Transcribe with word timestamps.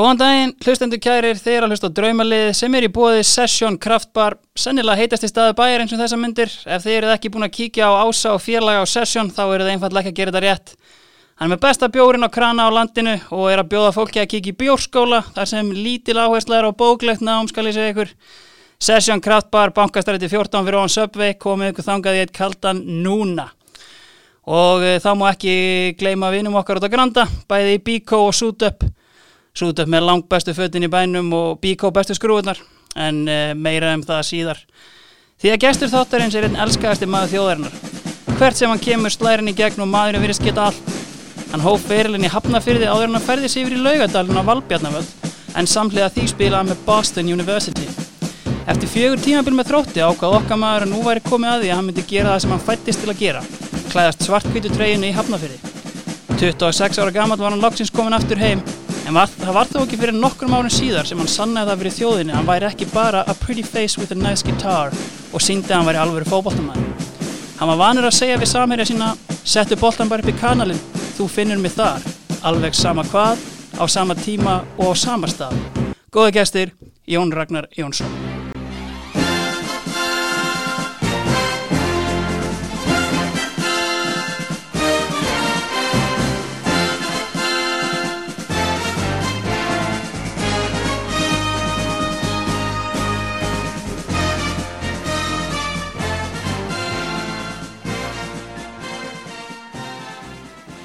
Góðan 0.00 0.16
daginn, 0.16 0.52
hlustendur 0.64 1.00
kærir, 1.02 1.36
þeir 1.36 1.66
að 1.66 1.74
hlusta 1.74 1.88
á 1.92 1.96
draumalið 1.98 2.46
sem 2.56 2.72
er 2.78 2.86
í 2.86 2.88
bóði 2.88 3.24
Session 3.28 3.74
Kraftbar, 3.76 4.38
sennilega 4.56 4.96
heitast 4.96 5.26
í 5.26 5.28
staði 5.28 5.52
bæjar 5.58 5.82
eins 5.82 5.90
og 5.92 5.98
þessa 6.00 6.16
myndir. 6.16 6.52
Ef 6.64 6.86
þeir 6.86 6.94
eru 7.02 7.10
ekki 7.12 7.28
búin 7.34 7.44
að 7.44 7.50
kíkja 7.58 7.90
á 7.92 8.08
ása 8.08 8.30
og 8.32 8.38
félaga 8.40 8.80
á 8.80 8.88
Session 8.88 9.28
þá 9.28 9.42
eru 9.42 9.66
þeir 9.66 9.72
einfallega 9.74 10.08
ekki 10.08 10.14
að 10.14 10.20
gera 10.22 10.32
þetta 10.32 10.42
rétt. 10.46 10.94
Hann 11.36 11.50
er 11.50 11.52
með 11.52 11.60
besta 11.66 11.90
bjórin 11.92 12.24
á 12.24 12.32
krana 12.32 12.64
á 12.64 12.70
landinu 12.72 13.12
og 13.28 13.50
er 13.52 13.60
að 13.60 13.68
bjóða 13.74 13.90
fólki 13.98 14.22
að 14.22 14.30
kíkja 14.32 14.54
í 14.54 14.56
bjórskóla 14.62 15.18
þar 15.34 15.50
sem 15.50 15.68
lítil 15.76 16.16
áhersla 16.16 16.56
er 16.56 16.68
á 16.72 16.78
bóklegt 16.80 17.20
nám 17.20 17.50
skal 17.50 17.66
ég 17.68 17.76
segja 17.76 17.92
ykkur. 17.92 18.14
Session 18.80 19.20
Kraftbar, 19.20 19.74
bankastrætti 19.76 20.30
14 20.32 20.64
fyrir 20.64 20.78
ofan 20.80 20.94
Subway, 20.94 21.34
komið 21.36 21.74
ykkur 21.74 21.88
þangað 21.90 22.16
í 22.16 22.22
eitt 22.22 22.32
kaldan 22.38 22.80
núna. 23.04 23.50
Og 24.48 24.80
e, 24.80 24.96
þá 24.96 25.10
má 25.20 25.26
ekki 25.34 25.92
gleyma 26.00 26.32
vinum 26.32 26.56
okkar 26.56 26.80
út 26.80 26.88
á 26.88 26.94
Granda, 26.96 27.26
bæði 27.52 27.76
í 27.76 27.84
Bíkó 27.84 28.22
og 28.30 28.32
Sútöpp 28.38 28.88
Sútöpp 29.60 29.90
með 29.92 30.06
langt 30.08 30.28
bestu 30.30 30.54
fötin 30.56 30.86
í 30.86 30.88
bænum 30.88 31.26
og 31.36 31.58
Bíkó 31.60 31.90
bestu 31.92 32.14
skrúðunar 32.16 32.56
en 32.96 33.26
e, 33.28 33.52
meira 33.52 33.90
um 33.92 34.00
það 34.06 34.22
síðar. 34.24 34.60
Því 35.40 35.50
að 35.52 35.58
gestur 35.66 35.90
þáttarins 35.92 36.36
er 36.38 36.46
einn 36.46 36.56
elskaðasti 36.64 37.08
maður 37.10 37.34
þjóðarinnar. 37.34 37.74
Hvert 38.38 38.56
sem 38.56 38.72
hann 38.72 38.80
kemur 38.80 39.12
slærin 39.12 39.52
í 39.52 39.54
gegn 39.58 39.84
og 39.84 39.90
maðurinn 39.92 40.24
virðist 40.24 40.46
geta 40.46 40.70
allt. 40.70 40.96
Hann 41.50 41.64
hóf 41.66 41.84
ferilinn 41.90 42.24
í 42.24 42.32
Hafnafyrði 42.32 42.88
áður 42.88 43.10
en 43.10 43.18
hann 43.18 43.26
ferði 43.26 43.52
sig 43.52 43.66
yfir 43.66 43.76
í 43.76 43.84
laugadalinn 43.84 44.40
á 44.40 44.48
Valbjarnavöld 44.48 45.28
en 45.60 45.68
samlega 45.68 46.08
því 46.16 46.26
spilaði 46.32 46.72
með 46.72 46.82
Boston 46.88 47.32
University. 47.36 47.88
Eftir 48.64 48.92
fjögur 48.94 49.24
tímabil 49.26 49.58
með 49.58 49.74
þrótti 49.74 50.06
ákvað 50.06 50.40
okkar 50.40 50.62
maður 50.62 50.88
að 50.88 50.94
nú 50.94 51.04
væri 51.04 51.26
komið 51.28 51.52
að 51.52 51.64
því 51.66 51.72
að 51.74 51.80
hann 51.82 51.90
myndi 51.90 52.08
gera 52.08 52.32
það 52.32 52.44
sem 52.46 52.56
hann 52.56 52.68
fættist 52.70 53.04
til 53.04 53.12
að 53.12 53.24
gera. 53.26 53.44
Klæðast 53.92 54.24
svartkvítu 54.24 54.72
treyjunu 54.72 55.10
í 55.10 55.16
Hafnafyrði. 55.18 55.60
26 56.40 57.02
ára 57.02 57.12
gammal 57.12 57.36
var 57.42 57.52
hann 57.52 57.60
loksins 57.60 57.92
komin 57.92 58.16
aftur 58.16 58.40
heim 58.40 58.62
en 59.10 59.16
var, 59.18 59.30
það 59.40 59.56
var 59.56 59.70
þó 59.70 59.78
ekki 59.82 59.98
fyrir 59.98 60.14
nokkrum 60.14 60.52
árun 60.54 60.70
síðar 60.70 61.08
sem 61.08 61.18
hann 61.18 61.30
sannaði 61.30 61.72
það 61.72 61.80
fyrir 61.80 61.94
þjóðinni 61.96 62.36
hann 62.36 62.46
væri 62.46 62.68
ekki 62.68 62.86
bara 62.92 63.24
a 63.26 63.34
pretty 63.40 63.64
face 63.66 63.98
with 63.98 64.14
a 64.14 64.18
nice 64.18 64.46
guitar 64.46 64.94
og 65.34 65.42
síndi 65.42 65.72
að 65.72 65.80
hann 65.80 65.88
væri 65.88 66.02
alveg 66.04 66.30
fókbóltamæður. 66.30 67.10
Hann 67.58 67.72
var 67.72 67.80
vanur 67.82 68.06
að 68.06 68.16
segja 68.20 68.38
við 68.38 68.52
samherja 68.52 68.88
sína 68.92 69.10
settu 69.42 69.78
boltan 69.80 70.10
bara 70.12 70.22
upp 70.22 70.30
í 70.30 70.38
kanalinn, 70.38 70.82
þú 71.18 71.26
finnur 71.34 71.58
mig 71.58 71.74
þar, 71.74 72.06
alveg 72.46 72.78
sama 72.78 73.04
hvað, 73.10 73.42
á 73.82 73.84
sama 73.90 74.14
tíma 74.14 74.60
og 74.78 74.94
á 74.94 75.02
sama 75.02 75.30
stað. 75.30 75.58
Góði 76.14 76.36
gestir, 76.38 76.76
Jón 77.10 77.34
Ragnar 77.34 77.66
Jónsson. 77.74 78.29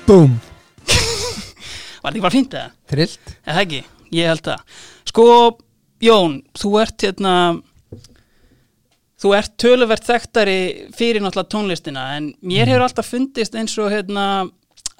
Búm 0.05 0.35
Var 2.03 2.05
þetta 2.05 2.11
ekki 2.11 2.23
bara 2.25 2.33
fínt 2.35 2.53
eða? 2.53 2.71
Trillt 2.91 3.31
Eða 3.45 3.61
ekki? 3.63 3.79
Ég 4.13 4.27
held 4.29 4.43
það. 4.45 4.81
Sko, 5.09 5.23
Jón, 6.05 6.35
þú 6.55 6.69
ert 6.83 7.05
hérna, 7.07 7.31
þú 9.21 9.31
ert 9.37 9.55
töluvert 9.61 10.05
þekktari 10.05 10.57
fyrir 10.95 11.23
náttúrulega 11.23 11.51
tónlistina 11.55 12.03
en 12.19 12.29
mér 12.45 12.69
hefur 12.69 12.85
alltaf 12.85 13.09
fundist 13.09 13.57
eins 13.57 13.73
og 13.81 13.89
hérna 13.91 14.25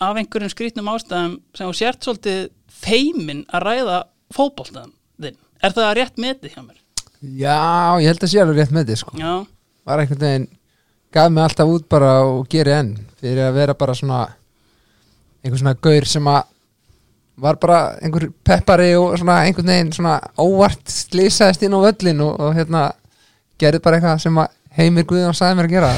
af 0.01 0.17
einhverjum 0.17 0.51
skrítnum 0.51 0.89
ástæðum 0.91 1.37
sem 1.55 1.69
þú 1.69 1.77
sért 1.77 2.07
svolítið 2.07 2.39
feimin 2.81 3.43
að 3.53 3.67
ræða 3.67 3.99
fótboltaðum 4.35 4.95
þinn. 5.21 5.37
Er 5.61 5.75
það 5.77 5.93
rétt 5.99 6.19
metið 6.25 6.55
hjá 6.55 6.63
mér? 6.63 6.79
Já, 7.21 7.59
ég 8.01 8.09
held 8.09 8.25
að 8.25 8.31
sé 8.33 8.41
alveg 8.41 8.59
rétt 8.63 8.73
með 8.75 8.89
þið 8.89 8.99
sko 9.03 9.19
Já, 9.21 9.33
Var 9.85 10.01
einhvern 10.01 10.25
veginn 10.25 10.49
Gaf 11.15 11.29
mig 11.31 11.45
alltaf 11.45 11.71
út 11.71 11.85
bara 11.89 12.09
og 12.27 12.49
geri 12.51 12.73
enn 12.75 12.91
Fyrir 13.21 13.47
að 13.47 13.55
vera 13.61 13.77
bara 13.77 13.95
svona 13.97 14.25
Einhver 15.45 15.61
svona 15.61 15.75
gaur 15.85 16.09
sem 16.09 16.29
að 16.33 16.43
Var 17.35 17.57
bara 17.59 17.79
einhver 17.99 18.29
peppari 18.47 18.93
og 18.95 19.17
svona 19.19 19.41
einhvern 19.43 19.67
veginn 19.67 19.89
svona 19.91 20.13
óvart 20.39 20.87
slýsaðist 20.87 21.65
inn 21.67 21.75
á 21.75 21.83
völlin 21.83 22.21
og, 22.23 22.37
og 22.39 22.53
hérna 22.55 22.85
gerði 23.59 23.81
bara 23.83 23.99
eitthvað 23.99 24.21
sem 24.23 24.39
að 24.39 24.53
Heimir 24.77 25.03
Guðjón 25.09 25.35
sagði 25.35 25.57
mér 25.59 25.67
að 25.67 25.73
gera 25.75 25.89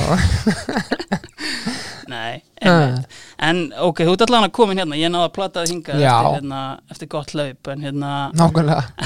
nei. 2.14 2.42
Einmitt. 2.58 3.18
En 3.38 3.60
ok, 3.86 4.02
þú 4.08 4.14
ert 4.16 4.24
allan 4.26 4.48
að 4.48 4.54
komin 4.58 4.82
hérna, 4.82 4.98
ég 4.98 5.12
náða 5.14 5.30
að 5.62 5.70
hingað 5.70 6.02
Já. 6.02 6.10
eftir, 6.10 6.34
hérna, 6.40 6.62
eftir 6.90 7.10
gott 7.12 7.34
laup 7.38 7.70
en 7.70 7.86
hérna 7.86 8.12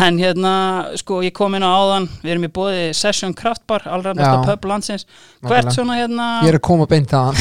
En 0.07 0.19
hérna, 0.21 0.53
sko, 1.01 1.19
ég 1.25 1.35
kom 1.35 1.55
inn 1.59 1.67
á 1.67 1.71
áðan, 1.71 2.07
við 2.23 2.31
erum 2.35 2.47
í 2.47 2.51
bóði 2.55 2.85
Session 2.95 3.35
Kraftbar, 3.35 3.83
allra 3.91 4.15
næsta 4.15 4.45
pub 4.47 4.71
landsins. 4.71 5.03
Hvert 5.43 5.67
Nákvæmlega. 5.67 5.75
svona 5.75 5.99
hérna, 5.99 6.31
Ég 6.45 6.53
er 6.53 6.59
að 6.61 6.67
koma 6.71 6.87
beint 6.87 7.11
að 7.11 7.23
hann 7.27 7.37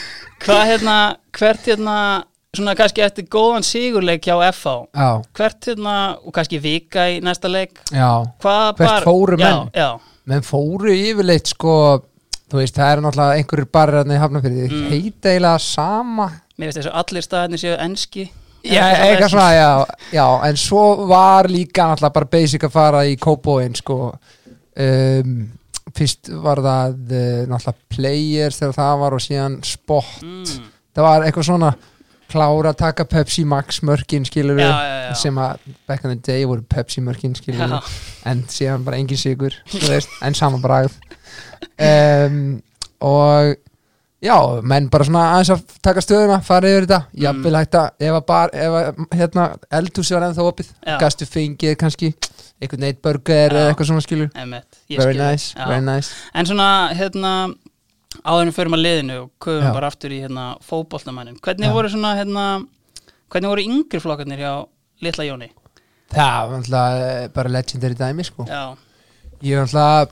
hvað 0.44 0.62
hérna, 0.70 0.96
hvert 1.36 1.66
hérna, 1.68 1.96
svona 2.56 2.74
kannski 2.78 3.04
eftir 3.04 3.26
góðan 3.30 3.62
sigurleik 3.66 4.24
hjá 4.26 4.34
FH, 4.50 4.76
Já, 4.96 5.10
hvert 5.38 5.68
hérna, 5.70 5.96
og 6.24 6.32
kannski 6.34 6.58
vika 6.62 7.08
í 7.12 7.20
næsta 7.22 7.50
leik, 7.50 7.78
já. 7.94 8.10
Hvert 8.42 9.04
fóru 9.06 9.38
menn? 9.38 9.70
Já, 9.76 9.92
menn 10.26 10.42
fóru 10.46 10.90
yfirleitt 10.94 11.52
sko 11.54 11.74
þú 12.50 12.58
veist, 12.58 12.74
það 12.74 12.92
eru 12.96 13.04
náttúrulega 13.06 13.38
einhverjir 13.38 13.94
hérna 14.00 14.16
í 14.16 14.20
hafnafyrði, 14.24 14.68
Mm. 14.70 14.88
heita 14.90 15.28
eiginlega 15.30 15.58
sama. 15.62 16.26
Mér 16.58 16.66
finnst 16.72 16.78
þess 16.80 16.90
að 16.90 16.98
allir 17.04 17.22
staðinni 17.22 17.58
séu 17.62 17.76
enski. 17.78 18.24
já, 18.64 18.82
eitthvað 18.90 19.30
svona, 19.30 19.52
já, 19.54 19.86
já 20.12 20.26
en 20.48 20.56
svo 20.56 21.06
var 21.06 21.44
líka 21.48 21.86
náttúrulega 21.86 22.12
bara 22.12 22.26
basic 22.26 22.62
að 22.66 22.70
fara 22.74 23.04
í 23.06 23.16
kópóin 23.16 23.74
sko. 23.76 24.14
Um, 24.76 25.52
fyrst 25.96 26.32
var 26.44 26.62
það 26.64 26.98
uh, 27.12 27.22
náttúrulega 27.50 27.94
players 27.94 28.60
þegar 28.60 28.76
það 28.80 28.98
var 29.04 29.16
og 29.16 29.24
síðan 29.24 29.56
spot. 29.66 30.12
Mm, 30.24 30.68
það 30.96 31.08
var 31.08 31.26
eitthvað 31.26 31.48
svona 31.50 31.72
klára 32.30 32.70
að 32.70 32.80
taka 32.84 33.06
Pepsi 33.10 33.44
Max 33.48 33.80
mörkin 33.86 34.26
skilur 34.28 34.60
já. 34.60 34.70
sem 35.18 35.38
að 35.40 35.64
back 35.88 36.04
in 36.06 36.14
the 36.14 36.20
day 36.22 36.46
voru 36.46 36.62
Pepsi 36.62 37.02
mörkin 37.02 37.34
skilur 37.34 37.74
Já, 37.74 37.80
en 38.30 38.44
síðan 38.50 38.84
bara 38.86 39.00
engin 39.02 39.18
sigur 39.18 39.56
en 40.22 40.36
sama 40.38 40.60
bragð. 40.62 40.94
Um, 41.80 42.60
og 43.02 43.56
já, 44.22 44.36
menn 44.62 44.88
bara 44.92 45.04
svona 45.08 45.22
aðeins 45.34 45.50
að 45.54 45.62
taka 45.82 46.02
stöðuna, 46.04 46.40
fara 46.44 46.68
yfir 46.68 46.86
þetta 46.86 46.98
Mm. 47.10 47.22
jafnvel 47.24 47.54
hægt 47.56 47.74
að, 47.80 47.88
ef 48.00 48.12
að 48.18 48.26
bara 48.26 48.50
ef 48.52 48.76
að, 48.80 49.00
hérna, 49.20 49.46
eldhúsi 49.78 50.14
var 50.14 50.26
ennþá 50.28 50.46
opið 50.50 50.68
Já. 50.86 50.98
gastu 51.00 51.26
fengið 51.26 51.76
kannski 51.80 52.14
einhvern 52.60 52.80
neitt 52.84 53.00
burger 53.02 53.50
eða 53.56 53.70
eitthvað 53.72 53.88
svona 53.90 54.04
skilur 54.04 54.30
einmitt, 54.34 54.80
ég 54.90 54.98
very 55.00 55.14
skil 55.14 55.24
nice, 55.24 55.54
Já. 55.56 55.66
very 55.68 55.80
nice 55.86 56.10
En 56.34 56.46
svona, 56.46 56.68
hérna, 56.94 57.32
áðurinn 58.24 58.52
fyrir 58.56 58.70
maður 58.74 58.84
liðinu 58.84 59.16
og 59.22 59.30
köfum 59.40 59.64
Já. 59.70 59.72
bara 59.72 59.86
aftur 59.88 60.10
í 60.10 60.20
hérna 60.20 60.44
fótboltamannin. 60.66 61.38
Hvernig 61.40 61.68
Já. 61.70 61.72
voru 61.72 61.88
svona, 61.88 62.14
hérna, 62.18 62.44
hvernig 63.30 63.48
voru 63.54 63.62
yngri 63.64 64.00
flokkarnir 64.02 64.38
hjá 64.44 64.66
Litla 65.00 65.24
Jóni? 65.24 65.50
það 66.10 66.48
var 66.50 66.56
alltaf 66.58 67.32
bara 67.34 67.48
legendary 67.48 67.94
dæmi 67.94 68.24
sko 68.26 68.44
Já, 68.44 68.74
ég 69.46 69.56
var 69.56 69.68
alltaf 69.68 70.10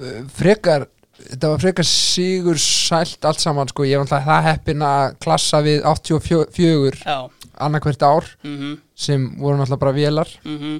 uh, 0.00 0.22
frekar 0.30 0.86
þetta 1.28 1.50
var 1.52 1.62
frekar 1.62 1.86
sigur 1.88 2.58
sælt 2.60 3.24
allt 3.28 3.42
saman 3.42 3.70
sko, 3.70 3.86
ég 3.88 3.98
var 4.00 4.06
alltaf 4.06 4.26
það 4.26 4.46
heppin 4.48 4.84
að 4.86 5.16
klassa 5.22 5.60
við 5.64 5.84
84 5.88 7.02
já, 7.04 7.18
annarkvært 7.60 8.04
ár 8.06 8.28
mhm, 8.46 8.76
sem 8.94 9.26
voru 9.40 9.58
náttúrulega 9.60 9.82
bara 9.84 9.96
vélar. 9.96 10.32
Mhm, 10.44 10.78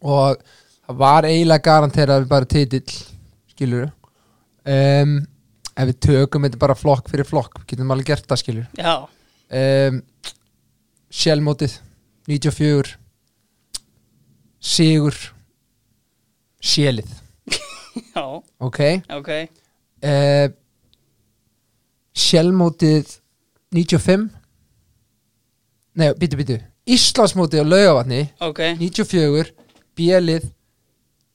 og 0.00 0.40
það 0.86 0.98
var 1.04 1.28
eiginlega 1.28 1.64
garanterað 1.68 2.26
bara 2.28 2.48
titill 2.48 2.98
skilur 3.54 3.86
um, 4.64 5.14
ef 5.74 5.88
við 5.90 5.98
tökum 6.08 6.46
þetta 6.46 6.60
bara 6.60 6.76
flokk 6.78 7.10
fyrir 7.12 7.28
flokk 7.28 7.62
getum 7.68 7.92
alveg 7.94 8.12
gert 8.12 8.28
það 8.30 8.42
skilur 8.42 8.84
um, 8.84 10.00
sjálfmótið 11.14 11.76
94 12.30 12.94
sigur 14.64 15.18
sjælið 16.64 17.10
já, 18.14 18.24
ok? 18.58 18.80
Ok, 19.18 19.30
uh, 20.04 20.46
sjálfmótið 22.14 23.16
95 23.74 24.28
nei, 25.98 26.08
býtu, 26.20 26.38
býtu 26.38 26.58
Íslandsmótið 26.94 27.64
á 27.64 27.66
laugavatni 27.66 28.20
ok, 28.44 28.60
94 28.80 29.54
bjelið 29.96 30.50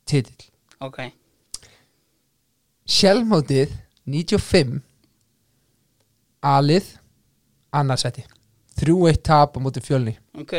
titill. 0.09 0.45
Ok, 0.83 0.99
sjálfmótið 2.89 3.73
95 4.09 4.79
alið 6.45 6.93
annarsæti 7.75 8.23
3-1 8.79 9.19
tap 9.27 9.57
á 9.57 9.59
móti 9.59 9.81
fjölni. 9.83 10.13
Ok. 10.39 10.53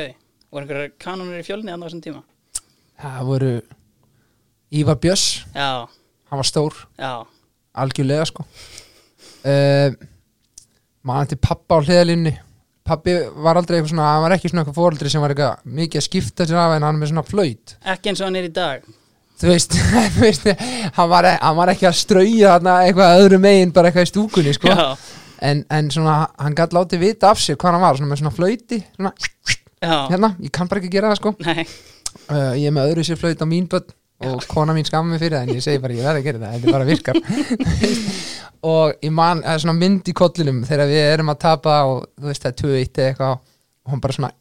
Voru 0.50 0.66
einhverjar 0.66 0.90
kanonir 1.00 1.40
í 1.40 1.46
fjölni 1.46 1.70
annað 1.72 1.88
þessum 1.88 2.02
tíma? 2.04 2.20
það 3.00 3.20
voru 3.30 3.50
Ívar 4.76 4.98
Björs, 5.02 5.22
Já, 5.54 5.88
hann 6.30 6.38
var 6.38 6.46
stór. 6.46 6.76
Já, 7.00 7.24
algjörlega 7.78 8.28
sko. 8.28 8.46
Uh, 9.40 9.94
maður 11.06 11.32
til 11.32 11.40
pappa 11.40 11.80
á 11.80 11.84
hliðalínni 11.84 12.34
pappi 12.90 13.14
var 13.44 13.58
aldrei 13.60 13.78
eitthvað 13.78 13.92
svona, 13.92 14.08
hann 14.14 14.24
var 14.24 14.34
ekki 14.34 14.50
svona 14.50 14.64
eitthvað 14.64 14.78
fóreldri 14.80 15.12
sem 15.12 15.22
var 15.22 15.34
eitthvað 15.34 15.68
mikið 15.78 16.00
að 16.00 16.06
skipta 16.06 16.46
sér 16.48 16.60
af 16.60 16.74
en 16.76 16.86
hann 16.86 16.98
með 17.00 17.12
svona 17.12 17.26
flöyt 17.26 17.76
Ekki 17.92 18.10
eins 18.10 18.22
og 18.22 18.28
hann 18.28 18.40
er 18.40 18.48
í 18.48 18.52
dag. 18.56 18.88
Þú 19.40 19.48
veist, 19.48 19.76
þú 20.16 20.24
veist 20.24 20.48
hann, 20.50 21.10
var, 21.12 21.28
hann 21.40 21.58
var 21.60 21.72
ekki 21.74 21.88
að 21.88 22.00
strauja 22.00 22.56
eitthvað 22.58 23.22
öðru 23.22 23.40
megin 23.42 23.74
bara 23.76 23.90
eitthvað 23.90 24.08
í 24.08 24.10
stúkunni 24.12 24.56
sko. 24.56 24.74
En, 25.40 25.62
en 25.72 25.92
svona 25.92 26.16
hann 26.36 26.56
gæti 26.56 26.76
látið 26.76 27.04
vita 27.06 27.30
af 27.32 27.40
sér 27.40 27.56
hvað 27.60 27.76
hann 27.76 27.86
var 27.86 28.00
svona 28.00 28.10
með 28.10 28.20
svona 28.20 28.34
flöyti 28.36 28.82
svona, 28.90 29.14
hérna, 30.10 30.34
ég 30.42 30.52
kann 30.52 30.68
bara 30.68 30.82
ekki 30.82 30.92
gera 30.92 31.14
það 31.14 31.22
sko. 31.22 31.34
Uh, 31.40 32.52
ég 32.58 32.66
er 32.68 32.74
með 32.74 32.90
öðru 32.90 33.06
sér 33.06 33.20
flöyt 33.20 33.40
á 33.40 33.46
mín 33.48 33.70
börn 33.70 33.88
og 34.28 34.44
kona 34.50 34.74
mín 34.76 34.88
skamma 34.88 35.14
mig 35.14 35.22
fyrir 35.22 35.38
það 35.38 35.46
en 35.48 35.56
ég 35.56 35.64
segi 35.64 35.80
bara 35.82 35.96
ég 35.96 36.04
verði 36.04 36.20
að 36.20 36.26
gera 36.28 36.42
það, 36.42 36.56
þetta 36.56 36.74
bara 36.74 36.88
virkar 36.88 37.20
og 38.72 39.06
ég 39.06 39.14
man, 39.16 39.40
það 39.44 39.54
er 39.54 39.62
svona 39.64 39.78
mynd 39.80 40.10
í 40.12 40.16
kollinum 40.20 40.60
þegar 40.68 40.90
við 40.90 41.06
erum 41.06 41.32
að 41.32 41.40
tapa 41.46 41.78
og 41.88 42.02
þú 42.18 42.28
veist 42.28 42.44
það 42.44 42.52
er 42.52 42.58
2-1 42.60 43.00
eða 43.00 43.08
eitthvað 43.08 43.38
og 43.40 43.94
hann 43.94 44.04
bara 44.04 44.16
svona 44.18 44.32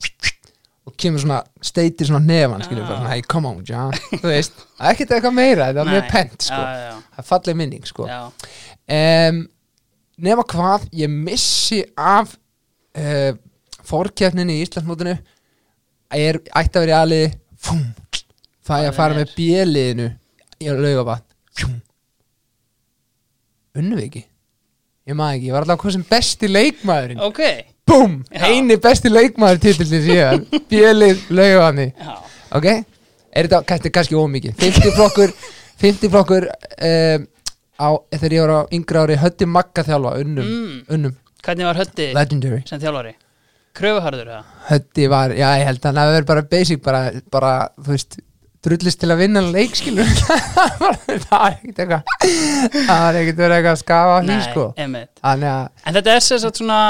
og 0.90 0.96
kemur 0.98 1.22
svona 1.22 1.40
steitir 1.64 2.10
svona 2.10 2.26
nefan 2.26 2.64
skilur 2.66 2.88
bara 2.88 2.98
svona, 3.00 3.14
hey 3.14 3.24
come 3.30 3.50
on 3.50 3.62
John. 3.68 3.94
Þú 4.10 4.26
veist, 4.26 4.56
það 4.78 4.88
er 4.88 4.96
ekkert 4.96 5.14
eitthvað 5.16 5.36
meira, 5.38 5.70
þetta 5.70 5.84
er 5.84 5.92
mjög 5.94 6.08
pent 6.14 6.48
sko, 6.48 6.60
Já, 6.60 6.80
já, 6.82 6.94
það 7.14 7.24
er 7.24 7.28
falleg 7.30 7.60
minning 7.60 7.90
sko. 7.90 8.08
Um, 9.00 9.42
nema 10.30 10.46
hvað 10.50 10.88
ég 10.98 11.14
missi 11.14 11.84
af 11.94 12.34
uh, 12.98 13.32
fórkeppninni 13.90 14.58
í 14.58 14.66
Íslandsmótinu 14.66 15.16
ætti 16.10 16.80
að 16.80 16.82
vera 16.82 16.90
í 16.90 16.98
aðliði 16.98 17.30
fum, 17.62 17.84
það 18.70 18.84
er 18.86 18.92
að 18.94 18.98
fara 19.00 19.18
með 19.20 19.34
bjöliðinu 19.38 20.08
í 20.60 20.70
laugabann 20.70 21.26
unnum 23.80 23.98
við 24.00 24.06
ekki? 24.10 24.24
Ég 25.10 25.18
maður 25.18 25.38
ekki, 25.40 25.48
ég 25.50 25.56
var 25.56 25.66
alltaf 25.66 25.80
hvað 25.82 25.94
sem 25.96 26.06
besti 26.10 26.50
leikmaðurinn. 26.52 27.22
Ok. 27.26 27.42
Já. 27.90 28.44
eini 28.46 28.76
besti 28.78 29.10
leikmaður 29.10 29.62
titillin 29.64 30.04
síðan, 30.06 30.44
bjölið 30.70 31.24
laugabanni 31.34 31.88
ok, 32.54 32.68
er 33.34 33.48
þetta 33.48 33.62
kannski, 33.72 33.90
kannski 33.96 34.18
ómikið 34.20 34.60
50 34.62 34.94
flokkur 34.94 35.34
50 35.82 36.12
flokkur 36.14 36.46
um, 36.52 37.26
á, 37.82 37.90
þegar 38.14 38.36
ég 38.36 38.44
var 38.46 38.54
á 38.54 38.62
yngra 38.78 39.02
ári 39.08 39.18
hötti 39.24 39.48
magga 39.50 39.82
þjálfa 39.88 40.12
unnum, 40.22 40.46
Mm. 40.54 40.78
unnum. 40.94 41.16
Hvernig 41.42 41.66
var 41.70 41.80
Hötti 41.82 42.08
legendary. 42.14 42.62
sem 42.70 42.82
þjálfari? 42.84 43.16
Kröfuharður 43.80 44.30
það? 44.36 44.54
hötti 44.70 45.10
var, 45.10 45.34
já 45.40 45.48
ég 45.58 45.66
held 45.72 45.80
að 45.82 45.90
hann 45.90 46.02
hafi 46.04 46.16
verið 46.20 46.30
bara 46.30 46.46
basic 46.54 46.82
bara, 46.86 47.02
bara 47.34 47.54
þú 47.80 47.96
veist 47.96 48.20
drullist 48.66 49.00
til 49.00 49.10
að 49.14 49.22
vinna 49.24 49.42
leikskilur 49.46 50.10
það 50.28 51.30
var 51.30 51.54
ekkert 51.54 51.80
eitthvað 51.84 52.02
það 52.74 53.04
var 53.06 53.20
ekkert 53.22 53.40
verið 53.44 53.56
eitthvað 53.60 53.72
að 53.76 53.82
skafa 53.84 54.18
á 54.18 54.20
því 54.26 54.40
sko. 54.50 54.66
En 54.84 55.96
þetta 55.96 56.16
er 56.18 56.26
sér 56.26 56.44
satt 56.44 56.60
svona 56.62 56.82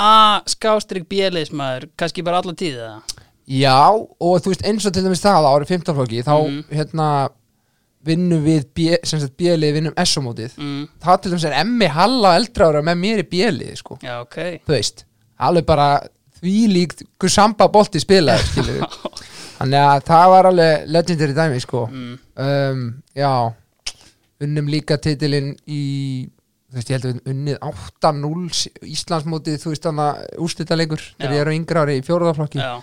A 0.00 0.40
skástrík 0.46 1.08
bjöliðismæður 1.10 1.88
kannski 1.98 2.22
bara 2.24 2.38
alla 2.40 2.52
tíð 2.56 2.76
eða? 2.78 3.00
Já, 3.50 3.74
og 3.90 4.36
þú 4.44 4.52
veist 4.52 4.62
eins 4.70 4.86
og 4.86 4.94
til 4.94 5.02
dæmis 5.02 5.20
það 5.24 5.48
árið 5.50 5.72
15 5.74 5.96
flokki, 5.96 6.20
þá 6.22 6.34
Mhm. 6.38 6.60
hérna 6.78 7.08
vinnum 8.06 8.44
við 8.46 8.68
bjelið, 8.72 9.72
vinnum 9.76 9.96
S-mótið. 9.98 10.54
Mm, 10.56 10.86
það 11.02 11.18
til 11.24 11.32
dæmis 11.34 11.44
er 11.50 11.56
emmi 11.58 11.88
halla 11.90 12.36
eldra 12.38 12.68
ára 12.70 12.82
með 12.86 13.00
mér 13.02 13.24
í 13.24 13.26
bjelið, 13.34 13.74
sko, 13.82 13.98
já, 14.00 14.20
ok. 14.22 14.38
Þú 14.64 14.72
veist 14.76 15.04
alveg 15.40 15.66
bara 15.66 15.88
því 16.40 16.54
líkt 16.72 17.02
hvað 17.18 17.34
samba 17.34 17.68
bolti 17.68 18.00
spilaði, 18.00 18.46
skilur 18.46 18.86
þannig 19.60 19.86
að 19.86 20.04
það 20.08 20.26
var 20.34 20.50
alveg 20.50 20.90
legendary 20.96 21.36
dæmi, 21.36 21.62
sko. 21.62 21.86
Mm, 21.92 22.12
um, 22.46 22.84
já. 23.16 23.32
Unnum 24.40 24.70
líka 24.72 24.96
titilinn 24.96 25.52
í 25.68 25.82
þú 26.70 26.78
veist, 26.78 26.90
ég 26.90 26.96
held 26.96 27.06
að 27.08 27.14
við 27.16 27.30
unnið 27.32 27.56
8-0 27.66 28.88
Íslandsmótið, 28.94 29.60
þú 29.60 29.72
veist, 29.72 29.86
þannig 29.86 30.08
að 30.08 30.42
úrstættalegur 30.46 31.06
þegar 31.16 31.34
ég 31.34 31.42
er 31.42 31.50
á 31.50 31.56
yngra 31.56 31.84
ári 31.84 31.96
í 31.98 32.04
fjóruðaflokki 32.06 32.60
Já, 32.62 32.74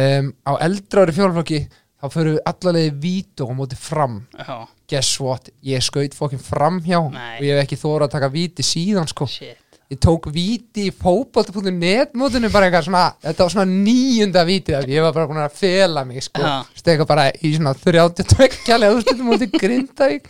um, 0.00 0.30
á 0.42 0.52
eldra 0.66 1.04
ári 1.06 1.14
fjólflokki 1.14 1.60
þá 1.96 2.06
förum 2.12 2.34
við 2.36 2.42
allavega 2.50 2.90
í 2.90 2.96
vítu 3.06 3.46
og 3.46 3.54
móti 3.56 3.78
fram. 3.78 4.18
Já, 4.36 4.66
guess 4.90 5.20
what, 5.22 5.48
ég 5.64 5.84
skaut 5.86 6.18
fokkin 6.18 6.42
fram 6.42 6.82
hjá 6.84 6.98
Nei. 7.08 7.38
og 7.38 7.46
ég 7.46 7.54
hef 7.54 7.62
ekki 7.64 7.78
þóra 7.80 8.10
að 8.10 8.16
taka 8.18 8.32
víti 8.34 8.66
síðan 8.66 9.08
sko, 9.10 9.30
shit 9.30 9.62
ég 9.86 9.98
tók 10.02 10.26
víti 10.34 10.88
í 10.88 10.92
fótbolta.net 10.94 12.16
mótinu 12.18 12.48
bara 12.50 12.66
eitthvað 12.66 12.88
svona 12.88 13.02
þetta 13.22 13.44
var 13.44 13.52
svona 13.54 13.66
níunda 13.70 14.42
víti 14.48 14.74
af 14.74 14.86
ég 14.90 15.04
var 15.04 15.12
bara 15.14 15.28
búin 15.30 15.42
að 15.44 15.58
fela 15.60 16.02
mig 16.06 16.24
sko. 16.26 16.42
Já. 16.42 16.54
steka 16.74 17.06
bara 17.06 17.28
í 17.30 17.52
svona 17.54 17.74
32 17.78 18.48
kjælega 18.66 18.96
úrslutum 18.96 19.28
móti 19.30 19.46
Grindavík. 19.52 20.26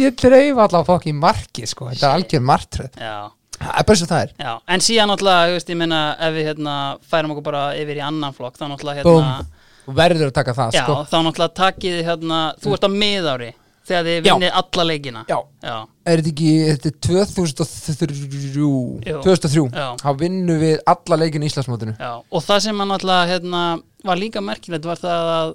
Ég 0.00 0.16
dreif 0.16 0.56
allavega 0.56 0.86
fokkin 0.88 1.18
marki 1.20 1.66
sko. 1.68 1.90
Þetta 1.90 2.08
er 2.08 2.14
algjör 2.18 2.46
martröð, 2.48 2.94
það 2.96 3.74
er 3.74 3.88
bara 3.90 3.98
svo 4.00 4.08
það 4.08 4.22
er. 4.22 4.32
Já, 4.40 4.52
en 4.74 4.84
síðan 4.86 5.12
náttúrulega, 5.12 5.50
þú 5.50 5.58
veist, 5.58 5.74
ég 5.74 5.80
meina 5.82 6.00
ef 6.28 6.32
við 6.38 6.48
hérna 6.50 6.78
færum 7.10 7.34
okkur 7.34 7.46
bara 7.50 7.66
yfir 7.80 8.00
í 8.00 8.06
annan 8.08 8.36
flokk 8.36 8.56
þá 8.56 8.64
náttúrulega 8.70 9.04
hérna, 9.04 9.36
þú 9.84 9.98
verður 10.00 10.30
að 10.30 10.38
taka 10.40 10.56
það 10.56 10.78
já, 10.78 10.86
sko. 10.86 10.96
þá 11.12 11.44
takið 11.60 11.98
þið 11.98 12.08
hérna, 12.08 12.40
þú 12.64 12.74
ert 12.78 12.88
á 12.88 12.90
miðári 12.96 13.50
þegar 13.84 14.06
þið 14.08 14.18
vinnið 14.26 14.54
alla 14.60 14.86
leikina? 14.88 15.24
Já, 15.28 15.36
já, 15.64 15.74
er 16.08 16.22
þetta 16.22 16.32
ekki, 16.32 16.52
þetta 16.70 16.90
er 16.90 16.96
2003 17.08 18.22
Jú. 18.54 18.70
2003, 19.04 19.66
Já. 19.74 19.86
þá 20.00 20.08
vinnum 20.22 20.62
við 20.62 20.78
alla 20.94 21.18
leikinu 21.24 21.46
í 21.46 21.52
Íslandsmótinu. 21.52 21.96
Já, 21.98 22.12
og 22.20 22.46
það 22.46 22.64
sem 22.66 22.82
hann 22.82 22.92
náttúrulega 22.94 23.30
hérna, 23.32 23.62
var 24.04 24.20
líka 24.20 24.42
merkilegt 24.44 24.88
var 24.88 25.00
það 25.02 25.30
að 25.34 25.54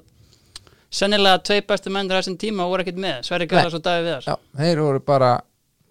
sennilega 1.00 1.42
tvei 1.46 1.60
bestu 1.70 1.94
menn 1.94 2.10
þessum 2.10 2.38
tíma 2.42 2.68
voru 2.70 2.86
ekkert 2.86 3.02
með, 3.02 3.20
Sverri 3.28 3.50
Garðars 3.50 3.78
og 3.78 3.84
Davíð 3.86 4.08
Viðars. 4.10 4.30
Já, 4.30 4.38
þeir 4.62 4.84
voru 4.86 5.04
bara 5.06 5.34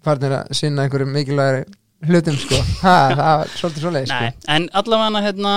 farnir 0.06 0.38
að 0.40 0.54
sinna 0.58 0.86
einhverjum 0.86 1.12
mikilvægri 1.14 1.66
hlutum 2.08 2.38
sko, 2.38 2.58
ha, 2.84 2.96
það 3.10 3.36
var 3.42 3.52
svolítið 3.58 3.84
svoleið 3.84 4.10
sko. 4.10 4.18
Nei, 4.22 4.48
en 4.54 4.68
allavega 4.78 5.22
hérna 5.26 5.54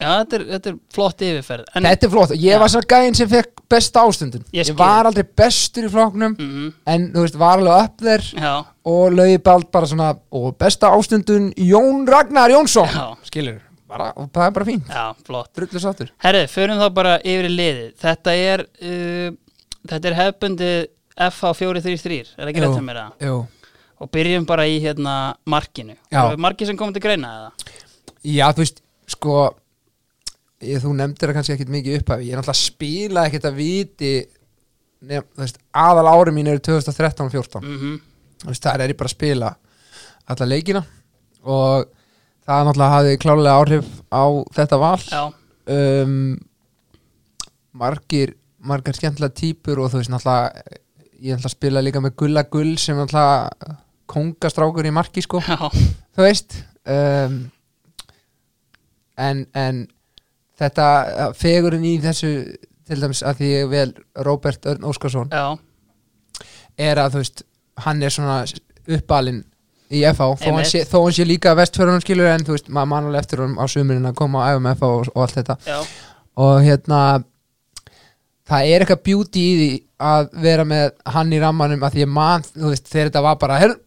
já, 0.00 0.08
þetta 0.20 0.36
er, 0.38 0.44
þetta 0.54 0.70
er 0.72 0.78
flott 0.94 1.22
yfirferð 1.26 1.70
en, 1.74 1.86
Þetta 1.90 2.06
er 2.08 2.12
flott, 2.12 2.34
ég 2.36 2.52
Já. 2.54 2.58
var 2.62 2.72
svo 2.72 2.82
gæinn 2.92 3.16
sem 3.18 3.28
fekk 3.30 3.62
besta 3.72 4.02
ástundun 4.06 4.44
Ég 4.54 4.68
Ég 4.70 4.76
var 4.78 5.08
aldrei 5.08 5.24
bestur 5.40 5.86
í 5.88 5.92
flokknum 5.92 6.34
mm, 6.38 6.66
en 6.92 7.06
þú 7.14 7.24
veist, 7.24 7.38
var 7.40 7.58
alveg 7.62 7.86
upp 7.86 8.04
þér 8.06 8.26
já, 8.42 8.52
og 8.92 9.16
lauði 9.16 9.38
bald 9.48 9.70
bara 9.74 9.88
svona 9.90 10.10
og 10.36 10.52
besta 10.60 10.90
ástundun 10.94 11.48
Jón 11.58 12.04
Ragnar 12.10 12.52
Jónsson 12.54 12.86
Já. 12.92 13.06
skilur, 13.30 13.58
bara, 13.88 14.10
og 14.20 14.28
það 14.34 14.46
er 14.50 14.54
bara 14.60 14.68
fínt 14.68 14.92
já, 14.92 15.06
flott 15.26 15.50
drullu 15.56 15.82
sáttur 15.82 16.12
Herrið, 16.24 16.46
förum 16.52 16.82
þá 16.84 16.86
bara 17.00 17.16
yfir 17.24 17.48
í 17.50 17.54
liðið 17.56 17.90
Þetta 18.04 18.36
er 18.52 18.66
uh, 18.68 19.34
Þetta 19.86 20.08
er 20.12 20.16
hefbundið 20.20 20.78
FH 21.30 21.52
433 21.62 22.22
Er 22.36 22.50
ekki 22.50 22.60
Jú. 22.60 22.66
rétt 22.68 22.76
hjá 22.80 22.84
mér 22.84 22.98
það? 23.02 23.28
Jú. 23.30 23.36
Og 24.04 24.10
byrjum 24.12 24.44
bara 24.44 24.66
í 24.68 24.74
hérna 24.84 25.12
markinu 25.48 25.94
Já. 26.12 26.26
Og 26.26 26.40
Markið 26.44 26.68
sem 26.68 26.76
komið 26.76 26.98
til 26.98 27.04
greina 27.06 27.30
eða? 27.38 27.70
Já, 28.26 28.50
þú 28.52 28.60
veist, 28.64 28.82
sko 29.08 29.36
ég, 30.66 30.82
þú 30.82 30.96
nefndir 30.98 31.30
það 31.30 31.38
kannski 31.38 31.54
ekkit 31.56 31.72
mikið 31.76 32.00
upphæfi 32.00 32.26
ég 32.26 32.34
er 32.34 32.40
náttúrulega 32.40 32.56
að 32.56 32.64
spila 32.64 33.24
ekkit 33.28 33.48
að 33.48 33.60
viti 33.60 34.12
nefn, 35.06 35.30
veist, 35.38 35.58
aðal 35.76 36.06
ári 36.10 36.34
mín 36.34 36.50
eru 36.50 36.62
2013 36.68 37.26
og 37.28 37.34
14 37.34 37.66
Mm 37.66 37.96
veist, 38.44 38.62
þar 38.62 38.84
er 38.84 38.92
ég 38.92 38.98
bara 38.98 39.10
að 39.10 39.16
spila 39.16 39.52
alla 40.26 40.48
leikina 40.50 40.82
og 41.46 41.86
það 42.46 42.68
náttúrulega 42.68 42.94
hafði 42.94 43.20
klálega 43.22 43.54
áhrif 43.60 43.88
á 44.10 44.24
þetta 44.56 44.80
val. 44.82 44.98
Um, 45.66 46.36
margir 47.76 48.36
margar 48.66 48.96
skemmtilega 48.98 49.34
típur 49.36 49.82
og 49.82 49.92
þú 49.92 50.02
veist 50.02 50.12
náttúrulega 50.12 50.78
ég 51.16 51.34
náttúrulega 51.34 51.54
spila 51.54 51.84
líka 51.84 52.02
með 52.04 52.16
Gulla 52.22 52.46
Gull 52.50 52.76
sem 52.82 52.98
náttúrulega 52.98 53.76
kongastrákur 54.10 54.86
í 54.86 54.94
marki 54.94 55.24
sko. 55.24 55.42
Já, 55.42 55.70
þú 56.14 56.26
veist 56.26 56.58
um, 56.86 57.38
en, 59.16 59.46
en 59.56 59.84
þetta 60.60 60.86
uh, 61.06 61.28
fegurinn 61.36 61.84
í 61.86 61.96
þessu 62.02 62.32
til 62.86 63.00
dæmis 63.02 63.22
að 63.26 63.40
því 63.40 63.50
ég 63.52 63.68
vel 63.72 63.88
Róbert 64.26 64.66
Örn 64.70 64.86
Óskarsson 64.86 65.32
já, 65.34 65.58
er 66.78 67.02
að 67.02 67.16
þú 67.16 67.22
veist 67.24 67.44
hann 67.86 68.02
er 68.02 68.14
svona 68.14 68.40
uppalinn 68.86 69.44
í 69.92 70.02
FH 70.06 70.42
þó 70.42 70.50
hann, 70.50 70.66
sé, 70.66 70.82
þó 70.88 70.98
hann 71.04 71.14
sé 71.14 71.26
líka 71.26 71.54
vestfjörðunum 71.58 72.02
skilur 72.02 72.30
en 72.30 72.44
þú 72.46 72.56
veist 72.56 72.70
maður 72.72 72.92
mannulega 72.92 73.22
eftir 73.22 73.42
honum 73.42 73.60
á 73.62 73.64
sumurinn 73.70 74.10
að 74.10 74.18
koma 74.18 74.42
á 74.42 74.46
æfum 74.54 74.68
FH 74.72 74.90
og, 74.90 75.10
og 75.14 75.24
allt 75.24 75.40
þetta. 75.40 75.56
Já, 75.66 75.78
og 76.42 76.54
hérna 76.66 77.00
það 78.46 78.70
er 78.70 78.84
eitthvað 78.84 79.04
beauty 79.06 79.42
í 79.42 79.56
því 79.60 79.70
að 80.06 80.30
vera 80.44 80.66
með 80.68 80.88
hann 81.14 81.32
í 81.32 81.40
rammanum 81.42 81.86
að 81.86 81.96
því 81.96 82.04
ég 82.04 82.12
man, 82.12 82.46
þú 82.52 82.72
veist, 82.72 82.90
þegar 82.90 83.10
þetta 83.10 83.24
var 83.26 83.38
bara 83.42 83.60
herru, 83.62 83.78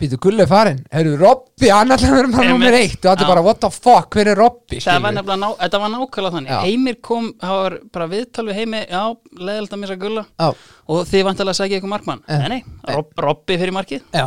býtu 0.00 0.18
gullu 0.24 0.46
farin 0.48 0.80
herru, 0.92 1.12
Robby, 1.20 1.68
vera 1.68 1.84
með 1.84 2.04
Einmitt. 2.08 2.48
nummer 2.50 2.76
eitt. 2.78 3.04
Og 3.04 3.10
allir 3.12 3.26
Já. 3.26 3.28
bara, 3.28 3.44
what 3.46 3.60
the 3.60 3.70
fuck, 3.70 4.10
hver 4.16 4.30
er 4.32 4.40
Robby 4.40 4.80
Það 4.80 5.02
var 5.04 5.14
nefnilega, 5.16 5.50
þetta 5.60 5.80
var 5.82 5.92
nákvæmlega 5.94 6.34
þannig. 6.36 6.50
Já. 6.50 6.60
Heimir 6.64 6.98
kom, 7.04 7.30
það 7.40 7.56
var 7.62 7.78
bara 7.92 8.08
viðtal 8.14 8.46
við 8.48 8.60
Heimi. 8.60 8.82
Já, 8.90 9.02
leðilt 9.38 9.76
að 9.76 9.82
missa 9.84 9.96
gulla. 10.00 10.26
Já, 10.40 10.50
Og 10.90 11.06
þið 11.06 11.24
vantilega 11.28 11.54
að 11.54 11.60
segja 11.60 11.78
ykkur 11.78 11.92
markmann? 11.92 12.22
Eh. 12.26 12.38
Nei, 12.42 12.48
nei, 12.48 12.94
Rob, 12.96 13.10
Robby 13.22 13.58
fyrir 13.60 13.74
markið. 13.76 14.02
Já, 14.10 14.26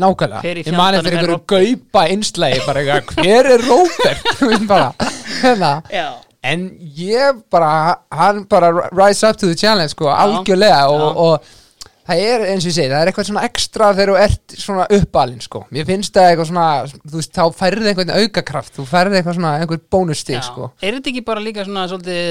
nákvæmlega. 0.00 0.42
ég 0.42 0.72
man 0.72 0.94
fjandanum 0.94 0.98
eftir 0.98 1.12
er 1.12 1.18
einhverju 1.18 1.40
gaupa 1.52 2.04
einslægi 2.08 2.66
bara 2.66 2.84
eitthvað, 2.84 3.24
hver 3.26 3.50
er 3.56 3.66
Robert? 3.68 4.28
Bara, 4.72 4.92
hérna. 5.42 5.72
En 6.42 6.64
ég 6.98 7.42
bara, 7.50 7.98
hann 8.10 8.44
bara 8.50 8.72
rise 8.90 9.22
up 9.28 9.36
to 9.38 9.46
the 9.46 9.54
challenge 9.54 9.92
sko, 9.94 10.08
algjörlega. 10.10 10.88
Og, 10.90 11.16
og 11.16 11.52
það 12.08 12.18
er 12.26 12.40
eins 12.50 12.64
og 12.64 12.68
ég 12.72 12.76
segi, 12.76 12.88
það 12.90 13.02
er 13.04 13.08
eitthvað 13.12 13.28
svona 13.28 13.44
ekstra 13.48 13.86
þegar 13.94 14.10
þú 14.12 14.16
ert 14.24 14.46
svona 14.58 14.86
uppalinn 14.98 15.42
sko. 15.44 15.60
mér 15.74 15.84
finnst 15.86 16.14
það 16.16 16.26
eitthvað 16.32 16.48
svona 16.50 16.66
þú 17.02 17.16
veist, 17.20 17.32
þá 17.36 17.44
færði 17.60 17.88
einhvern 17.92 18.14
aukakraft 18.18 18.72
þú 18.78 18.82
færði 18.90 19.14
eitthvað 19.20 19.36
svona, 19.38 19.52
einhvern 19.62 19.84
bónustig 19.94 20.36
Já. 20.38 20.42
sko. 20.48 20.62
Er 20.82 20.92
þetta 20.98 21.08
ekki 21.12 21.24
bara 21.28 21.40
líka 21.44 21.66
svona 21.68 21.84
svolítið 21.92 22.24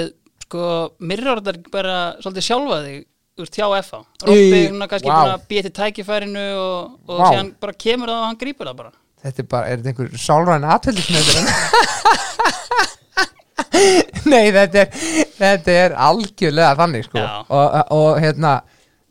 sko, 0.47 0.61
mirror 0.99 1.37
þetta 1.45 1.71
bara 1.71 1.95
svolítið 2.23 2.43
sjálfa 2.49 2.77
þig 2.87 2.99
úr 3.41 3.47
hjá 3.55 3.65
FA 3.87 3.99
Robbi 4.27 4.49
Í- 4.51 4.67
svona 4.67 4.87
kannski 4.91 5.09
býja 5.49 5.63
til 5.69 5.75
tækifærinu 5.79 6.43
og, 6.59 6.75
og 7.07 7.15
Vá. 7.21 7.25
síðan 7.31 7.49
bara 7.63 7.73
kemur 7.79 8.07
það 8.11 8.19
og 8.19 8.25
hann 8.27 8.41
grípur 8.43 8.67
það 8.69 8.77
bara 8.81 8.91
þetta 9.23 9.39
er 9.39 9.47
bara, 9.53 9.65
er 9.71 9.75
þetta 9.79 9.89
einhver 9.93 10.09
sálræn 10.19 10.67
aðtöldisnöður 10.75 11.37
nei, 14.31 14.51
þetta 14.53 14.83
er 14.83 14.89
þetta 15.41 15.71
er 15.85 15.91
algjörlega 15.97 16.75
þannig 16.79 17.03
sko. 17.07 17.21
Og, 17.49 17.67
og 17.95 18.19
hérna 18.21 18.51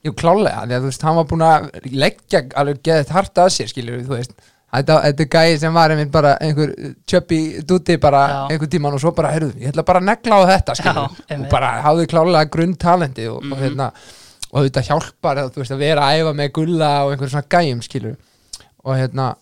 jú, 0.04 0.12
klálega, 0.16 0.62
því 0.66 0.76
að 0.76 0.80
þú 0.86 0.88
veist, 0.90 1.02
hann 1.06 1.16
var 1.18 1.26
búin 1.30 1.44
að 1.44 1.68
leggja 1.92 2.40
alveg 2.56 2.80
geðið 2.86 3.12
hart 3.16 3.34
að 3.44 3.50
sér 3.56 3.68
skilur 3.72 4.00
þú 4.06 4.14
veist, 4.16 4.32
þetta, 4.70 4.96
er 5.10 5.28
gæði 5.34 5.58
sem 5.60 5.74
var 5.74 5.90
einmitt 5.90 6.10
bara 6.14 6.36
einhver 6.40 6.72
tjöppi 7.10 7.40
dúti 7.66 7.98
bara 8.00 8.22
Já. 8.28 8.38
einhver 8.54 8.70
tíman 8.70 8.94
og 8.96 9.00
svo 9.02 9.12
bara, 9.16 9.32
heyrðu, 9.34 9.52
ég 9.60 9.72
ætla 9.74 9.84
bara 9.84 10.00
að 10.00 10.08
negla 10.12 10.38
á 10.40 10.42
þetta 10.54 10.76
skilur, 10.80 11.18
Já, 11.28 11.36
og 11.40 11.46
bara 11.50 11.70
hafði 11.84 12.06
klálega 12.14 12.50
grunntalenti 12.56 13.28
og, 13.28 13.42
Mhm. 13.44 13.52
og 13.52 13.58
hérna 13.58 13.90
og 14.52 14.64
þetta 14.66 14.82
hjálpar 14.88 15.36
þú 15.50 15.60
veist, 15.62 15.70
að 15.76 15.78
vera 15.84 16.02
að 16.08 16.20
æfa 16.24 16.32
með 16.40 16.52
gulla 16.52 16.90
og 17.04 17.12
einhver 17.12 17.28
svona 17.30 17.50
gæjum 17.50 17.82
skilur 17.82 18.16
og 18.84 18.96
hérna, 18.96 19.34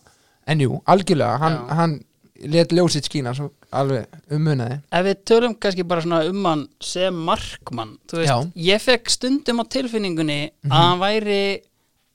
en 0.47 0.59
jú, 0.59 0.81
algjörlega 0.85 1.39
hann, 1.39 1.57
hann 1.69 1.99
let 2.47 2.71
ljósitt 2.71 3.07
skína 3.09 3.33
svo 3.35 3.49
alveg 3.75 4.05
ummunaði 4.31 4.79
Ef 4.91 5.05
við 5.05 5.17
tölum 5.27 5.55
kannski 5.59 5.83
bara 5.87 6.01
svona 6.05 6.21
um 6.29 6.45
hann 6.45 6.67
sem 6.81 7.13
markmann, 7.13 7.97
þú 8.07 8.17
veist, 8.21 8.29
Já. 8.29 8.37
Mhm. 8.39 8.51
ég 8.69 8.81
fekk 8.81 9.09
stundum 9.09 9.59
á 9.59 9.65
tilfinningunni 9.69 10.39
að 10.69 10.77
hann 10.77 10.99
væri 10.99 11.41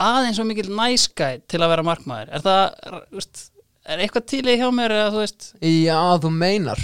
aðeins 0.00 0.36
svo 0.40 0.44
mikill 0.48 0.70
næskæð 0.74 1.42
til 1.48 1.60
að 1.60 1.68
vera 1.74 1.82
markmaður. 1.86 2.32
Er 2.34 2.40
það, 2.40 3.04
veist, 3.12 3.50
er 3.86 3.98
eitthvað 3.98 4.26
til 4.26 4.42
í 4.48 4.56
hjá 4.58 4.68
mér 4.74 4.90
eða 4.96 5.10
þú 5.14 5.20
veist, 5.24 5.48
Já, 5.60 6.00
þú 6.24 6.30
meinar 6.32 6.80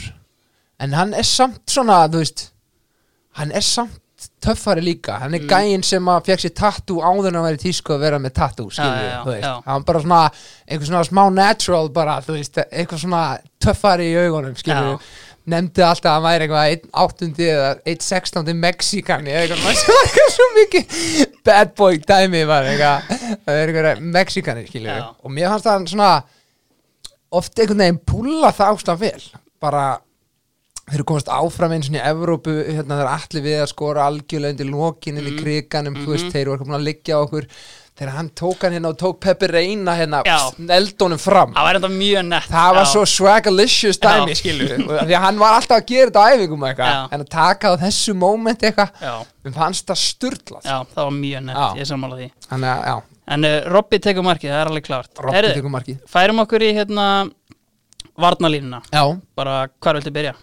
En 0.80 0.92
hann 0.96 1.12
er 1.14 1.26
samt 1.28 1.60
svona, 1.68 2.06
þú 2.08 2.22
veist 2.22 2.46
Hann 3.36 3.52
er 3.52 3.60
samt 3.64 4.00
töffari 4.40 4.82
líka 4.84 5.18
Hann 5.20 5.34
er 5.34 5.40
Mm. 5.44 5.48
gæinn 5.50 5.82
sem 5.84 6.04
að 6.08 6.24
fekk 6.28 6.40
sér 6.44 6.54
tattoo 6.60 7.00
áður 7.04 7.28
en 7.32 7.40
að 7.40 7.46
vera 7.48 7.58
í 7.58 7.64
tísku 7.64 7.94
að 7.94 8.00
vera 8.06 8.18
með 8.18 8.32
tattoo 8.38 8.68
já, 8.70 8.84
já, 8.84 9.18
þú 9.24 9.30
veist 9.34 9.44
já. 9.44 9.54
Hann 9.66 9.82
bara 9.88 10.00
svona, 10.04 10.20
einhver 10.68 10.86
svona 10.90 11.04
smá 11.08 11.24
natural 11.34 11.88
bara, 11.90 12.20
þú 12.24 12.36
veist, 12.38 12.56
eitthvað 12.70 13.02
svona 13.04 13.24
töffari 13.60 14.08
í 14.12 14.16
augunum, 14.26 14.56
skilur 14.56 14.94
Já. 14.96 15.02
Nefndi 15.50 15.82
alltaf 15.82 16.04
að 16.04 16.14
hann 16.14 16.24
væri 16.28 16.44
eitthvað 16.46 16.72
1.8. 16.92 17.46
eða 17.50 17.70
1.16. 17.88 18.50
Mexikani 18.60 19.30
eða 19.32 19.46
eitthvað, 19.56 19.80
það 19.86 20.18
var 20.20 20.34
svo 20.34 20.48
mikið 20.58 21.32
bad 21.48 21.72
boy 21.80 21.96
dæmi 22.06 22.42
var 22.46 22.68
eitthvað 22.68 23.08
það 23.46 23.54
er 23.56 23.72
eitthvað 23.72 24.04
Mexikani, 24.18 24.66
skilur 24.68 24.92
Já. 25.00 25.06
og 25.24 25.32
mér 25.32 25.48
fannst 25.54 25.66
það 25.70 25.88
svona 25.94 26.10
oft 27.40 27.58
einhvern 27.62 27.82
veginn 27.84 28.00
púla 28.06 28.52
það 28.54 28.76
ástæðan 28.76 29.00
vel 29.00 29.24
bara 29.62 29.84
þeir 30.90 30.98
eru 30.98 31.06
komast 31.08 31.28
áfram 31.30 31.74
eins 31.76 31.90
og 31.90 31.96
í 31.98 32.00
Evrópu 32.02 32.54
hérna 32.66 32.96
þeir 33.00 33.10
allir 33.12 33.44
við 33.44 33.60
að 33.62 33.68
skora 33.70 34.08
algjörlega 34.10 34.56
undir 34.56 34.72
lokin 34.72 35.20
inn 35.20 35.28
í 35.30 35.36
kriganum, 35.38 36.00
þú 36.02 36.16
veist, 36.16 36.32
þeir 36.34 36.50
voru 36.50 36.66
búin 36.66 36.80
að 36.80 36.88
liggja 36.88 37.20
okkur. 37.22 37.46
Þegar 38.00 38.14
hann 38.16 38.28
tók 38.32 38.62
hann 38.64 38.72
hérna 38.72 38.90
og 38.94 38.96
tók 38.96 39.18
Peppi 39.20 39.48
Reina 39.50 39.92
hérna, 39.92 40.22
Já. 40.24 40.38
neldónum 40.56 41.20
fram. 41.20 41.50
Það 41.52 41.66
var 41.66 41.78
enda 41.78 41.90
mjög 41.92 42.22
nett. 42.30 42.46
það 42.48 42.70
var 42.78 42.86
Já. 42.86 42.90
svo 42.94 43.02
swagalicious 43.12 44.00
dæmi 44.00 44.36
því 44.40 45.16
að 45.18 45.24
hann 45.26 45.40
var 45.42 45.58
alltaf 45.58 45.82
að 45.82 45.90
gera 45.90 46.08
þetta 46.08 46.22
á 46.24 46.32
æfingum 46.32 46.64
en 46.64 47.20
að 47.20 47.26
taka 47.34 47.74
á 47.76 47.80
þessu 47.82 48.14
moment 48.16 48.64
eitthvað, 48.64 49.04
mér 49.44 49.56
fannst 49.58 49.90
það 49.90 50.00
sturlað. 50.06 50.64
Já, 50.64 50.78
það 50.94 51.02
var 51.10 51.14
mjög 51.18 51.44
nett, 51.50 51.62
ég 51.82 51.90
sammála 51.92 52.20
því. 52.22 52.30
já, 52.64 52.96
En 53.30 53.46
uh, 53.46 53.60
Robby 53.70 54.00
tekur 54.02 54.24
markið, 54.26 54.50
það 54.50 54.60
er 54.64 54.70
alveg 54.72 54.86
klárt. 54.88 55.20
Robby 55.22 55.52
tekur 55.52 55.70
markið. 55.76 56.00
Færum 56.10 56.40
okkur 56.42 56.64
í 56.66 56.72
hérna 56.74 57.04
varnalínuna, 58.20 58.80
já, 58.90 59.04
bara 59.38 59.66
hvar 59.80 60.00
viltu 60.00 60.12
byrja? 60.14 60.34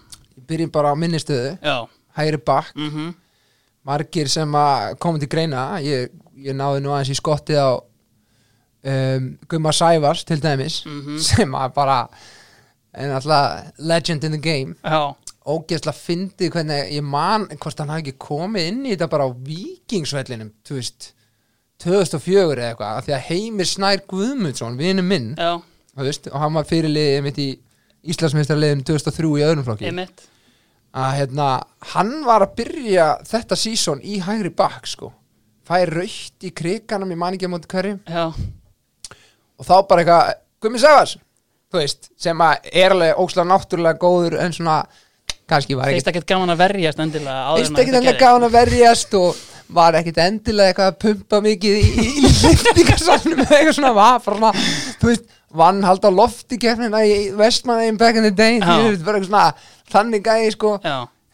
Byrjum 0.48 0.72
bara 0.72 0.92
á 0.92 0.96
minni 0.98 1.20
stöðu. 1.22 1.58
Já, 1.62 1.88
hægri 2.18 2.38
bakk, 2.46 2.74
mhm, 2.76 3.14
margir 3.88 4.28
sem 4.30 4.52
að 4.52 4.98
koma 5.00 5.20
til 5.20 5.28
greina 5.32 5.66
ég, 5.84 6.10
ég 6.38 6.56
náði 6.56 6.82
nú 6.84 6.92
aðeins 6.92 7.14
í 7.14 7.20
skottið 7.22 7.60
á 7.62 7.70
um, 8.88 9.38
Gumma 9.50 9.72
Sævars 9.72 10.24
til 10.28 10.42
dæmis 10.44 10.82
Mhm. 10.86 11.20
sem 11.20 11.52
að 11.56 11.74
bara 11.74 12.08
en 12.94 13.12
alltaf 13.12 13.72
legend 13.78 14.24
in 14.24 14.32
the 14.32 14.40
game. 14.42 14.76
Já, 14.84 15.16
ógeðslega 15.46 15.94
fyndið 15.96 16.50
hvernig 16.52 16.92
ég 16.92 17.04
man 17.04 17.48
hvort 17.48 17.78
hann 17.80 17.90
hafi 17.90 18.02
ekki 18.12 18.18
komið 18.18 18.68
inn 18.68 18.86
í 18.86 18.96
þetta 18.96 19.10
bara 19.10 19.28
á 19.28 19.32
vikingsvellinum 19.32 20.52
þú 20.66 20.76
veist 20.80 21.12
2004 21.80 22.58
eða 22.58 22.72
eitthvað 22.74 23.04
því 23.06 23.14
að 23.16 23.26
Heimir 23.30 23.66
Snær 23.70 24.02
Guðmundsson 24.10 24.78
vinur 24.80 25.04
minn 25.06 25.36
já, 25.38 25.54
og 25.96 26.40
hann 26.42 26.54
var 26.58 26.64
fyrirliðið 26.66 27.24
mitt 27.24 27.38
í 27.38 27.48
Íslandsmeistarliðin 28.08 28.84
2003 28.88 29.30
í 29.40 29.46
öðrum 29.46 29.64
flokki. 29.68 29.86
Að 30.98 31.14
hérna, 31.20 31.48
hann 31.94 32.14
var 32.26 32.46
að 32.48 32.56
byrja 32.62 33.08
þetta 33.28 33.58
sísón 33.60 34.02
í 34.02 34.20
hægri 34.24 34.52
bakk 34.58 34.90
sko, 34.90 35.12
fær 35.68 35.92
raukt 36.00 36.48
í 36.48 36.54
kriganum 36.56 37.12
ég 37.14 37.22
man 37.22 37.38
ekki 37.38 37.50
á 37.50 37.54
móti 37.54 37.70
hverju 37.72 38.00
Já, 38.08 38.26
og 39.58 39.68
þá 39.68 39.76
bara 39.90 40.04
eitthvað, 40.04 40.36
Sævars 40.82 41.18
þú 41.68 41.82
veist, 41.82 42.10
sem 42.20 42.42
er 42.48 42.96
alveg 42.96 43.20
óslega 43.20 43.50
náttúrulega 43.52 44.02
góður 44.02 44.38
en 44.42 44.56
svona 44.56 44.80
kannski 45.48 45.78
var 45.80 45.92
feist 45.92 46.08
ekkit 46.08 46.24
ekkert 46.24 46.32
gaman 46.34 46.54
að 46.54 46.62
verjast 46.64 47.02
endilega 47.04 47.44
ekkit 47.60 47.78
þetta 47.78 48.00
endilega 48.00 48.22
gáðan 48.22 48.48
að 48.48 48.56
verjast 48.58 49.16
og 49.20 49.42
var 49.78 49.98
ekkit 50.00 50.22
endilega 50.24 50.72
eitthvað 50.72 50.92
að 50.94 51.00
pumpa 51.04 51.42
mikið 51.44 51.80
í, 51.80 52.06
í 52.08 52.22
liftingarsannum 52.24 53.42
eða 53.44 53.60
eitthvað 53.60 53.78
svona, 53.80 53.94
var 53.98 54.24
svona, 54.24 54.52
þú 55.02 55.12
veist, 55.12 55.28
vann 55.56 55.84
halda 55.84 56.10
á 56.12 56.18
lofti 56.18 56.58
kefnina 56.60 57.00
í 57.08 57.32
Vestmannein 57.38 57.98
back 57.98 58.16
in 58.20 58.24
the 58.28 58.32
day, 58.32 58.60
svona, 58.60 59.54
þannig 59.92 60.24
gæði, 60.26 60.52
sko, 60.58 60.74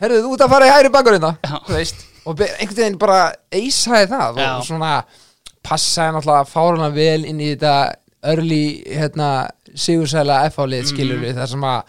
herruðu, 0.02 0.28
þú 0.28 0.34
ert 0.36 0.44
að 0.46 0.50
fara 0.54 0.68
í 0.68 0.74
hægri 0.76 0.92
bakurinn 0.94 1.24
og 1.26 2.40
einhvern 2.40 2.78
veginn 2.78 2.98
bara 3.02 3.34
eisaði 3.52 4.08
það 4.14 4.38
Já. 4.40 4.52
og 4.58 4.64
svona 4.68 4.92
passaði 5.64 6.14
náttúrulega 6.16 6.48
fárana 6.52 6.90
vel 6.96 7.26
inn 7.28 7.40
í 7.44 7.50
þetta 7.56 7.74
örli, 8.34 8.62
hérna, 8.88 9.30
sigursæla 9.76 10.46
F-álið, 10.52 10.86
skilur 10.94 11.18
Mhm. 11.18 11.24
við, 11.26 11.36
það 11.42 11.50
sem 11.52 11.64
að 11.68 11.82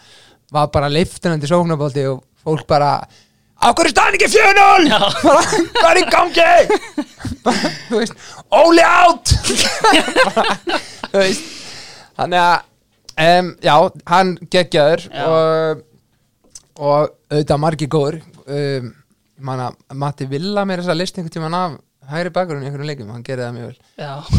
var 0.51 0.67
bara 0.73 0.89
leiftunandi 0.89 1.47
sóknabólti 1.47 2.03
og 2.11 2.23
fólk 2.43 2.65
bara 2.67 3.07
á 3.55 3.67
hverju 3.71 3.91
staðan 3.93 4.17
ekki 4.17 4.27
4-0 4.33 4.89
Já. 4.91 4.99
bara, 5.23 5.41
hvað 5.79 5.91
er 5.91 5.99
í 6.01 6.05
gangi? 6.11 6.51
Óli 8.59 8.83
átt 8.83 9.27
þú 11.11 11.19
veist 11.21 11.43
þannig 12.17 12.41
að 12.41 13.37
um, 13.39 13.51
já, 13.63 13.75
hann 14.11 14.33
geggjaður 14.51 15.05
og, 15.25 15.83
og 16.79 16.99
auðvitað 17.31 17.61
margir 17.63 17.91
góður 17.91 18.19
um, 18.45 18.91
manna, 19.45 19.71
Matti 19.93 20.27
Villa 20.31 20.65
mér 20.67 20.83
þess 20.83 20.93
að 20.93 21.01
list 21.01 21.17
einhvern 21.19 21.35
tímann 21.35 21.57
af 21.59 21.79
hægri 22.11 22.33
bakurinn 22.35 22.65
í 22.65 22.69
einhverjum 22.69 22.91
leikum, 22.91 23.13
hann 23.15 23.25
gerði 23.25 23.47
það 23.47 23.55
mjög 23.55 23.71
vel. 23.71 23.79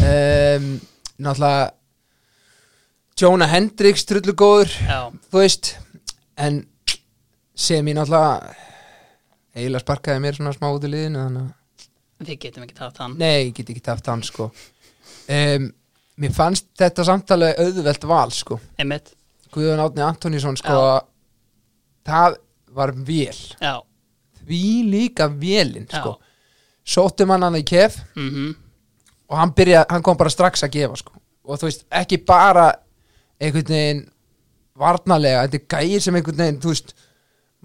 Um, 0.07 0.69
náttúrulega 1.17 1.73
Jonah 3.17 3.49
Hendricks 3.49 4.05
trullu 4.05 4.35
góður 4.37 4.71
þú 5.31 5.41
veist 5.41 5.73
en 6.37 6.61
sem 7.57 7.87
ég 7.89 7.97
náttúrulega 7.97 8.55
eiginlega 9.57 9.83
sparkaði 9.83 10.21
mér 10.21 10.37
svona 10.37 10.53
smá 10.53 10.69
út 10.69 10.85
í 10.85 10.91
liðinu 10.93 11.47
við 12.21 12.39
getum 12.45 12.65
ekki 12.65 12.77
tatt 12.77 13.01
hann. 13.01 13.17
nei, 13.17 13.49
ég 13.49 13.55
get 13.57 13.69
ekki 13.73 13.83
taft 13.85 14.07
hann 14.09 14.23
sko. 14.25 14.49
Um, 15.29 15.67
mér 16.17 16.33
fannst 16.33 16.67
þetta 16.79 17.05
samtalið 17.07 17.59
auðvelt 17.63 18.07
val 18.09 18.31
sko. 18.33 18.59
Emitt, 18.81 19.13
Guðjón 19.53 19.83
Átni 19.83 20.03
Antonísson 20.05 20.57
sko 20.59 20.77
það 22.07 22.37
var 22.77 22.93
vel 23.07 23.35
já, 23.61 23.73
því 24.43 24.63
líka 24.91 25.27
velinn 25.31 25.87
Já. 25.89 25.99
sko. 26.01 26.17
Sóttum 26.87 27.33
hann 27.33 27.43
hann 27.43 27.59
í 27.59 27.65
kef 27.67 27.97
mhm, 28.15 28.53
og 29.27 29.39
hann, 29.41 29.51
byrja, 29.55 29.85
hann 29.91 30.03
kom 30.05 30.17
bara 30.19 30.31
strax 30.31 30.63
að 30.63 30.77
gefa 30.77 30.99
sko. 31.01 31.17
og 31.47 31.59
þú 31.59 31.67
veist, 31.69 31.83
ekki 31.91 32.21
bara 32.27 32.69
einhvern 33.39 33.73
veginn 33.73 34.05
varnalega, 34.77 35.43
þetta 35.47 35.57
er 35.59 35.67
gæir 35.89 36.03
sem 36.03 36.15
einhvern 36.15 36.41
veginn 36.43 36.61
þú 36.63 36.73
veist, 36.73 36.93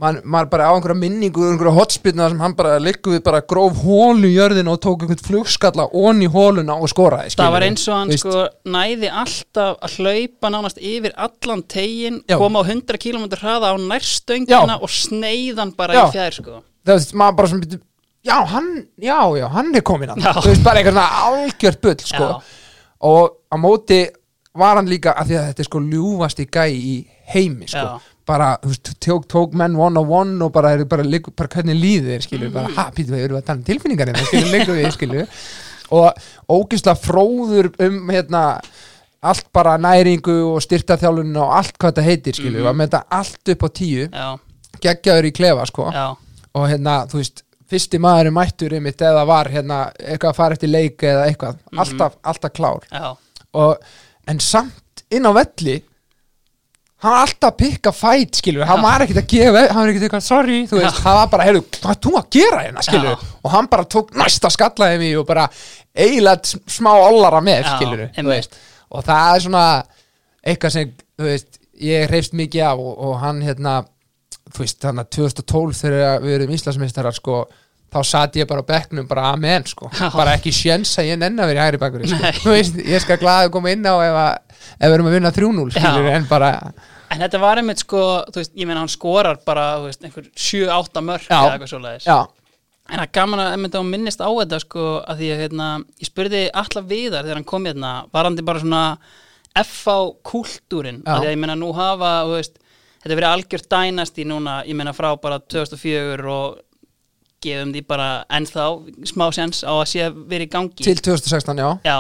maður 0.02 0.48
bara 0.50 0.66
á 0.66 0.72
einhverja 0.74 0.98
minningu 0.98 1.44
einhverja 1.46 1.74
hotspilna 1.76 2.26
sem 2.32 2.40
hann 2.42 2.54
bara 2.58 2.78
likkuð 2.82 3.14
við 3.16 3.22
bara 3.28 3.40
gróf 3.52 3.76
hólu 3.84 4.26
í 4.26 4.34
jörðina 4.34 4.72
og 4.74 4.80
tók 4.82 5.04
einhvern 5.04 5.22
flugskalla 5.22 5.86
onni 5.94 6.26
hóluna 6.32 6.74
og 6.82 6.90
skoraði 6.90 7.36
það 7.38 7.52
var 7.54 7.66
eins 7.68 7.84
og 7.86 7.94
hann 7.96 8.10
Þú 8.10 8.16
veist, 8.16 8.26
sko 8.26 8.72
næði 8.74 9.12
alltaf 9.22 9.78
að 9.86 9.96
hlaupa 10.00 10.50
nánast 10.54 10.82
yfir 10.82 11.14
allan 11.26 11.62
tegin, 11.70 12.18
koma 12.34 12.62
á 12.62 12.62
100 12.66 12.98
km 13.04 13.28
hraða 13.38 13.70
á 13.70 13.76
nærstöngina 13.78 14.78
og 14.82 14.90
sneiðan 14.90 15.74
bara 15.78 15.94
Já. 16.00 16.02
í 16.02 16.16
fjær 16.16 16.38
sko. 16.40 16.58
þú 16.82 16.96
veist, 16.96 17.14
maður 17.14 17.38
bara 17.38 17.60
byrju, 17.62 17.82
já, 18.26 18.36
hann, 18.54 18.72
já, 18.98 19.18
já, 19.38 19.46
hann 19.54 19.74
er 19.74 19.86
komin 19.86 20.14
hann 20.14 20.26
þú 20.42 20.48
veist, 20.50 20.64
bara 20.66 20.82
svona 20.88 21.06
algjört 21.28 21.80
bull 21.84 22.02
sko. 22.02 22.32
Já. 22.32 22.58
og 23.06 23.38
á 23.52 23.56
móti 23.60 24.02
var 24.58 24.76
hann 24.80 24.90
líka 24.90 25.14
að 25.16 25.30
því 25.30 25.38
að 25.38 25.46
þetta 25.50 25.62
er 25.62 25.68
sko 25.70 25.80
ljúfasti 25.86 26.48
gæ 26.52 26.64
í 26.74 26.96
heimi 27.32 27.68
sko. 27.70 27.86
Já. 27.86 28.11
Bara, 28.26 28.56
þú 28.62 28.68
veist, 28.72 28.90
tók, 29.02 29.26
tók 29.28 29.52
menn 29.58 29.74
one 29.76 29.98
on 29.98 30.08
one 30.08 30.44
og 30.44 30.52
bara, 30.52 30.70
er 30.76 30.84
bara, 30.84 31.02
liggur, 31.02 31.32
bara 31.36 31.48
hvernig 31.48 31.74
líður 31.80 32.12
þér 32.16 32.22
skilur, 32.26 32.52
bara, 32.54 32.68
Mhm. 32.68 32.74
ha, 32.76 32.90
pítu, 32.94 33.10
við 33.10 33.24
erum 33.24 33.38
að 33.40 33.44
tala 33.46 33.58
um 33.58 33.64
tilfinningar 33.64 34.06
hérna, 34.12 34.26
skilur, 34.26 34.52
liggur 34.52 34.76
við, 34.78 34.92
skilur 34.92 35.26
og 35.90 36.14
ógislega 36.48 36.96
fróður 36.96 37.72
um 37.80 38.08
hérna 38.08 38.60
allt 39.22 39.46
bara 39.52 39.76
næringu 39.78 40.54
og 40.54 40.62
styrtaþjálun 40.62 41.36
og 41.36 41.52
allt 41.58 41.76
hvað 41.78 41.92
þetta 41.92 42.02
heitir 42.06 42.32
skilju, 42.34 42.58
Mhm. 42.58 42.64
var 42.64 42.74
með 42.74 42.88
þetta 42.88 43.02
allt 43.10 43.48
upp 43.48 43.62
á 43.62 43.68
tíu. 43.68 44.08
Já, 44.10 44.38
geggjaður 44.80 45.24
í 45.24 45.32
klefa 45.32 45.66
sko. 45.66 45.90
Já, 45.92 46.16
og 46.54 46.68
hérna, 46.68 47.06
þú 47.06 47.14
veist, 47.20 47.42
fyrsti 47.70 47.98
maðurinn 47.98 48.34
mættur 48.34 48.72
einmitt 48.72 48.98
eða 48.98 49.26
var 49.26 49.44
hérna 49.46 49.92
eitthvað 49.98 50.30
að 50.32 50.34
fara 50.36 50.54
eftir 50.54 50.68
leik 50.68 50.98
eða 50.98 51.26
eitthvað, 51.30 51.56
Mhm. 51.72 51.78
alltaf, 51.78 52.12
alltaf 52.24 52.52
klár. 52.52 52.80
Já, 52.92 53.16
og, 53.54 53.76
en 54.28 54.38
samt 54.38 55.02
inn 55.10 55.22
á 55.24 55.32
velli 55.32 55.82
hann 57.02 57.14
var 57.14 57.24
alltaf 57.26 57.48
að 57.50 57.56
pikka 57.58 57.92
fæt 57.96 58.38
skilur, 58.38 58.66
hann 58.68 58.82
var 58.82 59.02
ekkert 59.04 59.22
að 59.22 59.30
gefa 59.32 59.62
hann 59.68 59.80
var 59.80 59.92
ekkert 59.92 60.06
eitthvað, 60.06 60.26
sorry, 60.26 60.58
þú 60.70 60.78
veist, 60.78 61.00
hann 61.02 61.16
var 61.18 61.30
bara 61.32 61.46
heyrðu, 61.48 61.62
hvað 61.78 61.94
er 61.94 62.02
þú 62.06 62.12
að 62.20 62.28
gera 62.36 62.60
hérna, 62.62 62.84
skilur 62.86 63.08
Já. 63.10 63.30
og 63.42 63.54
hann 63.56 63.70
bara 63.72 63.86
tók 63.96 64.12
næsta 64.18 64.50
skallaði 64.54 65.00
mig 65.02 65.16
og 65.18 65.26
bara 65.28 65.48
eiginlega 65.92 66.60
smá 66.70 66.92
ollara 66.94 67.42
með, 67.44 67.72
einmitt. 68.14 68.60
og 68.92 69.06
það 69.08 69.32
er 69.32 69.46
svona 69.46 69.64
eitthvað 70.42 70.76
sem, 70.76 70.94
þú 71.18 71.26
veist, 71.26 71.58
ég 71.82 72.06
hreifst 72.10 72.38
mikið 72.38 72.68
af 72.68 72.84
og, 72.84 72.94
og 73.08 73.18
hann 73.22 73.42
hérna 73.42 73.80
þú 74.52 74.64
veist, 74.64 74.80
þannig 74.82 75.06
að 75.06 75.12
2012 75.18 75.76
þegar 75.82 76.22
við 76.22 76.36
erum 76.38 76.54
Íslandsmeistarar, 76.56 77.18
sko 77.18 77.42
þá 77.92 77.98
satt 78.08 78.36
ég 78.40 78.48
bara 78.48 78.64
á 78.64 78.70
bekknum, 78.72 79.06
bara 79.08 79.26
amen, 79.34 79.66
sko 79.68 79.90
bara 80.16 80.36
ekki 80.38 80.52
sjens 80.56 80.94
að 81.00 81.10
ég 81.12 81.20
nenni 81.20 81.42
að 81.44 81.52
vera 81.52 81.60
í 81.60 81.66
hægri 81.66 81.80
bakkur 81.82 82.06
sko. 82.08 82.54
Ég 82.56 83.04
skal 83.04 83.18
glaði 83.20 83.50
að 83.50 83.54
koma 83.58 83.72
inn 83.74 83.84
á 83.84 83.94
ef, 84.00 84.18
að, 84.22 84.60
ef 84.78 84.86
við 84.86 84.96
erum 84.96 85.10
að 85.10 85.16
vinna 85.18 85.32
3-0 85.36 85.66
skilur, 85.76 86.08
Já. 86.08 86.14
en 86.16 86.28
bara, 86.30 86.52
En 87.12 87.20
þetta 87.20 87.40
var 87.42 87.60
einmitt 87.60 87.82
sko, 87.82 88.02
veist, 88.32 88.54
ég 88.56 88.64
meina 88.64 88.80
hann 88.80 88.88
skorar 88.88 89.36
bara, 89.44 89.66
veist, 89.84 90.00
einhver 90.00 90.30
7-8 90.32 91.02
mörk 91.04 91.26
Já. 91.28 91.36
eða 91.42 91.50
eitthvað 91.58 91.72
svoleiðis. 91.74 92.06
En 92.88 92.96
það 92.98 93.04
er 93.04 93.10
gaman 93.18 93.42
að 93.42 93.50
einmitt 93.58 93.76
hún 93.76 93.90
minnist 93.92 94.24
á 94.24 94.28
þetta 94.32 94.60
sko, 94.64 94.86
að 95.04 95.20
því 95.20 95.28
að 95.34 95.42
hérna, 95.44 95.66
ég 96.00 96.08
spurði 96.08 96.40
alla 96.62 96.82
viðar 96.88 97.26
þegar 97.28 97.38
hann 97.38 97.50
kom 97.52 97.68
hérna, 97.68 97.92
varandi 98.16 98.44
bara 98.48 98.62
svona 98.64 98.82
FH 99.60 99.98
kúltúrin, 100.24 101.02
Já. 101.04 101.12
að 101.12 101.20
því 101.20 101.28
að 101.28 101.34
ég 101.36 101.42
meina 101.44 101.58
nú 101.60 101.68
hafa, 101.76 102.12
veist, 102.32 102.56
þetta 103.04 103.18
verið 103.20 103.28
algjört 103.34 103.68
dænast 103.76 104.18
í 104.18 104.26
núna, 104.32 104.56
ég 104.64 104.78
meina 104.80 104.96
frá 104.96 105.12
bara 105.20 105.38
2004 105.52 106.32
og 106.32 106.60
gefum 107.42 107.72
því 107.74 107.82
bara 107.86 108.08
ennþá 108.30 108.66
smá 109.10 109.26
sens 109.34 109.62
á 109.66 109.72
að 109.74 109.84
sé 109.92 110.04
að 110.06 110.20
vera 110.30 110.44
í 110.46 110.50
gangi. 110.52 110.84
til 110.84 110.94
2016, 110.96 111.58
já 111.58 111.70
Já, 111.84 111.98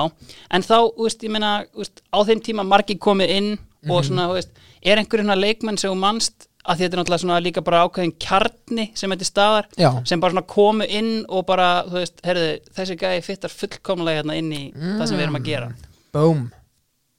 en 0.50 0.62
þá, 0.62 0.76
veist, 0.98 1.22
ég 1.26 1.30
meina, 1.34 1.52
veist, 1.76 2.02
á 2.12 2.18
þeim 2.24 2.40
tíma 2.46 2.64
margir 2.66 2.98
komið 2.98 3.28
inn 3.36 3.52
Mhm. 3.82 3.90
og 3.90 4.04
svona, 4.06 4.28
þú 4.30 4.34
veist, 4.38 4.50
er 4.86 4.96
einhverjum 4.98 5.32
leikmenn 5.40 5.76
sem 5.78 5.90
þú 5.90 5.96
manst 5.98 6.46
að 6.64 6.78
þetta 6.78 6.94
er 6.94 6.98
náttúrulega 7.02 7.42
líka 7.42 7.60
bara 7.64 7.80
ákveðin 7.88 8.12
kjarni 8.22 8.84
sem 8.94 9.10
þetta 9.10 9.26
staðar, 9.26 9.64
Já. 9.76 9.90
sem 10.06 10.20
bara 10.20 10.42
komu 10.42 10.84
inn 10.86 11.24
og 11.28 11.44
bara, 11.46 11.82
þú 11.88 11.98
veist, 11.98 12.20
heyrðu, 12.22 12.60
þessi 12.76 12.96
gæði 12.96 13.24
fittar 13.26 13.50
fullkomlega 13.50 14.22
hérna 14.22 14.36
inn 14.38 14.52
í 14.52 14.72
það 14.72 15.06
sem 15.08 15.18
við 15.18 15.22
erum 15.26 15.40
að 15.40 15.44
gera. 15.44 15.72
Boom 16.12 16.52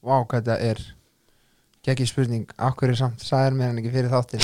Vá, 0.02 0.24
hvað 0.24 0.40
þetta 0.42 0.60
er 0.60 0.78
Gekki 1.84 2.06
spurning, 2.08 2.46
akkur 2.58 2.88
er 2.88 2.96
samt 2.96 3.20
Sæðir 3.20 3.52
mér 3.52 3.66
hann 3.68 3.78
ekki 3.82 3.92
fyrir 3.92 4.08
þáttin 4.08 4.40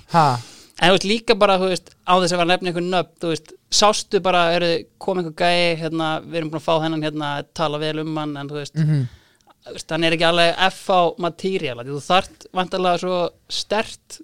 Ha, 0.14 0.38
En 0.82 0.90
þú 0.90 0.94
veist, 0.96 1.06
líka 1.06 1.36
bara, 1.38 1.56
þú 1.60 1.70
veist, 1.70 1.92
á 2.02 2.12
þess 2.18 2.34
að 2.34 2.40
vera 2.40 2.44
að 2.44 2.50
nefna 2.50 2.70
einhver 2.70 2.86
nöfn, 2.88 3.12
þú 3.22 3.30
veist, 3.30 3.52
sástu 3.78 4.20
bara, 4.24 4.44
heyrðu, 4.50 4.72
kom 4.98 5.20
einhver 5.20 5.36
gæði, 5.38 5.68
hérna, 5.84 6.08
við 6.24 6.40
erum 6.40 6.50
búin 6.50 6.62
að 6.62 6.66
fá 6.66 6.74
hennan 6.82 7.06
hérna, 7.06 7.30
tala 7.54 7.80
vel 7.82 7.94
um 8.02 8.18
hann, 8.18 8.34
en 8.40 8.50
þú 8.50 8.58
veist, 8.58 8.74
mhm. 8.80 9.04
þú 9.68 9.74
veist, 9.76 9.94
hann 9.94 10.06
er 10.08 10.16
ekki 10.16 10.26
alveg 10.28 10.62
FH 10.66 11.00
materiál, 11.22 11.78
því 11.82 11.94
þú 11.94 12.02
þart 12.08 12.46
vantarlega 12.58 13.02
svo 13.04 13.18
stert 13.62 14.20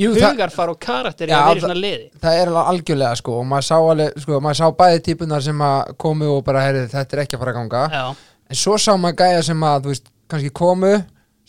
hugarfar 0.00 0.70
og 0.72 0.78
karakter 0.80 1.28
í 1.28 1.34
að 1.34 1.48
vera 1.48 1.58
í 1.58 1.64
svona 1.64 1.76
liði. 1.76 2.06
það 2.22 2.38
er 2.38 2.50
alveg 2.50 2.68
algjörlega 2.72 3.18
sko 3.20 3.34
og 3.40 3.48
maður 3.50 3.66
sá 3.66 3.76
alveg, 3.76 4.20
sko, 4.22 4.38
maður 4.40 4.60
sá 4.60 4.76
bæði 4.78 5.00
típunar 5.10 5.44
sem 5.44 5.64
að 5.66 5.94
komu 6.00 6.28
og 6.36 6.44
bara, 6.46 6.62
heyrðu, 6.68 6.84
þetta 6.94 7.16
er 7.16 7.22
ekki 7.24 7.36
að 7.36 7.42
fara 7.42 7.52
að 7.52 7.58
ganga. 7.58 7.82
Já, 7.92 8.36
en 8.46 8.60
svo 8.62 8.76
sá 8.80 8.92
maður 8.94 9.18
gæja 9.24 9.42
sem 9.50 9.66
að, 9.66 9.82
þú 9.82 9.92
veist, 9.92 10.12
kannski 10.30 10.52
komu 10.62 10.92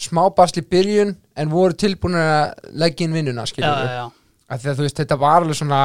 smá 0.02 0.24
basli 0.36 0.66
byrjun 0.66 1.14
en 1.38 1.54
voru 1.54 1.78
tilbúin 1.78 2.18
að 2.18 2.74
leggja 2.82 3.08
inn 3.08 3.16
vinnuna, 3.16 3.46
já, 3.46 3.54
skilur 3.54 4.12
að 4.52 4.68
þú 4.68 4.86
veist, 4.86 5.00
þetta 5.00 5.18
var 5.22 5.42
alveg 5.42 5.60
svona 5.60 5.82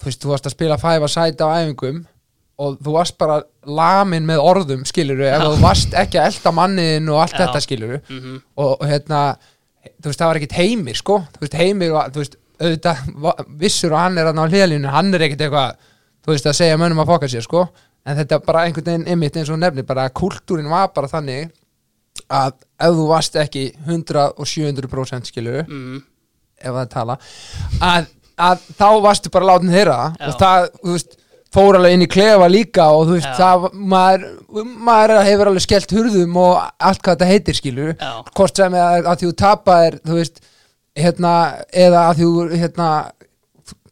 þú 0.00 0.08
veist, 0.08 0.22
þú 0.22 0.32
varst 0.32 0.48
að 0.48 0.56
spila 0.56 0.80
fæfa 0.80 1.10
sæta 1.12 1.48
á 1.48 1.54
æfingum 1.60 2.02
og 2.60 2.76
þú 2.80 2.94
varst 2.94 3.16
bara 3.20 3.40
lamin 3.64 4.26
með 4.28 4.42
orðum, 4.44 4.84
skiluru 4.88 5.26
ef 5.28 5.44
þú 5.46 5.60
varst 5.62 5.96
ekki 5.96 6.20
að 6.20 6.30
elda 6.30 6.52
manniðin 6.56 7.12
og 7.12 7.22
allt 7.22 7.36
Já. 7.36 7.42
þetta, 7.44 7.62
skiluru 7.64 8.00
mhm, 8.00 8.40
og, 8.60 8.72
og 8.74 8.86
hérna, 8.88 9.20
þú 10.00 10.10
veist, 10.10 10.20
það 10.20 10.30
var 10.30 10.40
ekkit 10.40 10.56
heimir 10.58 10.98
sko, 11.00 11.20
þú 11.36 11.44
veist, 11.44 11.60
heimir 11.60 11.94
var, 11.94 12.10
þú 12.12 12.24
veist 12.24 12.36
auðvitað, 12.60 13.46
vissur 13.62 13.94
og 13.94 14.02
hann 14.02 14.20
er 14.20 14.28
að 14.28 14.36
ná 14.36 14.42
hlýðalínu 14.44 14.92
hann 14.92 15.14
er 15.16 15.24
ekkit 15.28 15.46
eitthvað, 15.46 15.86
þú 16.20 16.34
veist, 16.34 16.50
að 16.50 16.58
segja 16.58 16.80
mönnum 16.80 17.00
að 17.00 17.14
fokka 17.14 17.30
sér, 17.32 17.46
sko, 17.46 17.64
en 18.04 18.20
þetta 18.20 18.40
bara 18.44 18.66
einhvern 18.66 18.90
veginn 18.90 19.08
ymmit 19.14 19.40
eins 19.40 19.52
og 19.52 19.60
nefnir, 19.60 19.88
bara 19.88 20.10
kultúrin 20.12 20.68
var 20.68 20.92
bara 20.92 21.08
þannig 21.08 21.48
að 22.28 22.58
ef 22.80 22.96
þú 22.98 23.08
varst 23.08 23.40
ekki 23.40 23.64
100 23.86 24.26
og 24.36 24.48
700% 24.48 25.32
skiluru 25.32 25.64
mhm, 25.64 26.02
ef 26.60 26.76
það 26.76 26.90
tala 26.94 27.16
að, 27.80 28.10
að 28.50 28.68
þá 28.78 28.86
varstu 29.06 29.32
bara 29.34 29.50
látin 29.54 29.72
þeirra 29.74 29.98
Já. 30.12 30.28
og 30.28 30.38
það, 30.40 30.68
þú 30.82 30.94
veist, 30.96 31.16
fór 31.50 31.78
alveg 31.80 31.96
inn 31.96 32.04
í 32.06 32.10
klefa 32.10 32.46
líka 32.50 32.86
og 32.94 33.08
þú 33.08 33.16
veist, 33.16 33.30
Já. 33.32 33.38
það, 33.40 33.68
maður, 33.94 34.26
maður 34.90 35.16
hefur 35.26 35.50
alveg 35.50 35.64
skellt 35.66 35.94
hurðum 35.96 36.36
og 36.44 36.52
allt 36.62 37.02
hvað 37.02 37.16
þetta 37.16 37.30
heitir 37.32 37.58
skilur. 37.58 37.94
Já. 37.96 38.12
hvort 38.36 38.60
sem 38.62 38.76
að, 38.78 39.08
að 39.10 39.24
þú 39.24 39.32
tapaðir 39.44 39.98
þú 40.04 40.20
veist, 40.20 40.44
hérna 41.00 41.32
eða 41.72 42.04
að 42.10 42.22
þú, 42.22 42.30
hérna 42.54 42.90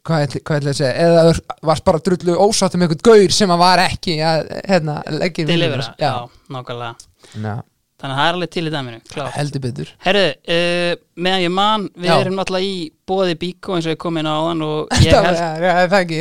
hvað 0.09 0.23
ætli 0.25 0.41
hvað 0.47 0.61
ætli 0.61 0.71
að 0.71 0.77
segja, 0.79 0.93
eða 1.05 1.23
þú 1.27 1.65
varst 1.69 1.85
bara 1.89 2.01
drullu 2.05 2.35
ósátt 2.47 2.75
um 2.77 2.85
einhvern 2.85 3.03
gaur 3.09 3.35
sem 3.35 3.51
að 3.53 3.61
var 3.61 3.81
ekki 3.83 4.15
að, 4.25 4.53
hérna, 4.71 4.95
leggja 5.19 5.43
inn 5.43 5.51
delivera, 5.51 5.89
já, 5.99 6.13
nákvæmlega. 6.55 7.09
Já, 7.35 7.55
Þannig 7.99 8.15
að 8.15 8.19
það 8.21 8.29
er 8.29 8.35
alveg 8.37 8.51
til 8.55 8.63
í 8.63 8.71
dæminu, 8.71 8.99
klart 9.11 9.33
heldur 9.35 9.59
betur. 9.65 9.89
Herðu, 10.05 10.27
uh, 10.55 10.91
meðan 11.19 11.41
ég 11.43 11.51
man, 11.51 11.81
við 11.99 12.07
Já. 12.07 12.13
erum 12.23 12.37
náttúrulega 12.39 12.63
í 12.69 12.77
bóði 13.09 13.33
bíkó 13.41 13.75
eins 13.75 13.89
og 13.89 13.91
ég 13.91 13.99
kom 13.99 14.15
inn 14.21 14.29
á 14.29 14.39
áðan 14.39 14.61
og 14.63 14.87
ég 15.03 15.11
Það 15.11 15.25
held 15.27 15.39
var- 15.41 15.59
já, 15.65 15.71
það 15.75 15.83
er 15.83 15.91
ekki 15.99 16.19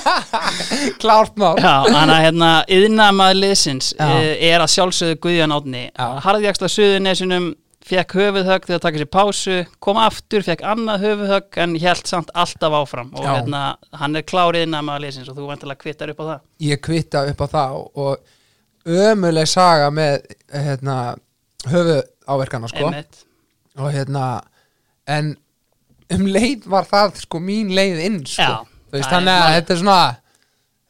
Klárt 1.02 1.36
mál. 1.40 1.54
Já, 1.60 1.74
þannig 1.90 2.14
að 2.16 2.24
hérna, 2.24 2.50
yðnamaður 2.78 3.40
liðsins 3.42 3.92
uh, 4.00 4.16
er 4.48 4.64
að 4.64 4.72
sjálfsögðu 4.76 5.18
Guðjón 5.26 5.54
Átni 5.56 5.84
Já. 5.90 6.06
Harðjaksla 6.26 6.70
Suðunesinum 6.72 7.48
fekk 7.86 8.16
höfuðhögg 8.18 8.64
þegar 8.66 8.80
að 8.80 8.84
taka 8.88 8.98
sér 9.02 9.10
pásu 9.14 9.56
kom 9.84 9.98
aftur, 10.02 10.42
fekk 10.42 10.62
annað 10.66 11.04
höfuðhögg 11.06 11.58
en 11.62 11.76
held 11.78 12.08
samt 12.10 12.32
alltaf 12.34 12.74
áfram. 12.80 13.12
Og 13.14 13.22
Já. 13.22 13.28
hérna, 13.36 13.60
hann 14.00 14.18
er 14.18 14.24
klár 14.26 14.58
yðnamaður 14.58 15.04
liðsins 15.04 15.28
og 15.30 15.36
þú 15.38 15.44
vantilega 15.52 15.78
kvittar 15.84 16.10
upp 16.10 16.18
á 16.18 16.24
það. 16.32 16.40
Ég 16.66 16.80
kvitta 16.82 17.22
upp 17.30 17.44
á 17.44 17.46
það 17.52 17.76
og 17.94 18.32
ömuleg 18.86 19.48
saga 19.50 19.88
með 19.94 20.28
hérna, 20.52 21.16
höfu 21.66 21.96
áverkana 22.26 22.70
sko. 22.70 22.90
Einmitt. 22.90 23.24
og 23.76 23.90
hérna 23.92 24.26
en 25.06 25.34
um 26.14 26.26
leið 26.26 26.64
var 26.70 26.86
það 26.88 27.20
sko 27.24 27.40
mín 27.42 27.74
leið 27.74 28.00
inn 28.06 28.20
sko. 28.26 28.46
Já, 28.46 28.86
veist, 28.94 29.10
þannig 29.10 29.34
að 29.34 29.54
þetta 29.58 29.74
er 29.74 29.82
svona 29.82 30.00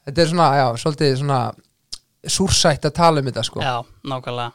þetta 0.06 0.22
er 0.22 0.30
svona, 0.32 0.48
já, 0.60 0.66
svolítið 0.82 1.16
svona 1.22 1.40
súrsætt 2.36 2.88
að 2.88 2.96
tala 3.00 3.22
um 3.22 3.28
þetta 3.30 3.44
sko. 3.46 3.64
Já, 3.64 3.76
nákvæmlega 4.06 4.52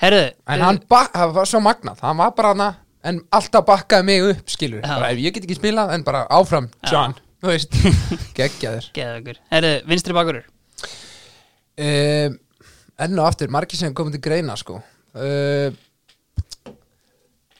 Herðu, 0.00 0.28
en 0.48 0.62
hann 0.64 0.78
bak, 0.88 1.10
það 1.12 1.34
var 1.36 1.48
svo 1.48 1.60
magnað 1.60 1.98
hann 2.06 2.20
var 2.22 2.30
bara 2.36 2.52
hana, 2.54 2.68
en 3.04 3.18
alltaf 3.36 3.66
bakkaði 3.68 4.06
mig 4.08 4.28
upp 4.30 4.52
skilur, 4.52 4.80
bara 4.86 5.10
ef 5.12 5.20
ég 5.20 5.34
get 5.36 5.44
ekki 5.44 5.58
spilað 5.58 5.92
en 5.92 6.06
bara 6.06 6.24
áfram. 6.32 6.70
John 6.88 7.12
þú 7.40 7.52
veist, 7.52 7.76
geggjaður 8.38 8.88
geðugur 8.96 9.40
Herðu, 9.52 9.72
vinstri 9.88 10.16
bakurur 10.16 10.46
um, 11.80 12.38
enn 13.04 13.18
og 13.18 13.28
aftur, 13.30 13.50
margir 13.52 13.80
sem 13.80 13.94
komið 13.96 14.18
til 14.18 14.24
greina 14.28 14.56
sko. 14.60 14.78
Uh, 15.16 15.70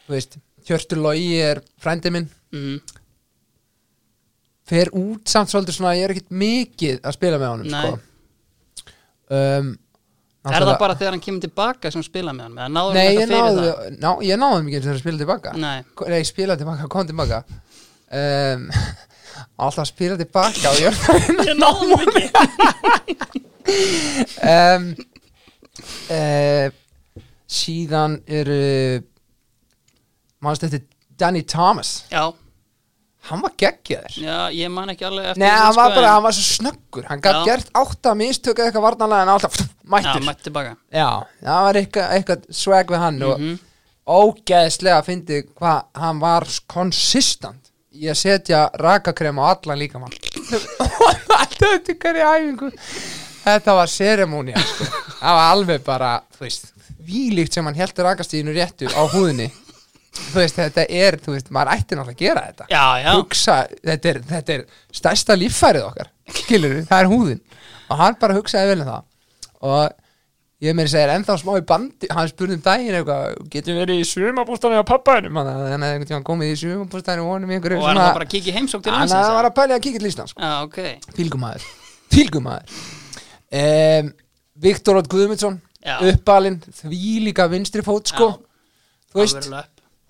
þú 0.07 0.15
veist 0.15 0.39
Hjörtur 0.69 1.01
Lógi 1.03 1.35
er 1.43 1.63
frændi 1.83 2.13
minn. 2.15 2.29
Mm, 2.55 2.79
fer 4.71 4.91
út 4.97 5.31
samt 5.31 5.51
svolítið 5.51 5.77
svona 5.79 5.97
ég 5.99 6.07
er 6.07 6.15
ekkert 6.15 6.35
mikið 6.43 7.01
að 7.03 7.17
spila 7.17 7.39
með 7.41 7.55
honum 7.55 7.71
sko. 7.75 7.95
Um, 9.31 9.73
Er 10.41 10.65
það 10.65 10.79
bara 10.81 10.95
þegar 10.97 11.13
hann 11.13 11.21
kemur 11.21 11.43
tilbaka 11.45 11.91
sem 11.93 12.01
spila 12.01 12.33
með 12.33 12.47
hann? 12.47 12.55
Eða 12.57 12.71
náður 12.73 12.95
Nei, 12.97 13.03
hann 13.05 13.19
ég 13.21 13.29
það? 13.29 13.99
ná, 14.01 14.11
ég 14.25 14.39
náði 14.41 14.63
mikið 14.69 14.87
sem 14.87 14.95
að 14.95 15.03
spila 15.03 15.21
tilbaka. 15.21 15.53
Nei, 15.61 15.79
Nei, 16.15 16.21
spila 16.25 16.57
tilbaka, 16.57 16.87
kom 16.95 17.05
tilbaka. 17.11 17.43
Um, 18.09 18.65
Alltaf 19.61 19.83
að 19.85 19.91
spila 19.91 20.17
tilbaka 20.17 20.73
og 20.73 20.81
ég 20.81 20.97
hann 21.05 21.45
ekki. 22.25 23.45
Um, 24.41 24.87
uh, 25.83 26.69
Síðan 27.51 28.19
eru 28.31 28.59
Manstu 30.41 30.69
eftir 30.69 30.85
Danny 31.21 31.43
Thomas 31.45 32.05
Já, 32.13 32.29
Hann 33.29 33.43
var 33.45 33.53
geggjaður 33.61 34.15
já, 34.23 34.37
ég 34.57 34.71
man 34.73 34.89
ekki 34.95 35.05
alveg 35.05 35.27
eftir 35.33 35.43
Nei, 35.43 35.51
hann 35.53 35.75
var 35.77 35.91
sko, 35.91 35.97
bara, 35.99 36.13
hann 36.15 36.23
var 36.25 36.37
svo 36.37 36.45
snöggur 36.47 37.09
Hann 37.11 37.21
gætt 37.25 37.41
gert 37.49 37.73
átta 37.77 38.15
mistök 38.17 38.57
eða 38.63 38.71
eitthvað 38.71 38.87
varnanlega 38.87 39.27
en 39.27 39.33
alltaf 39.35 39.57
pff, 39.59 39.75
Já, 39.91 40.15
mættur 40.25 40.47
tilbaka 40.47 40.73
Já, 40.95 41.09
það 41.45 41.67
var 41.67 41.81
eitthvað, 41.83 42.15
eitthvað 42.17 42.47
swag 42.63 42.95
við 42.95 43.05
hann 43.05 43.21
Mhm. 43.21 43.59
og 44.11 44.31
ógeðslega 44.41 45.03
fyndi 45.07 45.43
hvað 45.53 45.83
hann 46.01 46.19
var 46.23 46.47
konsistant 46.73 47.69
í 47.95 48.09
að 48.11 48.17
setja 48.23 48.63
rakakrem 48.81 49.37
á 49.39 49.45
allan 49.53 49.79
líkamann 49.79 50.15
alltaf 50.89 51.61
þetta 51.61 51.95
hverju 52.01 52.25
æfingu 52.33 52.71
þetta 53.45 53.77
var 53.79 53.91
seremónia 53.93 54.61
sko. 54.61 54.89
það 55.21 55.39
var 55.41 55.49
alveg 55.55 55.83
bara 55.87 56.13
þú 56.37 56.47
veist, 56.47 56.71
vílíkt 57.11 57.57
sem 57.57 57.67
hann 57.67 57.79
heldur 57.79 58.09
rakastíðinu 58.11 58.55
réttu 58.57 58.91
á 58.91 59.03
húðinni. 59.13 59.51
Þú 60.11 60.41
veist, 60.41 60.59
þetta 60.59 60.85
er, 60.91 61.17
þú 61.23 61.37
veist, 61.37 61.51
maður 61.55 61.77
ætti 61.77 61.97
náttúrulega 61.97 62.17
að 62.17 62.25
gera 62.25 62.43
þetta. 62.49 62.67
Já, 62.73 62.85
já, 62.99 63.11
hugsa, 63.15 63.57
þetta 63.87 64.11
er, 64.11 64.21
þetta 64.33 64.55
er 64.57 64.65
stærsta 65.01 65.37
líffærið 65.39 65.87
okkar, 65.87 66.11
skilur 66.43 66.77
það 66.89 67.05
er 67.05 67.11
húðin. 67.13 67.43
Og 67.91 68.01
hann 68.01 68.19
bara 68.21 68.37
hugsaði 68.39 68.73
vel 68.73 68.83
um 68.83 68.91
það. 68.91 69.07
Og 69.71 70.67
ég 70.67 70.77
meiri 70.77 70.93
segir 70.93 71.15
ennþá 71.15 71.37
smá 71.41 71.53
í 71.57 71.65
bandi, 71.71 72.11
hann 72.13 72.31
spurði 72.31 72.59
um 72.59 72.65
daginn 72.67 72.99
eitthvað, 72.99 73.39
getur 73.55 73.79
verið 73.81 74.03
í 74.03 74.07
sumabústanni 74.11 74.83
á 74.83 74.85
pappaðinum 74.91 75.41
þannig 75.41 75.55
að 75.55 75.71
hann 75.71 75.87
hefði 75.87 75.95
einhvern 75.95 76.11
tímann 76.11 76.27
komið 76.29 76.53
í 76.53 76.61
sumabústanni 76.65 77.25
og 77.25 77.31
honum 77.33 77.55
í 77.55 77.57
einhverju 77.57 77.81
og 77.81 77.87
var 77.87 78.01
það 78.03 78.17
bara 78.19 78.29
að 78.29 78.35
kíkja 78.35 78.53
í 78.53 78.57
heimsók 78.59 78.85
til 78.85 78.93
hann 78.93 79.07
landsins 79.07 79.37
var 79.39 79.49
að 79.49 79.57
pælja 79.57 79.79
að 79.79 79.85
kíkja 79.87 80.03
til 80.03 80.11
Íslands 80.13 80.35
sko. 80.35 80.45
Já, 80.45 80.53
ok. 80.67 81.15
Fylgumæður, 81.17 81.69
fylgumæður 82.13 83.00
um, 83.51 84.13
Viktor 84.61 85.01
Ótt 85.01 85.11
Guðmundsson 85.11 85.61
uppalinn, 86.11 86.59
því 86.77 87.13
líka 87.29 87.47
vinstri 87.49 87.83
fót 87.85 88.11
sko, 88.13 88.27
Já, 88.35 89.15
þú 89.15 89.23
veist. 89.23 89.51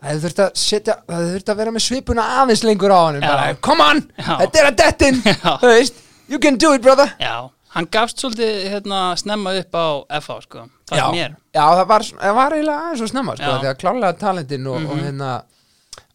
Það 0.01 0.09
hefði 0.09 0.23
þurft 0.25 0.39
að 0.41 0.51
setja, 0.57 0.95
það 1.07 1.19
hefði 1.21 1.33
þurft 1.35 1.51
að 1.53 1.59
vera 1.61 1.73
með 1.77 1.83
svipuna 1.85 2.27
aðeins 2.41 2.63
lengur 2.65 2.93
á 2.97 3.01
hann 3.05 3.59
come 3.61 3.85
on, 3.85 3.99
þetta 4.17 4.61
er 4.63 4.69
að 4.71 4.77
dettin. 4.81 5.19
Þú 5.61 5.73
veist, 5.75 5.99
you 6.33 6.41
can 6.41 6.57
do 6.57 6.73
it 6.73 6.81
brother. 6.81 7.13
Já, 7.21 7.51
hann 7.77 7.89
gafst 7.93 8.23
svolítið 8.23 8.63
hérna, 8.73 9.03
snemma 9.21 9.53
upp 9.61 9.77
á 9.77 9.87
FH 10.23 10.39
sko, 10.47 10.65
það 10.89 11.03
er 11.05 11.13
mér. 11.15 11.37
Já, 11.53 11.63
það 11.77 11.85
var, 11.93 12.07
það 12.17 12.37
var 12.41 12.57
eiginlega 12.57 12.87
aðeins 12.87 13.05
og 13.05 13.13
snemma 13.13 13.37
sko. 13.37 13.51
Mhm. 13.51 13.61
því 13.61 13.71
að 13.75 13.81
klálega 13.85 14.19
talentin 14.25 14.71
og, 14.73 14.89
og 14.89 15.05
hérna 15.05 15.31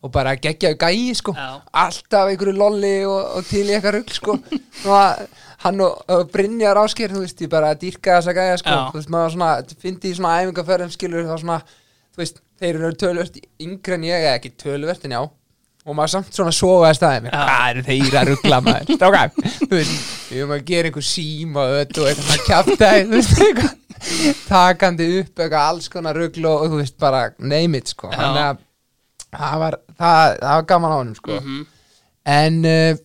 og 0.05 0.13
bara 0.13 0.35
geggjaðu 0.37 0.77
gæi 0.81 1.15
sko. 1.17 1.33
Já. 1.33 1.61
alltaf 1.85 2.29
einhverju 2.29 2.55
lolli 2.55 2.95
og, 3.09 3.39
og 3.39 3.47
til 3.49 3.65
í 3.65 3.73
eitthvað 3.73 3.97
rugl 3.97 4.17
sko. 4.19 4.37
Að 4.85 5.23
hann 5.65 5.81
og, 5.81 6.03
og 6.13 6.27
Brynjar 6.33 6.77
Ásker 6.83 7.13
þú 7.13 7.23
veist, 7.23 7.41
ég 7.41 7.51
bara 7.51 7.73
dýrka 7.79 8.19
þessa 8.19 8.35
gæja 8.37 8.59
sko. 8.61 8.75
Já. 8.75 8.83
þú 8.91 9.01
veist, 9.01 9.13
maður 9.15 9.33
svona, 9.37 9.79
fyndi 9.81 10.11
í 10.11 10.19
svona 10.19 10.35
æfingarferðum 10.43 10.93
skilur 10.93 11.25
þá 11.25 11.39
svona, 11.41 11.61
þú 12.13 12.23
veist, 12.23 12.43
þeir 12.61 12.77
eru 12.77 12.99
tölvört 13.01 13.41
yngri 13.65 13.97
en 13.97 14.05
ég, 14.07 14.21
eða 14.21 14.37
ekki 14.37 14.53
tölvört 14.61 15.09
en 15.09 15.17
já. 15.17 15.23
Og 15.85 15.93
maður 15.93 16.15
samt 16.15 16.33
svona 16.33 16.53
sofa 16.55 16.87
að 16.89 16.95
staðið 16.97 17.25
Já. 17.29 17.41
hvað 17.45 17.67
eru 17.71 17.81
þeir 17.85 18.15
að 18.17 18.29
ruggla 18.31 18.57
maður? 18.65 18.95
Strákar, 18.97 19.33
þú 19.59 19.73
veist, 19.75 19.97
við 20.31 20.39
erum 20.39 20.53
að 20.55 20.63
gera 20.69 20.89
einhver 20.89 21.05
síma 21.05 21.65
og 21.65 21.75
þetta 21.75 22.01
og 22.01 22.07
eitthvað 22.09 22.45
kjaftaði 22.47 23.03
þú 23.03 23.19
veist, 23.19 23.41
eitthvað. 23.45 23.75
Takandi 24.47 25.07
upp 25.19 25.43
eitthvað 25.43 25.59
alls 25.61 25.91
konar 25.93 26.17
ruggl 26.17 26.47
og, 26.49 26.63
og 26.63 26.73
þú 26.73 26.79
veist, 26.81 26.97
bara 27.01 27.21
it, 27.29 27.91
sko. 27.93 28.09
Þannig 28.15 28.41
að 28.47 28.63
það 29.35 29.61
var, 29.61 29.77
það, 29.99 30.37
það 30.41 30.53
var 30.55 30.69
gaman 30.71 30.95
á 30.95 30.97
honum, 30.99 31.17
sko. 31.19 31.39
Mhm. 31.41 31.65
en 32.35 32.61
uh, 32.65 32.97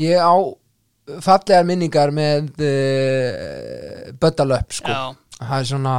ég 0.00 0.18
á 0.22 0.34
fallegar 1.20 1.64
minningar 1.68 2.12
með 2.14 2.52
uh, 2.64 4.12
Böttalöpp, 4.20 4.72
sko. 4.72 4.92
Já, 4.92 5.38
það 5.40 5.58
er 5.58 5.70
svona 5.72 5.96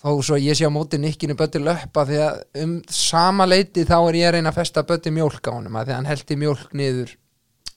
þó 0.00 0.12
svo 0.24 0.38
ég 0.40 0.56
sé 0.56 0.64
á 0.64 0.72
móti 0.72 0.98
nikkinu 1.00 1.36
Bötti 1.36 1.60
löppa 1.60 2.06
því 2.08 2.20
að 2.24 2.38
um 2.64 2.76
sama 2.88 3.46
leiti 3.48 3.84
þá 3.88 3.96
er 4.00 4.16
ég 4.20 4.28
að 4.30 4.36
reyna 4.38 4.52
að 4.52 4.60
festa 4.62 4.84
Bötti 4.88 5.12
mjólk 5.12 5.44
á 5.44 5.52
að 5.52 5.66
því 5.68 5.80
að 5.82 5.96
hann 5.98 6.08
heldi 6.08 6.38
mjólk 6.40 6.72
niður 6.72 7.12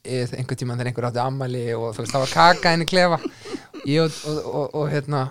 eð, 0.04 0.36
einhver 0.38 0.60
tíma 0.60 0.78
þegar 0.78 0.92
einhver 0.92 1.08
átti 1.10 1.24
ammæli 1.24 1.64
og 1.76 1.98
veist 1.98 2.14
það 2.14 2.24
var 2.26 2.34
kaka 2.34 2.74
henni 2.74 2.88
klefa. 2.88 3.20
Ég 3.88 4.06
og, 4.06 4.16
og, 4.32 4.40
og, 4.48 4.78
og 4.80 4.92
hérna 4.92 5.26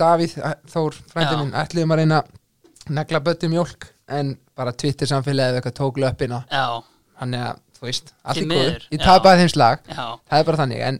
Davíð 0.00 0.38
eh, 0.40 0.56
Þór 0.72 0.96
Já. 0.96 1.04
frændi 1.12 1.36
minn 1.42 1.58
ætliðum 1.60 1.92
að 1.94 2.00
reyna 2.02 2.22
að 2.22 2.94
negla 2.96 3.20
Bötti 3.28 3.52
mjólk 3.52 3.90
en 4.08 4.34
bara 4.56 4.72
Twitter 4.72 5.06
samfélagið 5.10 5.58
eitthvað 5.60 5.76
tók 5.80 5.98
löppina. 6.02 6.42
Já, 6.52 6.82
hann 7.20 7.34
er 7.34 7.46
að 7.50 7.62
þú 7.76 7.86
veist 7.88 8.12
allt 8.24 8.38
Því 8.38 8.44
í 8.44 8.48
góðu. 8.50 8.58
Miður, 8.64 8.88
ég 8.92 9.00
já. 9.00 9.04
tapaði 9.06 9.40
þeim 9.42 9.52
slag. 9.52 9.80
Já. 9.90 10.04
Það 10.30 10.38
er 10.40 10.44
bara 10.50 10.60
þannig 10.62 10.82
en 10.88 10.98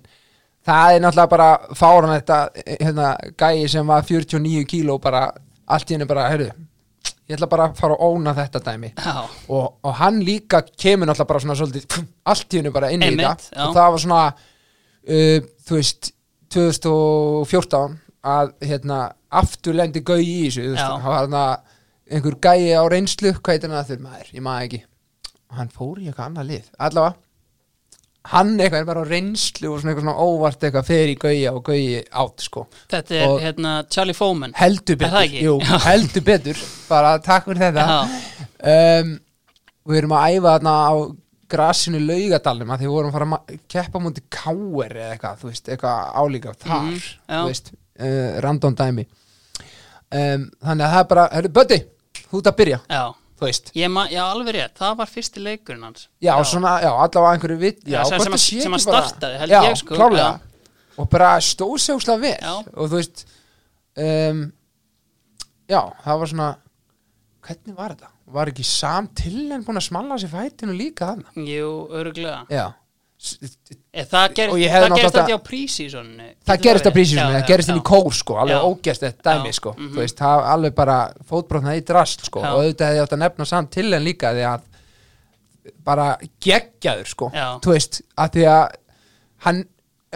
það 0.66 0.94
er 0.96 1.04
náttúrulega 1.04 1.32
bara 1.36 1.50
fáran 1.78 2.14
þetta 2.16 2.38
hérna, 2.80 3.10
gæi 3.38 3.68
sem 3.70 3.86
var 3.86 4.02
49 4.08 4.64
kíló 4.72 4.98
bara 5.02 5.20
allt 5.66 5.90
í 5.90 5.94
henni 5.96 6.06
bara 6.10 6.24
heyrðu, 6.32 6.48
ég 7.30 7.36
ætla 7.38 7.48
bara 7.50 7.68
að 7.70 7.78
fara 7.78 7.94
að 7.96 8.02
óna 8.10 8.34
þetta 8.34 8.60
dæmi. 8.66 8.90
Já, 8.98 9.14
og, 9.48 9.64
og 9.86 9.94
hann 10.00 10.20
líka 10.26 10.60
kemur 10.76 11.06
náttúrulega 11.08 11.30
bara 11.30 11.40
svona 11.44 11.56
svolítið 11.58 11.96
allt 12.26 12.54
í 12.54 12.60
henni 12.60 12.74
bara 12.74 12.90
inn 12.94 13.02
í 13.02 13.08
Einmitt, 13.12 13.26
þetta. 13.46 13.54
já. 13.56 13.64
og 13.68 13.74
það 13.78 13.90
var 13.94 14.04
svona 14.04 14.26
uh, 15.06 15.48
þú 15.66 15.78
veist 15.80 16.10
2014 16.54 17.96
að 18.26 18.52
hérna 18.66 18.98
aftur 19.36 19.76
lendi 19.78 20.02
gaui 20.06 20.22
í 20.24 20.46
þessu 20.46 20.64
þú 20.66 20.72
veist, 20.74 20.82
Já. 20.82 20.92
hann 21.02 21.10
var 21.12 21.20
hérna 21.22 21.44
einhver 22.10 22.36
gæi 22.40 22.74
á 22.78 22.82
reynslu 22.92 23.32
hvað 23.38 23.52
heitir 23.56 23.70
hann 23.72 23.80
að 23.82 23.90
þurr 23.92 24.02
maður, 24.06 24.28
ég 24.36 24.42
maður 24.46 24.66
ekki. 24.68 24.82
Hann 25.56 25.68
fór 25.74 25.98
í 26.02 26.06
eitthvað 26.10 26.26
annað 26.30 26.50
lið. 26.52 26.68
Allavega 26.78 27.14
hann 28.26 28.56
eitthvað 28.58 28.80
er 28.80 28.86
bara 28.88 29.02
á 29.06 29.10
reynslu 29.10 29.68
og 29.70 29.76
svona 29.80 29.92
eitthvað 29.92 30.02
svona 30.08 30.24
óvart 30.26 30.64
eitthvað 30.66 30.88
fer 30.88 31.10
í 31.12 31.18
gauja 31.22 31.52
og 31.54 31.60
gauji 31.68 32.00
átt 32.22 32.42
sko. 32.42 32.64
Þetta 32.90 33.14
er 33.20 33.28
Og- 33.30 33.40
hérna 33.44 33.74
Charlie 33.88 34.16
Foman 34.18 34.52
heldur 34.58 34.96
betur, 34.98 35.28
jú, 35.30 35.52
heldur 35.86 36.24
betur. 36.26 36.62
Bara 36.88 37.12
takk 37.22 37.46
fyrir 37.46 37.68
þetta. 37.68 37.86
Um, 38.66 39.12
við 39.86 40.00
erum 40.02 40.16
að 40.18 40.34
æfa 40.34 40.56
þarna 40.56 40.74
á 40.90 40.94
grasinu 41.54 42.00
laugadalum 42.02 42.72
að 42.74 42.80
því 42.82 42.86
við 42.88 42.94
vorum 42.96 43.12
að 43.12 43.18
fara 43.20 43.26
að 43.38 43.58
keppa 43.70 44.00
múti 44.02 44.22
káer 44.34 44.96
eða 44.98 45.10
eitthvað, 45.14 45.36
þú 45.44 45.50
veist, 45.52 45.68
eitthvað 45.70 46.14
álíka 46.18 46.54
þar, 46.58 46.80
Mhm, 46.82 46.96
já. 47.30 47.38
þú 47.38 47.46
veist 47.52 47.70
uh, 48.00 48.40
random 48.42 48.74
dæmi. 48.74 49.06
Um, 50.10 50.50
þannig 50.62 50.82
að 50.86 50.90
það 50.96 50.98
er 51.04 51.08
bara, 51.14 51.28
hörru, 51.36 51.48
Böddi 51.54 51.78
þú 52.30 52.40
ert 52.42 52.50
að 52.52 52.56
byrja, 52.60 52.80
já 52.90 53.04
þú 53.36 53.44
veist 53.46 53.70
Ég 53.76 53.90
ma, 53.92 54.06
já, 54.08 54.22
alveg 54.32 54.54
rétt, 54.56 54.74
það 54.78 54.96
var 54.96 55.06
fyrsti 55.12 55.42
leikurinn 55.44 55.82
hans 55.84 56.08
já, 56.24 56.32
svona, 56.44 56.76
já, 56.82 56.90
allavega 56.90 57.32
einhverju 57.36 57.58
vitt 57.60 57.82
já, 57.84 58.02
sem- 58.08 58.20
sem 58.20 58.32
að- 58.32 58.62
sem 58.66 58.72
að 58.78 58.84
startaði, 58.86 59.38
held 59.42 59.50
já, 59.52 59.60
ég, 59.70 59.76
sko, 59.82 59.94
klárlega. 59.94 60.40
já. 60.40 60.40
og 60.98 61.08
bara 61.12 61.34
stóð 61.44 61.78
sig 61.80 61.94
óslega 61.94 62.20
vel 62.20 62.38
Já. 62.40 62.54
og 62.72 62.88
þú 62.88 62.94
veist 62.96 63.26
um, 63.96 64.52
já, 65.68 65.80
það 66.04 66.18
var 66.22 66.26
svona 66.32 66.48
hvernig 67.46 67.76
var 67.76 67.92
þetta? 67.94 68.08
Var 68.26 68.46
ekki 68.50 68.64
Sam 68.66 69.06
Tillen 69.14 69.62
búin 69.62 69.76
að 69.78 69.84
smalla 69.86 70.16
sér 70.18 70.32
fætinu 70.32 70.72
líka 70.74 71.12
þarna? 71.12 71.30
Jú, 71.46 71.68
öruglega 71.94 72.40
Já 72.50 72.72
Það, 73.26 74.24
ger, 74.36 74.50
Og 74.52 74.60
ég 74.60 74.72
hefði 74.72 74.88
það 74.88 74.96
gerist 75.00 75.16
þetta 75.16 75.36
á 75.36 75.46
prísísonu 75.46 76.26
Það 76.48 76.64
gerist 76.66 76.88
að 76.88 76.96
prísisum, 76.96 77.34
það 77.34 77.46
gerist 77.50 77.72
inn 77.72 77.80
í 77.80 77.84
kór 77.90 78.16
sko, 78.16 78.38
alveg 78.42 78.66
ógæst 78.68 79.04
þetta 79.06 79.36
dæmi 79.36 79.52
sko, 79.56 79.72
mhm. 79.76 79.92
þú 79.94 80.02
veist, 80.02 80.18
það 80.20 80.48
alveg 80.52 80.74
bara 80.76 80.96
fótbrotnað 81.30 81.80
í 81.80 81.84
drast 81.88 82.26
sko, 82.28 82.42
Já. 82.44 82.50
og 82.52 82.64
auðvitað 82.64 82.92
hefði 82.92 83.04
átt 83.04 83.16
að 83.16 83.22
nefna 83.24 83.48
Sam 83.50 83.70
Tillen 83.72 84.04
líka 84.06 84.34
því 84.36 84.44
að 84.50 84.66
bara 85.86 86.10
geggjaður 86.46 87.10
sko, 87.14 87.30
Já. 87.34 87.46
þú 87.64 87.74
veist, 87.74 88.02
að 88.14 88.36
því 88.36 88.46
að 88.52 88.66
hann 89.46 89.64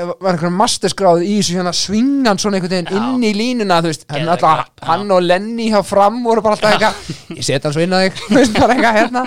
var 0.00 0.34
einhverjum 0.36 0.56
masterskráð 0.56 1.24
í 1.26 1.32
þessu 1.40 1.56
hérna 1.58 1.72
svingan 1.76 2.38
svona 2.40 2.58
einhvern 2.58 2.76
veginn 2.76 2.92
Já. 2.92 3.00
inn 3.00 3.24
í 3.26 3.32
línuna 3.36 3.80
þú 3.82 3.90
veist, 3.90 4.06
hann, 4.12 4.28
alltaf, 4.32 4.70
hann 4.86 5.10
og 5.12 5.24
Lenny 5.24 5.70
hjá 5.72 5.80
fram 5.86 6.22
voru 6.24 6.44
bara 6.44 6.56
alltaf 6.56 6.76
eitthvað 6.76 7.36
ég 7.36 7.46
set 7.46 7.66
hann 7.66 7.74
svo 7.74 7.84
inn 7.84 7.96
að 7.96 8.06
þig, 8.06 8.22
þú 8.28 8.38
veist, 8.38 8.56
bara 8.56 8.76
eitthvað 8.76 8.98
hérna. 9.00 9.24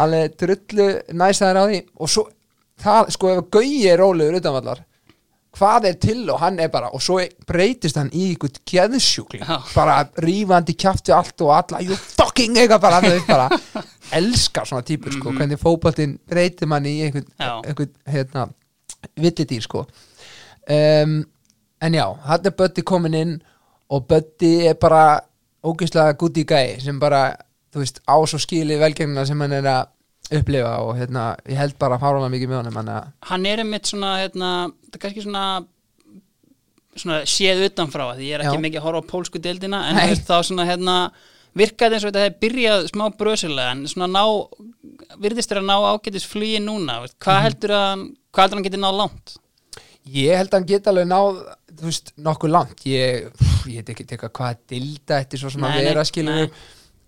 Alveg 0.00 0.36
drullu 0.40 0.88
næsaður 1.20 1.60
á 1.60 1.64
því. 1.70 1.80
Og 2.00 2.12
svo, 2.12 2.26
það, 2.82 3.10
sko 3.16 3.28
ef 3.34 3.44
Gauji 3.52 3.88
er 3.90 3.98
rólegur 4.00 4.38
utanvallar 4.40 4.84
hvað 5.58 5.86
er 5.88 5.96
til 5.98 6.20
og 6.30 6.38
hann 6.38 6.60
er 6.62 6.68
bara 6.70 6.92
og 6.94 7.02
svo 7.02 7.16
breytist 7.48 7.96
hann 7.98 8.10
í 8.14 8.28
einhvern 8.30 8.60
geðsjúkling 8.70 9.42
Já. 9.42 9.56
bara 9.74 9.96
rífandi 10.22 10.76
kjafti 10.78 11.10
allt 11.12 11.42
og 11.42 11.50
alla 11.56 11.80
you 11.82 11.96
fucking 11.98 12.54
eitthvað 12.56 12.80
bara, 12.84 13.00
veist, 13.02 13.26
bara 13.26 13.48
elskar 14.14 14.66
svona 14.70 14.86
típur 14.86 15.12
sko, 15.16 15.32
hvernig 15.34 15.58
fótboltinn 15.58 16.16
breytir 16.30 16.70
mann 16.70 16.86
í 16.86 16.94
Mhm. 17.10 17.24
Já. 17.38 17.50
einhvern 17.66 17.90
hérna, 18.06 18.46
villidýr 19.18 19.62
sko 19.66 19.86
um, 20.70 21.24
en 21.82 21.94
já, 21.94 22.06
hann 22.26 22.46
er 22.46 22.50
Bötti 22.54 22.82
komin 22.86 23.14
inn 23.14 23.36
og 23.90 24.06
Bötti 24.06 24.66
er 24.68 24.74
bara 24.78 25.20
ógeðslega 25.66 26.14
gutti 26.16 26.44
gæi 26.44 26.78
sem 26.80 26.98
bara, 27.00 27.34
þú 27.74 27.82
veist, 27.82 27.98
á 28.06 28.14
svo 28.26 28.38
skili 28.38 28.78
velgengna 28.78 29.26
sem 29.26 29.40
hann 29.40 29.52
er 29.52 29.66
að 29.66 29.88
upplifa 30.38 30.72
og 30.84 30.94
hérna, 30.98 31.24
ég 31.48 31.56
held 31.58 31.74
bara 31.78 31.96
að 31.98 32.04
fára 32.04 32.28
mikið 32.30 32.48
með 32.52 32.58
honum 32.60 32.78
hann 32.80 32.88
að, 32.94 33.10
Hann 33.30 33.46
er 33.50 33.62
einmitt 33.64 33.86
svona, 33.90 34.12
hérna, 34.22 34.50
það 34.90 34.98
er 34.98 35.02
kannski 35.04 35.24
svona 35.26 35.44
svona 37.00 37.20
séð 37.30 37.64
utanfrá 37.68 38.08
því 38.18 38.28
ég 38.28 38.34
er 38.38 38.44
ekki 38.44 38.58
Já. 38.58 38.62
mikið 38.64 38.80
að 38.80 38.86
horfa 38.88 39.02
á 39.06 39.10
pólsku 39.12 39.40
deildina 39.42 39.80
en 39.90 39.98
Nei. 40.00 40.14
þá 40.26 40.36
svona 40.46 40.64
hérna 40.68 40.96
virkaði 41.56 41.96
eins 41.96 42.04
og 42.06 42.10
þetta 42.12 42.24
hefði 42.24 42.40
byrjað 42.44 42.88
smá 42.90 43.04
brösilega 43.18 43.74
en 43.76 43.84
svona 43.90 44.08
ná 44.10 44.24
virðist 45.22 45.50
þér 45.52 45.60
að 45.62 45.68
ná 45.70 45.76
ágætis 45.94 46.26
flugi 46.30 46.58
núna 46.62 46.98
veist, 47.04 47.16
hvað 47.22 47.38
Mhm. 47.38 47.46
heldur 47.46 47.74
að 47.78 48.02
hvað 48.30 48.42
heldur 48.44 48.58
hann 48.60 48.66
getið 48.68 48.84
náð 48.84 48.98
langt 49.02 49.36
Ég 50.10 50.36
held 50.36 50.48
að 50.50 50.56
hann 50.58 50.66
geta 50.70 50.90
alveg 50.90 51.06
náð 51.10 51.40
þú 51.80 51.84
veist, 51.86 52.12
nokkuð 52.18 52.50
langt 52.50 52.84
ég, 52.88 53.30
ég 53.70 53.76
heit 53.80 53.90
ekki 53.94 54.06
teka 54.06 54.28
hvað 54.30 54.54
að 54.54 54.62
dilda 54.74 55.20
eftir 55.20 55.38
svo 55.38 55.50
Nei, 55.60 55.68
nei, 55.70 55.84
vera 55.84 56.04
skilur 56.04 56.50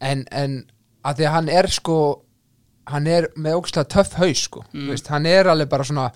en, 0.01 0.25
en 0.31 0.59
að 1.05 1.17
því 1.19 1.27
að 1.27 1.33
hann 1.37 1.49
er 1.49 1.67
sko 1.73 1.97
hann 2.87 3.07
er 3.07 3.29
með 3.37 3.59
ógstlega 3.61 3.89
töff 3.89 4.15
haus 4.19 4.45
sko, 4.49 4.65
Mm. 4.73 4.89
veist, 4.91 5.07
hann 5.09 5.27
er 5.27 5.45
alveg 5.53 5.69
bara 5.69 5.85
svona 5.85 6.11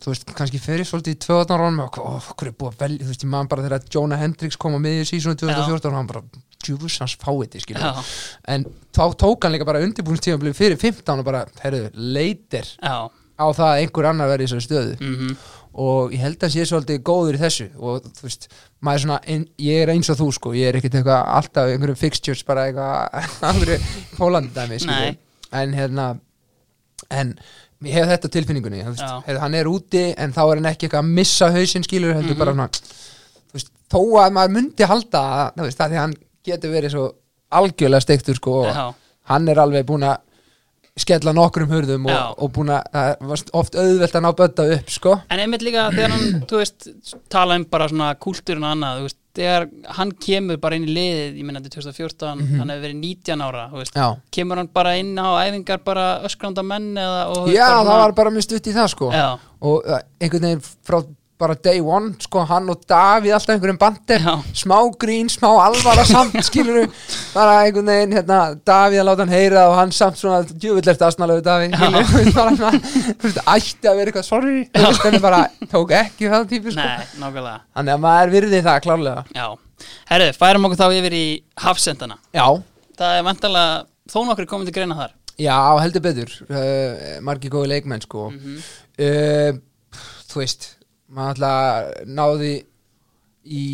þú 0.00 0.12
veist, 0.14 0.26
kannski 0.32 0.58
fyrir 0.60 0.84
svolítið 0.88 1.14
í 1.14 1.18
12 1.26 1.50
ára 1.52 1.68
og 1.84 1.98
okkur 2.32 2.48
er 2.48 2.52
búið 2.56 2.72
að 2.72 2.78
velja, 2.80 3.04
þú 3.04 3.10
veist, 3.12 3.24
ég 3.24 3.28
man 3.30 3.46
bara 3.48 3.62
þegar 3.62 3.82
Jonah 3.92 4.18
Hendricks 4.18 4.56
kom 4.56 4.74
á 4.74 4.80
miðju 4.80 5.04
sísonu 5.10 5.36
2014 5.36 5.90
og 5.92 5.96
hann 5.98 6.06
bara, 6.06 6.22
djúfus 6.64 6.98
hans 7.00 7.16
fáið 7.20 7.60
skilur, 7.60 7.80
Já, 7.80 8.04
en 8.48 8.64
þá 8.92 9.04
tók 9.16 9.42
hann 9.44 9.52
líka 9.52 9.64
bara 9.68 9.80
undirbúinstíðanblið 9.84 10.54
fyrir 10.56 10.76
15 10.80 11.18
og 11.18 11.24
bara, 11.24 11.44
heyrðu, 11.62 11.90
leitir 11.94 12.64
já, 12.80 13.08
á 13.40 13.46
það 13.52 13.68
að 13.70 13.80
einhver 13.80 14.08
annar 14.08 14.28
verði 14.28 14.44
í 14.44 14.48
þessari 14.48 14.68
stöðu. 14.68 15.00
Mm 15.00 15.36
og 15.80 16.10
ég 16.10 16.18
held 16.18 16.42
að 16.42 16.50
sé 16.50 16.64
svolítið 16.66 17.02
góður 17.06 17.36
í 17.38 17.40
þessu. 17.44 17.68
Og 17.78 18.02
þú 18.02 18.24
veist, 18.26 18.48
maður 18.82 18.96
er 18.98 19.02
svona 19.04 19.18
ein, 19.30 19.44
ég 19.62 19.82
er 19.84 19.92
eins 19.94 20.10
og 20.10 20.18
þú 20.18 20.26
sko, 20.34 20.50
ég 20.58 20.66
er 20.66 20.78
ekkert 20.80 20.96
eitthvað 20.98 21.28
alltaf 21.38 21.70
einhverjum 21.70 22.00
fixtures 22.00 22.42
bara 22.42 22.64
eitthvað. 22.66 23.28
en 25.52 25.72
hérna 25.74 26.06
en 27.10 27.34
ég 27.84 27.94
hef 27.96 28.08
þetta 28.12 28.30
tilfinningunni 28.36 28.82
þú 28.84 28.94
veist, 28.94 29.38
hann 29.40 29.54
er 29.56 29.68
úti 29.70 30.02
en 30.16 30.32
þá 30.36 30.40
er 30.44 30.54
hann 30.60 30.70
ekki 30.72 30.86
eitthvað 30.88 31.04
að 31.04 31.12
missa 31.20 31.50
hausinn 31.54 31.86
skilur 31.86 32.14
heldur 32.14 32.34
Mhm. 32.36 32.38
bara 32.38 32.52
svona 32.52 32.68
þú 32.70 33.54
veist, 33.58 33.70
þó 33.90 34.00
að 34.24 34.34
maður 34.36 34.54
myndi 34.56 34.86
halda 34.90 35.22
að, 35.42 35.54
þú 35.56 35.68
veist, 35.68 35.80
að 35.80 35.90
því 35.94 36.00
hann 36.04 36.14
getur 36.50 36.70
verið 36.74 36.90
svo 36.94 37.06
algjörlega 37.50 38.00
steiktur 38.04 38.36
sko 38.38 38.58
og 38.66 38.94
hann 39.30 39.48
er 39.48 39.58
alveg 39.58 39.86
búin 39.88 40.04
að 40.06 40.18
skella 41.00 41.32
nokkrum 41.32 41.70
hurðum 41.70 42.06
Já. 42.10 42.18
og, 42.28 42.42
og 42.44 42.52
búin 42.52 42.70
að 42.74 42.82
það 42.92 43.44
oft 43.56 43.74
auðvelt 43.78 44.14
að 44.18 44.24
ná 44.26 44.30
bötta 44.36 44.66
upp 44.76 44.90
sko 44.92 45.14
En 45.30 45.40
einmitt 45.40 45.62
líka 45.64 45.88
þegar 45.94 46.10
hann, 46.14 46.42
þú 46.50 46.60
veist, 46.60 46.88
tala 47.32 47.56
um 47.56 47.64
bara 47.64 47.88
svona 47.88 48.12
kúltúrin 48.20 48.64
og 48.66 48.74
annað, 48.74 48.98
þú 49.00 49.06
veist, 49.08 49.19
þegar 49.36 49.66
hann 49.96 50.10
kemur 50.24 50.58
bara 50.62 50.78
inn 50.78 50.88
í 50.88 50.94
liðið, 50.94 51.36
ég 51.38 51.46
minna 51.46 51.62
þetta 51.62 51.80
er 51.80 51.86
2014, 51.86 52.42
hann 52.58 52.72
hefur 52.72 52.84
verið 52.86 52.98
19 53.04 53.44
ára, 53.46 53.64
kemur 54.34 54.60
hann 54.62 54.70
bara 54.74 54.96
inn 54.98 55.14
á 55.18 55.28
æfingar 55.46 55.84
bara 55.86 56.06
öskranda 56.26 56.64
menn 56.66 56.90
eða 56.98 57.22
og 57.34 57.50
Já 57.54 57.66
það 57.68 57.92
var 57.92 58.16
bara 58.18 58.34
mjög 58.34 58.48
stutt 58.48 58.70
í 58.70 58.74
það 58.74 58.90
sko. 58.94 59.10
Já, 59.14 59.28
og 59.60 59.86
uh, 59.86 60.02
einhvern 60.20 60.48
veginn 60.48 60.64
frá 60.66 61.00
bara 61.40 61.56
day 61.56 61.80
one 61.80 62.12
sko, 62.20 62.44
hann 62.48 62.68
og 62.72 62.82
Davíð 62.90 63.34
alltaf 63.36 63.54
einhverjum 63.54 63.78
bandir 63.80 64.26
smá 64.60 64.76
grín, 65.00 65.30
smá 65.32 65.48
alvara 65.64 66.04
samt 66.08 66.36
skilur 66.48 66.86
bara 67.34 67.56
einhvern 67.64 67.90
veginn 67.90 68.16
hérna, 68.18 68.40
Davíð 68.68 69.02
að 69.02 69.08
láta 69.10 69.24
hann 69.26 69.34
heyra 69.34 69.66
og 69.70 69.76
hann 69.78 69.94
samt 69.96 70.20
svona 70.20 70.42
djúvillert 70.50 71.04
aðsnalegu 71.08 71.44
Davíð. 71.46 71.76
Bara 72.36 72.54
svona, 72.56 72.72
þú 73.24 73.32
ætti 73.56 73.90
að 73.90 74.02
vera 74.02 74.12
eitthvað 74.12 74.28
sorry, 74.28 74.56
þú 74.74 74.86
veist, 74.86 75.06
en 75.10 75.20
bara 75.24 75.42
tók 75.72 75.94
ekki 76.00 76.30
það 76.32 76.48
típu 76.52 76.74
sko. 76.74 76.84
Nei, 76.84 77.06
nákvæmlega. 77.22 77.60
Þannig 77.78 77.96
að 77.96 78.04
maður 78.04 78.34
virði 78.36 78.64
það 78.66 78.82
klárlega. 78.88 79.24
Já, 79.36 79.46
herðu, 80.12 80.34
færum 80.38 80.68
okkur 80.68 80.82
þá 80.84 80.98
yfir 81.00 81.16
í 81.16 81.24
hafsendana. 81.64 82.20
Já, 82.36 82.46
Það 83.00 83.16
er 83.16 83.22
vantalega 83.24 83.76
þó 84.12 84.18
nokkur 84.28 84.46
komið 84.50 84.68
til 84.68 84.74
greina 84.76 84.96
þar. 84.98 85.12
Já, 85.40 85.56
heldur 85.80 86.02
betur. 86.04 86.32
Uh, 86.50 87.14
margir 87.24 87.52
góði 87.54 87.70
leikmenn 87.72 88.02
sko. 88.04 88.26
Uh, 89.00 89.56
þú 90.28 90.42
veist 90.42 90.66
maður 91.10 91.44
alltaf 91.44 92.06
náði 92.06 92.52
í 93.50 93.64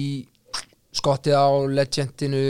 skottið 0.96 1.34
á 1.36 1.46
legendinu 1.68 2.42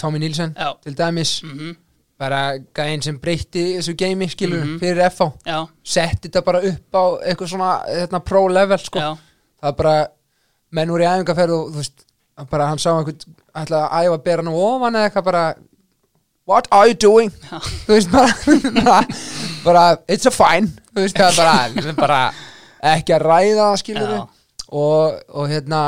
Tommy 0.00 0.18
Nielsen 0.18 0.54
Já, 0.58 0.72
til 0.82 0.94
dæmis. 0.98 1.36
Mhm, 1.44 1.76
bara 2.18 2.40
gæinn 2.74 3.02
sem 3.02 3.18
breytti 3.18 3.76
þessu 3.76 3.94
geimi 3.98 4.28
skilur 4.30 4.64
Mhm. 4.64 4.78
fyrir 4.80 5.10
FH 5.10 5.28
setti 5.84 6.28
þetta 6.28 6.44
bara 6.44 6.60
upp 6.62 6.94
á 6.94 7.04
eitthvað 7.26 7.48
svona 7.52 7.70
hérna, 7.88 8.20
pro 8.24 8.46
level 8.48 8.78
sko. 8.78 8.98
Já, 8.98 9.16
það 9.62 9.68
er 9.68 9.72
bara 9.82 10.06
menn 10.72 10.88
voru 10.90 11.02
í 11.02 11.06
æfingarferð 11.06 11.50
og 11.52 11.70
þú 11.72 11.76
veist 11.76 12.04
bara 12.50 12.66
hann 12.66 12.78
sá 12.78 12.90
einhvern 12.90 13.34
ætla 13.54 13.88
að 13.90 14.04
æfa 14.08 14.14
að 14.18 14.24
bera 14.24 14.42
nú 14.42 14.54
ofan 14.58 14.94
eða 14.94 15.10
eitthvað 15.10 15.24
bara 15.24 15.54
what 16.46 16.66
are 16.72 16.88
you 16.88 16.94
doing? 16.94 17.30
Þú 17.86 17.94
veist 17.94 18.10
bara, 18.10 19.06
bara, 19.64 19.98
it's 20.08 20.26
a 20.26 20.30
fine. 20.30 20.66
Þú 20.94 21.00
veist 21.06 21.16
það 21.16 21.36
bara, 21.36 21.92
bara 22.04 22.32
ekki 22.92 23.14
að 23.16 23.24
ræða 23.28 23.62
það 23.70 23.78
skilur 23.82 24.12
Já. 24.14 24.20
og, 24.68 25.18
og 25.40 25.48
hérna 25.52 25.80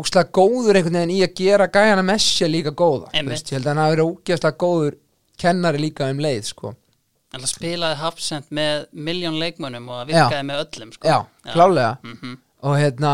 ógslag 0.00 0.28
góður 0.34 0.78
einhvern 0.78 0.98
veginn 1.00 1.14
í 1.16 1.22
að 1.26 1.32
gera 1.40 1.66
gæjana 1.74 2.02
messi 2.06 2.46
líka 2.50 2.70
góða. 2.78 3.08
Veist, 3.26 3.48
ég 3.50 3.58
held 3.58 3.66
að 3.66 3.72
hann 3.72 3.82
hafi 3.84 3.96
verið 3.96 4.10
ógeðslega 4.12 4.60
góður 4.62 4.98
kennari 5.40 5.80
líka 5.82 6.10
um 6.12 6.20
leið 6.22 6.44
sko. 6.52 6.74
Alltaf 7.34 7.50
spilaði 7.52 7.98
hafsend 8.00 8.46
með 8.54 8.86
miljón 9.06 9.36
leikmönnum 9.38 9.88
og 9.90 10.00
það 10.00 10.08
virkaði 10.12 10.46
með 10.50 10.62
öllum 10.64 10.92
sko. 10.94 11.08
já, 11.08 11.18
klálega 11.52 11.96
Mhm. 12.02 12.38
og 12.62 12.76
hérna, 12.78 13.12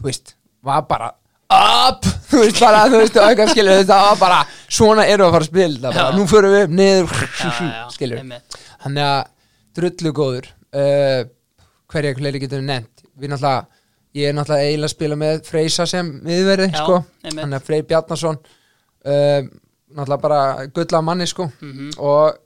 þú 0.00 0.04
veist, 0.08 0.34
var 0.62 0.82
bara 0.88 1.12
up, 1.54 2.04
þú 2.30 2.40
veist 2.44 2.60
bara, 2.60 2.82
þú 2.88 2.98
veist, 3.02 3.16
og 3.16 3.28
eitthvað 3.28 3.50
skilur, 3.54 3.84
það 3.84 4.04
var 4.08 4.18
bara 4.20 4.40
svona 4.68 5.06
eru 5.08 5.24
að 5.26 5.32
fara 5.32 5.44
að 5.44 5.48
spila, 5.52 5.92
bara, 5.92 6.04
Já. 6.10 6.16
nú 6.18 6.26
förum 6.28 6.52
við 6.54 6.64
upp 6.64 6.70
niður, 6.70 7.14
Já, 7.40 7.50
já, 7.50 7.70
já, 7.72 7.88
skilur 7.96 8.40
þannig 8.84 9.04
að 9.08 9.24
drullu 9.74 10.12
góður. 10.12 10.46
Uh, 10.74 11.24
hverja 11.94 12.14
hverju 12.18 12.42
getur 12.44 12.62
nefnt. 12.66 13.04
Við 13.14 13.32
náttúrulega, 13.32 13.82
ég 14.18 14.28
er 14.30 14.36
náttúrulega 14.36 14.68
eiginlega 14.68 14.90
að 14.90 14.94
spila 14.96 15.18
með 15.24 15.42
Freysa 15.48 15.86
sem 15.90 16.12
miðverði, 16.26 16.70
sko. 16.74 17.00
þannig 17.24 17.58
að 17.60 17.68
Frey 17.70 17.84
Bjarnason 17.88 18.38
uh, 18.44 19.40
náttúrulega 19.94 20.22
bara 20.26 20.40
gulla 20.74 21.02
manni, 21.06 21.26
sko. 21.30 21.48
Mhm. 21.62 21.94
og 22.02 22.40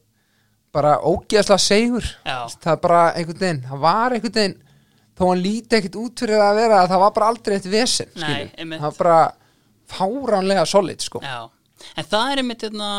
bara 0.75 0.99
ógeðslega 1.01 1.59
segur 1.63 2.05
Já. 2.27 2.45
það 2.61 2.73
er 2.75 2.81
bara 2.83 3.03
einhvern 3.17 3.41
veginn, 3.41 3.63
það 3.69 3.85
var 3.85 4.15
einhvern 4.17 4.35
veginn 4.37 4.57
þó 5.19 5.23
hann 5.31 5.41
líti 5.43 5.79
ekkert 5.79 5.97
út 5.99 6.23
fyrir 6.23 6.43
að 6.45 6.59
vera 6.61 6.83
það 6.91 7.03
var 7.03 7.15
bara 7.17 7.31
aldrei 7.33 7.55
eitt 7.57 7.71
vesen 7.73 8.11
Nei, 8.21 8.51
það 8.53 8.85
var 8.85 8.99
bara 8.99 9.21
fáránlega 9.89 10.67
solid 10.69 11.01
sko. 11.03 11.23
En 11.25 12.05
það 12.07 12.33
er 12.33 12.43
einmitt 12.43 12.67
hérna, 12.67 12.91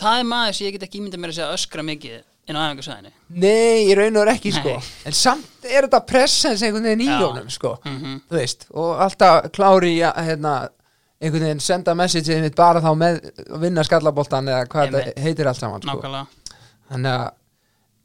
það 0.00 0.18
er 0.18 0.28
maður 0.32 0.58
sem 0.58 0.66
ég 0.66 0.76
get 0.76 0.86
ekki 0.88 1.00
ímyndað 1.00 1.22
mér 1.22 1.32
að 1.32 1.38
segja 1.38 1.56
öskra 1.56 1.86
mikið 1.86 2.18
inn 2.48 2.56
á 2.58 2.62
æfingarsæðinu 2.68 3.10
nei, 3.42 3.86
í 3.88 3.94
raun 3.96 4.16
og 4.18 4.22
er 4.26 4.32
ekki 4.34 4.52
sko. 4.52 4.72
En 5.06 5.12
samt 5.16 5.64
er 5.68 5.86
þetta 5.86 6.00
presens 6.06 6.62
einhvern 6.62 6.84
veginn 6.88 7.04
í 7.06 7.10
Já. 7.10 7.18
honum 7.22 7.50
sko. 7.50 7.76
Mhm. 7.86 8.16
þú 8.30 8.38
veist, 8.40 8.66
og 8.74 8.98
alltaf 9.06 9.50
klári 9.54 9.92
í 9.96 10.00
að 10.08 10.18
hérna, 10.26 10.54
einhvern 11.22 11.46
veginn 11.46 11.60
senda 11.60 11.94
message 11.94 12.40
mitt 12.42 12.56
bara 12.58 12.80
þá 12.82 12.90
með 12.98 13.20
að 13.46 13.60
vinna 13.62 13.84
skallaboltan 13.86 14.48
eða 14.50 14.66
hvað 14.66 14.90
þetta 14.96 15.22
heitir 15.22 15.46
allt 15.52 15.60
saman 15.62 15.82
sko. 15.82 16.26
Þannig 16.90 17.12
að 17.20 17.30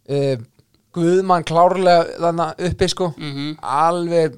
uh, 0.10 0.46
Guðmann 0.98 1.44
klárlega 1.46 2.06
þannig 2.22 2.62
uppi 2.72 2.88
sko 2.90 3.10
Mhm. 3.18 3.58
alveg 3.62 4.38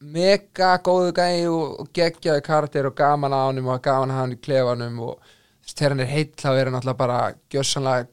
mega 0.00 0.78
góðu 0.84 1.12
gæi 1.16 1.46
og, 1.48 1.88
geggjaði 1.96 2.42
karakter 2.44 2.86
og 2.86 2.94
gaman 2.98 3.32
á 3.32 3.46
honum 3.48 3.68
og 3.72 3.82
gaman 3.82 4.10
að 4.10 4.18
hann 4.20 4.32
í 4.34 4.40
klefanum 4.42 4.98
og 5.00 5.18
þegar 5.64 5.90
hann 5.94 6.00
er 6.04 6.10
heill 6.12 6.32
þá 6.36 6.48
er 6.58 6.64
hann 6.68 6.74
alltaf 6.80 6.96
bara 6.98 7.20
gjössanlega 7.50 8.06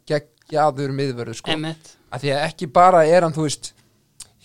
geggjaður 0.52 0.96
miðvörðu 0.96 1.38
sko. 1.40 1.54
Einmitt, 1.54 1.94
að 2.12 2.26
því 2.26 2.34
að 2.36 2.48
ekki 2.50 2.68
bara 2.74 3.06
er 3.08 3.26
hann 3.26 3.36
þú 3.36 3.48
veist 3.48 3.72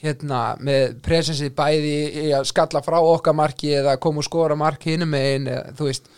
hérna 0.03 0.42
með 0.61 0.99
presensið 1.05 1.55
bæði 1.57 1.97
í 2.27 2.29
að 2.37 2.47
skalla 2.51 2.83
frá 2.85 2.99
okkar 3.01 3.37
marki 3.37 3.73
eða 3.79 3.97
koma 4.03 4.21
og 4.23 4.27
skora 4.29 4.57
marki 4.59 4.92
hinum 4.92 5.11
megin 5.14 5.49
eða, 5.51 5.73
þú 5.79 5.88
veist 5.88 6.11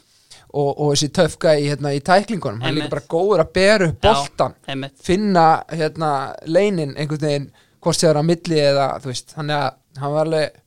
og, 0.49 0.71
og 0.73 0.93
þessi 0.93 1.11
töfka 1.15 1.55
í, 1.61 1.69
hérna, 1.71 1.93
í 1.95 2.03
tæklingunum. 2.05 2.63
Hann 2.65 2.73
er 2.73 2.79
líka 2.81 2.93
bara 2.97 3.07
góður 3.15 3.45
að 3.45 3.53
bera 3.59 3.89
upp 3.93 4.01
boltan 4.03 4.57
einmitt. 4.67 4.97
finna 5.05 5.47
hérna 5.71 6.13
leinin 6.49 6.97
einhvern 6.97 7.27
veginn 7.29 7.51
hvort 7.85 8.01
sér 8.01 8.19
á 8.19 8.23
milli 8.27 8.59
eða 8.59 8.91
þú 9.03 9.13
veist 9.13 9.37
hann 9.39 9.55
er, 9.55 9.79
hann 10.01 10.15
var 10.17 10.27
alveg 10.27 10.59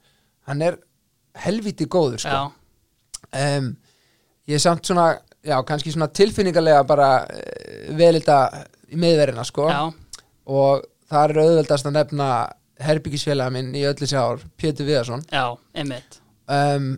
hann 0.50 0.66
er 0.66 0.80
helviti 1.42 1.88
góður 1.92 2.24
sko. 2.24 2.46
Um, 3.32 3.74
ég 4.48 4.58
er 4.58 4.64
samt 4.64 4.88
svona 4.88 5.12
já, 5.44 5.58
kannski 5.68 5.92
svona 5.92 6.12
tilfinningarlega 6.16 6.84
bara 6.88 7.12
uh, 7.26 7.92
vel 7.98 8.16
þetta 8.20 8.40
í 8.92 9.00
miðverina 9.00 9.46
sko. 9.48 9.68
Já, 9.72 9.82
og 10.52 10.84
það 11.12 11.30
er 11.36 11.42
auðveldast 11.46 11.88
að 11.90 11.96
nefna 12.00 12.28
herbyggisfélaga 12.82 13.54
minn 13.54 13.72
í 13.78 13.84
öllu 13.86 14.08
sér 14.10 14.24
ár 14.26 14.44
Pétur 14.58 14.88
Viðarsson. 14.88 15.22
Já, 15.32 15.46
einmitt. 15.78 16.18
Um, 16.52 16.96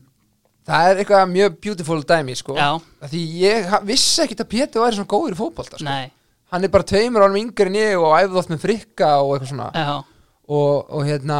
það 0.66 0.90
er 0.94 1.02
eitthvað 1.04 1.32
mjög 1.34 1.58
beautiful 1.66 2.00
dæmi 2.08 2.36
sko. 2.40 2.56
Já. 2.56 2.70
Af 3.04 3.12
því 3.12 3.24
ég 3.42 3.68
ha- 3.74 3.82
vissi 3.84 4.24
ekkit 4.24 4.46
að 4.46 4.52
Pétur 4.54 4.86
væri 4.86 4.96
svona 5.00 5.12
góður 5.12 5.36
í 5.36 5.40
fótbolta 5.42 5.78
sko. 5.82 5.86
Nei, 5.90 6.12
hann 6.54 6.64
er 6.64 6.72
bara 6.74 6.88
tveimur 6.88 7.26
ánum 7.28 7.42
yngri 7.42 7.68
en 7.68 7.78
ég 7.82 8.00
og 8.00 8.16
æfði 8.22 8.40
oft 8.42 8.50
með 8.54 8.64
frikka 8.64 9.12
og 9.22 9.36
eitthvað 9.36 9.52
svona. 9.52 9.70
Já, 9.76 10.04
og, 10.48 10.90
og 10.94 11.06
hérna 11.08 11.40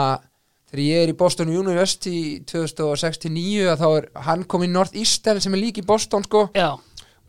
þegar 0.74 0.84
ég 0.90 1.04
er 1.04 1.14
í 1.14 1.18
Boston 1.18 1.50
University 1.54 2.40
2069 2.50 3.68
að 3.72 3.82
þá 3.84 3.88
er 4.00 4.08
hann 4.28 4.44
kom 4.50 4.64
í 4.66 4.70
Northeastern 4.72 5.40
sem 5.44 5.54
er 5.56 5.62
líka 5.62 5.82
í 5.84 5.88
Boston 5.88 6.26
sko. 6.28 6.48
Já, 6.58 6.74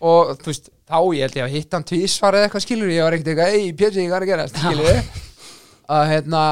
og 0.04 0.34
þú 0.42 0.50
veist, 0.50 0.70
þá 0.88 0.96
ég 1.16 1.20
held 1.24 1.36
ég 1.40 1.44
að 1.46 1.54
hitta 1.56 1.76
hann 1.78 1.86
tvísvar 1.88 2.36
eða 2.38 2.48
eitthvað 2.48 2.64
skilur, 2.66 2.90
ég 2.92 3.02
var 3.06 3.16
ekkert 3.16 3.30
eitthvað 3.32 3.54
ei, 3.58 3.72
Pétur, 3.72 4.00
ég 4.04 4.10
var 4.12 4.24
að 4.26 4.32
gera 4.32 4.48
skilur 4.52 4.98
að 5.94 6.08
hérna, 6.12 6.42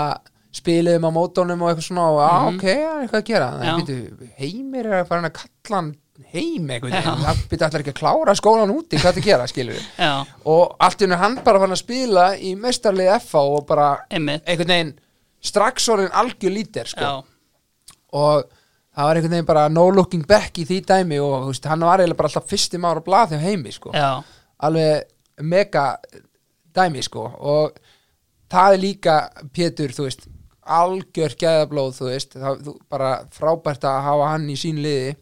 spiliðum 0.52 1.06
á 1.08 1.10
mótónum 1.16 1.62
og 1.64 1.70
eitthvað 1.72 1.86
svona 1.88 2.06
og 2.12 2.20
að 2.20 2.38
Mhm. 2.42 2.56
ok, 2.56 2.64
eitthvað 3.02 3.20
að 3.22 3.28
gera. 3.32 3.50
En 3.62 3.80
býtu, 3.80 3.96
heimir 4.38 4.86
er 4.86 4.96
að 5.02 5.08
fara 5.08 5.28
að 5.30 5.36
kalla 5.40 5.76
hann 5.80 5.96
heim 6.32 6.66
eitthvað, 6.68 7.02
það 7.02 7.40
býtu 7.50 7.64
allir 7.66 7.80
ekki 7.84 7.92
að 7.94 8.00
klára 8.02 8.34
skólan 8.36 8.72
úti, 8.74 8.98
hvað 9.00 9.16
það 9.16 9.24
gera, 9.24 9.46
skilur 9.48 9.80
og 10.44 10.76
allt 10.80 11.00
hennu 11.00 11.16
hann 11.16 11.38
bara 11.44 11.58
fann 11.58 11.72
að 11.72 11.80
spila 11.80 12.26
í 12.36 12.54
mestarlið 12.56 13.14
FH 13.20 13.34
og 13.56 13.66
bara 13.66 13.86
einmitt. 14.10 14.44
einhvern 14.46 14.68
veginn 14.68 14.92
strax 15.42 15.88
orðin 15.88 16.12
algjör 16.12 16.52
lítir 16.54 16.86
sko. 16.86 17.24
Og 18.12 18.44
það 18.92 19.08
var 19.08 19.18
einhvern 19.18 19.34
veginn 19.36 19.48
bara 19.48 19.68
no 19.72 19.86
looking 19.90 20.26
back 20.28 20.58
í 20.60 20.66
því 20.68 20.82
dæmi 20.88 21.18
og 21.22 21.48
veist, 21.48 21.66
hann 21.70 21.84
var 21.86 22.02
eiginlega 22.02 22.20
bara 22.20 22.30
alltaf 22.32 22.50
fyrsti 22.50 22.80
maður 22.80 23.02
að 23.02 23.08
blaða 23.08 23.30
þegar 23.32 23.46
heimi 23.48 23.72
sko. 23.72 23.94
já, 23.96 24.10
alveg 24.62 25.42
mega 25.42 25.86
dæmi 26.74 27.02
sko. 27.04 27.26
Og 27.40 27.78
það 28.52 28.76
er 28.76 28.82
líka 28.82 29.16
Pétur, 29.52 29.94
þú 29.96 30.08
veist 30.08 30.28
algjör 30.62 31.34
gæðablóð, 31.40 31.94
þú 31.98 32.08
veist. 32.10 32.36
Það, 32.38 32.64
þú, 32.66 32.76
bara 32.92 33.12
frábært 33.34 33.86
að 33.88 34.00
hafa 34.06 34.30
hann 34.30 34.48
í 34.52 34.56
sín 34.60 34.80
liði. 34.84 35.14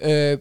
Uh, 0.00 0.36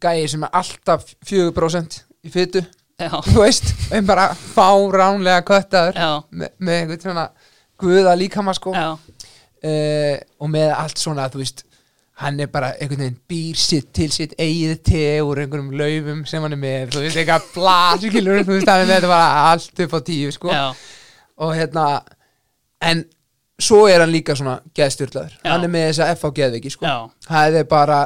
gæði 0.00 0.28
sem 0.32 0.44
er 0.46 0.54
alltaf 0.56 1.08
4% 1.28 1.98
í 2.24 2.30
fytu 2.32 2.62
já, 2.62 3.10
þú 3.28 3.42
veist, 3.42 3.72
en 3.92 4.06
bara 4.08 4.30
fáránlega 4.32 5.42
köttaður 5.44 5.98
já, 5.98 6.10
með, 6.30 6.54
einhvern 6.76 7.02
svona 7.02 7.26
guða 7.78 8.14
líkama 8.16 8.54
sko. 8.56 8.72
Uh, 8.72 10.14
og 10.38 10.52
með 10.54 10.70
allt 10.70 11.02
svona 11.02 11.26
þú 11.32 11.42
veist 11.42 11.64
hann 12.18 12.40
er 12.42 12.48
bara 12.50 12.72
einhvern 12.80 13.04
veginn 13.04 13.18
býr 13.30 13.58
sitt 13.62 13.92
til 13.94 14.08
sitt 14.10 14.32
eigið 14.42 14.78
te 14.88 15.02
úr 15.22 15.38
einhverjum 15.44 15.68
laufum 15.78 16.24
sem 16.26 16.42
hann 16.42 16.56
er 16.56 16.60
með 16.62 16.94
þú 16.96 17.02
veist 17.04 17.20
eitthvað 17.20 17.50
blaskilur 17.54 18.40
þú 18.42 18.56
veist 18.56 18.70
hann 18.72 18.82
er 18.82 18.88
með 18.88 18.96
þetta 18.96 19.10
bara 19.12 19.44
allt 19.52 19.82
upp 19.84 19.94
á 19.94 20.00
tíu 20.08 20.32
sko. 20.34 20.54
Og 21.38 21.52
hérna 21.54 21.84
en 22.82 23.04
svo 23.58 23.84
er 23.90 24.02
hann 24.02 24.10
líka 24.14 24.34
svona 24.38 24.56
geðstyrlaður 24.74 25.36
Já. 25.36 25.50
hann 25.52 25.66
er 25.66 25.70
með 25.74 25.86
þessa 25.92 26.08
F 26.16 26.26
á 26.26 26.30
geðviki 26.40 26.72
sko. 26.74 26.96
Það 27.28 27.60
er 27.60 27.68
bara 27.70 28.00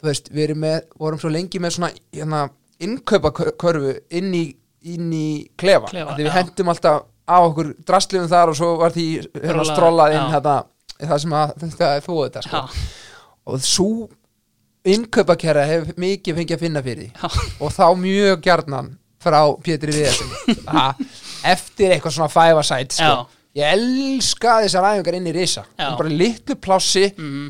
þú 0.00 0.10
veist 0.10 0.30
við 0.30 0.44
erum 0.48 0.62
með 0.66 0.78
vorum 1.02 1.20
svo 1.22 1.32
lengi 1.34 1.60
með 1.62 1.76
svona 1.78 1.90
hérna 2.14 2.44
innkaupa 2.86 3.32
körfu 3.34 3.96
inn 4.14 4.30
í, 4.36 4.44
inn 4.92 5.10
í 5.14 5.28
klefa, 5.58 5.88
Klefa, 5.90 6.16
við 6.18 6.30
hendum 6.34 6.70
alltaf 6.70 7.06
á 7.26 7.36
okkur 7.42 7.72
drastlifum 7.86 8.28
þar 8.30 8.52
og 8.52 8.58
svo 8.58 8.74
var 8.78 8.94
því 8.94 9.06
hérna 9.40 9.64
strollað 9.66 10.14
inn 10.18 10.30
hérna 10.34 10.56
það 11.00 11.22
sem 11.24 11.34
að 11.36 11.54
þetta 11.64 11.90
er 11.96 12.04
þú 12.04 12.18
þetta 12.20 12.44
sko. 12.46 12.60
Já, 12.62 13.05
og 13.46 13.62
svo 13.62 14.08
innkaupakerra 14.86 15.64
hefur 15.66 15.98
mikið 16.00 16.38
fengið 16.40 16.56
að 16.56 16.62
finna 16.62 16.82
fyrir 16.84 17.08
því. 17.08 17.30
Og 17.62 17.72
þá 17.74 17.84
mjög 17.98 18.42
gjarnan 18.46 18.92
frá 19.22 19.40
Pétri 19.64 19.94
Viðarsin 19.96 20.30
eftir 21.46 21.94
eitthvað 21.94 22.14
svona 22.16 22.30
five 22.32 22.60
a 22.60 22.64
side 22.66 22.94
sko. 22.94 23.26
Ég 23.56 23.72
elska 23.72 24.58
þessar 24.64 24.90
æfingar 24.92 25.16
inn 25.18 25.30
í 25.30 25.34
risa. 25.34 25.64
Bara 25.78 26.12
litlu 26.12 26.58
plássi 26.60 27.06
mm, 27.16 27.46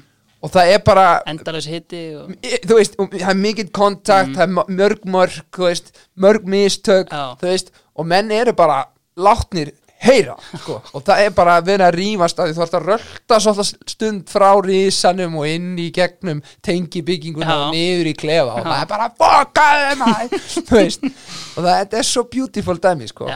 og 0.47 0.53
það 0.55 0.73
er 0.77 0.83
bara 0.87 1.07
endalaus 1.27 1.67
hitti 1.69 2.03
og, 2.15 2.37
þú 2.69 2.79
veist, 2.79 2.95
og 3.03 3.17
það 3.17 3.33
er 3.33 3.41
mikið 3.41 3.73
kontakt 3.75 4.37
það 4.37 4.45
er 4.47 4.77
mörg 4.79 5.09
mörg, 5.11 5.41
þú 5.57 5.67
veist 5.67 5.91
mörg 6.23 6.47
mistök, 6.53 7.11
Já. 7.11 7.35
þú 7.41 7.51
veist. 7.51 7.73
Og 7.97 8.07
menn 8.09 8.31
eru 8.37 8.53
bara 8.57 8.85
látnir 9.17 9.73
heyra, 10.07 10.35
sko, 10.63 10.77
og 10.95 11.05
það 11.07 11.23
er 11.25 11.33
bara 11.37 11.57
að 11.61 11.69
vera 11.71 11.89
að 11.91 11.97
rífast 12.01 12.43
að 12.43 12.53
þú 12.57 12.63
ert 12.65 12.77
að 12.79 12.87
rölda 12.91 13.39
svolítið 13.45 13.91
stund 13.93 14.31
frá 14.33 14.49
risanum 14.67 15.39
og 15.41 15.49
inn 15.51 15.73
í 15.83 15.89
gegnum 15.95 16.43
tengi 16.65 17.03
bygginguna 17.07 17.57
og 17.67 17.75
niður 17.77 18.11
í 18.11 18.15
klefa 18.19 18.59
og 18.61 18.67
það 18.69 18.83
er 18.85 18.91
bara 18.93 19.09
þú 20.69 20.79
veist. 20.79 21.09
Og 21.57 21.67
það 21.67 21.99
er 22.01 22.09
svo 22.13 22.25
beautiful 22.33 22.79
dæmi, 22.83 23.11
sko. 23.11 23.29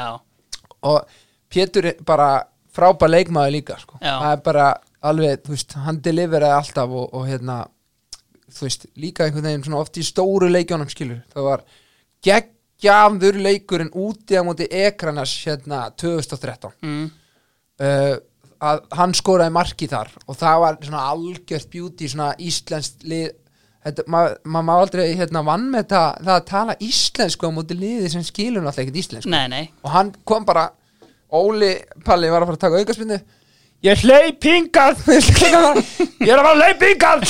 Og 0.90 1.18
Pétur 1.50 1.90
er 1.90 1.98
bara 2.06 2.30
frábær 2.70 3.10
leikmaður 3.10 3.56
líka 3.56 3.76
sko. 3.82 3.98
Það 4.22 4.30
er 4.36 4.42
bara 4.46 4.68
alveg, 5.10 5.40
þú 5.46 5.54
veist, 5.56 5.76
hann 5.84 5.98
deliveraði 6.04 6.56
alltaf 6.60 6.92
og, 7.02 7.08
og 7.16 7.26
hérna 7.26 7.60
þú 8.50 8.66
veist, 8.66 8.86
líka 9.00 9.26
einhvern 9.26 9.46
veginn 9.48 9.64
svona 9.66 9.80
oft 9.82 9.98
í 10.00 10.04
stóru 10.06 10.48
leikjónum 10.50 10.90
skilur, 10.90 11.20
það 11.34 11.46
var 11.46 11.62
geggjaður 12.80 13.38
leikurinn 13.44 13.92
úti 13.92 14.38
á 14.38 14.42
móti 14.46 14.66
Ekranas 14.70 15.32
hérna 15.44 15.86
2013 16.00 16.72
mm, 16.80 17.04
uh, 17.84 18.16
að 18.60 18.82
hann 18.96 19.14
skoraði 19.16 19.54
marki 19.56 19.88
þar 19.88 20.10
og 20.26 20.36
það 20.40 20.64
var 20.64 20.80
svona 20.84 21.04
algjört 21.12 21.70
beauty 21.72 22.08
svona 22.10 22.32
íslenskt 22.40 23.06
lið. 23.08 23.30
Þetta, 23.80 24.04
maður 24.12 24.34
ma 24.52 24.60
má 24.60 24.74
aldrei 24.76 25.06
hérna 25.16 25.40
vann 25.40 25.70
með 25.72 25.86
það, 25.88 26.08
það 26.26 26.34
að 26.34 26.48
tala 26.50 26.74
íslensku 26.84 27.48
á 27.48 27.56
móti 27.56 27.76
liði 27.80 28.10
sem 28.12 28.24
skilur 28.26 28.60
náttúrulega 28.60 28.84
ekkert 28.84 28.98
íslensku. 29.00 29.30
Nei, 29.32 29.46
nei. 29.48 29.62
Og 29.80 29.94
hann 29.94 30.10
kom 30.28 30.44
bara 30.44 30.66
Óli 31.32 31.70
Palli 32.04 32.28
var 32.28 32.44
að 32.44 32.50
fara 32.50 32.58
að 32.58 32.64
taka 32.66 32.82
aukaspinnu 32.82 33.20
ég 33.88 34.02
hleyp 34.04 34.44
hingað! 34.44 35.00
Ég 35.08 36.28
er 36.28 36.36
að 36.36 36.44
fara 36.44 36.52
að 36.52 36.60
hleyp 36.60 36.84
hingað! 36.84 37.24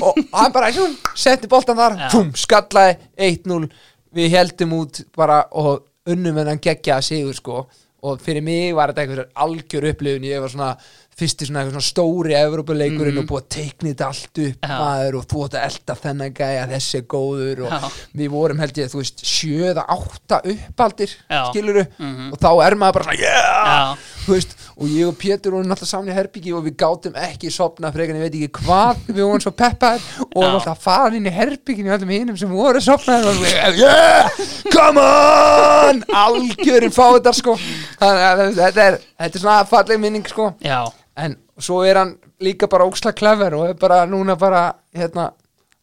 Og 0.00 0.20
hann 0.32 0.54
bara 0.54 0.70
setti 1.26 1.50
boltan 1.52 1.76
þar 1.76 1.98
Já. 2.00 2.08
fum, 2.14 2.30
skallaði 2.40 2.96
1-0 3.28 3.66
við 4.14 4.30
heldum 4.36 4.72
út 4.80 5.04
bara 5.16 5.44
og 5.52 5.86
unnum 6.10 6.38
en 6.42 6.52
hann 6.54 6.58
geggjaði 6.62 7.08
sigur 7.12 7.34
sko 7.38 7.62
og 8.02 8.18
fyrir 8.18 8.42
mig 8.42 8.72
var 8.74 8.90
þetta 8.90 9.02
einhver 9.04 9.28
algjör 9.44 9.84
upplifun 9.92 10.24
ég 10.26 10.40
var 10.42 10.50
svona 10.50 10.72
fyrsti 11.12 11.46
svona, 11.46 11.60
eitthvað 11.60 11.76
svona 11.76 11.86
stóri 11.86 12.34
Evrópuleikurinn 12.34 13.18
og 13.20 13.26
búið 13.28 13.42
að 13.42 13.48
teikna 13.52 13.90
þetta 13.92 14.06
allt 14.08 14.38
upp. 14.42 14.64
Já. 14.64 14.78
maður 14.80 15.18
og 15.20 15.26
þú 15.30 15.42
átt 15.44 15.56
að 15.60 15.66
elda 15.68 15.96
þennan 16.00 16.32
gæja 16.34 16.64
þessi 16.72 16.98
er 16.98 17.04
góður 17.14 17.60
og 17.68 17.74
Já. 17.76 17.90
við 18.18 18.32
vorum 18.32 18.62
held 18.64 18.80
ég 18.80 18.90
þú 18.90 19.02
veist 19.02 19.22
sjöða 19.28 19.84
átta 19.94 20.40
uppaldir 20.54 21.12
Já. 21.30 21.42
skiluru 21.52 21.84
Mhm. 21.98 22.32
og 22.32 22.38
þá 22.42 22.48
er 22.66 22.74
maður 22.80 22.92
bara 22.98 23.04
svona 23.04 23.20
yeah! 23.20 23.96
Veist, 24.22 24.52
og 24.78 24.86
ég 24.86 25.08
og 25.08 25.16
Pétur 25.18 25.50
vorum 25.56 25.72
alltaf 25.74 25.88
saman 25.90 26.12
í 26.12 26.14
herbyggi 26.14 26.52
og 26.54 26.62
við 26.68 26.76
gátum 26.78 27.16
ekki 27.18 27.50
sopna 27.50 27.90
frekar 27.94 28.14
en 28.14 28.20
ég 28.20 28.28
veit 28.28 28.36
ekki 28.38 28.62
hvað 28.68 29.00
við 29.08 29.18
vorum 29.26 29.42
svo 29.42 29.50
peppaðir 29.58 30.04
og 30.22 30.36
vorum 30.36 30.52
Já. 30.52 30.58
alltaf 30.60 30.84
fara 30.84 31.16
inn 31.18 31.26
í 31.26 31.32
herbygginu 31.34 31.90
öllum 31.96 32.12
hinum 32.14 32.38
sem 32.38 32.52
voru 32.54 32.82
sopnaðir 32.84 33.32
og 33.32 33.40
við, 33.42 33.80
yeah, 33.80 34.30
come 34.70 35.02
on! 35.02 36.02
Algjörin 36.22 36.94
fá 36.94 37.04
þetta 37.16 37.34
sko. 37.40 37.56
Þannig 37.98 38.24
að 38.28 38.42
þetta 38.60 38.86
er, 38.92 38.98
þetta 39.24 39.40
er 39.40 39.44
svona 39.46 39.58
falleg 39.72 40.02
minning 40.06 40.30
sko. 40.30 40.52
Já, 40.62 40.80
en 41.26 41.36
svo 41.58 41.82
er 41.86 41.98
hann 42.04 42.14
líka 42.42 42.70
bara 42.70 42.86
óksla 42.88 43.12
clever 43.18 43.58
og 43.58 43.68
er 43.72 43.76
bara 43.82 44.04
núna 44.06 44.38
bara 44.38 44.68
hérna 44.94 45.32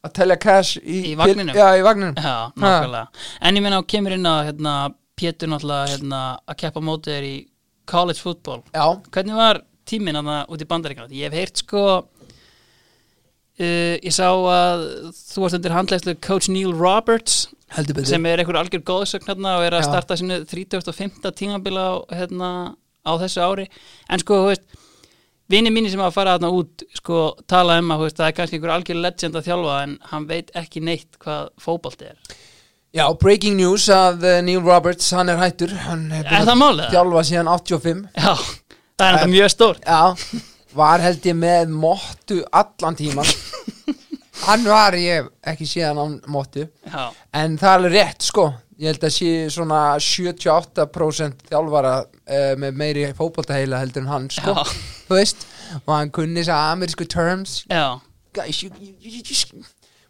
að 0.06 0.16
telja 0.16 0.40
cash 0.40 0.80
í, 0.80 1.12
Í 1.12 1.16
vagninum? 1.20 1.52
já, 1.60 1.68
í 1.76 1.84
vagninum. 1.84 2.16
Já, 2.16 3.06
En 3.44 3.60
ég 3.60 3.64
meina 3.68 3.80
á 3.80 3.84
kemur 3.84 4.16
inn 4.16 4.28
að 4.32 4.46
hérna, 4.54 4.80
Pétur 5.20 5.52
náttúrulega 5.52 5.92
hérna, 5.98 6.20
að 6.48 6.56
keppa 6.64 6.80
mótið 6.80 7.18
þér 7.18 7.26
í 7.28 7.38
college 7.90 8.22
football 8.24 8.64
já, 8.74 8.86
Hvernig 9.10 9.36
var 9.40 9.62
tíminn 9.90 10.20
hann 10.20 10.32
út 10.48 10.62
í 10.62 10.70
bandaríkjana? 10.70 11.12
Ég 11.16 11.30
hef 11.30 11.38
heyrt 11.40 11.64
sko 11.64 11.84
uh, 12.00 13.96
Ég 14.00 14.14
sá 14.16 14.28
að 14.30 14.86
þú 15.20 15.46
varst 15.46 15.58
undir 15.60 15.76
handlæslu 15.76 16.18
coach 16.24 16.48
Neil 16.52 16.74
Roberts 16.78 17.48
sem 18.10 18.26
er 18.26 18.42
einhver 18.42 18.58
algjör 18.58 18.82
góðsögn 18.82 19.28
hérna 19.30 19.58
og 19.60 19.64
er 19.68 19.76
að 19.78 19.84
Já. 19.84 19.90
starta 19.92 20.16
sinu 20.18 20.40
35. 20.50 21.22
tímabila 21.38 21.84
á, 21.86 21.96
hérna, 22.18 22.50
á 23.06 23.12
þessu 23.22 23.44
ári 23.46 23.66
en 24.10 24.24
sko, 24.24 24.40
þú 24.42 24.48
veist 24.50 24.66
vini 25.50 25.70
mínir 25.74 25.94
sem 25.94 26.02
að 26.02 26.16
fara 26.16 26.36
þarna 26.38 26.50
út 26.54 26.86
sko, 26.98 27.20
tala 27.50 27.78
um 27.82 27.94
að 27.94 28.08
það 28.10 28.26
er 28.28 28.36
kannski 28.38 28.58
einhver 28.58 28.74
algjör 28.74 29.02
legend 29.04 29.38
að 29.38 29.50
þjálfa 29.50 29.76
en 29.84 29.96
hann 30.12 30.28
veit 30.30 30.50
ekki 30.58 30.82
neitt 30.86 31.20
hvað 31.22 31.52
fótbolti 31.62 32.10
er 32.10 32.18
Já, 32.90 33.04
breaking 33.22 33.54
news 33.60 33.84
að 33.94 34.24
uh, 34.26 34.38
Neil 34.42 34.64
Roberts, 34.66 35.12
hann 35.14 35.30
er 35.30 35.38
hættur. 35.38 35.74
Hann 35.86 36.08
er 36.10 36.26
það 36.26 36.56
málið? 36.58 36.88
þjálfa 36.90 37.22
síðan 37.28 37.50
85 37.52 38.00
Já, 38.18 38.32
það 38.98 39.04
er 39.06 39.18
þetta 39.20 39.30
mjög 39.34 39.52
stórt. 39.54 39.84
Já, 39.86 40.40
var 40.80 41.04
held 41.04 41.28
ég 41.30 41.38
með 41.38 41.76
móttu 41.84 42.40
allan 42.54 42.98
tíman 42.98 43.30
Hann 44.48 44.66
var 44.70 44.96
ég 44.98 45.28
ekki 45.52 45.66
síðan 45.68 45.98
á 46.02 46.06
móttu 46.32 46.66
Já, 46.66 47.10
En 47.36 47.58
það 47.62 47.70
er 47.70 47.78
alveg 47.78 47.96
rétt 47.98 48.26
sko. 48.26 48.48
Ég 48.80 48.94
held 48.94 49.06
að 49.06 49.14
sé 49.20 49.32
svona 49.54 49.80
78% 50.00 51.46
þjálfara 51.50 51.96
uh, 52.08 52.54
með 52.62 52.78
meiri 52.80 53.08
fótboltaheila 53.18 53.82
heldur 53.84 54.06
en 54.06 54.14
hann 54.16 54.30
sko. 54.34 54.56
Já. 54.56 54.78
Þú 55.10 55.18
veist, 55.20 55.46
og 55.84 55.92
hann 55.94 56.14
kunni 56.16 56.40
þess 56.42 56.54
að 56.56 56.70
amerísku 56.74 57.06
terms. 57.12 57.60
Já, 57.70 58.00
Guys, 58.34 58.64
you, 58.64 58.70
you, 58.80 58.94
you 58.98 59.22
just 59.26 59.54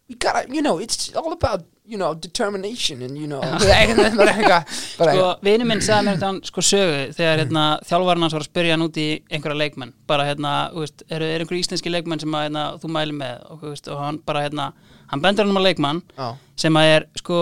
We 0.09 0.15
gotta, 0.15 0.45
you 0.49 0.61
know, 0.61 0.79
it's 0.79 1.13
all 1.15 1.31
about 1.31 1.65
You 1.89 1.97
know, 1.97 2.13
determination 2.13 3.01
and 3.01 3.17
you 3.17 3.25
know. 3.25 3.41
Sko, 4.99 5.29
vini 5.41 5.65
minn 5.65 5.81
sagði 5.81 6.05
mér 6.05 6.19
þetta 6.19 6.49
sko 6.51 6.63
sögu 6.65 6.99
þegar 7.17 7.41
hérna, 7.41 7.63
þjálfarinn 7.89 8.25
hans 8.27 8.35
var 8.35 8.43
að 8.45 8.49
spyrja 8.51 8.75
hann 8.75 8.85
út 8.85 8.99
í 9.01 9.07
einhverja 9.31 9.57
leikmenn. 9.57 9.93
Bara 10.09 10.27
hérna, 10.27 10.51
þú 10.75 10.83
veist, 10.83 11.01
eru 11.09 11.25
er 11.25 11.41
einhverju 11.41 11.63
íslenski 11.63 11.93
leikmenn 11.93 12.21
sem 12.21 12.35
að, 12.37 12.45
hérna, 12.45 12.65
þú 12.83 12.91
mæli 12.93 13.15
með? 13.17 13.41
Og, 13.49 13.63
veist, 13.71 13.89
og 13.89 14.03
hann 14.03 14.19
bara 14.27 14.43
hérna, 14.45 14.69
hann 15.09 15.23
bendur 15.25 15.47
hann 15.47 15.55
um 15.55 15.61
að 15.63 15.67
leikmann 15.71 16.03
Já. 16.13 16.27
sem 16.61 16.77
að 16.77 16.91
er 16.93 17.07
sko 17.23 17.39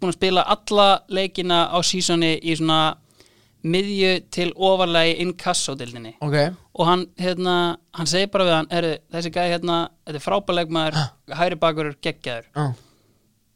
búin 0.00 0.12
að 0.12 0.18
spila 0.18 0.46
alla 0.54 0.88
leikina 1.12 1.64
á 1.68 1.78
sísoni 1.84 2.36
í 2.40 2.56
svona 2.56 2.94
miðju 3.64 4.14
til 4.34 4.50
ofarlegi 4.60 5.14
inkassodildinni 5.24 6.14
Ok, 6.24 6.36
og 6.76 6.88
hann, 6.88 7.04
hérna, 7.20 7.54
hann 7.96 8.08
segir 8.10 8.28
bara 8.32 8.48
við 8.48 8.56
hann 8.58 8.68
er, 8.76 8.88
þessi 9.14 9.32
gæði 9.34 9.54
hérna, 9.54 9.78
þetta 10.04 10.20
er 10.20 10.24
frábæleikmaður 10.24 10.98
hæri 11.40 11.58
bakurur 11.60 11.96
geggjaður. 12.04 12.50
Já, 12.52 12.66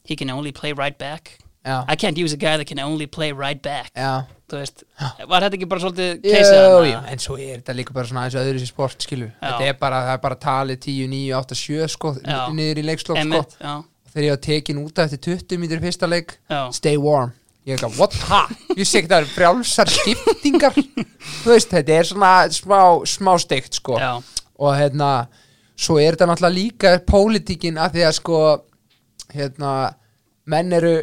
he 0.09 0.16
can 0.16 0.31
only 0.31 0.53
play 0.53 0.73
right 0.73 0.99
back. 0.99 1.38
Já, 1.66 1.85
I 1.88 1.97
can't 1.97 2.16
use 2.16 2.33
a 2.33 2.40
guy 2.40 2.57
that 2.57 2.66
can 2.66 2.81
only 2.81 3.07
play 3.07 3.33
right 3.33 3.61
back. 3.62 3.92
Já 3.94 4.25
þú 4.49 4.61
veist, 4.62 4.85
var 5.29 5.44
þetta 5.44 5.57
ekki 5.59 5.66
bara 5.68 5.83
svolítið 5.83 6.11
Jú, 6.14 6.33
keisið 6.33 6.87
jú, 6.88 7.01
en 7.12 7.21
svo 7.21 7.35
er 7.37 7.59
þetta 7.59 7.75
líka 7.77 7.94
bara 7.97 8.09
svona 8.09 8.23
eins 8.25 8.37
og 8.38 8.47
öðru 8.47 8.62
sér 8.62 8.71
sport, 8.71 9.05
skilur 9.05 9.29
Já. 9.29 9.42
Þetta 9.42 9.66
er 9.68 9.75
bara, 9.81 9.99
það 10.07 10.14
er 10.14 10.23
bara 10.23 10.38
talið 10.44 10.79
10, 10.87 11.11
9, 11.12 11.35
8, 11.38 11.59
7 11.62 11.90
sko, 11.92 12.12
Já. 12.23 12.38
niður 12.57 12.81
í 12.81 12.85
leikslokk 12.88 13.18
sko. 13.18 13.25
Emmett, 13.27 13.57
já, 13.61 13.75
þegar 14.14 14.27
ég 14.27 14.33
var 14.33 14.40
tekin 14.47 14.81
út 14.85 15.03
af 15.03 15.11
eftir 15.11 15.37
20 15.37 15.61
mítur 15.65 15.83
fyrsta 15.85 16.09
leik 16.09 16.33
já, 16.48 16.61
Stay 16.79 17.00
warm. 17.02 17.35
Ég 17.69 17.77
ekki, 17.77 17.90
what, 17.98 18.17
ha? 18.31 18.40
Ég 18.73 18.88
sé 18.88 19.02
ekki 19.02 19.13
það 19.13 19.27
er 19.27 19.29
frjálsar 19.35 19.92
skiptingar. 19.92 20.79
Þú 21.42 21.52
veist, 21.52 21.69
þetta 21.75 21.98
er 21.98 22.09
svona 22.09 22.33
smá, 22.56 22.81
smá 23.04 23.35
steikt 23.42 23.77
sko. 23.77 23.98
Já, 24.00 24.15
og 24.56 24.73
hérna, 24.79 25.11
svo 25.77 25.98
er 26.00 26.17
þetta 26.17 26.31
náttúrulega 26.31 26.56
líka 26.56 26.94
pólitíkin 27.04 27.77
að 27.77 27.98
því 27.98 28.06
að 28.09 28.17
sko 28.23 28.40
hérna, 29.37 29.75
menn 30.49 30.75
eru 30.79 30.96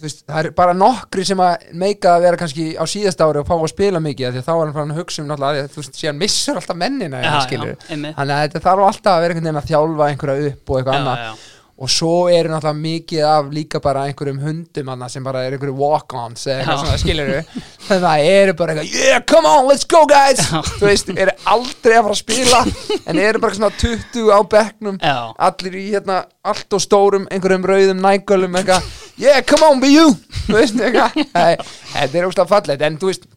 veist, 0.00 0.22
það 0.28 0.40
er 0.44 0.48
bara 0.54 0.74
nokkri 0.76 1.24
sem 1.26 1.40
að 1.42 1.70
meika 1.82 2.12
að 2.14 2.24
vera 2.26 2.38
kannski 2.40 2.66
á 2.78 2.84
síðast 2.90 3.22
ári 3.24 3.40
og 3.42 3.48
fá 3.48 3.54
að 3.56 3.70
spila 3.72 4.02
mikið 4.04 4.36
því 4.36 4.42
að 4.42 4.46
þá 4.46 4.52
er 4.54 4.60
hann 4.62 4.74
farin 4.76 4.94
að 4.94 5.00
hugsa 5.02 5.22
um 5.22 5.30
náttúrulega 5.30 5.64
að 5.64 5.72
þú 5.74 5.82
veist, 5.82 5.98
síðan 5.98 6.20
missur 6.20 6.60
alltaf 6.60 6.78
mennina 6.78 7.22
skilur 7.46 7.72
einmitt. 7.90 8.14
Þannig 8.18 8.36
að 8.36 8.44
þetta 8.44 8.62
þarf 8.68 8.86
alltaf 8.90 9.12
að 9.16 9.24
vera 9.24 9.34
einhvern 9.34 9.48
veginn 9.48 9.62
að 9.62 9.70
þjálfa 9.72 10.10
einhverja 10.12 10.52
upp 10.52 10.70
og 10.74 10.78
eitthvað 10.80 11.00
annað 11.00 11.48
og 11.80 11.88
svo 11.88 12.28
eru 12.28 12.50
náttúrulega 12.52 12.76
mikið 12.76 13.22
af 13.24 13.46
líka 13.54 13.80
bara 13.80 14.04
einhverjum 14.08 14.40
hundum 14.44 14.90
hana, 14.92 15.08
sem 15.08 15.24
bara 15.24 15.46
er 15.46 15.56
einhverju 15.56 15.76
walk-ons 15.78 16.44
eða 16.46 16.58
eitthvað 16.58 16.82
svona 16.82 16.98
skilur 17.00 17.30
þannig 17.86 17.94
að 17.96 18.04
það 18.04 18.26
eru 18.34 18.56
bara 18.58 18.74
eitthvað 18.74 18.98
yeah, 19.00 19.22
come 19.32 19.48
on, 19.48 19.64
let's 19.70 19.88
go 19.88 20.02
guys! 20.10 20.42
Já. 20.44 20.60
þú 20.76 20.90
veist, 20.90 21.12
eru 21.16 21.36
aldrei 21.54 21.96
að 21.96 22.04
fara 22.04 22.16
að 22.16 22.20
spila 22.20 22.62
en 23.08 23.22
eru 23.24 23.42
bara 23.46 23.58
svona 23.60 23.72
20 23.80 24.28
á 24.28 24.40
bekknum 24.56 25.00
Já, 25.00 25.16
allir 25.48 25.80
í 25.80 25.88
hérna 25.94 26.20
allt 26.52 26.76
og 26.76 26.84
stórum 26.84 27.28
einhverjum 27.32 27.66
rauðum 27.72 28.04
nægölum 28.04 28.60
eitthvað, 28.60 28.92
yeah, 29.20 29.40
come 29.44 29.68
on, 29.72 29.80
be 29.80 29.92
you! 29.94 30.12
Þú 30.46 30.56
veist, 30.56 30.80
eitthvað. 30.80 31.20
Þetta 31.94 32.18
er 32.18 32.26
óslega 32.28 32.48
fallegt, 32.50 32.84
en 32.84 32.96
þú 33.00 33.12
veist 33.12 33.28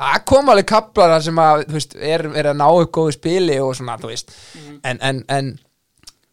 það 0.00 0.20
kom 0.28 0.48
alveg 0.52 0.68
kaplar 0.68 1.16
sem 1.24 1.40
að 1.40 1.66
þú 1.68 1.76
veist, 1.76 1.96
er, 1.96 2.24
er 2.40 2.50
að 2.52 2.60
ná 2.60 2.68
upp 2.70 2.92
góðu 2.96 3.16
spili 3.16 3.58
og 3.60 3.74
svona, 3.76 3.98
þú 4.00 4.12
veist. 4.12 4.32
En, 4.86 5.00
en, 5.04 5.24
en 5.28 5.50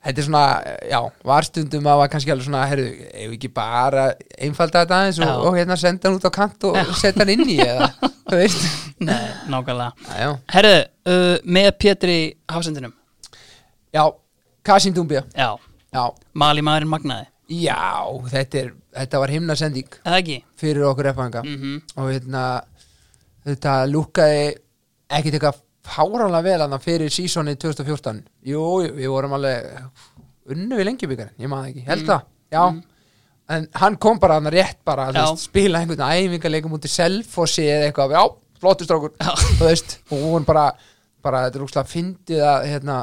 þetta 0.07 0.21
er 0.23 0.25
svona, 0.27 0.41
já, 0.87 0.99
var 1.27 1.47
stundum 1.47 1.87
að 1.91 1.99
var 2.01 2.11
kannski 2.13 2.31
alveg 2.33 2.47
svona, 2.47 2.63
herru, 2.71 2.85
ef 3.11 3.33
ekki 3.37 3.49
bara 3.53 4.05
einfalda 4.47 4.83
þetta 4.85 4.99
aðeins 5.01 5.19
og, 5.19 5.27
Já. 5.27 5.33
og 5.49 5.57
hérna 5.59 5.77
senda 5.79 6.07
hann 6.09 6.17
út 6.19 6.27
á 6.27 6.31
kant 6.37 6.67
og 6.69 6.77
Já. 6.79 6.83
setja 7.01 7.23
hann 7.25 7.33
inn 7.35 7.43
í 7.51 7.57
eða, 7.65 7.89
þú 8.29 8.39
veist? 8.39 8.67
Nei, 9.03 9.25
nákvæmlega. 9.51 10.07
Já, 10.07 10.21
já, 10.23 10.29
Herðu, 10.55 10.77
uh, 11.11 11.33
með 11.57 11.69
Pétur 11.83 12.13
í 12.13 12.21
hafsendinum. 12.49 12.95
Já 13.95 14.03
Kasim 14.67 14.95
Dúmbja, 14.95 15.21
Já, 15.35 15.51
já. 15.95 16.03
Mali 16.35 16.63
maðurinn 16.65 16.91
magnaði. 16.91 17.29
Já, 17.47 18.07
þetta 18.31 18.59
er, 18.59 18.71
þetta 18.97 19.19
var 19.23 19.31
himna 19.31 19.55
sending 19.55 19.93
fyrir 20.59 20.83
okkur 20.89 21.07
effanga 21.13 21.43
Mm 21.47 21.77
og 21.95 22.09
hérna 22.11 22.41
þetta 23.47 23.75
lúkkaði 23.87 24.41
ekkit 25.07 25.37
eitthvað 25.37 25.61
fárálega 25.87 26.43
vel 26.45 26.61
hann 26.65 26.79
fyrir 26.83 27.09
sísoni 27.13 27.55
2014 27.59 28.21
jú, 28.51 28.61
við 28.97 29.09
vorum 29.13 29.33
alveg 29.37 29.67
unnu 30.53 30.77
við 30.79 30.87
lengjubikar, 30.91 31.33
ég 31.39 31.49
maður 31.51 31.71
ekki, 31.73 31.85
held 31.87 32.03
Mm. 32.05 32.11
það 32.11 32.21
já, 32.51 32.83
en 33.57 33.67
hann 33.81 33.97
kom 34.03 34.19
bara 34.19 34.37
hann 34.39 34.51
rétt 34.51 34.79
bara, 34.85 35.09
veist, 35.15 35.43
spila 35.49 35.79
einhvern 35.81 36.03
æfingarleikum 36.07 36.73
út 36.77 36.85
í 36.87 36.91
Selfossi 36.91 37.65
eða 37.67 37.89
eitthvað 37.89 38.15
já, 38.17 38.23
flottustrákur, 38.61 39.11
þú 39.59 39.65
veist. 39.67 39.97
Og 40.11 40.23
hún 40.33 40.45
bara, 40.47 40.71
bara 41.23 41.43
þetta 41.45 41.59
er 41.59 41.65
úrslega 41.67 41.91
fyndið 41.91 42.41
að 42.43 42.65
hérna, 42.71 42.95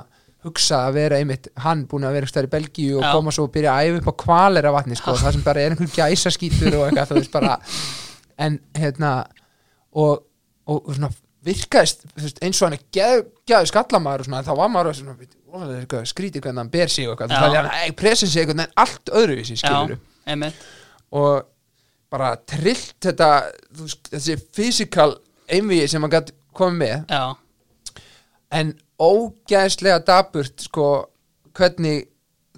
hugsa 0.45 0.80
að 0.89 0.97
vera 0.99 1.16
einmitt 1.22 1.47
hann 1.64 1.87
búin 1.89 2.05
að 2.05 2.16
vera 2.18 2.28
stær 2.28 2.45
í 2.49 2.51
Belgíu 2.53 2.99
og 2.99 3.05
Já. 3.07 3.12
koma 3.16 3.32
svo 3.32 3.47
og 3.47 3.53
byrja 3.55 3.72
að 3.78 3.87
æfa 3.89 4.01
upp 4.03 4.09
á 4.12 4.14
kvalir 4.24 4.66
af 4.68 4.74
vatni 4.76 4.97
sko, 4.99 5.14
það 5.16 5.32
sem 5.39 5.45
bara 5.47 5.62
er 5.62 5.72
einhver 5.72 5.93
gæsaskítur 5.95 6.74
og 6.76 6.82
eitthvað, 6.91 7.09
þú 7.09 7.16
veist 7.20 7.32
bara. 7.32 7.55
En 8.45 8.59
hérna 8.76 9.12
og, 9.97 10.24
og 10.68 10.91
svona 10.93 11.09
virkaðist 11.45 12.07
eins 12.45 12.61
og 12.61 12.68
hann 12.68 12.76
er 12.78 12.84
geð, 12.95 13.24
geðu 13.49 13.70
skallamaður 13.70 14.24
og 14.24 14.28
svona, 14.28 14.45
þá 14.47 14.55
var 14.59 14.70
maður 14.72 14.99
svona, 14.99 16.05
skrítið 16.09 16.45
hvernig 16.47 16.62
hann 16.62 16.72
ber 16.72 16.92
sig 16.92 17.09
og 17.09 17.14
eitthvað, 17.14 17.34
það 17.34 17.59
er 17.59 17.68
hann 17.70 17.99
presensi 17.99 18.40
eitthvað 18.40 18.64
en 18.64 18.78
allt 18.84 19.12
öðruvísi 19.20 19.59
Já, 19.59 19.64
skilur 19.66 20.01
einmitt. 20.24 20.64
Og 21.14 21.45
bara 22.14 22.32
trillt 22.49 22.97
þetta 23.05 23.30
veist, 23.80 24.11
þessi 24.12 24.38
physical 24.57 25.11
einvigi 25.51 25.90
sem 25.90 26.05
hann 26.05 26.14
gætt 26.14 26.32
komið 26.57 26.80
með. 26.80 26.97
Já, 27.12 28.05
en 28.55 28.74
ógæðslega 29.03 30.01
daburt 30.07 30.64
sko 30.68 30.88
hvernig 31.55 32.09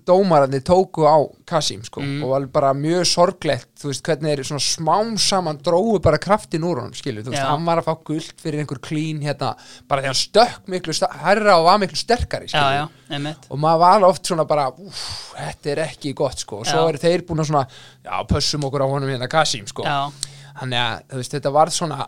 dómararnir 0.07 0.63
tóku 0.67 1.03
á 1.05 1.17
Kasim 1.47 1.83
sko 1.85 2.01
Mm. 2.01 2.23
og 2.25 2.35
alveg 2.37 2.53
bara 2.53 2.71
mjög 2.75 3.05
sorglegt 3.11 3.69
þú 3.81 3.89
veist 3.91 4.03
hvernig 4.07 4.33
er 4.39 4.43
svona 4.47 4.63
smám 4.63 5.17
saman 5.19 5.59
dróðu 5.59 6.01
bara 6.03 6.19
kraftin 6.23 6.63
úr 6.65 6.79
honum 6.81 6.95
skilur 6.95 7.25
þú 7.27 7.33
veist 7.35 7.43
Já. 7.43 7.49
hann 7.51 7.65
var 7.67 7.81
að 7.83 7.89
fá 7.89 7.95
guld 8.05 8.33
fyrir 8.43 8.61
einhver 8.63 8.79
klín 8.81 9.23
hérna 9.27 9.55
bara 9.89 10.03
því 10.03 10.11
hann 10.13 10.21
stökk 10.21 10.69
miklu 10.69 10.95
hærra 11.23 11.57
og 11.59 11.65
var 11.67 11.79
miklu 11.83 11.97
sterkari 11.99 12.49
skilur 12.49 12.77
já, 12.79 12.89
einmitt. 13.11 13.49
Og 13.51 13.59
maður 13.59 13.79
var 13.85 14.05
oft 14.11 14.27
svona 14.27 14.45
bara 14.47 14.69
þetta 14.71 15.71
er 15.75 15.83
ekki 15.89 16.15
gott 16.15 16.39
sko. 16.39 16.61
Og 16.63 16.67
svo 16.67 16.87
eru 16.89 16.99
þeir 17.03 17.27
búin 17.27 17.43
að 17.43 17.51
svona 17.51 17.67
já 18.05 18.23
pössum 18.31 18.65
okkur 18.69 18.83
á 18.83 18.89
honum 18.89 19.11
hérna 19.11 19.29
Kasim 19.29 19.67
sko. 19.67 19.83
Þannig 19.83 20.79
að 20.81 21.03
þú 21.11 21.17
veist, 21.21 21.35
þetta 21.37 21.53
var 21.53 21.71
svona 21.75 22.07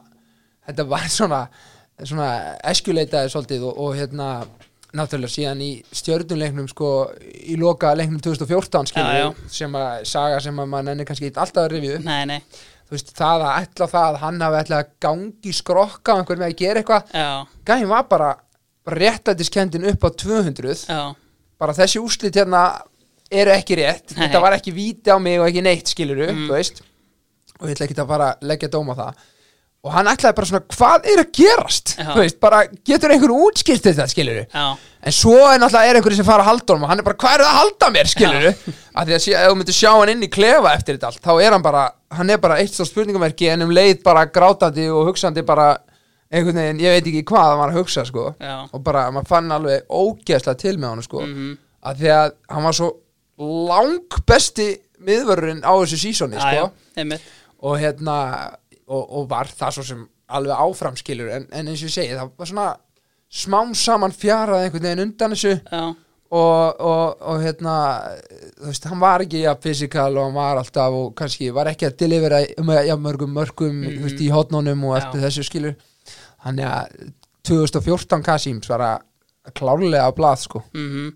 þetta 0.69 0.87
var 0.89 1.09
svona 1.09 1.43
svona 2.05 2.29
eskuleitaði 2.71 3.31
svolítið 3.33 3.65
og, 3.67 3.79
og 3.83 3.97
hérna 3.99 4.27
náttúrulega 4.97 5.35
síðan 5.35 5.61
í 5.61 5.71
stjörnuleiknum 5.93 6.69
sko 6.71 6.89
í 7.21 7.57
loka 7.61 7.91
leiknum 7.99 8.21
2014 8.25 8.89
skilur 8.89 9.13
Já, 9.13 9.27
já. 9.27 9.49
sem 9.53 9.75
að 9.77 10.05
saga 10.09 10.41
sem 10.41 10.59
að 10.63 10.69
maður 10.73 10.87
nenni 10.89 11.05
kannski 11.05 11.29
alltaf 11.35 11.65
að 11.67 11.73
rifju 11.75 11.99
nei, 12.07 12.25
nei. 12.31 12.41
Þú 12.89 12.97
veist 12.97 13.11
það 13.19 13.43
að 13.45 13.57
ætla 13.67 13.87
það 13.93 14.07
að 14.09 14.21
hann 14.23 14.41
hafi 14.47 14.61
ætla 14.63 14.77
að 14.81 14.93
gangi 15.05 15.53
skrokka 15.53 16.15
á 16.15 16.19
einhver 16.23 16.39
með 16.41 16.49
að 16.49 16.59
gera 16.63 16.81
eitthvað 16.81 17.11
gæðin 17.69 17.91
var 17.93 18.07
bara, 18.09 18.31
réttættiskendin 18.89 19.85
upp 19.91 20.05
á 20.05 20.11
200 20.25 20.87
já, 20.89 21.01
bara 21.61 21.75
þessi 21.77 22.01
úslit 22.01 22.39
hérna 22.41 22.63
eru 23.29 23.53
ekki 23.53 23.77
rétt 23.77 24.15
Nei. 24.17 24.23
þetta 24.25 24.41
var 24.41 24.57
ekki 24.57 24.73
víti 24.73 25.13
á 25.13 25.21
mig 25.21 25.37
og 25.41 25.51
ekki 25.51 25.63
neitt 25.67 25.91
skiluru, 25.93 26.31
Mm. 26.33 26.47
þú 26.49 26.55
veist. 26.57 26.81
Og 27.61 27.69
ég 27.69 27.75
ætla 27.77 27.85
ekki 27.89 27.99
að 28.01 28.07
bara 28.09 28.29
leggja 28.41 28.69
dóm 28.73 28.89
á 28.89 28.95
það 28.97 29.15
og 29.87 29.93
hann 29.95 30.09
ætlaði 30.11 30.35
bara 30.37 30.49
svona, 30.51 30.65
hvað 30.75 31.05
er 31.13 31.21
að 31.23 31.29
gerast? 31.39 31.93
Þú 31.99 32.17
veist, 32.19 32.39
bara 32.43 32.65
getur 32.89 33.13
einhver 33.15 33.31
útskilt 33.31 33.85
þetta 33.87 34.07
skiluru, 34.11 34.43
já, 34.51 34.65
en 35.07 35.15
svo 35.15 35.37
er 35.53 35.61
náttúrulega 35.63 35.93
er 35.93 35.99
einhverju 36.01 36.17
sem 36.19 36.27
fara 36.27 36.43
að 36.43 36.49
halda 36.51 36.75
honum 36.75 36.85
og 36.89 36.91
hann 36.91 36.99
er 36.99 37.07
bara, 37.07 37.17
hvað 37.23 37.35
er 37.37 37.45
það 37.45 37.51
að 37.53 37.59
halda 37.61 37.91
mér? 37.95 38.11
Skiluru, 38.11 38.53
af 38.99 39.07
því 39.07 39.15
að 39.19 39.23
sé, 39.25 39.35
ef 39.39 39.53
þú 39.53 39.59
myndir 39.61 39.77
sjá 39.79 39.91
hann 39.95 40.13
inn 40.15 40.27
í 40.27 40.31
klefa 40.35 40.73
eftir 40.75 40.99
þetta 40.99 41.11
allt, 41.13 41.23
þá 41.23 41.33
er 41.47 41.55
hann 41.57 41.63
bara 41.69 41.85
hann 42.19 42.31
er 42.35 42.41
bara 42.43 42.57
eitt 42.59 42.75
stóð 42.75 42.91
spurningamerki 42.91 43.51
en 43.53 43.63
um 43.69 43.71
leið 43.77 44.03
bara 44.03 44.27
grátandi 44.27 44.89
og 44.91 45.07
hugsandi 45.13 45.43
bara 45.47 45.69
einhvern 46.33 46.59
veginn, 46.61 46.81
ég 46.83 46.97
veit 46.99 47.07
ekki 47.13 47.23
hvað 47.31 47.47
hann 47.53 47.61
var 47.63 47.71
að 47.73 47.79
hugsa 47.79 48.03
sko, 48.09 48.25
já. 48.41 48.57
Og 48.75 48.83
bara 48.85 49.07
maður 49.15 49.31
fann 49.31 49.53
alveg 49.55 49.87
ógeðslega 49.89 50.59
til 50.61 50.75
með 50.77 50.89
hann 50.91 51.03
sko, 51.07 51.23
Mhm. 51.25 51.55
að 51.87 52.03
því 52.03 52.11
að 52.19 52.33
hann 52.51 52.65
var 52.67 52.73
svo 52.77 52.91
lang 53.39 54.19
besti 54.27 54.67
miðvörurinn 55.07 55.63
á 55.65 55.73
þessu 55.79 56.01
sísoni 56.03 56.41
sko, 56.43 56.71
og 57.63 57.79
hérna 57.79 58.17
og, 58.89 59.05
og 59.21 59.29
var 59.31 59.47
það 59.53 59.77
svo 59.79 59.85
sem 59.93 60.03
alveg 60.29 60.57
áframskilur 60.67 61.31
en, 61.37 61.47
en 61.53 61.69
eins 61.71 61.83
og 61.85 61.89
ég 61.89 61.95
segi, 61.95 62.17
það 62.19 62.31
var 62.39 62.51
svona 62.51 62.69
smám 63.29 63.75
saman 63.77 64.13
fjarað 64.17 64.65
einhvern 64.67 64.87
veginn 64.89 65.05
undan 65.07 65.35
þessu 65.37 65.55
Já, 65.59 65.83
og, 66.29 66.81
og, 66.85 67.23
og 67.33 67.39
hérna 67.45 67.75
þú 68.59 68.67
veist, 68.69 68.85
hann 68.91 69.01
var 69.01 69.25
ekki 69.25 69.43
ja, 69.47 69.55
fysikal 69.65 70.11
og 70.17 70.27
hann 70.27 70.37
var 70.37 70.61
alltaf 70.61 70.93
og 70.97 71.15
kannski 71.17 71.49
var 71.57 71.71
ekki 71.73 71.89
að 71.89 71.97
delivera 72.03 72.43
um 72.61 72.73
ja, 72.77 72.97
mörgum 73.01 73.33
mörgum 73.37 73.79
þú 73.87 74.03
veist, 74.07 74.21
í 74.25 74.29
hotnunum 74.33 74.85
og 74.85 74.93
Mhm. 74.93 74.99
Já. 74.99 75.07
eftir 75.07 75.25
þessu 75.25 75.47
skilur 75.49 75.77
þannig 76.45 76.69
að 76.69 77.13
2014 77.49 78.23
Kasims 78.27 78.69
var 78.69 78.85
að 78.85 79.05
klárlega 79.57 80.05
á 80.05 80.13
blað 80.13 80.43
sko 80.45 80.61
mhm 80.77 81.07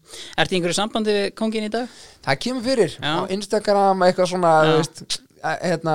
Ertu 0.40 0.54
í 0.54 0.58
einhverju 0.60 0.78
sambandi 0.78 1.12
við 1.18 1.26
kongin 1.36 1.66
í 1.68 1.72
dag? 1.72 1.88
það 2.24 2.38
kemur 2.46 2.64
fyrir 2.64 2.94
Já. 2.96 3.12
á 3.20 3.28
Instagram 3.36 4.04
eitthvað 4.06 4.30
svona 4.32 4.52
veist, 4.78 5.02
að, 5.04 5.18
hérna, 5.42 5.94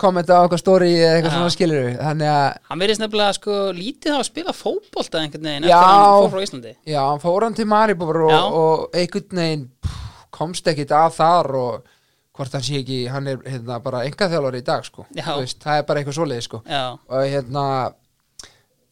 kommenta 0.00 0.36
á 0.36 0.42
eitthvað 0.44 0.60
story 0.60 0.90
eða 0.96 1.14
eitthvað 1.16 1.36
svona 1.36 1.54
skilur 1.54 1.86
þannig 1.98 2.30
að 2.32 2.58
Hann 2.68 2.82
verðist 2.82 3.02
nefnilega 3.02 3.36
sko 3.38 3.56
lítið 3.76 4.16
á 4.16 4.18
að 4.18 4.28
spila 4.28 4.54
fótbolta 4.56 5.22
einhvern 5.22 5.48
veginn 5.48 5.66
eftir 5.66 5.78
að 5.78 5.94
hann 5.94 6.18
fór 6.26 6.34
frá 6.34 6.44
Íslandi. 6.46 6.74
Já, 6.92 7.00
hann 7.06 7.22
fór 7.22 7.46
hann 7.46 7.56
til 7.58 7.68
Maribor 7.72 8.20
og, 8.26 8.58
og 8.60 8.98
einhvern 8.98 9.42
veginn 9.42 9.64
pff, 9.82 10.28
komst 10.34 10.68
ekkit 10.72 10.94
að 10.98 11.16
þar 11.18 11.50
og 11.62 11.90
hvort 12.32 12.54
hann 12.56 12.64
sé 12.64 12.78
ekki, 12.80 13.00
hann 13.12 13.28
er 13.28 13.42
hérna, 13.44 13.80
bara 13.84 14.04
engaþjálfari 14.08 14.62
í 14.62 14.66
dag 14.66 14.86
sko. 14.88 15.04
Veist, 15.16 15.58
það 15.64 15.80
er 15.80 15.88
bara 15.88 16.00
eitthvað 16.00 16.16
svoleiði 16.16 16.46
sko. 16.46 16.62
Já, 16.64 16.84
og 16.96 17.26
hérna 17.28 17.64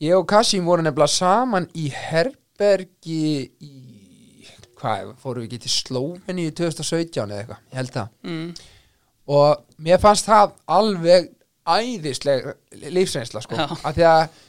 ég 0.05 0.17
og 0.17 0.27
Kassim 0.29 0.67
voru 0.69 0.85
nefnilega 0.85 1.13
saman 1.13 1.69
í 1.77 1.89
herbergi 1.93 3.23
í 3.65 3.73
hvað, 4.81 5.15
fórum 5.21 5.45
við 5.45 5.49
ekki 5.51 5.63
til 5.65 5.73
Slóveni 5.75 6.47
í 6.49 6.53
2017 6.57 7.25
eða 7.25 7.41
eitthvað, 7.43 7.65
ég 7.71 7.81
held 7.81 7.95
það. 7.97 8.13
Mm, 8.27 8.47
og 9.31 9.61
mér 9.87 10.01
fannst 10.03 10.27
það 10.29 10.55
alveg 10.79 11.29
æðisleg 11.71 12.49
lífsreynsla 12.95 13.43
sko. 13.45 13.59
Af 13.85 13.93
því 13.97 14.07
að, 14.11 14.41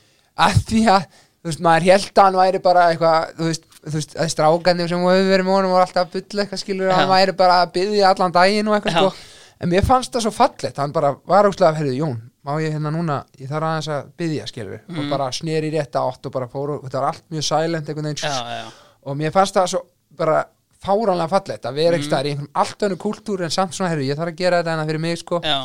að 0.45 0.55
því 0.69 0.81
að 0.95 1.03
þú 1.41 1.49
veist, 1.49 1.61
maður 1.65 1.85
held 1.89 2.07
að 2.15 2.23
hann 2.27 2.39
væri 2.39 2.61
bara 2.63 2.87
eitthvað 2.91 3.35
þú 3.37 3.49
veist, 3.49 3.67
þú 3.81 3.93
veist, 3.97 4.15
að 4.21 4.31
strákandi 4.33 4.87
sem 4.91 5.05
hefur 5.05 5.29
verið 5.31 5.51
honum 5.51 5.75
og 5.75 5.83
alltaf 5.83 6.03
að 6.07 6.15
bulla 6.17 6.43
eitthvað 6.45 6.61
skilur 6.63 6.91
að 6.91 6.99
hann 7.01 7.11
væri 7.11 7.35
bara 7.39 7.59
að 7.65 7.71
byggja 7.77 8.11
allan 8.13 8.35
daginn 8.35 8.69
og 8.71 8.77
eitthvað 8.77 8.97
Já. 8.97 9.01
sko 9.01 9.39
en 9.61 9.69
mér 9.69 9.85
fannst 9.85 10.13
það 10.15 10.23
svo 10.25 10.31
fallegt, 10.33 10.77
hann 10.81 10.93
bara 10.95 11.11
var 11.29 11.49
óslega 11.49 11.77
herrið, 11.77 11.97
Jón, 12.01 12.15
má 12.45 12.53
ég 12.61 12.73
hérna 12.73 12.89
núna 12.93 13.19
ég 13.37 13.49
þarf 13.49 13.67
aðeins 13.71 13.89
að 13.93 14.07
byggja 14.21 14.47
skilur 14.49 14.79
og 14.79 14.95
Mm. 15.01 15.09
bara 15.13 15.27
sneri 15.33 15.69
í 15.69 15.73
rétta 15.75 16.01
átt 16.09 16.25
og 16.25 16.33
bara 16.33 16.47
fóru 16.49 16.79
þetta 16.85 17.01
var 17.03 17.11
allt 17.11 17.25
mjög 17.29 17.45
silent 17.45 17.87
veginn 17.91 18.15
já, 18.17 18.31
já, 18.31 18.65
og 19.05 19.17
mér 19.19 19.33
fannst 19.35 19.53
það 19.57 19.67
svo 19.75 19.81
bara 20.17 20.39
fáranlega 20.81 21.29
fallegt 21.29 21.65
að 21.69 21.77
vera 21.77 21.91
Mm. 21.95 21.99
ekki 21.99 22.07
staðar 22.09 22.25
í 22.25 22.31
einhverjum 22.33 22.63
allt 22.63 22.87
önnu 22.87 22.97
kultúr 22.97 23.43
en 23.45 23.53
samt 23.53 23.73
svona, 23.77 23.91
herru, 23.93 24.07
ég 24.07 24.17
þarf 24.17 24.31
að 24.33 24.39
gera 24.41 24.61
þetta 24.63 24.73
hérna 24.75 24.87
fyrir 24.89 24.99
mig 25.03 25.17
sko. 25.21 25.39
Já, 25.45 25.59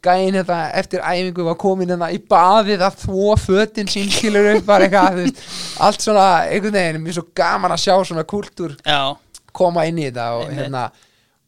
gæin 0.00 0.32
þetta 0.38 0.58
eftir 0.80 1.00
æfingu 1.04 1.44
var 1.44 1.58
komin 1.60 1.90
hérna 1.90 2.10
í 2.14 2.18
baðið 2.30 2.84
að 2.86 3.00
þvó 3.02 3.34
fötin 3.42 3.90
sín 3.90 4.08
skilur 4.14 4.46
upp 4.56 4.64
bara 4.70 4.86
eitthvað, 4.86 5.42
allt 5.80 6.00
svona 6.06 6.28
einhvern 6.48 6.72
veginn, 6.78 7.06
er 7.06 7.18
svo 7.18 7.26
gaman 7.36 7.74
að 7.74 7.82
sjá 7.84 7.94
svona 8.08 8.24
kultúr 8.24 8.76
já, 8.86 9.16
koma 9.52 9.84
inn 9.90 9.98
í 9.98 10.06
þetta 10.08 10.28
og 10.38 10.54
hérna 10.56 10.86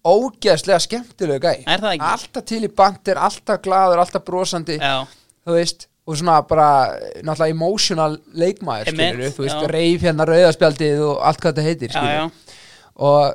ógeðslega 0.04 0.80
skemmtilegu 0.82 1.38
gæ 1.46 1.62
það 1.78 2.02
alltaf 2.02 2.44
til 2.50 2.64
í 2.66 2.70
bandir, 2.74 3.16
alltaf 3.22 3.60
glaður, 3.62 4.02
alltaf 4.02 4.24
brosandi 4.26 4.76
já, 4.80 5.04
þú 5.46 5.56
veist, 5.56 5.86
og 6.04 6.16
svona 6.18 6.40
bara 6.42 6.68
náttúrulega 7.22 7.54
emotional 7.54 8.16
leikmaður 8.34 8.90
Einmitt, 8.90 9.12
skilur, 9.14 9.34
þú 9.36 9.44
veist, 9.46 9.60
já. 9.62 9.70
reif 9.70 10.02
hérna 10.08 10.26
rauðaspjaldið 10.26 11.04
og 11.06 11.20
allt 11.22 11.40
hvað 11.44 11.52
þetta 11.54 11.66
heitir 11.68 11.94
skilur 11.94 12.51
og 12.96 13.34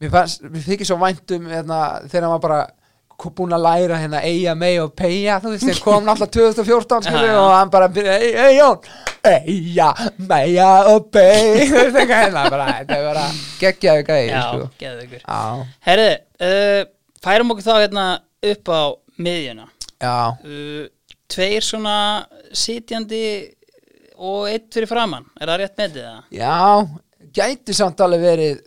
mér, 0.00 0.24
þykir 0.64 0.88
svo 0.88 0.96
væntum 1.02 1.46
hérna, 1.50 1.82
þegar 2.10 2.32
var 2.34 2.42
bara 2.44 2.62
búinn 3.24 3.54
að 3.54 3.62
læra 3.62 3.96
hérna 4.02 4.20
eiga, 4.26 4.52
mei 4.58 4.74
og 4.82 4.90
peia 4.98 5.36
þú 5.40 5.52
veist, 5.54 5.64
þeir 5.68 5.78
kom 5.84 6.04
náttúrulega 6.04 6.58
2014 6.58 7.04
skilur, 7.06 7.28
Já, 7.28 7.32
já. 7.32 7.40
og 7.40 7.52
hann 7.54 7.70
bara 7.72 7.88
byrja, 7.94 8.16
ei, 8.20 8.32
ei, 8.34 8.56
Jón 8.58 8.80
eiga, 9.24 9.86
meia 10.28 10.70
og 10.90 11.06
pei 11.14 11.62
þú 11.70 11.78
veist, 11.78 11.96
eitthvað 12.00 12.24
hérna 12.24 12.42
bara, 12.52 12.66
þetta 12.80 12.98
er 12.98 13.06
bara 13.06 13.22
geggjaðu 13.60 14.04
gæði 14.10 14.26
Já, 14.32 14.42
sko. 14.48 14.68
geðu 14.82 15.06
ykkur 15.06 15.22
já, 15.22 15.38
Herði, 15.88 16.10
uh, 16.48 16.80
færum 17.24 17.54
okkur 17.54 17.68
þá 17.68 17.72
hérna 17.84 18.06
upp 18.50 18.72
á 18.74 18.82
miðjuna 19.28 19.68
já, 20.04 20.16
uh, 20.34 20.84
Tveir 21.34 21.64
svona 21.64 21.96
sitjandi 22.54 23.22
og 24.20 24.50
eitt 24.50 24.68
fyrir 24.74 24.90
framann 24.90 25.24
Er 25.40 25.48
það 25.50 25.62
rétt 25.62 25.80
metið 25.80 26.04
það? 26.04 26.20
já 26.34 26.58
gæti 27.34 27.74
samt 27.74 28.02
alveg 28.04 28.20
verið 28.26 28.60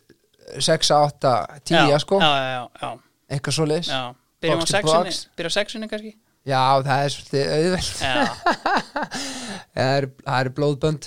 6, 0.60 0.92
8, 0.92 1.34
10 1.68 1.90
já, 1.92 2.00
sko, 2.00 2.20
Já, 2.22 2.32
já, 2.38 2.68
já, 2.82 2.92
eitthvað 3.36 3.54
svo 3.58 3.66
leis 3.68 3.88
já. 3.92 4.02
Byrjum 4.42 4.62
á 4.62 4.66
sexunni 4.70 5.88
á 5.88 5.90
kannski? 5.92 6.12
Já, 6.48 6.62
það 6.86 7.00
er 7.04 7.10
svolítið 7.12 7.44
auðveld 7.58 7.90
það 9.78 9.92
eru 9.98 10.08
er 10.40 10.50
blóðbönd. 10.56 11.04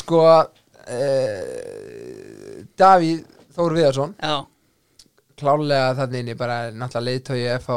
Sko 0.00 0.20
uh, 0.24 0.46
Davíð 2.80 3.20
Þór 3.56 3.74
Viðarsson 3.76 4.14
já. 4.16 4.36
klálega 5.40 5.90
þannig 5.98 6.22
inni 6.24 6.36
bara 6.38 6.56
náttúrulega 6.72 7.06
leiðtói 7.10 7.42
FH 7.58 7.76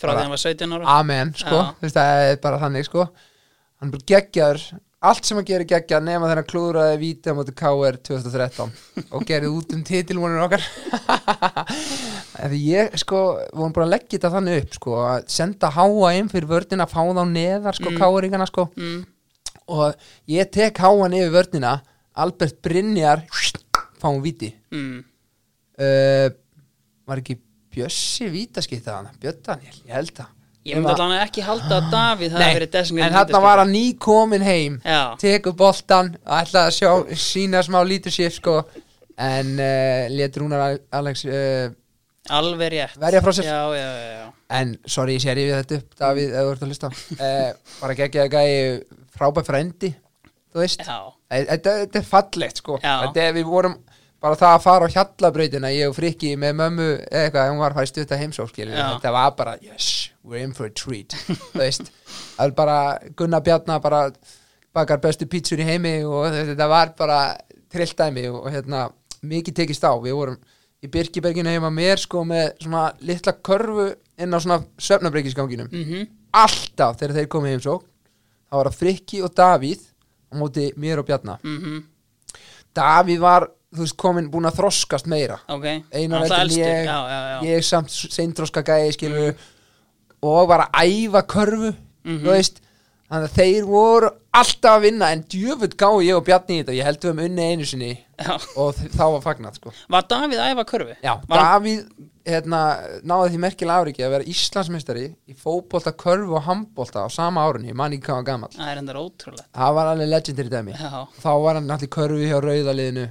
Frá 0.00 0.08
því 0.10 0.14
Bara- 0.14 0.22
hann 0.24 0.32
var 0.32 0.40
17 0.40 0.72
ára. 0.76 0.84
Amen 0.98 1.28
sko, 1.36 1.58
það 1.84 2.22
er 2.30 2.38
bara 2.40 2.56
þannig 2.62 2.86
sko. 2.88 3.02
Hann 3.80 3.88
er 3.90 3.92
bara 3.98 4.06
geggjar 4.08 4.56
allt 5.00 5.24
sem 5.24 5.38
hann 5.38 5.46
gerir 5.48 5.64
geggjar 5.68 6.02
nema 6.04 6.26
þegar 6.28 6.40
hann 6.42 6.48
klúðraði 6.50 6.96
víti 7.00 7.32
á 7.32 7.34
móti 7.36 7.54
KR 7.56 7.96
2013 8.04 8.72
og 9.16 9.22
gerði 9.28 9.52
út 9.56 9.72
um 9.76 9.84
titilvonur 9.86 10.42
okkar. 10.44 10.64
Því 12.50 12.60
ég 12.66 12.98
sko 13.00 13.20
vorum 13.56 13.72
bara 13.76 13.86
að 13.88 13.94
leggja 13.94 14.16
þetta 14.18 14.32
þannig 14.34 14.58
upp 14.64 14.76
sko 14.76 14.96
að 15.06 15.24
senda 15.32 15.70
háa 15.76 16.10
inn 16.18 16.28
fyrir 16.32 16.50
vörnina 16.50 16.88
þá 16.88 17.00
þá 17.16 17.22
neðar 17.32 17.78
sko 17.78 17.90
Mm. 17.90 18.00
KR-ingana 18.02 18.48
sko. 18.50 18.66
Mm, 18.76 19.00
og 19.72 20.04
ég 20.30 20.50
tek 20.52 20.80
háan 20.84 21.16
yfir 21.16 21.32
vörnina 21.36 21.78
Albert 22.20 22.60
Brynjar 22.64 23.24
fáum 24.00 24.20
víti. 24.24 24.52
Mm. 24.72 25.00
uh, 25.80 26.28
var 27.08 27.22
ekki 27.22 27.40
Bjössi 27.70 28.26
vítaskiptað 28.32 28.96
hana 28.98 29.12
Björn 29.22 29.42
Daniel, 29.46 29.76
ég 29.86 29.94
held 29.94 30.12
það 30.16 30.39
Ég 30.68 30.76
myndi 30.76 30.92
allan 30.92 31.14
ekki 31.22 31.40
halda 31.46 31.78
að 31.80 31.86
Davíð 31.94 32.34
hafi 32.36 32.44
Nei, 32.44 32.54
verið 32.58 32.70
designated 32.74 33.06
en 33.06 33.14
vítaspyrna. 33.16 33.40
var 33.46 33.58
hann 33.62 33.70
ný 33.72 33.84
komin 33.96 34.42
heim 34.44 34.74
Já, 34.84 35.00
tekur 35.22 35.54
boltan 35.56 36.10
og 36.26 36.34
ætlaði 36.36 36.66
að 36.66 36.76
sjá 36.76 37.20
sína 37.24 37.62
smá 37.64 37.78
leadership 37.88 38.34
sko. 38.36 38.58
En 39.20 39.54
uh, 39.56 40.04
letur 40.12 40.44
Rúnar 40.44 40.76
Alex 40.96 41.24
uh, 41.28 41.72
alveg 42.28 42.70
rétt. 42.74 42.98
verja 43.00 43.22
frá 43.24 43.32
sér. 43.36 43.48
Já, 43.48 43.62
já, 43.76 43.88
já, 44.20 44.28
en 44.60 44.76
sorry, 44.86 45.16
ég 45.16 45.24
sé 45.24 45.34
rifið 45.36 45.56
þetta 45.62 45.78
upp 45.80 45.98
Davíð, 46.04 46.34
ef 46.34 46.44
þú 46.44 46.52
ert 46.52 46.62
að 46.62 46.70
hlusta 46.74 46.92
uh, 46.92 47.74
bara 47.80 47.96
geggjaði 47.98 48.30
gæi 48.36 49.00
frábæð 49.16 49.48
frendi 49.50 49.90
þú 50.52 50.62
veist, 50.64 50.84
já. 50.84 50.98
Eh, 51.30 51.44
þetta 51.54 51.74
þetta 51.84 52.00
er 52.00 52.06
fallegt 52.10 52.60
sko. 52.62 52.78
Þetta 52.82 53.22
er, 53.24 53.34
við 53.36 53.48
vorum 53.48 53.76
bara 54.20 54.36
það 54.36 54.54
að 54.54 54.64
fara 54.66 54.88
á 54.88 54.94
hjallabrautina 54.94 55.72
ég 55.72 55.90
og 55.90 55.96
Frikki 55.96 56.34
með 56.40 56.56
mömmu 56.60 56.88
eða 57.08 57.24
eitthvað, 57.24 57.50
hún 57.52 57.62
var 57.62 57.72
að 57.72 57.80
fara 57.80 57.88
í 57.88 57.92
stutta 57.92 58.20
heimsókskil 58.20 58.68
Já. 58.68 58.82
þetta 58.82 59.14
var 59.16 59.32
bara, 59.38 59.56
yes, 59.64 60.10
we're 60.24 60.42
in 60.44 60.54
for 60.56 60.68
a 60.68 60.74
treat 60.76 61.16
þú 61.26 61.60
veist, 61.62 61.90
það 62.36 62.44
er 62.46 62.54
bara 62.58 62.78
Gunnar 63.16 63.44
Bjarnar 63.46 63.82
bara 63.84 64.04
bakar 64.76 65.00
bestu 65.02 65.26
pítsur 65.30 65.60
í 65.62 65.66
heimi 65.66 65.96
og 66.06 66.28
þetta 66.34 66.68
var 66.70 66.94
bara 66.98 67.20
trilltæmi 67.72 68.28
og, 68.30 68.44
og 68.44 68.54
hérna 68.54 68.86
mikið 69.26 69.62
tekist 69.62 69.84
á, 69.84 69.92
við 70.00 70.16
vorum 70.16 70.38
í 70.80 70.88
Birkiberginu 70.88 71.52
heima 71.52 71.72
mér 71.72 72.00
sko 72.00 72.22
með 72.24 72.54
svona 72.62 72.86
litla 73.04 73.34
körfu 73.44 73.90
inn 74.20 74.36
á 74.36 74.38
svona 74.40 74.62
söfnabreykisganginum 74.80 75.68
Mm 75.72 76.08
alltaf 76.30 76.98
þegar 77.00 77.16
þeir 77.16 77.30
komið 77.30 77.54
heimsók 77.56 77.86
þá 78.50 78.54
var 78.54 78.68
það 78.70 78.76
Frikki 78.78 79.22
og 79.26 79.32
Davíð 79.34 79.80
á 80.30 80.34
móti 80.38 80.66
mér 80.78 81.00
og 81.02 81.08
Bjarnar 81.08 81.40
mhm, 81.42 81.80
Davíð 82.76 83.22
var, 83.24 83.48
þú 83.74 83.84
veist, 83.84 83.96
komin 83.96 84.30
búin 84.32 84.48
að 84.50 84.56
þroskast 84.60 85.06
meira. 85.06 85.38
Ok. 85.48 85.66
Einar 85.92 86.22
Alltaf 86.24 86.38
heldur 86.38 86.40
en 86.40 86.46
elstur, 86.46 86.64
ég, 86.64 86.84
já, 86.84 86.98
já, 87.10 87.20
já. 87.30 87.38
ég 87.50 87.64
samt 87.68 87.90
seinþroska 87.90 88.62
gæði 88.66 88.92
skilur 88.96 89.34
og 90.22 90.48
var 90.50 90.66
að 90.66 90.82
æfa 90.90 91.22
körfu 91.26 91.74
Mhm. 92.04 92.18
þú 92.24 92.30
veist. 92.34 92.60
Þannig 93.10 93.26
að 93.26 93.38
þeir 93.40 93.64
voru 93.66 94.08
alltaf 94.32 94.76
að 94.78 94.82
vinna 94.84 95.06
en 95.10 95.22
djöfull 95.26 95.74
gáði 95.74 96.04
ég 96.06 96.16
og 96.16 96.24
Bjarni 96.24 96.54
í 96.54 96.62
þetta. 96.62 96.74
Ég 96.78 96.84
held 96.86 97.00
við 97.00 97.10
um 97.10 97.18
unni 97.18 97.42
einu 97.42 97.64
sinni 97.66 97.88
Já. 98.20 98.36
og 98.56 98.74
þá 98.76 99.02
var 99.12 99.20
fagnat 99.24 99.54
sko. 99.58 99.72
Var 99.90 100.02
Davíð 100.02 100.38
að 100.38 100.52
æfa 100.54 100.64
körfu? 100.70 100.94
Já, 101.02 101.16
Var 101.26 101.38
Davíð 101.42 101.88
hérna, 102.30 102.60
náði 103.02 103.32
því 103.34 103.38
merkilega 103.42 103.80
afriki 103.82 104.04
að 104.06 104.10
vera 104.14 104.24
Íslandsmeistari 104.30 105.04
í 105.28 105.34
fótbolta, 105.34 105.90
körfu 105.92 106.36
og 106.38 106.42
handbolta 106.46 107.02
á 107.02 107.08
sama 107.10 107.42
árunni, 107.42 107.70
ég 107.72 107.74
man 107.74 107.90
ekki 107.90 108.06
hvað 108.06 108.20
var 108.20 108.22
gamall. 108.30 108.50
Það 108.54 108.70
er 108.70 108.78
endar 108.78 108.94
ótrúlega 109.02 109.44
það 109.58 109.74
var 109.74 109.86
alveg 109.90 110.08
legendary 110.14 110.48
dæmi. 110.54 110.74
Þá 111.20 111.30
var 111.42 111.54
hann 111.58 111.66
í 111.70 111.88
körfu 111.90 112.22
hjá 112.30 112.38
rauðaliðinu 112.46 113.08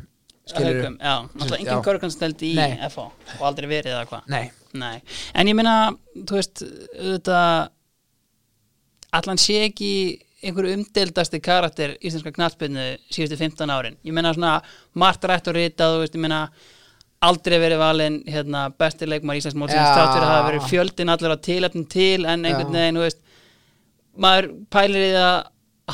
Haukum, 0.56 0.96
já, 1.00 1.16
náttúrulega 1.34 1.60
engin 1.60 1.74
Já. 1.74 1.84
körkansneld 1.86 2.42
í 2.48 2.54
Nei. 2.58 2.72
FH 2.90 3.06
og 3.40 3.44
aldrei 3.50 3.68
verið 3.70 3.94
eða 3.94 4.08
hvað 4.10 4.32
Nei, 4.34 4.46
Nei, 4.74 5.02
en 5.34 5.52
ég 5.52 5.58
meina, 5.58 5.76
þú 6.16 6.40
veist, 6.40 6.64
auðvitað 6.96 7.70
allan 9.20 9.42
sé 9.42 9.62
ekki 9.68 9.92
einhverju 10.46 10.76
umdeildasti 10.78 11.40
karakter 11.44 11.96
íslenska 12.00 12.32
knattbyrnu 12.36 12.84
síðustu 13.12 13.38
15 13.42 13.74
árin. 13.74 13.98
Ég 14.08 14.16
meina 14.16 14.32
svona 14.36 14.60
margt 14.94 15.26
rætt 15.28 15.50
og 15.52 15.58
ritað, 15.58 15.96
þú 15.96 16.04
veist, 16.04 16.16
ég 16.16 16.24
meina 16.24 16.42
aldrei 17.28 17.58
verið 17.60 17.82
valinn 17.82 18.20
hérna, 18.30 18.68
besti 18.80 19.08
leikmar 19.10 19.40
íslensk 19.40 19.60
mótsins, 19.60 19.82
Já. 19.84 19.96
þátt 19.98 20.14
fyrir 20.14 20.28
að 20.28 20.36
hafa 20.36 20.50
verið 20.50 20.68
fjöldin 20.72 21.12
allir 21.12 21.36
á 21.36 21.38
tilefnum 21.50 21.88
til 21.92 22.20
en 22.24 22.46
einhvern 22.48 22.78
veginn, 22.78 23.00
þú 23.00 23.08
veist 23.08 23.20
maður 24.20 24.48
pælir 24.72 25.10
í 25.10 25.12
það 25.18 25.32
að 25.34 25.42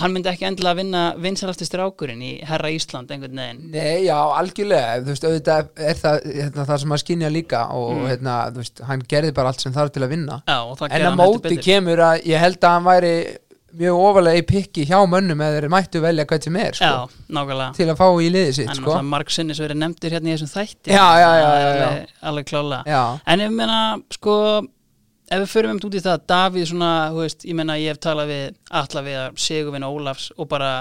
hann 0.02 0.14
myndi 0.16 0.30
ekki 0.32 0.46
endilega 0.50 0.76
vinna 0.80 1.04
vinsalasti 1.22 1.66
strákurinn 1.68 2.22
í 2.26 2.32
Herra 2.48 2.70
Ísland 2.74 3.12
einhvern 3.16 3.40
veginn. 3.42 3.64
Nei, 3.72 4.06
já, 4.08 4.18
algjörlega 4.40 5.00
þú 5.06 5.14
veist, 5.14 5.26
auðvitað 5.30 5.70
er 5.92 6.02
það 6.02 6.20
hérna, 6.42 6.66
það 6.70 6.84
sem 6.84 6.96
að 6.98 7.04
skynja 7.06 7.32
líka 7.34 7.64
og 7.76 7.96
Mm. 7.96 8.08
hérna, 8.12 8.36
þú 8.52 8.64
veist, 8.64 8.84
hann 8.90 9.02
gerði 9.16 9.34
bara 9.34 9.48
allt 9.54 9.62
sem 9.62 9.74
þarf 9.74 9.92
til 9.96 10.04
að 10.04 10.10
vinna 10.16 10.42
Já, 10.48 10.60
en 10.92 11.10
að 11.12 11.18
móti 11.20 11.58
kemur 11.64 11.98
að 12.12 12.24
ég 12.26 12.40
held 12.40 12.60
að 12.62 12.76
hann 12.78 12.84
væri 12.92 13.16
mjög 13.76 13.98
ofalega 14.00 14.40
í 14.40 14.44
pikki 14.48 14.86
hjá 14.88 15.02
mönnum 15.04 15.42
eða 15.44 15.58
þeir 15.60 15.66
mættu 15.74 16.00
velja 16.00 16.24
hvað 16.30 16.44
sem 16.48 16.56
er 16.56 16.72
sko, 16.78 16.86
Já, 16.86 17.10
nákvæmlega. 17.36 17.74
til 17.76 17.88
að 17.92 17.98
fá 18.00 18.06
í 18.24 18.30
liðið 18.32 18.54
sitt 18.56 18.70
en 18.72 18.76
sko. 18.80 19.02
marg 19.04 19.30
sinni 19.36 19.54
sem 19.58 19.66
verið 19.68 19.80
nefndir 19.82 20.12
hérna 20.16 20.32
í 20.32 20.36
þessum 20.38 20.52
þætti 20.54 20.94
Já, 20.96 21.04
alveg, 21.04 22.14
alveg 22.24 22.46
klála 22.48 22.80
en 23.28 23.40
ég 23.44 23.52
meina, 23.52 23.80
sko 24.16 24.38
ef 25.32 25.42
við 25.42 25.52
förum 25.52 25.76
um 25.76 25.80
út 25.88 25.98
í 25.98 26.02
það, 26.06 26.26
Davíð 26.30 26.68
svona, 26.70 26.92
þú 27.14 27.22
veist, 27.24 27.46
ég 27.48 27.58
meina, 27.58 27.78
ég 27.82 27.94
hef 27.94 28.02
talað 28.04 28.32
við 28.32 28.44
alla 28.82 29.04
við 29.06 29.40
Sigurvin 29.46 29.88
Ólafs 29.88 30.30
og 30.38 30.50
bara 30.52 30.72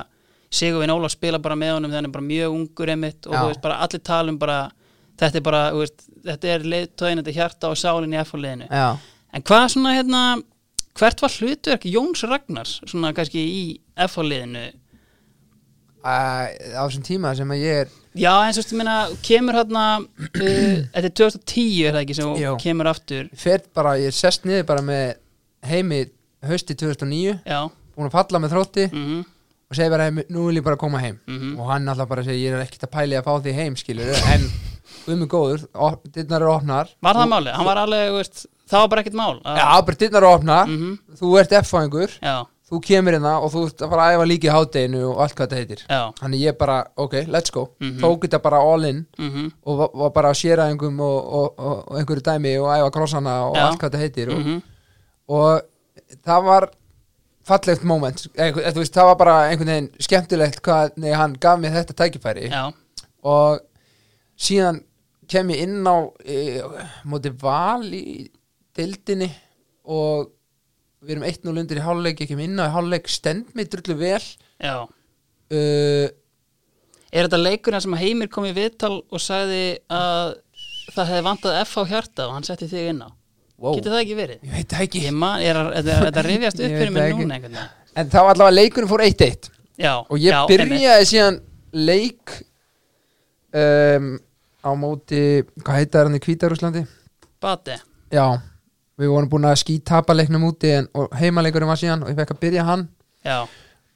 Sigurvin 0.55 0.93
Ólafs 0.95 1.17
spila 1.19 1.41
bara 1.43 1.59
með 1.59 1.77
honum 1.79 1.95
er 1.99 2.09
bara 2.13 2.27
mjög 2.27 2.57
ungur 2.59 2.93
einmitt 2.95 3.29
og 3.29 3.35
þú 3.35 3.45
veist, 3.51 3.63
bara 3.65 3.81
allir 3.85 4.05
tala 4.05 4.35
um 4.35 4.39
bara 4.39 4.59
þetta 5.21 5.41
er 5.41 5.47
bara, 5.49 5.63
þú 5.73 5.83
veist, 5.85 6.07
þetta 6.29 6.53
er 6.55 6.69
leiðtóðin, 6.75 7.23
þetta 7.23 7.33
er 7.33 7.39
hjarta 7.41 7.71
og 7.73 7.81
sálin 7.81 8.15
í 8.15 8.21
F-liðinu 8.25 8.69
já. 8.69 8.87
En 9.35 9.43
hvað 9.43 9.67
svona, 9.75 9.97
hérna 9.97 10.23
hvert 10.95 11.25
var 11.25 11.37
hlutverk 11.41 11.87
Jóns 11.91 12.23
Ragnars 12.29 12.79
svona 12.87 13.15
kannski 13.17 13.43
í 13.43 13.65
F-liðinu 14.07 14.69
Æ, 14.69 14.84
á 16.05 16.83
þessum 16.85 17.05
tíma 17.07 17.35
sem 17.37 17.49
að 17.55 17.63
ég 17.65 17.85
er 17.85 17.93
Já, 18.15 18.31
eins 18.47 18.59
og 18.61 18.67
þú 18.69 18.77
meina, 18.79 18.97
kemur 19.27 19.57
hérna 19.59 19.85
þetta 20.95 21.09
er 21.09 21.15
2010 21.19 21.87
er 21.89 21.97
það 21.97 22.03
ekki 22.05 22.17
sem 22.21 22.35
Jú. 22.45 22.53
kemur 22.63 22.91
aftur? 22.93 23.31
Fer 23.35 23.65
bara, 23.75 23.97
ég 23.99 24.15
sest 24.15 24.45
niður 24.47 24.67
bara 24.69 24.85
með 24.87 25.17
heimi 25.67 26.03
hausti 26.45 26.77
2009 26.79 27.41
Já, 27.49 27.61
búin 27.97 28.11
að 28.11 28.15
falla 28.19 28.43
með 28.45 28.55
þrótti 28.55 28.87
mhm, 28.93 29.25
og 29.71 29.79
segi 29.79 29.91
bara, 29.91 30.05
"Heimi, 30.11 30.23
nú 30.31 30.45
vil 30.47 30.59
ég 30.61 30.65
bara 30.67 30.77
koma 30.77 31.01
heim. 31.01 31.17
Mhm. 31.27 31.55
Og 31.59 31.71
hann 31.73 31.89
alltaf 31.89 32.07
bara 32.09 32.23
segi, 32.23 32.45
ég 32.45 32.53
er 32.53 32.63
ekkert 32.67 32.85
að 32.87 32.93
pæli 32.95 33.17
að 33.19 33.25
fá 33.25 33.33
því 33.43 33.55
heim 33.57 33.75
skilur, 33.81 34.13
en 34.35 34.43
við 35.07 35.17
mig 35.19 35.29
góður 35.33 35.65
dittnar 36.13 36.43
eru 36.45 36.53
opnar. 36.53 36.89
Var 37.03 37.15
það 37.17 37.31
málið? 37.33 37.53
Hann 37.57 37.65
var 37.67 37.81
alveg, 37.81 38.13
veist, 38.13 38.47
það 38.71 38.81
var 38.85 38.89
bara 38.93 39.03
ekkert 39.03 39.17
mál 39.19 39.41
Já, 39.43 39.81
bara 39.89 39.97
dittnar 40.05 40.23
eru 40.23 40.31
opnar, 40.37 40.67
Mhm, 40.69 40.99
þú 41.19 41.33
ert 41.41 41.57
F-fæðingur. 41.65 42.11
Já, 42.23 42.37
þú 42.75 42.81
kemur 42.85 43.17
hérna 43.17 43.33
og 43.41 43.53
þú 43.55 43.65
ert 43.69 43.83
að 43.85 43.93
fara 43.95 44.05
að 44.05 44.15
æfa 44.17 44.29
líka 44.29 44.49
í 44.49 44.53
hádeginu 44.55 45.03
og 45.09 45.21
allt 45.25 45.35
hvað 45.39 45.51
þetta 45.51 45.61
heitir. 45.63 45.83
Já. 45.89 46.01
Þannig 46.21 46.45
ég 46.45 46.57
bara, 46.61 46.79
ok, 46.97 47.15
let's 47.31 47.55
go. 47.55 47.67
Mhm. 47.81 47.99
tók 48.03 48.27
þetta 48.27 48.43
bara 48.43 48.63
all 48.63 48.85
in 48.91 49.05
mhm, 49.19 49.51
og 49.65 49.79
var, 49.79 49.93
var 50.03 50.15
bara 50.19 50.33
að 50.35 50.41
séra 50.43 50.69
einhverjum 50.71 51.03
og, 51.05 51.19
og, 51.41 51.59
og, 51.59 51.85
og 51.89 52.01
einhverju 52.01 52.25
dæmi 52.31 52.57
og 52.61 52.71
æfa 52.75 52.95
krossana 52.99 53.37
og 53.49 53.57
Já. 53.57 53.67
allt 53.67 53.79
hvað 53.83 53.95
þetta 53.95 54.03
heitir 54.05 54.33
og, 54.35 54.41
mhm, 54.41 54.63
og 55.29 56.19
það 56.25 56.49
var 56.51 56.69
fallegt 57.45 57.85
moment. 57.85 58.27
Eða, 58.35 58.73
þú 58.73 58.83
veist, 58.83 58.95
það 58.97 59.11
var 59.11 59.21
bara 59.21 59.37
einhvern 59.51 59.73
veginn 59.75 59.91
skemmtilegt 60.07 60.63
hvað 60.65 60.97
nei, 60.97 61.13
hann 61.13 61.37
gaf 61.41 61.61
mér 61.61 61.77
þetta 61.79 61.97
tækifæri. 62.01 62.49
Já, 62.51 62.65
og 63.25 63.61
síðan 64.41 64.83
kem 65.31 65.53
ég 65.55 65.65
inn 65.65 65.85
á 65.89 65.97
e, 66.25 66.61
móti 67.09 67.33
val 67.41 67.85
í 67.95 68.27
dildinni 68.77 69.31
og 69.85 70.31
við 71.05 71.17
erum 71.17 71.27
1-0 71.29 71.63
undir 71.63 71.81
í 71.81 71.85
hálfleik 71.85 72.23
ég 72.25 72.31
kem 72.33 72.45
inn 72.45 72.61
á 72.61 72.67
í 72.67 72.75
hálfleik 72.75 73.11
stend 73.13 73.55
mig 73.57 73.71
drullu 73.73 73.97
vel 74.01 74.21
já 74.61 74.77
uh, 74.85 76.07
Er 77.15 77.29
þetta 77.29 77.39
leikurinn 77.39 77.83
sem 77.85 77.95
Heimir 77.95 78.27
kom 78.27 78.47
í 78.49 78.51
viðtal 78.57 78.97
og 78.99 79.21
sagði 79.23 79.77
að 79.87 80.33
það 80.97 81.11
hefði 81.13 81.27
vantað 81.29 81.59
F 81.61 81.77
á 81.79 81.83
hjarta 81.93 82.25
og 82.27 82.33
hann 82.35 82.47
setti 82.49 82.67
þig 82.67 82.89
inn 82.91 83.05
á? 83.07 83.09
wow. 83.61 83.77
Getur 83.77 83.95
það 83.95 84.03
ekki 84.03 84.17
verið? 84.19 84.41
ég 84.43 84.55
veit 84.57 84.73
það 84.73 84.85
ekki 84.87 85.03
þetta 86.09 86.25
rifjast 86.27 86.61
upp 86.61 86.77
fyrir 86.79 86.95
mig 86.95 87.07
ekki. 87.07 87.21
núna 87.21 87.37
einhvern 87.39 87.59
veginn. 87.59 87.77
en 87.95 88.11
þá 88.11 88.19
allavega 88.23 88.57
leikurinn 88.59 88.91
fór 88.91 89.05
1-1 89.07 89.51
Já, 89.75 89.93
og 90.07 90.19
ég 90.23 90.31
já, 90.31 90.41
byrjaði 90.51 91.07
síðan 91.11 91.39
leik 91.75 92.35
um, 93.59 94.11
á 94.63 94.71
móti 94.79 95.23
hvað 95.65 95.81
heita 95.81 96.05
hann 96.05 96.19
í 96.19 96.23
Kvítarúslandi 96.23 96.85
Bate, 97.43 97.79
já, 98.15 98.27
við 99.01 99.11
vorum 99.11 99.31
búin 99.31 99.49
að 99.49 99.61
skítapa 99.63 100.15
leiknum 100.15 100.47
úti 100.49 100.71
en, 100.77 100.89
og 100.95 101.13
heimaleikurinn 101.19 101.71
var 101.71 101.81
síðan 101.81 102.05
og 102.05 102.13
ég 102.13 102.19
fekk 102.21 102.35
að 102.37 102.43
byrja 102.45 102.67
hann. 102.69 102.89
Já, 103.25 103.39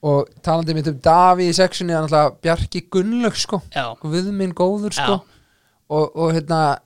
og 0.09 0.29
talandi 0.47 0.77
mitt 0.77 0.89
um 0.91 0.99
Daví 1.03 1.49
í 1.51 1.55
sexunni 1.57 1.95
hann 1.95 2.07
alltaf 2.07 2.39
Bjarki 2.43 2.85
Gunnlaug 2.93 3.39
sko. 3.39 3.61
Já, 3.75 3.91
við 4.07 4.31
minn 4.35 4.55
góður 4.57 4.95
sko. 4.95 5.21
Og, 5.89 6.11
og 6.15 6.35
hérna 6.37 6.79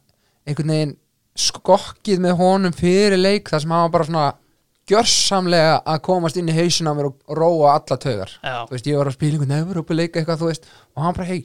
einhvern 0.46 0.72
veginn 0.72 0.94
skokkið 1.38 2.22
með 2.22 2.38
honum 2.38 2.76
fyrir 2.76 3.18
leik 3.18 3.50
þar 3.50 3.64
sem 3.64 3.74
hann 3.74 3.84
var 3.86 3.92
bara 3.96 4.08
svona 4.08 4.28
gjörsamlega 4.90 5.74
að 5.88 6.00
komast 6.04 6.38
inn 6.38 6.50
í 6.50 6.54
hausin 6.56 6.90
á 6.90 6.92
mér 6.96 7.10
og, 7.10 7.18
róa 7.36 7.74
alla 7.76 7.98
taugar. 7.98 8.32
Já, 8.42 8.56
þú 8.68 8.76
veist, 8.76 8.88
ég 8.90 9.00
var 9.00 9.10
að 9.10 9.16
spila 9.16 9.36
einhvern 9.38 9.52
nefur 9.54 9.82
upp 9.82 9.92
að 9.92 10.00
leika 10.00 10.20
eitthvað, 10.20 10.40
þú 10.40 10.48
veist, 10.50 10.70
og 10.96 11.04
hann 11.06 11.18
bara, 11.18 11.28
hei 11.28 11.44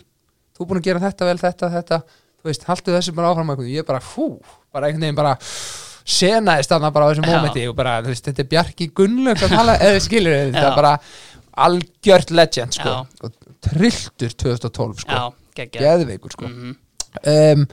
þú 0.58 0.64
er 0.64 0.70
búin 0.72 0.82
að 0.82 0.88
gera 0.88 1.04
þetta 1.04 1.28
vel, 1.30 1.38
þetta, 1.42 1.72
þetta. 1.76 2.00
Þú 2.38 2.50
veist, 2.50 2.66
haltu 2.70 2.96
þessu 2.96 3.14
bara 3.18 3.32
áfram 3.32 3.54
eitthvað, 3.54 3.70
ég 3.74 3.88
bara, 3.88 4.02
fú 4.04 4.28
bara 4.74 4.90
einhvern 4.90 5.08
veginn 5.08 5.20
bara 5.20 5.36
senaðist 6.08 6.72
þarna 6.72 6.92
bara 6.96 7.08
á 7.08 7.10
þessum 7.12 7.28
mómenti 7.28 7.66
og 7.68 7.76
bara, 7.78 7.98
þú 8.06 8.14
veist, 8.14 8.28
þetta 8.30 8.44
er 8.44 8.50
Bjarki 8.54 8.90
Gunnlaug 8.96 9.44
að 9.44 9.56
tala, 9.58 9.78
eða 9.88 10.04
skilur 10.06 10.38
þetta 10.38 10.64
Já. 10.64 10.70
er 10.70 10.78
bara 10.78 10.94
algjört 11.68 12.34
legend, 12.38 12.78
sko. 12.78 12.94
Já. 12.94 13.24
og 13.28 13.56
trilltur 13.68 14.36
2012, 14.46 15.06
sko. 15.06 15.24
Geðveikur, 15.58 16.36
sko. 16.38 16.52
Mm 16.52 16.76
um, 17.26 17.66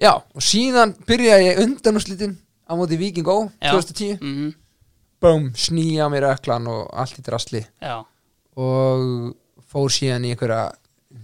já, 0.00 0.12
og 0.14 0.44
síðan 0.44 0.94
byrjaði 1.08 1.48
ég 1.48 1.60
undanúslitin 1.64 2.36
á 2.70 2.72
móti 2.78 2.98
Viking 3.00 3.28
Ó, 3.28 3.50
Já. 3.60 3.72
2010 3.72 4.18
-hmm. 4.20 4.54
búm, 5.20 5.50
snýja 5.54 6.08
mér 6.08 6.30
öklan 6.34 6.68
og 6.68 6.88
allt 6.92 7.18
í 7.18 7.22
drasli. 7.22 7.66
Já, 7.82 8.04
og 8.56 9.34
fór 9.72 9.90
síðan 9.90 10.24
í 10.24 10.30
einhverja 10.30 10.72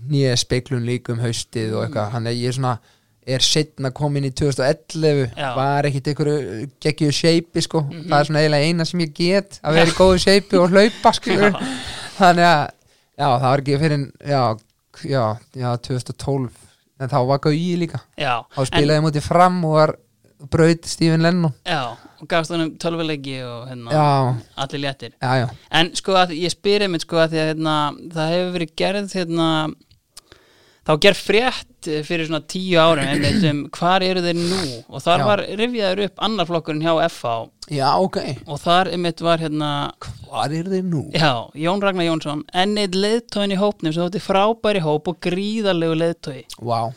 nýja 0.08 0.36
speiklun 0.36 0.86
líka 0.86 1.12
um 1.12 1.20
haustið 1.20 1.74
og 1.74 1.84
eitthvað, 1.84 2.10
hann 2.10 2.26
er 2.26 2.32
ég 2.32 2.48
er 2.48 2.52
svona 2.52 2.78
er 3.26 3.42
setna 3.42 3.90
komin 3.90 4.24
í 4.28 4.30
2011 4.38 5.32
Já. 5.36 5.48
var 5.56 5.88
ekkit 5.88 6.10
einhverju 6.12 6.68
geggju 6.80 7.08
shapei 7.12 7.62
sko, 7.64 7.80
Mhm. 7.82 8.04
það 8.08 8.20
er 8.20 8.24
svona 8.28 8.42
eiginlega 8.44 8.68
eina 8.70 8.84
sem 8.86 9.00
ég 9.00 9.12
get 9.14 9.60
að 9.64 9.74
vera 9.74 9.90
í 9.90 9.96
góðu 9.98 10.18
shapei 10.22 10.58
og 10.62 10.70
hlaupa 10.70 11.12
skilur, 11.18 11.52
þannig 12.18 12.46
að 12.46 12.70
já, 13.18 13.26
það 13.26 13.48
var 13.50 13.58
ekki 13.64 13.78
fyrir 13.82 14.12
já, 14.22 14.42
já, 15.04 15.24
já, 15.56 15.70
2012 15.76 16.50
en 17.00 17.08
þá 17.12 17.18
var 17.28 17.38
Gauji 17.44 17.76
líka. 17.76 17.98
Þá 18.16 18.62
spilaði 18.70 19.02
mútið 19.04 19.22
fram 19.26 19.64
og 19.68 19.72
var 19.76 19.94
braut 20.50 20.84
Stephen 20.86 21.20
Lennon. 21.24 21.52
En, 21.64 21.72
Já, 21.74 21.96
og 22.22 22.28
gafst 22.28 22.50
honum 22.52 22.70
tölvuleiki 22.78 23.42
og 23.44 23.68
hérna, 23.68 24.38
allir 24.56 24.80
léttir. 24.80 25.12
Já, 25.20 25.34
já, 25.42 25.48
En 25.70 25.90
sko 25.96 26.12
að 26.16 26.32
ég 26.38 26.52
spyr 26.54 26.82
einmitt 26.86 27.02
sko 27.04 27.16
að 27.16 27.30
því 27.34 27.38
að 27.42 27.50
hérna, 27.50 27.74
það 28.14 28.32
hefur 28.32 28.52
verið 28.58 28.72
gerð 28.76 29.12
hérna, 29.18 29.48
þá 30.86 30.92
gerð 31.02 31.20
frétt 31.26 31.75
fyrir 32.06 32.28
svona 32.28 32.42
tíu 32.50 32.78
árum 32.82 33.06
einmitt 33.06 33.44
um 33.50 33.62
hvar 33.76 34.04
eru 34.06 34.22
þeir 34.24 34.38
nú 34.40 34.60
og 34.88 35.04
þar 35.04 35.22
Já. 35.22 35.26
var 35.30 35.44
rifjaður 35.62 36.02
upp 36.08 36.22
annar 36.28 36.48
flokkurinn 36.50 36.84
hjá 36.84 36.92
FH 37.08 37.34
já, 37.76 37.88
ok 38.02 38.18
og 38.46 38.60
þar 38.62 38.92
einmitt 38.94 39.22
var 39.24 39.42
hérna 39.42 39.70
hvað 40.26 40.58
er 40.60 40.70
þeir 40.74 40.86
nú? 40.90 41.06
Já, 41.14 41.32
Jón 41.58 41.82
Ragnar 41.82 42.06
Jónsson 42.10 42.44
ennið 42.54 43.00
leiðtóin 43.06 43.54
í 43.56 43.58
hópnum 43.60 43.94
sem 43.94 44.04
þótti 44.06 44.22
frábæri 44.26 44.84
hóp 44.84 45.10
og 45.12 45.18
gríðarlegu 45.26 45.98
leiðtói 46.02 46.40
Vá, 46.60 46.92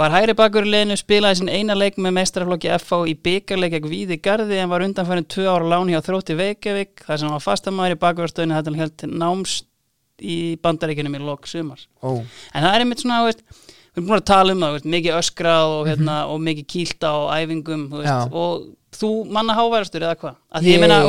Var 0.00 0.14
hæri 0.14 0.32
bakur 0.32 0.64
í 0.64 0.70
leiðinu 0.72 0.94
spilaði 0.96 1.40
sin 1.42 1.50
eina 1.52 1.74
leik 1.76 1.98
með 2.00 2.14
meistaraflokki 2.16 2.70
FH 2.78 3.00
í 3.10 3.16
byggarleik 3.20 3.74
gegn 3.74 3.90
Víði 3.90 4.16
Garði 4.22 4.60
en 4.62 4.70
var 4.70 4.84
undanfærin 4.86 5.26
tvö 5.28 5.44
ára 5.50 5.66
láni 5.74 5.92
hjá 5.92 6.00
Þrótti 6.06 6.36
Veikjavík 6.38 7.02
þar 7.04 7.18
sem 7.20 7.28
hann 7.28 7.34
var 7.36 7.44
fastamæður 7.44 7.96
í 7.96 7.98
bakurstöðinu 8.06 8.56
þetta 8.56 8.74
held 8.80 9.04
námst 9.20 9.66
í 10.20 10.38
bandaríkjunum 10.62 11.18
í 11.18 11.20
lok 11.24 11.48
sumars. 11.50 11.86
ó, 12.00 12.20
En 12.54 12.64
það 12.64 12.74
er 12.74 12.84
einmitt 12.84 13.02
svona, 13.02 13.20
þú 13.20 13.28
veist, 13.28 13.44
við 13.90 14.00
erum 14.00 14.10
búin 14.10 14.20
að 14.20 14.28
tala 14.30 14.54
um 14.54 14.64
það, 14.64 14.76
veist, 14.76 14.90
mikið 14.94 15.16
öskrað 15.20 15.74
og, 15.78 15.88
hérna, 15.90 16.18
og 16.30 16.44
mikið 16.46 16.68
kýlta 16.74 17.10
á 17.10 17.18
æfingum 17.40 17.88
þú 17.90 18.02
veist, 18.02 18.12
Já. 18.12 18.18
og 18.30 19.00
þú 19.00 19.10
manna 19.34 19.56
háværastur 19.58 20.06
eða 20.06 20.20
hvað? 20.20 20.38
Að 20.50 20.66
því 20.66 20.76
ég 20.76 20.84
meina, 20.84 21.00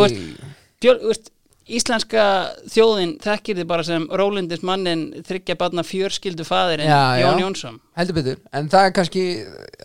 íslenska 1.71 2.23
þjóðin 2.71 3.13
þekkir 3.21 3.59
þið 3.61 3.67
bara 3.69 3.85
sem 3.85 4.05
rólindis 4.19 4.63
mannin 4.65 5.03
þryggja 5.27 5.55
barna 5.59 5.83
fjörskildu 5.85 6.45
Já, 6.89 7.01
já. 7.19 7.25
Jón 7.25 7.41
Jónsson. 7.43 7.79
heldur 7.97 8.17
betur 8.17 8.39
en 8.51 8.69
það 8.69 8.87
er 8.87 8.95
kannski, 8.97 9.23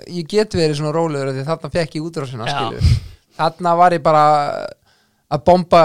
ég 0.09 0.29
get 0.31 0.57
verið 0.57 0.79
svona 0.81 0.95
rólegur 0.97 1.31
af 1.31 1.37
því 1.37 1.45
þarna 1.51 1.73
fekk 1.77 1.99
ég 1.99 2.09
útrásina 2.09 2.49
Já. 2.49 2.71
þarna 3.37 3.77
var 3.77 3.93
ég 3.93 4.03
bara 4.03 4.25
að 5.31 5.45
bomba 5.45 5.83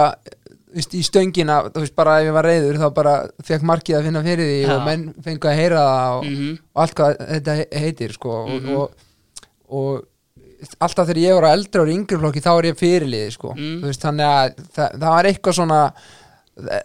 veist, 0.76 0.94
í 0.96 1.02
stöngina, 1.04 1.58
þú 1.74 1.82
veist 1.84 1.96
bara 1.96 2.20
ef 2.22 2.28
ég 2.30 2.34
var 2.38 2.46
reyður 2.48 2.78
þá 2.82 2.88
bara 2.94 3.16
fekk 3.44 3.66
markið 3.68 3.98
að 3.98 4.06
finna 4.08 4.22
fyrir 4.24 4.48
því 4.52 4.62
Já. 4.68 4.72
og 4.78 4.86
menn 4.86 5.04
fengu 5.26 5.50
að 5.52 5.60
heyra 5.60 5.82
það 5.88 6.16
og, 6.20 6.30
Mm 6.30 6.54
og 6.76 6.82
allt 6.86 6.96
hvað 6.96 7.18
þetta 7.34 7.56
he- 7.60 7.80
heitir 7.86 8.14
sko 8.14 8.38
Mhm. 8.48 8.76
og, 8.76 8.92
og, 9.70 10.02
og 10.62 10.78
alltaf 10.80 11.08
þegar 11.08 11.22
ég 11.26 11.36
var 11.40 11.50
á 11.50 11.56
eldri 11.58 11.82
og 11.82 11.88
yngri 11.92 12.18
flokki 12.22 12.42
þá 12.46 12.52
er 12.58 12.70
ég 12.72 12.78
fyrirliði 12.80 13.32
sko. 13.34 13.54
Mm. 13.58 13.82
veist, 13.82 14.02
þannig 14.02 14.26
að 14.26 14.66
það, 14.76 14.90
það 15.00 15.10
var 15.16 15.26
eitthvað 15.32 15.54
svona 15.58 15.82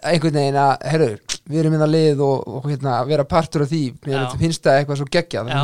einhvern 0.07 0.33
veginn 0.39 0.55
að, 0.57 0.85
herru, 0.89 1.07
við 1.51 1.59
erum 1.61 1.73
inn 1.75 1.83
að 1.85 1.91
lið 1.93 2.21
og, 2.23 2.45
og 2.57 2.63
hérna, 2.71 2.93
vera 3.05 3.25
partur 3.27 3.65
af 3.65 3.69
því. 3.69 3.81
Finnst 4.39 4.63
það 4.63 4.77
eitthvað 4.79 4.97
svo 5.01 5.07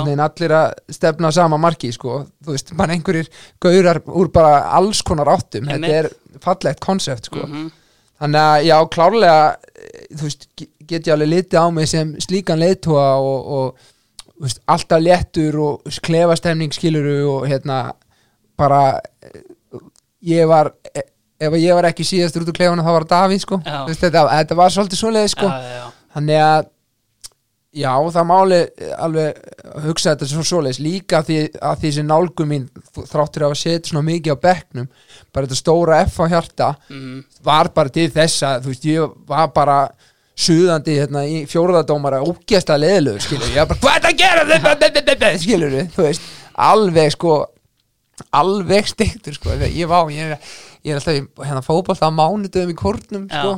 veginn 0.05 0.19
allir 0.26 0.53
að 0.57 0.74
stefna 0.91 1.32
sama 1.34 1.57
marki 1.57 1.91
sko, 1.95 2.17
þú 2.43 2.51
veist, 2.53 2.74
bara 2.78 2.93
einhverjir 2.93 3.30
gaurar 3.63 4.01
úr 4.05 4.30
bara 4.36 4.59
alls 4.78 5.01
konar 5.01 5.32
áttum. 5.34 5.65
Þetta 5.71 5.93
er 6.03 6.09
fallegt 6.43 6.80
konsept 6.84 7.26
sko. 7.32 7.47
Mhm. 7.47 7.71
Þannig 8.24 8.39
að 8.41 8.67
já, 8.69 8.76
klárlega 8.95 9.39
eh, 9.76 10.05
þú 10.15 10.28
veist, 10.30 10.45
ge- 10.59 10.69
get 10.88 11.07
ég 11.09 11.15
alveg 11.17 11.32
litið 11.34 11.59
á 11.59 11.65
mig 11.76 11.89
sem 11.91 12.13
slíkan 12.24 12.61
leiðtóa 12.63 13.07
og, 13.19 13.49
og 13.57 13.89
veist, 14.43 14.61
alltaf 14.71 15.03
léttur 15.03 15.57
og 15.63 15.97
klefastemning 16.07 16.71
skiluru 16.76 17.17
og 17.38 17.47
hérna 17.51 17.82
bara 18.59 18.82
eh, 19.24 19.41
ég 20.34 20.47
var 20.47 20.71
eh, 20.95 21.03
ef 21.43 21.57
ég 21.59 21.76
var 21.76 21.89
ekki 21.89 22.05
síðastur 22.07 22.45
út 22.45 22.53
úr 22.53 22.55
klefana 22.61 22.86
þá 22.86 22.93
var 22.95 23.05
Davíð 23.09 23.41
sko. 23.43 23.57
Veist, 23.89 23.99
þetta, 24.05 24.21
þetta 24.32 24.55
var 24.55 24.71
svolítið 24.71 24.99
svoleið 25.01 25.32
sko. 25.34 25.49
Já, 25.51 25.74
já. 25.82 25.88
þannig 26.15 26.39
að 26.45 26.69
já, 27.74 27.91
það 28.13 28.26
máli 28.30 28.59
alveg 29.01 29.39
hugsa 29.88 30.13
þetta 30.13 30.28
svo 30.30 30.43
svoleiðis. 30.45 30.80
Líka 30.84 31.24
því, 31.26 31.38
að 31.57 31.80
því 31.84 31.91
sem 31.95 32.07
nálgum 32.07 32.49
mín 32.53 32.67
þráttur 32.93 33.47
að 33.47 33.55
setja 33.57 33.89
svona 33.91 34.05
mikið 34.11 34.36
á 34.38 34.43
bekknum 34.45 34.88
bara 35.34 35.47
þetta 35.47 35.59
stóra 35.61 36.01
F 36.05 36.19
á 36.21 36.26
hjarta 36.30 36.71
Mhm. 36.89 37.24
var 37.43 37.69
bara 37.74 37.89
til 37.89 38.09
þess 38.13 38.43
að 38.43 38.61
þú 38.63 38.74
veist, 38.74 38.86
ég 38.86 39.15
var 39.28 39.47
bara 39.55 39.80
suðandi 40.36 40.95
hérna 40.97 41.26
í 41.30 41.43
fjóruðadómara 41.45 42.21
ógjasta 42.26 42.78
leðilegu, 42.78 43.19
skilur 43.21 43.49
ég 43.53 43.61
var 43.61 43.74
bara, 43.74 43.80
hvað 43.80 43.95
er 43.95 44.01
það 44.01 44.13
að 44.13 45.17
gera? 45.19 45.38
Skilur 45.43 45.76
þú 45.93 46.07
veist. 46.07 46.21
Alveg 46.57 47.11
sko 47.13 47.36
alveg 48.34 48.88
stiktur 48.89 49.34
sko, 49.38 49.53
ég 49.65 49.88
var 49.89 50.09
ég, 50.13 50.34
ég 50.86 50.93
er 50.93 50.99
alltaf 50.99 51.45
hérna 51.47 51.63
fótbolta 51.65 52.09
á 52.09 52.13
mánudöfum 52.13 52.74
í 52.74 52.78
kórnum 52.78 53.26
sko, 53.30 53.53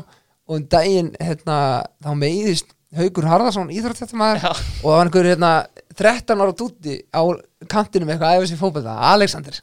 og 0.47 0.55
um 0.59 0.63
daginn 0.72 1.11
hérna, 1.20 1.84
þá 2.03 2.11
meiðist 2.20 2.74
Haugur 2.95 3.27
Harðarsson 3.27 3.71
íþróttættamæður 3.75 4.45
og 4.47 4.59
það 4.59 4.89
var 4.89 5.07
einhver 5.09 5.29
hérna 5.29 5.51
13 5.99 6.43
ára 6.43 6.55
dúti 6.55 6.97
á 7.11 7.23
kantinum 7.71 8.11
eitthvað 8.11 8.29
að 8.29 8.41
æfa 8.41 8.49
sér 8.51 8.59
fótbolta, 8.61 8.95
Alexander. 9.11 9.59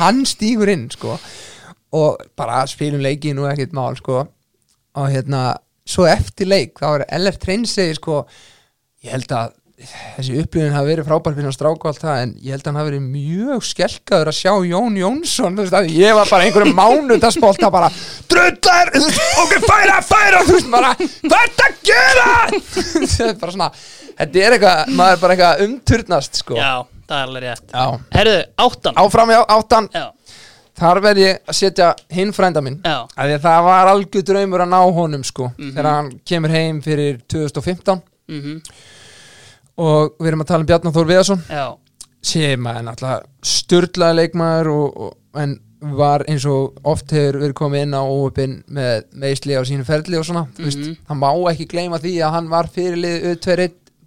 Hann, 0.00 0.22
stígur 0.26 0.70
inn 0.72 0.88
sko 0.90 1.16
og 1.92 2.22
bara 2.38 2.62
spilum 2.70 3.02
leikinn 3.04 3.40
og 3.42 3.50
ekkert 3.52 3.74
mál 3.76 3.98
sko 3.98 4.22
og 4.22 5.08
hérna 5.12 5.42
svo 5.88 6.06
eftir 6.08 6.48
leik 6.48 6.80
þá 6.80 6.88
er 6.94 7.06
LF 7.18 7.40
Train 7.42 7.66
segir 7.68 7.98
sko 7.98 8.22
ég 9.04 9.12
held 9.14 9.34
að 9.36 9.54
þessi 10.16 10.36
upplifin 10.42 10.74
hafi 10.76 10.88
verið 10.92 11.06
frábær 11.08 11.34
fyrir 11.36 11.48
að 11.50 11.56
stráka 11.56 11.88
allt 11.90 12.02
það 12.02 12.20
en 12.22 12.32
ég 12.42 12.54
held 12.54 12.62
að 12.62 12.68
hann 12.70 12.78
hafi 12.80 12.90
verið 12.90 13.02
mjög 13.16 13.66
skelkaður 13.68 14.30
að 14.32 14.38
sjá 14.38 14.52
Jón 14.70 14.96
Jónsson 15.00 15.56
þú 15.58 15.66
veist 15.66 15.96
ég 15.96 16.16
var 16.18 16.30
bara 16.30 16.46
einhverjum 16.46 16.76
mánudagsbolta 16.78 17.70
bara 17.74 17.90
drullar, 18.30 18.92
þú 18.94 19.02
veist, 19.08 19.26
ok, 19.42 19.56
færa, 19.66 19.98
færa 20.06 20.44
þú 20.46 20.56
veist 20.58 20.70
bara, 20.72 20.94
hvað 20.96 21.36
er 21.42 21.52
þetta 21.52 21.68
að 21.68 21.82
gera? 21.90 22.30
Þetta 23.12 23.28
er 23.28 23.36
bara 23.42 23.52
svona 23.56 23.70
þetta 24.22 24.42
er 24.46 24.56
eitthvað, 24.58 24.94
maður 24.98 25.16
er 25.16 25.22
bara 25.22 25.36
eitthvað 25.36 25.62
umturnast 25.66 26.40
sko. 26.42 26.56
Já, 26.58 26.72
það 27.08 27.18
er 27.18 27.28
alveg 27.28 27.44
rétt. 27.46 27.76
Herðu, 28.16 28.34
áttan. 28.66 28.98
áfram 29.02 29.32
í 29.32 29.38
áttan, 29.56 29.88
Já, 29.96 30.04
þar 30.82 31.00
verð 31.04 31.20
ég 31.22 31.40
að 31.52 31.56
setja 31.58 31.88
hinn 32.16 32.32
frænda 32.36 32.62
minn 32.64 32.78
það 32.82 33.58
var 33.66 33.90
algjör 33.92 34.24
draumur 34.30 34.64
að 34.64 34.70
ná 34.72 34.80
honum 34.96 35.24
sko 35.26 35.50
Mhm. 35.52 35.72
þegar 35.76 35.90
hann 35.96 36.10
kemur 36.28 36.54
heim 36.54 36.80
fyrir 36.84 37.20
2015 37.28 38.00
mhm, 38.32 38.60
og 39.78 40.14
við 40.20 40.28
erum 40.32 40.44
að 40.44 40.50
tala 40.52 40.60
um 40.64 40.66
Bjarnar 40.70 40.92
Þór 40.96 41.10
Viðarsson. 41.10 41.42
Já, 41.48 41.66
sem 42.22 42.66
er 42.70 42.82
náttúrulega 42.86 43.22
sturlaði 43.42 44.18
leikmaður 44.20 44.72
og, 44.76 44.96
og, 45.06 45.12
en 45.42 45.60
var 45.98 46.22
eins 46.30 46.44
og 46.46 46.76
oft 46.86 47.10
hefur 47.10 47.40
verið 47.42 47.56
komið 47.58 47.82
inn 47.88 47.96
á 47.98 48.02
óöpinn 48.06 48.52
með 48.70 49.00
meðsli 49.18 49.56
á 49.58 49.62
sínu 49.66 49.82
ferli 49.88 50.14
og 50.20 50.24
svona 50.28 50.44
mm 50.46 50.52
Mhm. 50.62 50.64
veist, 50.68 51.00
hann 51.08 51.18
má 51.18 51.30
ekki 51.50 51.66
gleyma 51.72 51.98
því 51.98 52.12
að 52.22 52.30
hann 52.36 52.48
var 52.52 52.68
fyrirlið 52.70 53.40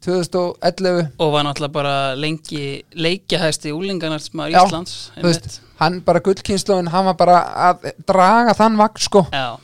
2011 0.05 1.07
og 1.19 1.31
var 1.33 1.43
náttúrulega 1.47 1.73
bara 1.73 2.15
lengi 2.15 2.83
leikjahæsti 2.93 3.73
úlingarnarsmaður 3.75 4.53
Já, 4.55 4.61
Íslands 4.63 4.95
þú 5.17 5.27
veist, 5.27 5.59
hann 5.81 5.99
bara 6.05 6.21
gullkynnslóðin 6.23 6.91
hann 6.93 7.05
var 7.09 7.17
bara 7.19 7.39
að 7.71 7.89
draga 8.07 8.53
þann 8.57 8.77
vagn 8.79 9.01
sko. 9.01 9.25
Já, 9.33 9.57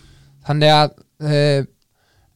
þannig 0.48 0.74
að 0.76 0.92
uh, 1.22 1.66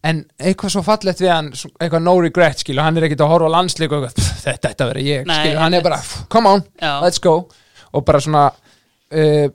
en 0.06 0.22
eitthvað 0.38 0.74
svo 0.76 0.84
fallegt 0.86 1.22
við 1.24 1.32
hann 1.34 1.52
eitthvað 1.56 2.04
no 2.06 2.16
regret 2.22 2.62
skilu, 2.62 2.82
hann 2.86 2.98
er 3.00 3.08
ekkert 3.08 3.24
að 3.26 3.32
horfa 3.34 3.50
á 3.50 3.56
landslík 3.58 3.92
og 3.96 4.04
eitthvað, 4.06 4.16
"Pff, 4.22 4.46
þetta 4.46 4.74
að 4.86 4.90
vera 4.94 5.04
ég 5.08 5.26
Nei, 5.26 5.36
skilu, 5.42 5.60
hann 5.64 5.74
er 5.74 5.82
bara, 5.86 5.98
"Pff, 5.98 6.26
come 6.30 6.50
on, 6.50 6.64
já, 6.82 6.94
let's 7.02 7.20
go. 7.22 7.36
Og 7.94 8.06
bara 8.06 8.20
svona 8.20 8.46
uh, 9.12 9.48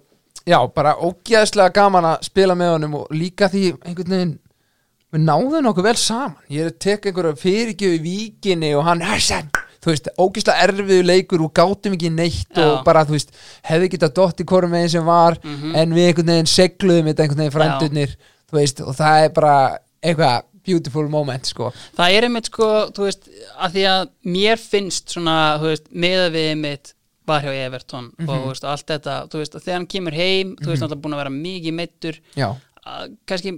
já, 0.46 0.58
bara 0.74 0.94
ógeðslega 0.96 1.72
gaman 1.74 2.04
að 2.04 2.22
spila 2.30 2.54
með 2.54 2.72
honum 2.76 2.94
og 3.02 3.10
líka 3.12 3.48
því 3.52 3.64
einhvern 3.84 4.14
veginn 4.16 4.38
við 5.12 5.24
náðum 5.26 5.64
nokkuð 5.66 5.82
vel 5.88 5.96
saman. 5.96 6.36
Ég 6.50 6.60
er 6.64 6.70
að 6.70 6.78
teka 6.78 7.10
einhverja 7.10 7.36
fyrirgjöf 7.36 7.96
í 7.98 8.02
víkinni 8.04 8.74
og 8.78 8.84
hann, 8.84 9.00
þú 9.80 9.90
veist, 9.90 10.08
ógeðslega 10.18 10.66
erfiðu 10.68 11.04
leikur 11.08 11.42
og 11.44 11.52
gátum 11.54 11.94
ekki 11.96 12.10
neitt 12.12 12.54
Já. 12.56 12.64
og 12.66 12.84
bara, 12.84 13.04
þú 13.04 13.16
veist, 13.16 13.30
hefði 13.64 13.88
getað 13.94 14.14
dott 14.14 14.40
í 14.40 14.44
hvorum 14.44 14.70
veginn 14.70 14.90
sem 14.90 15.04
var 15.04 15.38
Mhm. 15.42 15.74
en 15.76 15.92
við 15.94 16.08
einhvern 16.08 16.26
veginn 16.26 16.46
segluðum 16.46 17.06
þetta 17.08 17.22
einhvern 17.24 17.40
veginn 17.44 17.56
frændurnir 17.58 18.16
þú 18.50 18.58
veist, 18.58 18.80
og 18.86 18.94
það 18.96 19.24
er 19.24 19.28
bara 19.30 19.78
eitthvað 20.02 20.42
beautiful 20.64 21.08
moment, 21.08 21.46
sko. 21.48 21.70
Það 21.96 22.14
er 22.16 22.26
einmitt 22.28 22.46
sko, 22.50 22.66
þú 22.94 23.06
veist, 23.08 23.28
að 23.58 23.72
því 23.76 23.84
að 23.90 24.08
mér 24.36 24.58
finnst 24.60 25.14
svona, 25.14 25.36
þú 25.60 25.70
veist, 25.72 25.86
meða 25.92 26.26
við 26.34 26.48
einmitt 26.54 26.92
var 27.26 27.42
hjá 27.42 27.52
Everton 27.66 28.10
Mhm. 28.18 28.28
og 28.28 28.34
þú 28.44 28.48
veist, 28.50 28.64
allt 28.64 28.86
þetta, 28.86 29.14
þú 29.30 29.38
veist, 29.38 29.52
þegar 29.60 29.78
hann 29.78 29.86
kemur 29.86 30.12
heim 30.12 30.56
þú 30.56 30.66
veist, 30.72 30.82
náttúrulega 30.82 31.00
búin 31.04 31.14
að 31.14 31.22
vera 31.22 31.30
mikið 31.30 31.74
meittur 31.74 32.20
kannski 33.28 33.52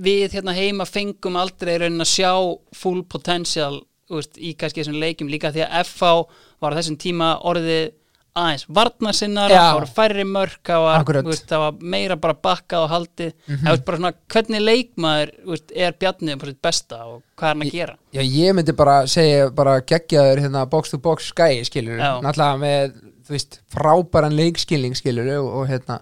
við 0.00 0.32
hérna 0.36 0.54
heima 0.54 0.86
fengum 0.86 1.36
aldrei 1.36 1.78
raunin 1.82 2.00
að 2.04 2.12
sjá 2.14 2.30
full 2.78 3.02
potential 3.02 3.80
þú 4.10 4.18
veist, 4.18 4.38
í 4.38 4.56
kannski 4.58 4.82
þessum 4.82 4.98
leikjum. 4.98 5.30
Líka 5.30 5.52
því 5.54 5.62
að 5.68 5.84
FH 5.84 6.26
var 6.60 6.72
á 6.74 6.78
þessum 6.80 6.96
tíma 6.98 7.28
orðið 7.46 7.92
aðeins 8.38 8.64
varnarsinnar 8.70 9.50
það 9.50 9.72
voru 9.74 9.88
færri 9.96 10.24
mörk 10.24 10.60
það 10.70 10.84
var, 10.84 11.04
veist, 11.26 11.46
það 11.50 11.62
var 11.64 11.80
meira 11.94 12.16
bara 12.16 12.34
bakkað 12.46 12.84
og 12.84 12.90
haldið. 12.94 13.32
Mm 13.48 13.64
veist, 13.66 13.84
bara 13.88 13.98
svona, 14.00 14.12
hvernig 14.34 14.62
leikmaður 14.64 15.32
veist, 15.50 15.72
er 15.74 15.96
Bjarni 15.98 16.36
på 16.38 16.46
sitt 16.50 16.60
besta 16.62 17.00
og 17.06 17.22
hvað 17.36 17.48
er 17.50 17.54
hann 17.54 17.66
að 17.66 17.72
gera? 17.74 17.96
Já, 18.14 18.22
ég 18.22 18.54
myndi 18.54 18.72
bara 18.78 18.96
segja 19.10 19.50
bara 19.50 19.80
geggjaður 19.82 20.42
hérna 20.44 20.64
box 20.70 20.90
to 20.94 20.98
box 20.98 21.30
skæi, 21.32 21.64
skilur 21.66 21.98
Já. 21.98 22.20
náttúrulega 22.22 22.60
með, 22.62 22.94
veist, 23.30 23.60
frábæran 23.74 24.36
leikskilning, 24.38 24.94
skilur 24.98 25.28
og, 25.40 25.50
og 25.62 25.68
hérna, 25.70 26.00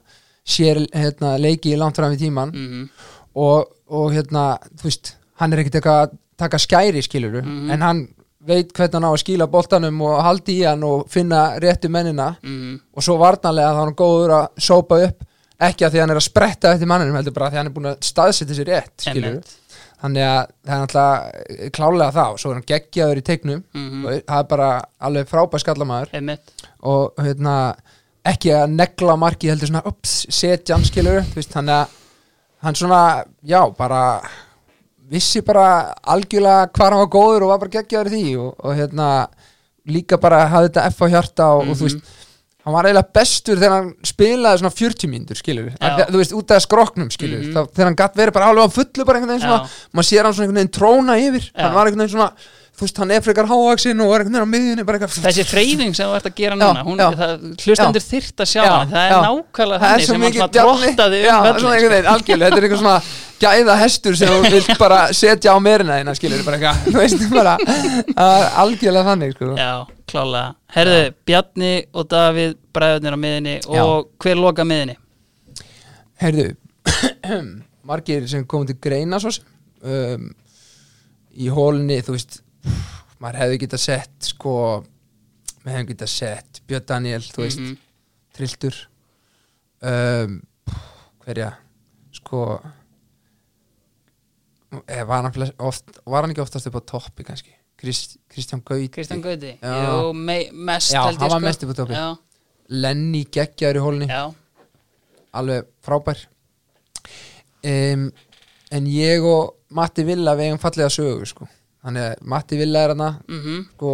sér 0.48 0.82
hérna 0.92 1.34
leiki 1.40 1.76
langt 1.76 1.96
fram 2.00 2.12
í 2.12 2.20
tíman 2.20 2.52
mm 2.54 2.88
og, 3.38 3.68
og 3.94 4.08
hérna, 4.16 4.56
þú 4.80 4.88
veist 4.88 5.12
hann 5.38 5.52
er 5.52 5.60
ekkert 5.62 5.76
eitthvað 5.78 5.98
að 6.08 6.14
taka 6.40 6.58
skæri 6.58 7.02
skiluru 7.04 7.42
Mhm. 7.44 7.70
en 7.70 7.82
hann 7.84 8.00
veit 8.48 8.72
hvernig 8.72 8.98
hann 8.98 9.08
á 9.08 9.12
að 9.12 9.22
skíla 9.22 9.48
boltanum 9.52 10.02
og 10.08 10.18
haldi 10.24 10.58
í 10.62 10.66
hann 10.66 10.84
og 10.88 11.06
finna 11.12 11.58
réttu 11.62 11.88
mennina. 11.92 12.34
-hmm. 12.42 12.80
og 12.94 13.02
svo 13.02 13.18
varnarlega 13.20 13.72
þá 13.72 13.80
er 13.80 13.84
hann 13.84 14.00
góður 14.02 14.34
að 14.40 14.46
sópa 14.58 15.00
upp 15.06 15.24
ekki 15.58 15.86
að 15.86 15.94
því 15.94 16.00
hann 16.00 16.10
er 16.10 16.20
að 16.20 16.28
spretta 16.28 16.72
eftir 16.72 16.86
manninum 16.86 17.16
heldur 17.18 17.34
bara 17.34 17.46
að 17.48 17.50
því 17.52 17.58
hann 17.58 17.66
er 17.66 17.74
búin 17.74 17.90
að 17.90 18.04
staðsetja 18.06 18.54
sér 18.54 18.70
rétt 18.72 19.06
þannig 19.98 20.22
að 20.22 20.50
það 20.64 20.74
er 20.74 20.82
náttúrulega 20.82 21.70
klálega 21.74 22.24
og 22.32 22.38
svo 22.38 22.50
er 22.52 22.58
hann 22.60 22.68
geggjaður 22.68 23.20
í 23.20 23.24
teiknum. 23.26 23.62
Mhm. 23.74 24.04
og 24.04 24.12
það 24.28 24.38
er 24.38 24.50
bara 24.52 24.68
alveg 25.00 25.30
frábær 25.30 25.62
skallamæður. 25.64 26.38
Og 26.86 27.14
hérna 27.18 27.54
ekki 28.28 28.52
að 28.54 28.74
negla 28.76 29.16
markið 29.16 29.54
heldur 29.54 29.72
svona 29.72 29.86
ups, 29.88 30.26
setja 30.30 30.76
hann 30.76 30.86
skilur 30.86 31.22
þannig 31.34 31.74
að 31.74 31.96
hann 32.62 32.74
svona 32.78 33.02
já, 33.46 33.60
bara 33.78 34.20
vissi 35.08 35.40
bara 35.46 35.66
algjörlega 36.04 36.68
hvað 36.74 36.90
hann 36.90 37.02
var 37.02 37.12
góður 37.14 37.44
og 37.46 37.52
var 37.54 37.60
bara 37.64 37.74
geggjaður 37.78 38.12
í 38.12 38.22
því 38.22 38.32
og, 38.42 38.54
og 38.64 38.74
hérna 38.76 39.10
líka 39.88 40.18
bara 40.20 40.42
hafði 40.52 40.68
þetta 40.72 40.86
F 40.92 40.98
á 41.00 41.06
hjarta 41.14 41.46
og, 41.56 41.68
og 41.72 41.78
þú 41.80 41.86
veist 41.88 42.16
hann 42.68 42.74
var 42.74 42.84
eiginlega 42.90 43.14
bestur 43.16 43.56
þegar 43.56 43.74
hann 43.78 43.90
spilaði 44.04 44.60
svona 44.60 44.74
40 44.76 45.08
mínútur 45.08 45.38
skilur 45.40 45.70
Já. 45.80 46.04
þú 46.10 46.18
veist, 46.20 46.34
út 46.36 46.50
af 46.52 46.60
skroknum 46.66 47.08
skilur 47.14 47.40
Mhm. 47.46 47.54
þá, 47.54 47.60
þegar 47.72 47.88
hann 47.88 47.96
gatt 48.02 48.16
verið 48.20 48.34
bara 48.36 48.50
alveg 48.52 48.68
á 48.68 48.76
fullu 48.76 49.06
bara 49.08 49.18
einhvern 49.22 49.32
veginn 49.32 49.46
svona, 49.46 49.62
Já. 49.64 49.88
maður 49.96 50.08
sér 50.10 50.24
hann 50.28 50.34
svona 50.36 50.46
einhvern 50.48 50.60
veginn 50.60 50.76
tróna 50.76 51.16
yfir 51.22 51.44
Já. 51.48 51.62
hann 51.64 51.74
var 51.78 51.86
einhvern 51.88 52.04
veginn 52.04 52.16
svona 52.18 52.32
þú 52.78 52.86
veist, 52.86 53.00
hann 53.02 53.12
er 53.14 53.22
frekar 53.24 53.48
hávaxinn 53.50 54.02
og 54.04 54.12
er 54.14 54.24
einhvern 54.24 54.34
veginn 54.34 54.48
á 54.48 54.52
miðjunni 54.54 54.84
eitthvað 54.84 55.16
þessi 55.26 55.46
hreyfing 55.50 55.96
sem 55.98 56.10
þú 56.10 56.18
ert 56.18 56.28
að 56.30 56.36
gera 56.38 56.58
núna 56.58 56.84
hún, 56.86 57.00
já. 57.02 57.08
það, 57.18 57.46
hlustendur 57.64 58.04
þyrft 58.04 58.44
að 58.44 58.50
sjá 58.52 58.60
Já, 58.60 58.68
hana 58.72 58.90
það 58.92 59.06
er 59.08 59.24
nákvæmlega 59.26 59.88
svo 59.88 60.06
sem 60.08 60.26
hann 60.26 60.36
svona 60.36 60.52
trottaði 60.58 61.22
já, 61.24 61.34
um 61.38 61.72
einhvern 61.72 62.12
algjörlega, 62.14 62.52
þetta 62.52 62.60
er 62.60 62.68
eitthvað 62.68 62.82
svona 62.84 63.00
gæða 63.38 63.76
hestur 63.78 64.18
sem 64.18 64.32
þú 64.32 64.54
vilt 64.54 64.72
bara 64.80 65.00
setja 65.14 65.54
á 65.54 65.58
merina 65.62 65.98
þína, 66.00 66.14
skilur 66.18 66.46
bara 66.46 66.58
eitthvað, 66.58 68.46
algjörlega 68.64 69.12
þannig, 69.12 69.36
sko. 69.36 69.52
Já, 69.54 69.74
klálega. 70.10 70.48
Herðu, 70.74 71.04
Bjarni 71.28 71.74
og 71.94 72.08
Davíð 72.10 72.56
bræðurnir 72.74 73.14
á 73.14 73.18
miðinni 73.22 73.54
og 73.78 74.10
hver 74.18 74.42
loka 74.42 74.66
miðinni? 74.66 74.98
heyrðu 76.22 76.50
margir 77.88 78.26
sem 78.30 78.46
komið 78.48 78.74
til 78.74 78.80
greina 78.88 79.20
um, 79.20 80.28
í 81.38 81.48
hólunni, 81.52 82.00
þú 82.04 82.16
veist 82.16 82.40
maður 83.20 83.40
hefði 83.42 83.58
getað 83.64 83.82
sett, 83.84 84.16
sko 84.32 84.54
maður 85.64 85.76
hefði 85.76 85.88
getað 85.94 86.12
sett 86.14 86.60
Björn 86.68 86.86
Daniel, 86.86 87.20
þú 87.22 87.44
veist 87.44 87.60
Mhm. 87.62 87.76
trilltur 88.38 88.76
um, 89.82 90.40
hverja 91.24 91.52
sko 92.18 92.42
eh, 94.86 95.04
var, 95.06 95.22
hann 95.28 95.52
oft, 95.58 95.84
var 96.06 96.22
hann 96.24 96.32
ekki 96.34 96.42
oftast 96.44 96.68
upp 96.70 96.78
á 96.80 96.82
toppi 96.94 97.24
kannski 97.26 97.54
Krist, 97.78 98.16
Kristján 98.28 98.62
Gauti 98.66 98.88
Kristján 98.90 99.20
Gauti? 99.22 99.52
Jú, 99.62 100.12
me 100.14 100.38
mest 100.52 100.92
Já, 100.92 101.04
hann 101.06 101.18
var 101.20 101.30
sko. 101.30 101.40
mest 101.44 101.62
upp 101.62 101.70
á 101.70 101.76
toppi. 101.78 102.00
Lenny 102.68 103.22
geggjaður 103.32 103.78
í 103.78 103.84
hólunni 103.84 104.08
já, 104.10 104.24
alveg 105.38 105.68
frábær 105.84 106.24
um, 107.64 108.08
en 108.70 108.86
ég 108.92 109.24
og 109.24 109.54
Matti 109.70 110.04
Villa 110.04 110.34
við 110.36 110.48
eigum 110.50 110.60
fallega 110.62 110.88
sögu 110.92 111.26
sko. 111.28 111.46
Þannig 111.84 112.06
að 112.08 112.22
Matti 112.34 112.58
Villa 112.60 112.84
er 112.86 112.94
hana 112.94 113.10
mhm, 113.28 113.60
sko 113.76 113.92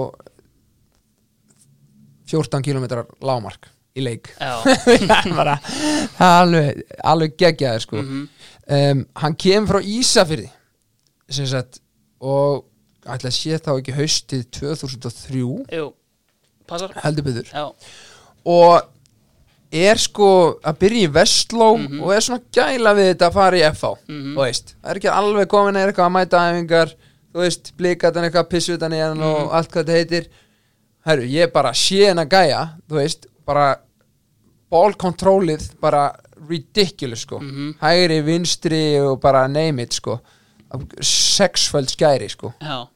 14 2.30 2.62
km 2.64 2.86
lámark 3.22 3.68
í 3.94 4.02
leik. 4.02 4.30
Bara 5.38 5.58
alveg, 6.18 6.80
alveg 7.06 7.34
geggjaður 7.38 7.84
sko. 7.84 8.00
mhm, 8.00 8.22
um, 8.74 9.02
hann 9.22 9.36
kemur 9.38 9.74
frá 9.76 9.84
Ísafyrði 9.86 10.48
sagt 11.48 11.78
og 12.24 12.64
ætla 13.04 13.30
að 13.30 13.36
sé 13.36 13.58
þá 13.60 13.70
ekki 13.76 13.94
haustið 13.98 14.42
2003 14.58 15.38
jú, 15.42 15.52
heldur 17.04 17.24
já, 17.52 17.64
og 18.48 18.90
er 19.74 19.98
sko 20.00 20.28
að 20.64 20.78
byrja 20.84 21.06
í 21.08 21.12
Vestló 21.12 21.70
Mhm. 21.76 22.00
og 22.02 22.12
er 22.14 22.20
svona 22.24 22.42
gæla 22.54 22.92
við 22.96 23.08
þetta 23.12 23.28
að 23.30 23.36
fara 23.38 23.58
í 23.58 23.64
FH 23.68 23.92
þú 24.08 24.36
veist, 24.40 24.74
það 24.80 24.90
er 24.94 25.00
ekki 25.00 25.12
alveg 25.14 25.48
komin 25.50 25.76
er 25.80 25.90
eitthvað 25.92 26.08
að 26.10 26.14
mæta 26.18 26.44
æfingar 26.50 26.94
þú 27.34 27.40
veist, 27.42 27.72
blíkatan 27.76 28.24
eitthvað 28.28 28.48
pissutan 28.50 28.92
í 28.92 29.00
hann 29.02 29.18
Mhm. 29.18 29.24
og 29.26 29.52
allt 29.52 29.70
hvað 29.72 29.84
þetta 29.84 29.98
heitir 29.98 30.28
herru, 31.06 31.22
ég 31.28 31.52
bara 31.52 31.70
sé 31.72 32.06
henn 32.06 32.18
að 32.18 32.28
gæja 32.30 32.60
þú 32.88 32.94
veist, 33.00 33.26
bara 33.46 33.76
ballkontrólið 34.72 35.70
bara 35.80 36.12
ridiculous 36.48 37.20
sko 37.26 37.38
Mhm. 37.40 37.74
hægri, 37.80 38.20
vinstri 38.24 38.98
og 39.00 39.20
bara 39.20 39.46
name 39.48 39.80
it 39.82 39.92
sko 39.94 40.20
sexföld 41.00 41.88
skæri 41.90 42.28
sko 42.28 42.52
já 42.62 42.86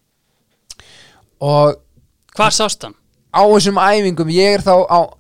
og 1.41 1.75
Hvar 2.37 2.51
sást 2.51 2.83
hann? 2.83 2.95
á 3.35 3.43
þessum 3.47 3.79
æfingum 3.79 4.29
ég 4.31 4.55
er 4.55 4.59
þá 4.59 4.87
á 4.91 5.15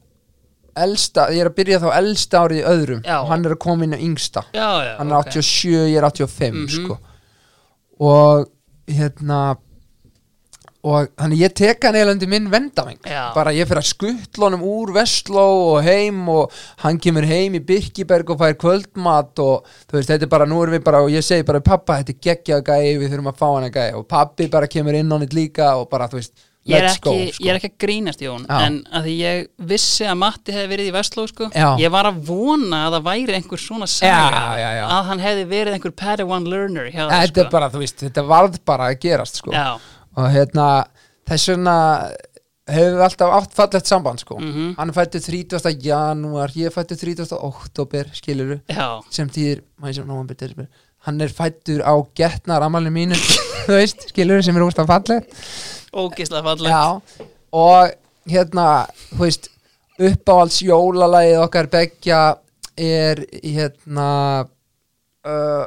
elsta, 0.76 1.26
ég 1.30 1.40
er 1.42 1.50
að 1.50 1.54
byrja 1.58 1.78
þá 1.80 1.88
elsta 1.98 2.38
árið 2.38 2.60
í 2.62 2.64
öðrum 2.66 3.02
Já. 3.04 3.20
og 3.22 3.28
hann 3.28 3.44
er 3.46 3.54
að 3.54 3.58
koma 3.58 3.84
inn 3.84 3.94
á 3.94 3.98
yngsta 3.98 4.44
Já, 4.54 4.84
já, 4.84 4.96
hann 4.98 5.10
er 5.10 5.16
ok. 5.16 5.30
87, 5.30 5.88
ég 5.92 5.96
er 5.98 6.04
85 6.04 6.54
Mhm. 6.54 6.68
sko 6.68 6.98
og 8.00 8.48
hérna 8.88 9.40
og 10.86 11.08
þannig 11.18 11.40
ég 11.42 11.54
tek 11.58 11.82
hann 11.84 11.96
eða 11.98 12.12
undir 12.14 12.30
minn 12.30 12.46
vendaveng 12.52 13.00
Já. 13.02 13.32
bara 13.34 13.52
ég 13.54 13.66
fyrir 13.66 13.82
að 13.82 13.88
skuttla 13.88 14.46
honum 14.46 14.62
úr 14.66 14.92
Vestló 14.94 15.46
og 15.72 15.78
heim 15.82 16.20
og 16.30 16.54
hann 16.84 17.00
kemur 17.02 17.26
heim 17.26 17.56
í 17.58 17.62
Birkiberg 17.66 18.30
og 18.30 18.38
fær 18.40 18.54
kvöldmat 18.60 19.42
og 19.42 19.66
þú 19.88 19.98
veist, 19.98 20.12
þetta 20.12 20.28
er 20.28 20.32
bara, 20.36 20.46
nú 20.46 20.60
erum 20.62 20.78
við 20.78 20.84
bara 20.86 21.02
og 21.02 21.10
ég 21.12 21.26
segi 21.26 21.46
bara, 21.48 21.62
pappa, 21.64 21.98
þetta 21.98 22.14
er 22.14 22.22
geggjað 22.28 22.64
gæi 22.70 23.00
við 23.00 23.08
þurfum 23.10 23.32
að 23.32 23.40
fá 23.42 23.48
hann 23.48 23.68
að 23.68 23.80
gæi 23.80 23.98
og 23.98 24.06
pappi 24.14 24.48
bara 24.52 24.70
kemur 24.70 25.00
inn 25.00 25.10
nýtt 25.10 25.34
líka 25.34 25.72
og 25.80 25.88
bara, 25.90 26.06
þú 26.06 26.20
veist, 26.20 26.47
Ég 26.68 26.76
er, 26.78 26.86
ekki, 26.90 27.02
go 27.06 27.14
sko. 27.32 27.44
ég 27.44 27.50
er 27.52 27.58
ekki 27.58 27.70
að 27.70 27.76
grínast 27.84 28.22
Jón 28.22 28.44
Já. 28.44 28.58
en 28.66 28.78
að 28.92 29.06
því 29.08 29.14
ég 29.22 29.46
vissi 29.70 30.04
að 30.04 30.18
Matti 30.20 30.52
hefði 30.52 30.70
verið 30.74 30.90
í 30.90 30.94
Vestló 30.98 31.26
sko. 31.30 31.48
Ég 31.80 31.92
var 31.94 32.08
að 32.10 32.18
vona 32.28 32.82
að 32.86 32.96
það 32.98 33.06
væri 33.08 33.36
einhver 33.38 33.62
svona 33.62 33.88
saga 33.88 34.42
já, 34.60 34.70
að 34.84 35.08
hann 35.08 35.22
hefði 35.24 35.44
verið 35.54 35.78
einhver 35.78 35.94
padawan 36.04 36.48
learner 36.48 36.90
hjá 36.92 37.04
þetta 37.08 37.44
er 37.44 37.52
bara, 37.54 37.70
þú 37.72 37.82
veist, 37.84 38.02
þetta 38.04 38.26
varð 38.28 38.58
bara 38.68 38.90
að 38.92 39.00
gerast 39.06 39.40
sko. 39.40 39.54
Og 40.18 40.28
hérna 40.34 40.68
þess 41.28 41.52
vegna 41.54 41.76
hefur 42.68 42.98
við 42.98 43.04
alltaf 43.06 43.34
átt 43.38 43.56
fallegt 43.56 43.88
samband 43.88 44.20
sko. 44.20 44.36
Mhm. 44.40 44.74
hann 44.76 44.92
fættu 44.92 45.20
30. 45.24 45.72
janúar 45.80 46.52
ég 46.56 46.72
fættu 46.74 46.98
30. 47.00 47.32
oktober 47.32 48.10
skiluru, 48.12 48.60
sem 49.10 49.28
desember 49.32 50.68
hann 51.06 51.20
er 51.20 51.28
fættur 51.32 51.80
á 51.80 51.94
getnar 52.14 52.62
amalinu 52.66 52.92
mínu 52.92 53.16
þú 53.66 53.72
veist, 53.76 54.08
skiluru 54.12 54.42
sem 54.44 54.56
er 54.56 54.66
úrst 54.66 54.80
að 54.82 54.90
fallegt 54.90 55.32
ógislega 55.98 56.44
fallegt. 56.46 56.74
Já, 56.74 57.28
og 57.58 57.94
hérna, 58.28 58.66
þú 59.14 59.22
veist 59.24 59.50
uppáhalds 59.98 60.60
jólalagið 60.62 61.40
okkar 61.42 61.66
beggja 61.72 62.20
er 62.78 63.24
hérna 63.42 64.10
uh, 65.26 65.66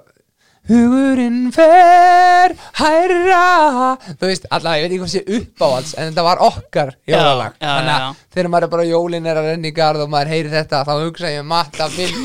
Hugurinn 0.70 1.50
fer 1.52 2.54
hærra. 2.78 3.98
Þú 4.22 4.28
veist, 4.30 4.46
allavega, 4.54 4.78
ég 4.78 4.86
veit 4.86 4.94
ekki 4.94 5.00
hvað 5.02 5.12
sé 5.16 5.22
uppáhalds 5.40 5.96
en 5.98 6.12
þetta 6.12 6.26
var 6.28 6.44
okkar 6.46 6.92
jólalag. 7.10 7.56
Já, 7.58 7.66
já, 7.66 7.72
Þannig 7.74 7.94
að 7.96 8.04
já. 8.06 8.12
þegar 8.36 8.50
maður 8.54 8.68
er 8.68 8.72
bara 8.76 8.86
jólin 8.92 9.28
er 9.32 9.40
að 9.42 9.50
renna 9.50 9.68
í 9.72 9.74
garð 9.82 10.06
og 10.06 10.12
maður 10.14 10.32
heyri 10.36 10.54
þetta 10.54 10.84
þá 10.88 10.94
hugsa 11.02 11.32
ég 11.34 11.42
um 11.44 11.50
matta 11.52 11.90
minn 11.98 12.22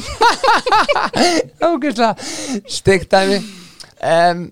Ógeðslega 1.70 2.12
styggt 2.76 3.10
dæmi. 3.16 3.40
Um, 4.04 4.44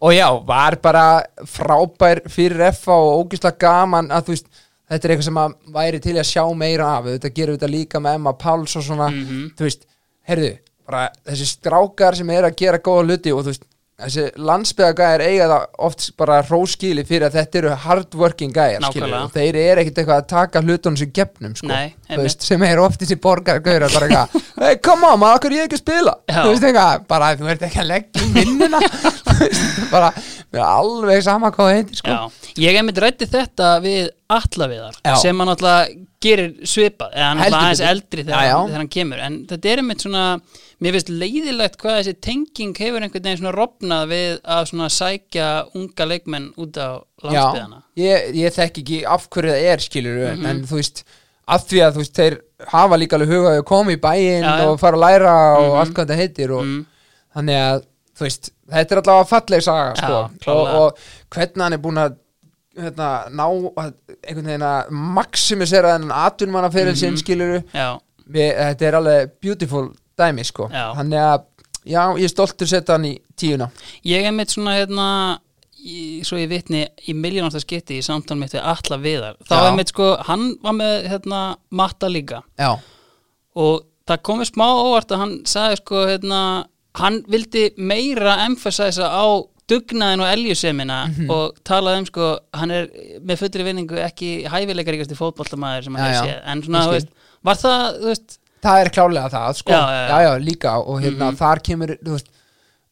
og 0.00 0.12
já, 0.14 0.28
var 0.46 0.76
bara 0.82 1.04
frábær 1.46 2.20
fyrir 2.30 2.72
FA 2.72 2.94
og 2.94 3.24
ógeðslega 3.26 3.58
gaman 3.64 4.10
að 4.14 4.28
þú 4.28 4.34
veist 4.36 4.46
þetta 4.88 5.04
er 5.08 5.12
eitthvað 5.14 5.26
sem 5.28 5.40
að 5.42 5.54
væri 5.74 6.00
til 6.04 6.16
að 6.16 6.28
sjá 6.30 6.44
meira 6.56 6.86
af 6.98 7.04
þetta 7.10 7.32
gerum 7.36 7.54
við 7.56 7.60
þetta 7.60 7.72
líka 7.74 8.00
með 8.04 8.14
Emma 8.20 8.32
Páls 8.32 8.76
og 8.78 8.84
svona, 8.86 9.08
Mhm. 9.10 9.50
þú 9.58 9.66
veist, 9.68 9.82
heyrðu 10.28 10.52
bara 10.88 11.10
þessi 11.26 11.46
strákar 11.50 12.16
sem 12.16 12.30
er 12.30 12.42
að 12.48 12.56
gera 12.56 12.78
góða 12.78 13.04
hluti 13.08 13.32
og 13.34 13.42
þú 13.44 13.52
veist, 13.52 13.67
þessi 13.98 14.24
landsbyðagæðir 14.46 15.22
eiga 15.26 15.46
það 15.50 15.62
oft 15.88 16.04
bara 16.20 16.36
hróskili 16.46 17.02
fyrir 17.06 17.26
að 17.26 17.38
þetta 17.40 17.58
eru 17.60 17.72
hardworking 17.82 18.52
gæðir 18.54 18.84
og 18.86 19.32
þeir 19.34 19.58
eru 19.58 19.82
ekkit 19.82 19.98
eitthvað 20.02 20.20
að 20.20 20.28
taka 20.30 20.62
hlutunum 20.62 20.98
sem 21.00 21.10
gefnum 21.16 21.56
sko, 21.58 21.70
Nei, 21.72 21.96
veist, 22.20 22.46
sem 22.46 22.62
er 22.68 22.78
oft 22.82 23.02
þessi 23.02 23.18
borgar 23.22 23.58
gauðir 23.64 23.88
bara 23.90 24.06
eitthvað, 24.06 24.46
hey 24.62 24.78
come 24.84 25.10
on 25.10 25.18
maður, 25.18 25.40
okkur 25.40 25.56
ég 25.58 25.66
ekki 25.66 25.80
að 25.80 25.82
spila? 25.82 26.14
Þú 26.30 26.46
veist 26.52 26.68
eitthvað, 26.68 27.08
bara 27.10 27.32
þú 27.40 27.50
ert 27.54 27.66
ekki 27.66 27.82
að 27.82 27.90
leggja 27.90 28.78
veist, 29.40 29.66
bara, 29.90 30.12
mér 30.52 30.62
er 30.62 30.68
alveg 30.68 31.26
sama 31.26 31.50
hvað 31.54 31.72
það 31.72 31.80
heitir 31.80 32.02
sko. 32.04 32.20
Ég 32.62 32.78
hef 32.78 32.86
mitt 32.86 33.02
rætti 33.02 33.30
þetta 33.34 33.74
við 33.82 34.12
allaviðar 34.28 34.96
Já. 35.06 35.14
sem 35.22 35.38
hann 35.40 35.48
alltaf 35.48 35.88
gerir 36.20 36.50
svipað 36.68 37.12
eða 37.14 37.28
hann 37.30 37.38
er 37.38 37.44
alltaf 37.46 37.62
aðeins 37.64 37.82
eldri 37.88 38.24
þegar, 38.26 38.48
þegar 38.68 38.82
hann 38.82 38.90
kemur 38.92 39.22
en 39.24 39.36
þetta 39.48 39.70
er 39.72 39.80
einmitt 39.82 40.02
svona, 40.04 40.24
mér 40.84 40.96
finnst 40.98 41.12
leiðilegt 41.12 41.78
hvað 41.80 41.96
þessi 42.00 42.14
tenging 42.26 42.74
hefur 42.82 43.00
einhvern 43.06 43.24
veginn 43.24 43.40
svona 43.40 43.54
rofnað 43.56 44.04
við 44.12 44.34
að 44.56 44.66
svona 44.72 44.88
sækja 44.92 45.46
unga 45.78 46.08
leikmenn 46.12 46.50
út 46.60 46.76
á 46.76 46.88
landsbyðana 47.24 47.80
ég, 48.02 48.28
ég 48.42 48.58
þekki 48.58 48.84
ekki 48.84 49.00
af 49.16 49.28
hverju 49.32 49.54
það 49.54 49.70
er 49.72 49.86
skilur 49.86 50.20
Mhm. 50.34 50.46
en 50.52 50.62
þú 50.68 50.76
veist, 50.82 51.04
af 51.48 51.64
því 51.70 51.82
að 51.86 51.92
þú 51.96 52.04
veist 52.04 52.14
þeir 52.20 52.38
hafa 52.74 52.96
líka 53.00 53.16
alveg 53.16 53.32
hugað 53.32 53.58
að 53.62 53.64
koma 53.64 53.92
í 53.96 53.96
bæinn 54.02 54.44
já. 54.44 54.66
og 54.68 54.78
fara 54.80 54.96
að 54.96 55.04
læra 55.06 55.34
og 55.58 55.68
Mhm. 55.72 55.80
allt 55.80 55.94
hvað 55.94 56.06
þetta 56.06 56.20
heitir 56.20 56.50
og 56.52 56.64
Mm. 56.64 56.86
þannig 57.36 57.56
að 57.64 57.82
þú 58.18 58.26
veist, 58.26 58.50
þetta 58.68 58.92
er 58.92 59.00
allavega 59.02 59.28
falleg 59.32 59.62
saga 59.62 59.94
Já, 59.94 60.28
sko, 60.42 60.52
og, 60.52 60.66
og 60.68 60.98
hvernig 61.30 61.62
hann 61.62 61.72
er 61.72 61.78
búin 61.78 61.96
að 62.02 62.16
hérna, 62.82 63.08
ná 63.30 63.44
einhvern 63.48 64.46
veginn 64.50 64.66
að 64.68 64.90
maximisera 65.18 65.94
þennan 65.96 66.12
atvinnmannaferil 66.26 66.96
sinn 66.96 67.14
Mhm. 67.16 67.22
skiluru 67.22 67.62
Já, 67.74 67.98
Við, 68.28 68.48
þetta 68.58 68.82
er 68.88 68.94
alveg 68.98 69.30
beautiful 69.40 69.86
dæmi 70.18 70.44
sko. 70.44 70.68
Þannig 70.68 71.18
að, 71.18 71.44
já, 71.86 72.02
ég 72.18 72.24
er 72.24 72.28
stoltur 72.28 72.66
að 72.66 72.72
setja 72.74 72.92
hann 72.98 73.04
í 73.08 73.18
tíuna. 73.36 73.70
Ég 74.04 74.22
hef 74.26 74.34
mitt 74.34 74.48
svona 74.52 74.74
hérna 74.76 75.38
í, 75.80 76.20
svo 76.26 76.36
ég 76.36 76.48
vitni 76.50 76.82
í 77.08 77.14
miljónasta 77.14 77.60
skipti 77.62 77.96
í 77.98 78.02
samtal 78.04 78.36
mitt 78.36 78.52
við 78.52 78.60
alla 78.62 78.98
viðar. 79.00 79.36
Þá 79.48 79.54
hef 79.64 79.76
mitt 79.76 79.88
sko, 79.88 80.16
hann 80.28 80.56
var 80.62 80.72
með 80.76 81.08
hérna 81.08 81.56
matta 81.70 82.06
líka. 82.12 82.42
Já, 82.58 82.76
og 83.56 83.84
það 84.06 84.22
komið 84.28 84.50
smá 84.52 84.66
óvart 84.66 85.10
að 85.14 85.18
hann 85.22 85.34
sagði 85.44 85.76
sko 85.80 86.04
hérna, 86.08 86.66
hann 86.94 87.22
vildi 87.30 87.70
meira 87.78 88.36
emphasisa 88.44 89.08
á 89.08 89.24
dugnaðin 89.68 90.22
og 90.24 90.30
eljusemina 90.32 90.98
Mhm. 91.08 91.30
og 91.30 91.58
talaði 91.64 91.98
um 91.98 92.06
sko 92.06 92.38
hann 92.54 92.70
er 92.70 92.86
með 93.20 93.36
fullri 93.42 93.64
vinningu 93.68 93.98
ekki 94.04 94.30
hæfileikaríkasti 94.48 95.16
fótboltamæður 95.18 95.84
sem 95.84 95.94
hann 95.94 96.14
já. 96.14 96.22
séð 96.24 96.40
en 96.52 96.62
svona, 96.62 96.84
þú 96.86 96.96
veist, 96.96 97.08
var 97.44 97.54
það, 97.56 98.00
þú 98.00 98.06
veist 98.12 98.38
það 98.64 98.80
er 98.84 98.88
klálega 98.90 99.30
það 99.30 99.54
sko. 99.60 99.70
Já, 99.72 99.82
já, 99.86 100.08
já. 100.08 100.18
já, 100.26 100.32
líka 100.42 100.72
og 100.82 101.00
hérna 101.02 101.32
þar 101.38 101.60
kemur 101.62 101.96
þú 102.02 102.16
veist, 102.16 102.26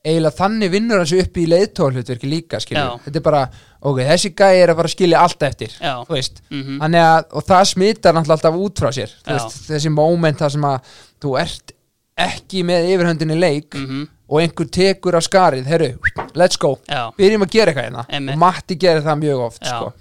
eiginlega 0.07 0.37
þannig 0.39 0.71
vinnur 0.71 0.99
hans 1.03 1.13
upp 1.13 1.35
í 1.43 1.47
leiðtóhlutverki 1.51 2.29
líka 2.31 2.61
skilur, 2.63 2.93
Já. 2.93 3.01
þetta 3.09 3.17
er 3.17 3.25
bara 3.27 3.41
ok, 3.83 3.99
þessi 4.07 4.31
gæi 4.39 4.63
er 4.63 4.71
að 4.71 4.77
fara 4.79 4.87
að 4.89 4.95
skilja 4.95 5.19
allt 5.25 5.43
eftir 5.43 5.73
þú 5.83 6.13
veist, 6.15 6.41
Mhm. 6.51 6.79
þannig 6.79 7.03
að 7.03 7.25
og 7.33 7.45
það 7.49 7.65
smittar 7.73 8.15
alltaf 8.21 8.55
út 8.55 8.75
frá 8.79 8.91
sér 8.95 9.11
veist, 9.27 9.57
þessi 9.67 9.91
moment 9.91 10.39
þar 10.39 10.51
sem 10.53 10.63
að 10.63 10.81
þú 11.21 11.41
ert 11.41 11.73
ekki 12.17 12.63
með 12.67 12.91
yfirhöndinni 12.95 13.39
leik 13.41 13.75
mm 13.77 14.05
og 14.27 14.41
einhver 14.43 14.67
tekur 14.75 15.15
á 15.15 15.23
skarið, 15.23 15.69
herru, 15.71 15.89
let's 16.35 16.59
go. 16.59 16.73
Já, 16.91 17.13
byrjum 17.15 17.45
að 17.47 17.53
gera 17.53 17.71
eitthvað 17.71 18.09
hérna. 18.11 18.33
Og 18.33 18.41
Matti 18.43 18.75
gerir 18.83 19.05
það 19.05 19.21
mjög 19.21 19.43
oft 19.45 19.63
sko. 19.63 19.93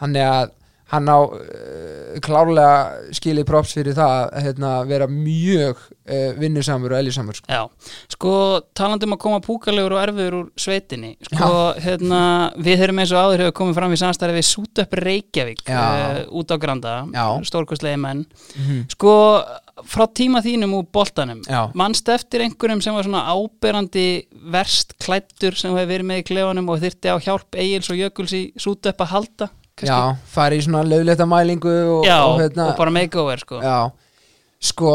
hann 0.00 0.16
er 0.16 0.30
að 0.30 0.54
hann 0.92 1.08
á 1.10 1.18
uh, 1.18 2.18
klárlega 2.22 3.10
skilið 3.16 3.46
props 3.48 3.72
fyrir 3.74 3.96
það 3.96 4.12
að 4.36 4.44
hérna, 4.46 4.70
vera 4.86 5.08
mjög 5.10 5.80
uh, 5.80 6.30
vinnusamur 6.38 6.94
og 6.94 7.00
eljusamur 7.00 7.38
sko. 7.40 7.50
já 7.50 7.62
sko 8.14 8.34
talandi 8.78 9.08
um 9.08 9.16
að 9.16 9.22
koma 9.24 9.40
púkalegur 9.42 9.96
og 9.96 10.02
erfiður 10.04 10.36
úr 10.40 10.46
sveitinni 10.62 11.16
sko 11.26 11.50
hérna 11.82 12.20
við 12.62 12.86
erum 12.86 13.02
eins 13.02 13.12
og 13.16 13.24
áður 13.26 13.44
hefur 13.46 13.56
komið 13.62 13.78
fram 13.80 13.96
í 13.96 14.00
samstæði 14.04 14.38
við 14.38 14.48
Sútöpp 14.52 14.96
Reykjavík 15.02 15.64
uh, 15.66 16.22
út 16.38 16.54
á 16.54 16.56
Granda, 16.62 16.96
stórkostlegi 17.46 17.98
menn 18.06 18.24
Mhm. 18.56 18.86
Sko, 18.94 19.12
frá 19.90 20.06
tíma 20.16 20.40
þínum 20.44 20.72
úr 20.78 20.86
boltanum, 20.92 21.42
Já. 21.44 21.66
mannst 21.76 22.08
eftir 22.08 22.40
einhverjum 22.46 22.80
sem 22.82 22.94
var 22.96 23.04
svona 23.04 23.26
áberandi 23.28 24.26
verst 24.52 24.94
klættur 25.02 25.54
sem 25.58 25.74
hefur 25.76 25.90
verið 25.90 26.08
með 26.08 26.22
í 26.22 26.26
klefanum 26.30 26.70
og 26.72 26.80
þyrti 26.80 27.12
á 27.12 27.16
hjálp 27.20 27.58
Egils 27.60 27.90
og 27.92 27.98
Jökuls 28.00 28.32
í 28.38 28.42
sútu 28.56 28.88
upp 28.92 29.02
að 29.04 29.12
halda 29.12 29.48
kannski? 29.76 29.92
já, 29.92 30.16
fari 30.32 30.60
í 30.60 30.64
svona 30.64 30.82
lögleita 30.86 31.26
mælingu 31.28 31.72
og, 31.98 32.06
Já, 32.06 32.18
og, 32.24 32.40
hérna, 32.40 32.70
og 32.70 32.78
bara 32.78 32.94
makeover 32.94 33.42
sko. 33.42 33.60
Já, 33.60 33.90
sko 34.72 34.92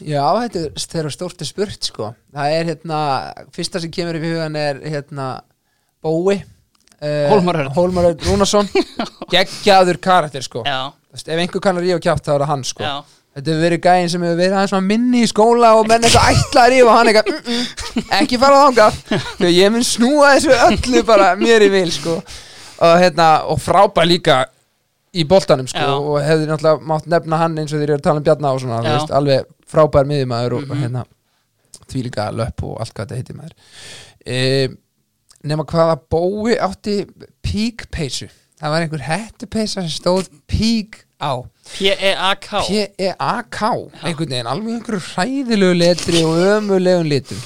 já, 0.00 0.24
þetta 0.42 0.64
er 0.64 0.86
þegar 0.94 1.14
stórt 1.14 1.44
er 1.44 1.50
spurt 1.50 1.90
sko, 1.90 2.14
það 2.34 2.56
er 2.56 2.72
hérna 2.72 3.02
fyrsta 3.54 3.82
sem 3.82 3.92
kemur 3.94 4.18
í 4.18 4.24
hugan 4.24 4.58
er 4.58 4.82
hérna 4.82 5.28
Bói 6.00 6.40
uh, 6.40 7.30
Hólmar 7.30 7.60
Örn. 7.60 7.72
Hólmar 7.76 8.10
Örn 8.10 8.26
Rúnarsson. 8.26 8.68
Geggjaður 9.32 10.00
karakter 10.02 10.44
sko. 10.44 10.64
Já, 10.66 10.90
ef 11.14 11.32
einhver 11.36 11.62
kannar 11.62 11.84
rífa 11.84 12.02
kjátt 12.02 12.26
þá 12.26 12.34
er 12.34 12.44
það 12.44 12.54
hann 12.54 12.68
sko. 12.68 12.84
Já, 12.86 13.16
Þetta 13.30 13.52
hefur 13.52 13.62
verið 13.62 13.80
gæðin 13.84 14.08
sem 14.10 14.22
hefur 14.26 14.38
verið 14.40 14.54
aðeins 14.58 14.72
svona 14.72 14.86
minni 14.90 15.20
í 15.22 15.26
skóla 15.30 15.68
og 15.78 15.84
menn 15.86 16.02
eitthvað 16.02 16.32
ætla 16.34 16.62
að 16.64 16.72
rífa 16.72 16.94
hann 16.96 17.10
eitthvað 17.10 17.28
mm 17.30 17.44
-mm, 17.46 18.06
ekki 18.16 18.38
fara 18.42 18.62
þangað. 18.64 18.96
Þegar 19.38 19.52
ég 19.54 19.70
mun 19.70 19.84
snúa 19.86 20.32
þessu 20.34 20.56
öllu 20.66 21.02
bara 21.06 21.28
mér 21.38 21.62
í 21.62 21.68
vil 21.70 21.92
sko 21.94 22.16
og, 22.80 22.96
hérna, 23.02 23.28
og 23.52 23.58
frábær 23.60 24.06
líka 24.08 24.40
í 25.14 25.24
boltanum 25.26 25.66
sko 25.68 25.78
Já. 25.82 25.94
og 25.98 26.18
hefði 26.22 26.46
náttúrulega 26.50 26.86
mátt 26.86 27.06
nefna 27.10 27.38
hann 27.40 27.56
eins 27.58 27.72
og 27.74 27.80
þeir 27.80 27.88
eru 27.90 27.98
að 27.98 28.04
tala 28.06 28.20
um 28.22 28.26
Bjarna 28.28 28.52
og 28.54 28.60
svona, 28.62 28.82
veist, 28.84 29.10
alveg 29.10 29.48
frábær 29.70 30.06
miðjumæður 30.06 30.52
og, 30.58 30.62
Mhm. 30.62 30.70
og 30.70 30.76
hérna 30.84 31.04
því 31.90 32.02
líka 32.06 32.28
löpp 32.30 32.62
og 32.62 32.76
allt 32.80 32.94
hvað 32.94 33.06
þetta 33.06 33.16
heitir 33.18 33.36
maður. 33.36 33.54
E, 34.26 34.68
nema 35.44 35.64
hvaða 35.64 35.96
bói 36.10 36.54
átti 36.60 37.06
píkpeysu 37.42 38.28
það 38.60 38.70
var 38.70 38.84
einhver 38.84 39.00
hettupeysa 39.08 39.80
sem 39.82 39.88
stóð 39.90 40.28
pík 40.46 41.00
á. 41.20 41.42
P-E-A-K 41.78 42.60
P-E-A-K 42.68 43.60
einhvern 44.04 44.30
veginn, 44.30 44.46
alveg 44.46 44.74
einhverju 44.78 45.00
hræðilegu 45.14 45.74
letri 45.78 46.22
og 46.24 46.38
ömulegum 46.54 47.08
litum. 47.08 47.40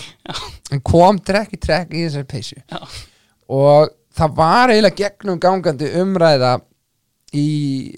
En 0.72 0.80
kom 0.80 1.18
trekk 1.18 1.54
í 1.56 1.60
trekk 1.60 1.92
í 1.94 2.04
þessari 2.08 2.28
peysu. 2.28 2.56
Já. 2.70 2.78
og 3.48 3.90
það 4.14 4.38
var 4.38 4.72
eiginlega 4.72 5.00
gegnum 5.02 5.40
gangandi 5.42 5.90
umræða 6.00 6.56
í 7.34 7.48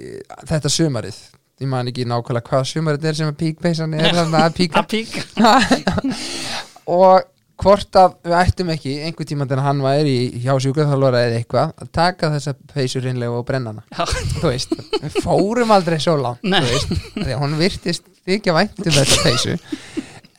eh, 0.00 0.36
þetta 0.48 0.72
sumarið. 0.72 1.22
Ég 1.56 1.70
man 1.72 1.88
ekki 1.88 2.04
nákvæmlega 2.08 2.50
hvað 2.50 2.66
sumarið 2.72 3.08
er 3.08 3.16
sem 3.20 3.30
að 3.32 3.38
píkpeysan 3.44 3.96
er 3.96 4.12
þarna 4.18 4.44
að 4.48 4.58
píka. 4.60 4.82
Að 4.82 4.90
píka. 4.92 6.04
Og 6.96 7.24
hvort 7.56 7.96
að 7.96 8.16
við 8.26 8.34
ættum 8.36 8.70
ekki 8.74 8.94
einhvern 9.06 9.28
tíma 9.30 9.46
þegar 9.48 9.64
hann 9.64 9.78
væri 9.84 10.12
í 10.12 10.42
hjá 10.44 10.52
sjúkraþjálfara 10.60 11.22
eða 11.24 11.38
eitthvað 11.40 11.70
að 11.80 11.92
taka 11.96 12.30
þessa 12.34 12.52
peysu 12.72 13.00
reynlega 13.04 13.38
og 13.38 13.46
brenna 13.48 13.72
hana. 13.72 14.06
Þú 14.36 14.50
veist, 14.50 14.74
við 15.00 15.16
fórum 15.24 15.72
aldrei 15.72 15.96
svo 16.02 16.18
langt 16.20 16.44
þú 16.44 16.60
veist, 16.66 16.92
því 17.14 17.30
að 17.30 17.40
hún 17.40 17.56
virtist 17.60 18.04
þykja 18.28 18.56
vænt 18.58 18.82
um 18.84 18.98
þetta 18.98 19.22
peysu. 19.24 19.56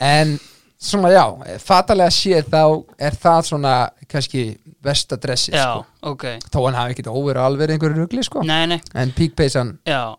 En 0.05 0.37
svona 0.77 1.09
já, 1.09 1.23
fatalega 1.63 2.13
séð 2.13 2.51
þá 2.53 2.61
er 3.09 3.15
það 3.17 3.41
svona 3.49 3.73
kannski 4.07 4.43
vestadressi 4.85 5.51
sko. 5.51 5.81
ok. 6.13 6.23
Þó 6.53 6.59
hann 6.67 6.77
hafi 6.77 6.93
ekkert 6.95 7.09
óverið 7.11 7.43
alveg 7.43 7.73
einhverju 7.75 8.03
rugli 8.03 8.23
sko. 8.23 8.43
Nei, 8.45 8.63
nei, 8.69 8.79
en 8.95 9.11
píkpeysan 9.17 9.73
já. 9.87 10.15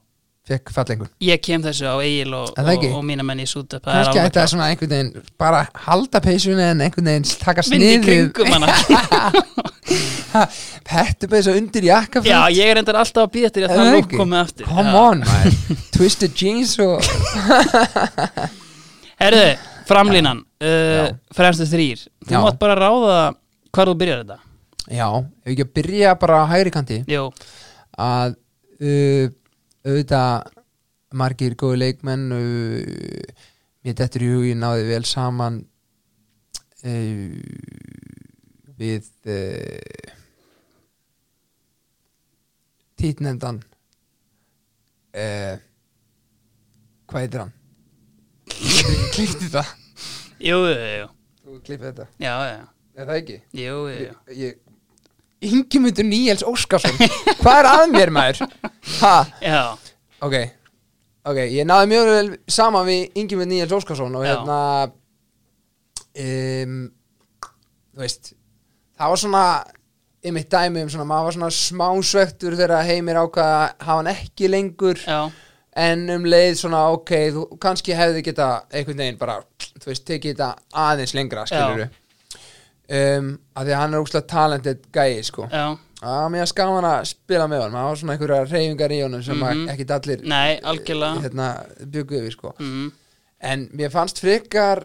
fekk 0.49 0.73
fallengun 0.75 1.09
Ég 1.25 1.41
kem 1.45 1.63
þessu 1.63 1.87
á 1.89 1.97
Egil 2.03 2.35
og, 2.35 2.51
og, 2.57 2.85
og 2.97 3.05
mína 3.07 3.23
menn 3.27 3.43
í 3.45 3.47
upp 3.49 3.85
kannski 3.85 4.19
ætti 4.23 4.41
það 4.41 4.51
svona 4.55 4.69
einhvern 4.73 4.93
veginn 4.95 5.27
bara 5.41 5.63
halda 5.87 6.21
peysunni 6.25 6.65
en 6.73 6.81
einhvern 6.87 7.11
veginn 7.13 7.29
taka 7.43 7.63
Vindi 7.69 7.93
í 7.95 7.99
sniðið. 8.01 8.33
kringum 8.35 8.53
hana. 8.57 8.67
Pettupeysa 10.89 11.53
undir 11.57 11.85
jakka 11.89 12.21
Já, 12.25 12.41
ég 12.53 12.73
er 12.73 12.81
endar 12.81 12.99
alltaf 13.01 13.29
að 13.29 13.33
býða 13.37 13.53
til 13.55 13.65
að 13.69 13.77
það 13.77 13.95
ekki? 14.03 14.19
komið 14.21 14.41
aftur. 14.43 14.69
Come 14.69 14.93
Já. 14.93 14.99
on 15.05 15.25
man 15.25 15.57
twisted 15.97 16.33
jeans 16.37 16.75
og 16.81 17.01
Herðu, 19.19 19.47
framlínan 19.89 20.45
uh. 20.63 21.09
Fremstu 21.35 21.67
þrýr 21.69 22.05
Þú 22.27 22.35
Já. 22.35 22.41
mátt 22.45 22.59
bara 22.61 22.77
ráða 22.79 23.19
hvar 23.75 23.91
þú 23.91 23.97
byrjar 24.01 24.23
þetta 24.25 24.39
já, 24.89 25.09
ef 25.45 25.53
ekki 25.53 25.65
að 25.67 25.73
byrja 25.77 26.15
bara 26.21 26.43
á 26.43 26.51
hægri 26.51 26.73
kanti 26.73 26.99
Jú, 27.11 27.27
að 28.01 28.37
uh, 28.81 29.27
auðvitað 29.85 30.55
margir 31.19 31.57
góði 31.61 31.81
leikmenn 31.83 32.25
uh, 32.33 33.45
mér 33.85 33.99
dettur 34.01 34.25
í 34.25 34.31
hugin 34.33 34.63
náði 34.65 34.87
vel 34.89 35.05
saman 35.09 35.61
uh, 36.85 37.37
við 38.79 39.09
uh, 39.29 40.15
títnefndan 42.99 43.61
uh, 45.15 45.55
hvað 47.09 47.25
heitir 47.25 47.45
hann? 47.45 47.55
Klippti 49.15 49.47
þetta 49.49 49.65
Jú, 50.39 50.59
jú, 50.69 50.75
jú, 50.99 51.07
Þú 51.49 51.59
klippið 51.65 51.87
þetta, 51.89 52.07
já, 52.23 52.33
já, 52.47 52.59
er 52.99 53.07
það 53.09 53.21
ekki? 53.23 53.37
jú, 53.59 53.77
jú, 53.89 53.99
jú. 54.05 54.13
Ég, 54.39 54.59
Ingimundur 55.49 56.05
Níels 56.07 56.43
Óskarsson. 56.47 56.97
Hvað 57.43 57.59
er 57.61 57.69
að 57.71 57.85
mér 57.95 58.11
maður? 58.15 58.55
Ha, 59.01 59.15
Já, 59.43 59.61
ok. 60.27 60.35
Ok, 61.29 61.39
ég 61.53 61.67
náði 61.69 61.91
mjög 61.93 62.09
vel 62.11 62.31
saman 62.51 62.87
við 62.89 63.19
Ingimundur 63.23 63.53
Níels 63.53 63.75
Óskarsson 63.79 64.17
og 64.19 64.25
Já. 64.27 64.33
hérna 64.35 64.59
um, 66.19 66.79
Þú 67.95 68.03
veist 68.05 68.33
Það 68.99 69.13
var 69.13 69.21
svona 69.23 69.43
í 70.27 70.33
mitt 70.35 70.49
dæmi 70.51 70.83
um 70.83 70.89
svona, 70.91 71.07
maður 71.07 71.29
var 71.29 71.37
svona 71.37 71.51
smásvektur 71.55 72.57
þegar 72.59 72.87
heimir 72.89 73.21
ákvað 73.21 73.51
að 73.55 73.67
hafa 73.87 73.99
hann 74.01 74.09
ekki 74.11 74.49
lengur. 74.51 74.99
Já, 75.07 75.21
en 75.79 76.05
um 76.11 76.27
leið 76.27 76.57
svona 76.63 76.83
ok, 76.95 77.15
þú 77.35 77.45
kannski 77.63 77.97
hefði 77.97 78.25
geta 78.27 78.49
einhvern 78.73 79.03
veginn 79.05 79.21
bara, 79.21 79.39
þú 79.79 79.91
veist, 79.91 80.05
tekið 80.09 80.35
þetta 80.35 80.49
aðeins 80.89 81.15
lengra, 81.17 81.45
skilur 81.49 81.85
um, 82.89 83.35
að 83.55 83.69
því 83.69 83.75
að 83.75 83.83
hann 83.83 83.95
er 83.95 84.05
úkslega 84.05 84.31
talented 84.33 84.89
gæi, 84.95 85.21
sko. 85.27 85.49
Já, 85.53 85.67
að 86.09 86.29
mér 86.35 86.45
er 86.45 86.51
skaman 86.53 86.89
að 86.89 87.01
spila 87.13 87.49
með 87.51 87.65
honum, 87.65 87.79
það 87.79 87.89
var 87.89 88.01
svona 88.03 88.17
einhverja 88.17 88.41
reyfingar 88.49 88.95
í 88.95 89.01
honum 89.05 89.25
sem 89.27 89.43
mm 89.43 89.73
ekki 89.75 89.89
allir 89.99 90.25
nei, 90.25 90.59
algjörlega. 90.73 91.25
hérna, 91.27 91.49
byggu 91.97 92.21
yfir, 92.23 92.37
sko. 92.39 92.55
Mm, 92.63 92.89
en 93.53 93.69
mér 93.79 93.95
fannst 93.95 94.23
frekar 94.23 94.85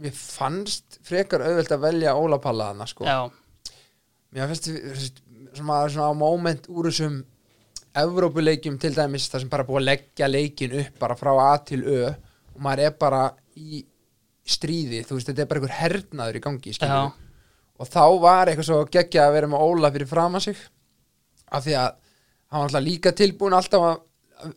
mér 0.00 0.14
fannst 0.16 1.00
frekar 1.04 1.44
auðvelt 1.44 1.74
að 1.74 1.84
velja 1.88 2.16
Óla 2.16 2.38
Palla 2.42 2.70
þarna, 2.70 2.86
sko. 2.88 3.08
Já, 3.08 3.74
mér 4.30 4.54
þú 4.54 4.78
veist, 4.86 5.22
svona, 5.56 5.82
svona 5.90 6.12
moment 6.16 6.70
úr 6.70 6.90
þessum 6.90 7.22
Evrópuleikjum 7.98 8.76
til 8.78 8.92
dæmis 8.94 9.26
það 9.30 9.44
sem 9.44 9.50
bara 9.50 9.66
búið 9.66 9.80
að 9.80 9.88
leggja 9.88 10.28
leikin 10.30 10.76
upp 10.84 11.00
bara 11.02 11.16
frá 11.18 11.30
A 11.42 11.54
til 11.66 11.80
Ö 11.82 12.02
og 12.10 12.60
maður 12.62 12.84
er 12.86 12.92
bara 13.00 13.22
í 13.56 13.80
stríði, 14.46 15.02
þú 15.06 15.16
veist, 15.16 15.30
þetta 15.30 15.42
er 15.42 15.48
bara 15.50 15.60
einhver 15.60 15.76
hernaður 15.78 16.38
í 16.38 16.42
gangi, 16.44 16.74
skilur 16.74 16.94
Já. 16.94 17.10
og 17.80 17.90
þá 17.90 18.04
var 18.22 18.50
eitthvað 18.50 18.68
svo 18.70 18.78
geggja 18.90 19.26
að 19.26 19.34
vera 19.36 19.50
með 19.50 19.64
Óla 19.66 19.90
fyrir 19.94 20.10
fram 20.10 20.38
að 20.38 20.46
sig 20.48 20.62
af 21.50 21.66
því 21.66 21.76
að 21.80 21.90
hann 22.50 22.62
var 22.62 22.68
alltaf 22.68 22.86
líka 22.86 23.12
tilbúin 23.16 23.56
alltaf 23.58 23.86
að 23.86 24.00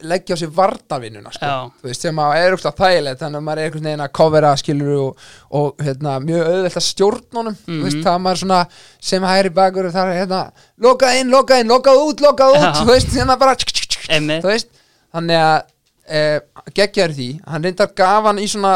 leggja 0.10 0.36
á 0.36 0.42
sig 0.42 0.52
vardavinnuna 0.54 1.32
sko. 1.34 1.50
Veist, 1.84 2.04
sem 2.06 2.20
að 2.24 2.36
er 2.40 2.56
úrst 2.56 2.70
þægilegt 2.78 3.22
þannig 3.24 3.40
að 3.40 3.46
maður 3.48 3.62
er 3.62 3.70
einhvern 3.70 3.90
veginn 3.90 4.06
að 4.06 4.14
covera 4.20 4.54
skilur 4.60 4.94
og, 5.00 5.28
og 5.60 5.84
hérna, 5.84 6.16
mjög 6.24 6.48
auðvelt 6.52 6.80
að 6.80 6.88
stjórnunum 6.88 7.58
mm 7.58 7.84
veist, 7.84 8.00
það 8.06 8.22
maður 8.24 8.42
svona 8.44 8.62
sem 9.12 9.28
hægri 9.28 9.54
bakur 9.60 9.90
og 9.90 9.96
það 9.96 10.14
er 10.14 10.20
hérna, 10.22 10.42
lokað 10.88 11.20
inn, 11.20 11.34
lokað 11.34 11.64
inn, 11.64 11.74
lokað 11.74 12.02
út 12.08 12.24
lokað 12.24 12.58
út, 12.58 12.80
þú 12.80 12.88
veist, 12.92 13.14
hérna 13.18 13.38
bara 13.42 13.58
Einmitt. 14.10 14.44
þú 14.44 14.52
veist, 14.52 14.74
þannig 15.14 15.44
að 15.44 15.60
e, 16.08 16.24
geggjaður 16.76 17.16
því, 17.20 17.30
hann 17.48 17.68
reyndar 17.68 17.94
gaf 17.98 18.30
hann 18.30 18.42
í 18.44 18.50
svona 18.52 18.76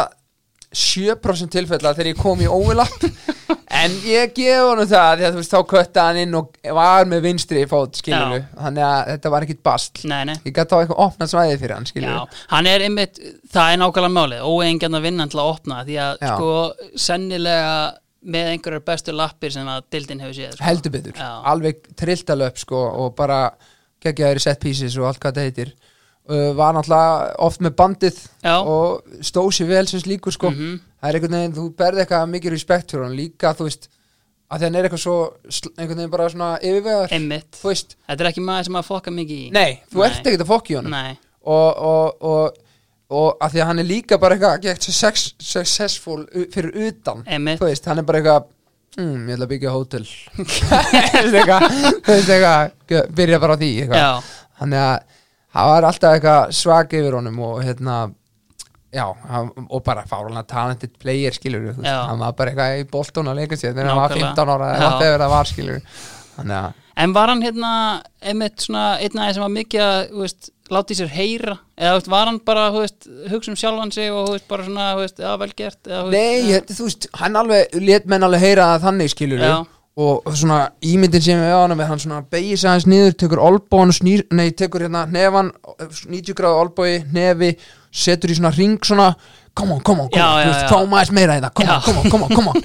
7% 0.77 1.51
tilfella 1.53 1.93
þegar 1.95 2.11
ég 2.11 2.19
kom 2.19 2.41
í 2.43 2.49
óvilapp 2.51 3.07
en 3.77 3.95
ég 4.07 4.33
gef 4.37 4.63
honum 4.63 4.87
það 4.89 5.11
því 5.19 5.27
að 5.27 5.35
þú 5.35 5.41
veist 5.41 5.53
þá 5.53 5.59
kötta 5.73 6.05
hann 6.07 6.19
inn 6.23 6.37
og 6.39 6.57
var 6.77 7.07
með 7.09 7.23
vinstri 7.27 7.63
í 7.63 7.69
fót 7.69 7.99
skilur 8.01 8.39
Já. 8.39 8.47
þannig 8.63 8.85
að 8.87 9.11
þetta 9.11 9.31
var 9.33 9.45
ekkit 9.47 9.61
bast 9.67 10.01
nei, 10.09 10.19
nei 10.29 10.35
ég 10.37 10.55
gæti 10.55 10.75
á 10.75 10.79
eitthvað 10.81 11.03
opnað 11.05 11.31
svæði 11.33 11.59
fyrir 11.61 11.75
hann 11.77 11.87
skilur 11.89 12.11
Já, 12.15 12.41
hann 12.53 12.69
er 12.73 12.85
einmitt, 12.87 13.21
það 13.53 13.71
er 13.73 13.81
nákvæmlega 13.83 14.15
málið 14.17 14.45
óeigingjarn 14.49 14.99
að 14.99 15.07
vinna 15.07 15.29
til 15.31 15.41
að 15.41 15.53
opna 15.53 15.79
því 15.87 15.97
að 16.07 16.21
Já. 16.25 16.33
sko 16.33 16.51
sennilega 17.07 17.73
með 18.27 18.51
einhverjar 18.53 18.85
bestu 18.87 19.13
lappir 19.15 19.53
sem 19.53 19.67
að 19.71 19.83
dildin 19.93 20.23
hefur 20.25 20.35
séð 20.35 20.55
sko. 20.55 20.65
heldur 20.67 20.95
betur, 20.97 21.17
Já. 21.17 21.31
alveg 21.53 21.83
trilltalöp 21.99 22.57
sko 22.59 22.81
og 23.05 23.13
bara 23.19 23.41
geggjaður 24.03 24.41
í 24.41 24.43
set 24.43 24.59
pieces 24.63 24.97
og 24.99 25.07
allt 25.11 25.21
hvað 25.23 25.37
það 25.39 25.47
heitir 25.49 25.75
var 26.57 26.73
náttúrulega 26.75 27.35
oft 27.39 27.61
með 27.63 27.75
bandið 27.79 28.17
Já. 28.43 28.55
og 28.59 29.03
stóð 29.23 29.51
sér 29.55 29.67
vel 29.69 29.85
sem 29.87 29.99
slíkur 30.03 30.33
sko 30.35 30.49
Mhm. 30.51 30.79
það 31.01 31.09
er 31.09 31.15
einhvern 31.19 31.35
veginn, 31.37 31.53
þú 31.55 31.67
berði 31.77 32.01
eitthvað 32.03 32.29
mikið 32.33 32.51
respekt 32.51 32.91
fyrir 32.91 33.03
hann 33.07 33.15
líka, 33.15 33.53
þú 33.55 33.67
veist 33.69 33.87
að 34.51 34.61
hann 34.63 34.75
er 34.75 34.83
eitthvað 34.87 35.03
svo, 35.03 35.15
einhvern 35.77 35.97
veginn 36.01 36.11
bara 36.11 36.29
svona 36.29 36.49
yfirvegar, 36.59 37.09
einmitt, 37.11 37.51
þú 37.61 37.67
veist 37.71 37.95
þetta 38.09 38.21
er 38.25 38.29
ekki 38.31 38.43
maður 38.47 38.65
sem 38.69 38.79
að 38.81 38.87
fokka 38.89 39.11
mikið 39.11 39.39
í 39.47 39.51
nei, 39.51 39.79
þú 39.91 39.97
Nei. 40.01 40.05
ert 40.09 40.19
ekkert 40.27 40.45
að 40.45 40.51
fokki 40.53 40.75
honum 40.79 40.91
Nei. 40.91 41.17
og, 41.45 41.77
og, 41.77 42.23
og, 42.23 42.57
og 43.09 43.37
að 43.41 43.51
því 43.55 43.61
að 43.63 43.67
hann 43.71 43.79
er 43.79 43.87
líka 43.87 44.17
bara 44.19 44.35
eitthvað 44.35 44.61
gett 44.67 44.83
sex, 44.83 45.33
successful 45.39 46.25
fyrir 46.51 46.75
utan 46.89 47.23
Einmitt. 47.27 47.59
þú 47.61 47.69
veist, 47.71 47.85
hann 47.87 47.99
er 47.99 48.07
bara 48.07 48.19
eitthvað 48.19 48.47
mm, 48.97 49.27
ég 49.29 49.35
ætla 49.37 49.45
að 49.47 49.53
byggja 49.53 49.75
hótel 49.75 50.07
Þú 50.35 50.43
veist, 50.43 51.37
eitthvað, 51.37 51.69
þú 52.03 52.15
veist 52.15 52.33
eitthvað 52.35 53.13
byrja 53.15 53.39
bara 53.43 53.55
á 53.55 53.57
því 53.61 53.69
eitthvað. 53.83 54.01
Já, 54.01 54.11
þannig 54.59 54.83
að 54.87 54.97
það 55.57 55.73
var 55.73 55.89
alltaf 55.89 56.15
eitthvað 56.17 56.55
svag 56.61 56.95
yfir 57.01 57.17
honum 57.19 57.39
og 57.47 57.59
hérna 57.65 57.97
já, 58.93 59.05
hann, 59.29 59.49
og 59.67 59.83
bara 59.85 60.05
fárlega 60.07 60.45
talented 60.47 60.93
player 61.01 61.35
skilur 61.35 61.65
við, 61.69 61.79
Já. 61.85 61.97
hann 62.07 62.21
var 62.23 62.35
bara 62.37 62.53
eitthvað 62.53 62.81
í 62.81 62.85
boltón 62.91 63.29
að 63.31 63.41
leika 63.41 63.57
sér 63.59 63.73
þegar 63.75 63.89
hann 63.91 63.99
var 64.01 64.13
Nákvæmlega. 64.15 64.35
15 64.35 64.53
ára 64.53 64.69
eða 64.73 64.77
Já. 64.77 64.87
hvað 64.87 65.01
þegar 65.05 65.23
það 65.25 65.33
var 65.35 65.49
skilur 65.51 65.79
við. 65.79 66.03
þannig 66.37 66.59
að 66.63 66.83
en 66.97 67.11
var 67.13 67.29
hann 67.29 67.41
hérna 67.45 67.71
einmitt 68.25 68.63
svona 68.63 68.85
einn 68.97 69.19
aðeins 69.19 69.35
sem 69.37 69.43
var 69.43 69.51
mikið 69.53 69.81
að 69.83 70.15
veist, 70.17 70.47
láti 70.73 70.95
sér 70.97 71.11
heyra 71.13 71.57
eða 71.77 71.91
veist, 71.99 72.09
var 72.09 72.25
hann 72.31 72.39
bara 72.47 72.63
veist, 72.73 73.05
hugsa 73.29 73.51
um 73.53 73.57
sjálfan 73.59 73.93
sig 73.93 74.09
og 74.09 74.31
veist, 74.33 74.47
bara 74.49 74.65
svona, 74.65 74.87
veist, 74.97 75.19
eða 75.21 75.35
vel 75.43 75.51
gert 75.59 75.81
eða, 75.91 76.03
veist, 76.07 76.17
Nei, 76.17 76.73
þú 76.73 76.87
veist, 76.87 77.09
hann 77.21 77.37
alveg 77.43 77.77
let 77.85 78.09
menn 78.09 78.25
alveg 78.25 78.41
heyra 78.47 78.71
þannig 78.81 79.13
skilur 79.13 79.43
Já. 79.45 79.57
Og 79.97 80.27
svona 80.37 80.59
ímyndin 80.85 81.23
sem 81.25 81.39
við 81.41 81.55
á 81.57 81.59
hann 81.63 81.79
hann 81.89 82.01
svona 82.01 82.19
beigir 82.29 82.59
sig 82.59 82.69
aðeins 82.69 82.85
niður, 82.85 83.15
tekur 83.17 83.41
snýr, 83.97 84.23
nei, 84.29 84.51
tekur 84.53 84.85
hérna 84.85 85.07
nefan 85.09 85.49
90 85.81 86.37
gráðu 86.37 86.61
olbói, 86.61 86.91
nefi 87.13 87.55
setur 87.89 88.29
í 88.29 88.37
svona 88.37 88.53
ring 88.53 88.77
svona 88.85 89.15
come 89.57 89.73
on, 89.73 89.81
come 89.81 90.03
on, 90.03 90.09
come 90.13 90.21
on, 90.21 90.43
þú 90.43 90.51
veist, 90.51 90.69
fáum 90.69 90.93
aðeins 90.93 91.13
meira 91.17 91.39
í 91.39 91.41
það. 91.41 91.53
Come 91.57 91.73
on, 91.73 91.81
come 91.81 91.97
on, 91.97 92.11
come 92.11 92.27
on, 92.27 92.35
come 92.35 92.53
on. 92.53 92.61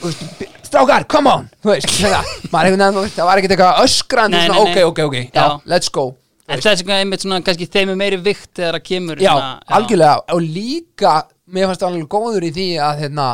Strákar, 0.66 1.06
come 1.06 1.30
on 1.30 1.46
þú 1.62 1.70
veist, 1.70 1.94
það, 1.94 2.34
maður 2.50 2.78
það 3.14 3.28
var 3.28 3.38
ekkert 3.40 3.54
eitthvað 3.54 3.80
öskrandi, 3.84 4.42
svona, 4.48 4.64
ok, 4.64 4.80
ok, 4.90 5.00
ok, 5.06 5.16
já, 5.30 5.46
let's 5.70 5.92
go. 5.94 6.08
En 6.50 6.60
þess 6.60 6.82
vegna 6.82 6.98
einmitt 7.00 7.22
svona 7.22 7.38
kannski 7.44 7.70
þeim 7.70 7.94
er 7.94 8.00
meiri 8.02 8.18
vikt 8.20 8.50
þegar 8.58 8.80
það 8.80 8.86
kemur 8.90 9.22
já, 9.22 9.30
svona, 9.30 9.52
algjörlega. 9.78 10.16
Og 10.34 10.42
líka, 10.42 11.14
mér 11.54 11.70
fannst 11.70 11.86
alveg 11.86 12.10
góður 12.10 12.50
í 12.50 12.52
því 12.58 12.66
að 12.82 13.04
hérna, 13.04 13.28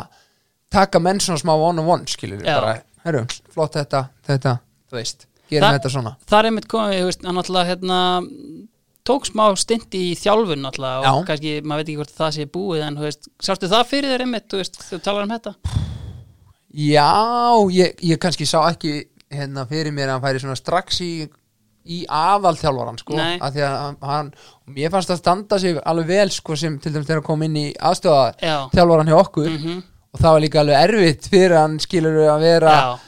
taka 0.71 1.01
menn 1.03 1.19
svona 1.23 1.41
smá 1.41 1.55
one 1.57 1.81
on 1.81 1.89
one 1.97 2.07
skilur 2.07 2.39
við 2.39 2.47
bara, 2.53 2.77
herru, 3.05 3.25
flott 3.53 3.77
þetta, 3.79 4.03
þetta 4.27 4.57
þú 4.91 4.99
veist, 4.99 5.27
gerum 5.49 5.65
Það- 5.67 5.77
þetta 5.79 5.93
svona 5.95 6.13
það 6.29 6.39
er 6.39 6.49
einmitt 6.51 6.69
komið, 6.71 6.99
þú 7.01 7.09
veist, 7.11 7.25
hann 7.25 7.39
náttúrulega 7.39 7.69
hérna 7.71 7.99
tók 9.07 9.25
smá 9.25 9.45
stint 9.57 9.97
í 9.97 10.03
þjálfun 10.19 10.61
náttúrulega 10.61 10.99
og 11.01 11.05
Já. 11.05 11.27
kannski, 11.31 11.53
maður 11.65 11.81
veit 11.81 11.89
ekki 11.89 11.99
hvort 12.01 12.17
það 12.21 12.35
sé 12.37 12.45
búið 12.53 12.83
en 12.87 12.99
þú 12.99 13.07
veist, 13.07 13.29
sástu 13.41 13.69
það 13.71 13.87
fyrir 13.89 14.13
þér 14.13 14.25
einmitt 14.27 14.47
þú 14.51 14.61
veist, 14.61 14.81
þú 14.91 15.01
talar 15.01 15.25
um 15.25 15.33
þetta 15.35 15.55
já, 16.71 17.09
ég, 17.75 17.95
ég 18.11 18.21
kannski 18.21 18.47
sá 18.47 18.59
ekki 18.69 18.93
hérna 19.31 19.65
fyrir 19.69 19.93
mér 19.95 20.09
að 20.11 20.17
hann 20.17 20.25
færi 20.27 20.43
svona 20.43 20.59
strax 20.59 21.01
í 21.03 21.11
í 21.91 22.03
aðalþjálfaran 22.13 22.99
sko 23.01 23.15
Nei. 23.17 23.39
að 23.41 23.55
því 23.55 23.61
að 23.65 24.03
hann, 24.05 24.27
mér 24.69 24.91
fannst 24.93 25.09
það 25.09 25.21
standa 25.23 25.57
sig 25.63 25.79
alveg 25.81 26.11
vel 26.11 26.29
sko 26.29 26.57
sem 26.59 26.75
til 26.77 26.91
dæmis 26.93 27.07
þegar 27.07 27.21
hann 27.23 27.25
kom 27.31 27.45
inn 27.47 27.57
í 27.57 27.67
já, 27.73 28.57
þjálfaran 28.69 29.09
hjá 29.09 29.17
okkur 29.17 29.49
mm 29.49 29.79
og 30.13 30.19
það 30.19 30.31
var 30.35 30.41
líka 30.43 30.59
alveg 30.61 30.83
erfitt 30.89 31.29
fyrir 31.31 31.55
hann 31.57 31.79
skilur 31.79 32.17
að 32.33 32.39
vera 32.45 32.73
já, 32.75 32.99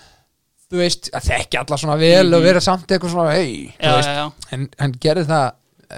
þú 0.72 0.78
veist, 0.84 1.10
að 1.14 1.28
þekki 1.30 1.60
alla 1.60 1.78
svona 1.78 1.98
vel 2.00 2.28
og 2.34 2.40
Mhm. 2.40 2.46
vera 2.48 2.62
samt 2.62 2.88
eitthvað 2.88 3.12
svona 3.14 3.34
hei, 3.36 3.74
já, 3.80 4.32
en 4.52 4.70
hann 4.80 4.94
gerði 5.00 5.26
það 5.30 5.52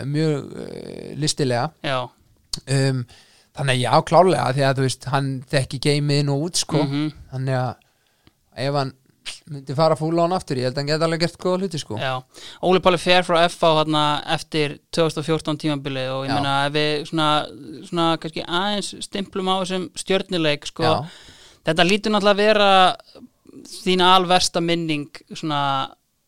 mjög 0.06 0.34
uh, 0.60 1.16
listilega. 1.16 1.70
Um, 2.68 3.06
þannig 3.56 3.76
að 3.78 3.82
já, 3.86 3.92
klálega 4.10 4.50
því 4.56 4.64
að 4.68 4.76
þú 4.80 4.84
veist, 4.88 5.06
hann 5.14 5.30
þekki 5.52 5.80
geimið 5.86 6.20
inn 6.20 6.30
og 6.34 6.42
út 6.50 6.56
sko, 6.60 6.84
Mhm. 6.84 7.12
þannig 7.32 7.56
að 7.56 7.76
ef 8.58 8.74
hann 8.74 8.94
myndi 9.52 9.76
fara 9.78 9.96
fúla 10.00 10.24
á 10.24 10.26
hann 10.26 10.36
aftur, 10.38 10.60
ég 10.60 10.68
held 10.68 10.76
að 10.76 10.82
hann 10.82 10.90
geti 10.90 11.06
alveg 11.08 11.22
gert 11.26 11.38
góða 11.42 11.60
hluti 11.64 11.82
sko. 11.82 11.98
Já, 12.02 12.14
Óli 12.66 12.82
Páli 12.84 13.00
fer 13.02 13.26
frá 13.28 13.38
FH 13.48 13.72
hérna 13.80 14.04
eftir 14.36 14.78
2014 14.96 15.60
tímabili 15.62 16.06
og 16.14 16.26
ég 16.26 16.32
Já. 16.32 16.36
meina 16.38 16.54
ef 16.68 16.74
við 16.76 17.06
svona, 17.10 17.28
svona 17.90 18.08
kannski 18.22 18.46
aðeins 18.46 18.94
stimplum 19.06 19.52
á 19.52 19.56
þessum 19.62 19.90
stjörnuleik 20.02 20.70
sko, 20.70 20.84
Já. 20.84 20.96
þetta 21.70 21.88
lítur 21.88 22.16
náttúrulega 22.16 22.36
að 22.36 22.44
vera 22.44 22.72
þín 23.76 24.06
alversta 24.06 24.64
minning 24.64 25.22
svona 25.34 25.62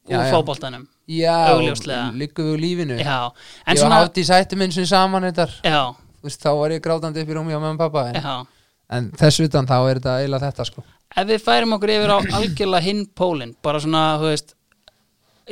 úr 0.07 0.85
Já, 1.07 1.55
já. 1.55 2.11
líka 2.11 2.43
við 2.43 2.59
lífinu. 2.59 2.97
Já, 2.99 3.31
en 3.63 3.71
ég 3.71 3.79
var 3.79 3.81
svona 3.81 4.01
hátt 4.01 4.17
í 4.19 4.27
sættum 4.27 4.61
eins 4.65 4.77
og 4.77 4.87
saman 4.89 5.23
þetta, 5.29 5.47
Já, 5.63 5.81
þú 6.19 6.27
veist, 6.27 6.43
þá 6.43 6.51
var 6.59 6.75
ég 6.75 6.83
grátandi 6.83 7.23
upp 7.23 7.31
í 7.31 7.37
rúmi 7.37 7.55
á 7.55 7.59
meðan 7.63 7.79
pappa, 7.79 8.09
en, 8.11 8.47
en 8.91 9.11
þess 9.15 9.39
utan 9.45 9.67
þá 9.69 9.77
er 9.79 10.01
þetta 10.01 10.17
eiginlega 10.19 10.49
þetta 10.51 10.67
sko 10.67 10.83
Ef 11.15 11.27
við 11.29 11.43
færum 11.43 11.75
okkur 11.77 11.93
yfir 11.95 12.13
á 12.13 12.17
algjörlega 12.39 12.85
hinn 12.85 13.05
pólinn 13.17 13.55
bara 13.63 13.81
svona, 13.83 14.03
þú 14.21 14.31
veist 14.33 14.55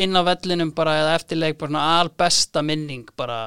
inn 0.03 0.17
á 0.17 0.21
vellinum 0.27 0.73
bara 0.75 0.99
eða 1.01 1.17
eftirleik 1.19 1.59
bara 1.59 1.71
svona 1.71 1.85
albesta 2.01 2.63
minning 2.65 3.07
bara 3.17 3.39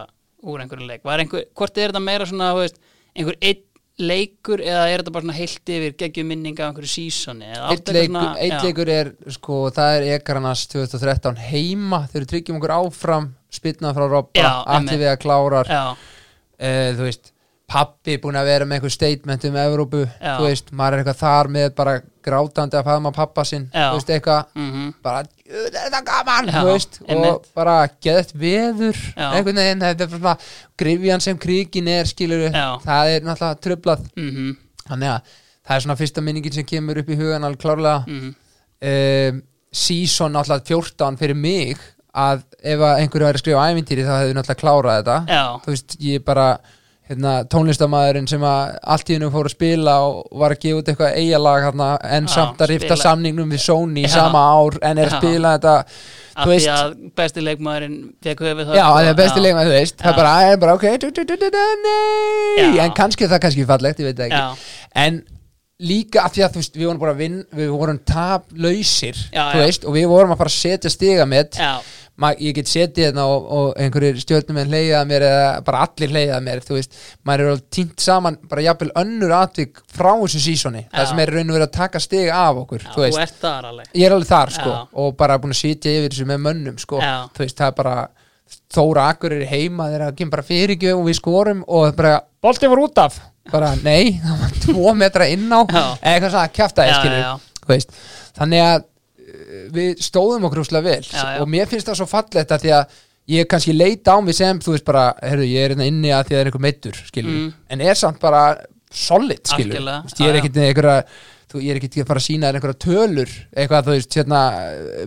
úr 0.48 0.62
einhverju 0.62 0.86
leik. 0.88 1.02
Var 1.04 1.24
einhver, 1.24 1.48
hvort 1.56 1.78
er 1.78 1.90
þetta 1.92 2.04
meira 2.04 2.28
svona 2.28 2.52
þú 2.54 2.62
veist, 2.64 2.78
einhver 3.18 3.38
einn 3.42 3.64
leikur 3.98 4.60
eða 4.62 4.84
er 4.86 5.02
þetta 5.02 5.12
bara 5.14 5.26
svona 5.26 5.36
heilt 5.36 5.70
yfir 5.74 5.94
geggjum 5.98 6.28
minning 6.30 6.60
af 6.60 6.68
einhverju 6.68 6.90
sísoni 6.92 7.48
Eitt 7.50 7.90
leikur, 7.90 8.28
eitt 8.38 8.62
leikur 8.62 8.92
er, 8.94 9.10
sko, 9.34 9.56
það 9.74 9.96
er 9.96 10.06
Ekarnas 10.18 10.62
2013 10.70 11.40
heima 11.48 12.04
þegar 12.06 12.24
við 12.24 12.30
tryggjum 12.34 12.60
okkur 12.60 12.74
áfram 12.76 13.26
spilnað 13.58 13.98
frá 13.98 14.06
Robba, 14.12 14.52
við 14.92 15.10
að 15.10 15.18
klárar. 15.24 15.72
Uh, 16.58 16.88
þú 16.98 17.08
veist, 17.08 17.32
pappi 17.68 18.14
búin 18.22 18.38
að 18.40 18.46
vera 18.48 18.64
með 18.64 18.78
einhver 18.78 18.92
statement 18.94 19.44
um 19.44 19.56
Evrópu, 19.60 20.00
Já. 20.22 20.38
þú 20.38 20.44
veist, 20.46 20.70
maður 20.72 20.94
er 20.96 21.02
eitthvað 21.02 21.18
þar 21.20 21.50
með 21.52 21.66
bara 21.76 21.94
grátandi 22.24 22.78
að 22.78 22.86
faðma 22.86 23.12
pappa 23.12 23.44
sinn, 23.44 23.66
Já. 23.74 23.90
þú 23.90 23.98
veist, 23.98 24.12
eitthvað 24.14 24.44
mhm 24.56 24.86
bara, 25.04 25.22
"Jú, 25.44 25.64
þetta 25.74 25.98
er 26.00 26.06
gaman, 26.08 26.48
Já, 26.48 26.56
þú 26.62 26.72
veist 26.72 27.00
og 27.02 27.10
einmitt. 27.12 27.50
bara 27.54 27.74
geðt 28.06 28.32
veður 28.34 28.96
Já. 29.16 29.28
einhvern 29.34 29.60
veginn, 29.60 29.84
þetta 29.84 30.00
er 30.06 30.08
svona 30.16 30.36
grifjan 30.78 31.20
sem 31.20 31.38
kríkin 31.38 31.88
er, 31.88 32.04
skilur 32.04 32.48
Já. 32.50 32.78
það 32.80 33.12
er 33.16 33.20
náttúrulega 33.28 33.60
tröflað 33.60 34.08
mhm, 34.16 34.56
þannig 34.88 35.08
að 35.12 35.20
það 35.68 35.76
er 35.76 35.80
svona 35.84 35.96
fyrsta 36.00 36.22
minningin 36.24 36.52
sem 36.54 36.64
kemur 36.64 36.98
upp 36.98 37.08
í 37.12 37.16
hugan 37.20 37.44
alveg 37.44 37.58
klárlega 37.60 38.04
mhm 38.08 38.34
um, 38.80 39.42
season 39.72 40.32
náttúrulega 40.32 40.64
14 40.64 41.16
fyrir 41.20 41.36
mig 41.36 41.78
að 42.18 42.42
ef 42.64 42.80
að 42.80 43.00
einhverju 43.02 43.26
væri 43.26 43.36
að 43.36 43.42
skrifa 43.42 43.66
ævintýri 43.68 44.04
þá 44.06 44.12
hefði 44.22 44.36
náttúrulega 44.38 44.62
klárað 44.62 44.96
þetta 44.98 45.16
já, 45.28 45.42
þú 45.64 45.74
veist, 45.74 45.96
ég 46.00 46.24
bara 46.24 46.46
hérna, 47.08 47.32
tónlistamæðurinn 47.48 48.26
sem 48.28 48.42
að 48.44 48.74
allt 48.94 49.08
í 49.10 49.16
hennu 49.16 49.30
fór 49.32 49.48
að 49.48 49.54
spila 49.54 49.94
og 50.04 50.38
var 50.42 50.54
að 50.54 50.62
gefa 50.64 50.80
út 50.82 50.90
eitthvað 50.92 51.14
eigalag 51.22 51.66
hérna, 51.68 51.88
en 52.04 52.26
Já, 52.28 52.32
samt 52.34 52.60
að 52.64 52.72
rifta 52.74 52.90
spila. 52.92 53.02
samningnum 53.06 53.54
við 53.54 53.62
Sony 53.64 54.04
Já. 54.04 54.10
sama 54.18 54.42
ár 54.58 54.76
en 54.82 54.98
er 54.98 55.08
að 55.08 55.14
Já. 55.16 55.20
spila 55.22 55.54
þetta 55.56 55.76
af 55.78 56.44
þú 56.44 56.50
því 56.50 56.52
veist, 56.58 56.68
að 56.74 56.92
besti 57.22 57.44
leikmaðurinn 57.46 57.96
fekk 58.22 58.44
höfuð 58.46 58.68
það 58.68 58.76
já, 58.78 58.84
það 58.92 59.08
er 59.12 59.16
besti 59.22 59.40
leikmaður, 59.46 59.72
þú 59.72 59.78
veist 59.80 59.96
það 60.04 60.12
er 60.12 60.20
bara, 60.20 60.34
það 60.36 60.52
er 60.52 60.60
bara, 60.66 60.76
ok, 60.78 60.86
du, 61.02 61.08
du, 61.10 61.24
du, 61.24 61.36
du, 61.40 61.48
du, 61.56 61.64
nei 61.88 62.76
Já. 62.76 62.84
en 62.84 62.94
kannski 63.00 63.24
er 63.26 63.32
það 63.32 63.42
kannski 63.46 63.66
fallegt, 63.72 64.04
ég 64.04 64.10
veit 64.12 64.20
það 64.20 64.28
ekki 64.28 64.38
já, 64.44 64.70
en 65.06 65.18
líka 65.88 66.22
af 66.26 66.32
því 66.34 66.42
að 66.42 66.54
þú 66.54 66.60
veist, 66.62 66.76
við 66.78 66.86
vorum 66.90 67.00
bara 67.02 67.16
vinn 67.18 67.40
við 67.54 67.68
vorum 67.70 67.98
taplausir 68.12 69.18
Já, 69.32 69.44
þú 69.52 69.60
já. 69.60 69.64
veist, 69.64 69.84
og 69.86 69.94
við 69.94 70.06
vorum 70.10 70.32
að 70.34 70.40
fara 70.40 70.52
að 70.52 70.56
setja 70.58 70.90
stiga 70.92 71.26
með 71.28 71.58
já, 71.58 71.72
ég 72.42 72.56
get 72.56 72.70
setið 72.70 73.08
hérna 73.08 73.24
og, 73.30 73.46
og 73.54 73.68
einhverjir 73.78 74.18
stjórnum 74.22 74.60
en 74.62 74.72
leiðað 74.72 75.08
mér 75.12 75.26
eða 75.28 75.48
bara 75.66 75.82
allir 75.86 76.14
leiðað 76.16 76.44
mér 76.48 76.62
þú 76.66 76.76
veist, 76.78 77.00
maður 77.28 77.44
er 77.44 77.52
alveg 77.52 77.66
týnt 77.78 78.04
saman 78.04 78.38
bara 78.50 78.64
jafnvel 78.66 78.90
önnur 79.02 79.34
atvik 79.38 79.82
frá 79.94 80.10
þessu 80.24 80.42
sísoni 80.42 80.84
Já. 80.84 80.90
það 80.96 81.10
sem 81.12 81.22
er 81.24 81.34
raun 81.36 81.52
og 81.52 81.58
verið 81.58 81.68
að 81.68 81.76
taka 81.78 82.02
stiga 82.02 82.40
af 82.42 82.62
okkur 82.64 82.82
já 82.82 82.90
þú 82.90 82.98
þú, 82.98 83.04
veist, 83.06 83.20
ert 83.22 83.42
þar 83.42 83.68
alveg. 83.72 83.90
Ég 83.94 84.08
er 84.08 84.16
alveg 84.16 84.32
þar 84.32 84.54
sko 84.58 84.78
og 85.04 85.18
bara 85.20 85.38
búin 85.42 85.54
að 85.54 85.60
sitja 85.62 85.94
yfir 85.94 86.14
þessu 86.14 86.28
með 86.32 86.42
mönnum 86.48 86.80
sko, 86.82 87.02
þú 87.02 87.44
veist, 87.44 87.58
það 87.58 87.70
er 87.70 87.78
bara 87.82 87.98
Þóra 88.72 89.08
Akkur 89.12 89.34
er 89.36 89.44
heima 89.48 89.90
það 89.92 90.14
kemur 90.16 90.34
bara 90.36 90.44
fyrirgjöf 90.48 90.96
og 91.00 91.06
við 91.08 91.16
skorum 91.18 91.60
og 91.68 91.96
bara, 91.96 92.14
bolti 92.40 92.68
var 92.70 92.80
út 92.80 93.00
af. 93.00 93.18
Bara, 93.48 93.74
nei, 93.84 94.14
það 94.24 94.42
var 94.42 94.54
tvo 94.64 94.94
metra 94.96 95.28
inn 95.28 95.48
á. 95.52 95.60
Já. 95.68 95.84
eða 96.00 96.14
eitthvað 96.14 96.34
svona 96.36 97.34
þú 97.68 97.74
veist. 97.74 97.98
Þannig 98.38 98.64
að 98.64 98.86
við 99.74 100.00
stóðum 100.04 100.44
okkur 100.48 100.62
úslega 100.64 100.84
vel 100.88 101.04
Já, 101.04 101.22
já. 101.36 101.40
og 101.42 101.48
mér 101.48 101.66
finnst 101.70 101.86
það 101.90 102.00
svo 102.00 102.06
fallegt 102.10 102.50
að 102.56 102.64
því 102.64 102.72
að 102.78 102.96
ég 103.28 103.48
kannski 103.50 103.74
leita 103.76 104.14
á 104.14 104.18
mig 104.24 104.34
sem 104.38 104.58
þú 104.64 104.72
veist 104.76 104.84
bara, 104.88 105.06
heyrðu, 105.22 105.48
ég 105.52 105.64
er 105.66 105.74
hérna 105.74 105.86
inni 105.90 106.12
að 106.16 106.28
því 106.28 106.32
að 106.32 106.38
það 106.38 106.40
er 106.40 106.50
eitthvað 106.52 106.66
meittur 106.68 107.00
Mm. 107.24 107.52
en 107.70 107.80
er 107.80 107.94
samt 107.94 108.20
bara 108.20 108.42
solid, 108.90 109.42
skilur, 109.44 109.82
veist, 109.84 110.20
ég 110.20 110.28
er 110.30 110.38
ekkit 110.40 110.56
einhverja 110.56 111.02
þú, 111.48 111.60
ég 111.64 111.70
er 111.70 111.76
ekkit 111.80 111.98
að 112.02 112.06
fara 112.08 112.20
að 112.20 112.26
sína 112.28 112.48
þér 112.48 112.56
einhverja 112.58 112.78
tölur 112.84 113.30
eitthvað, 113.56 113.84
þú 113.84 113.92
veist, 113.96 114.16
hérna 114.16 114.40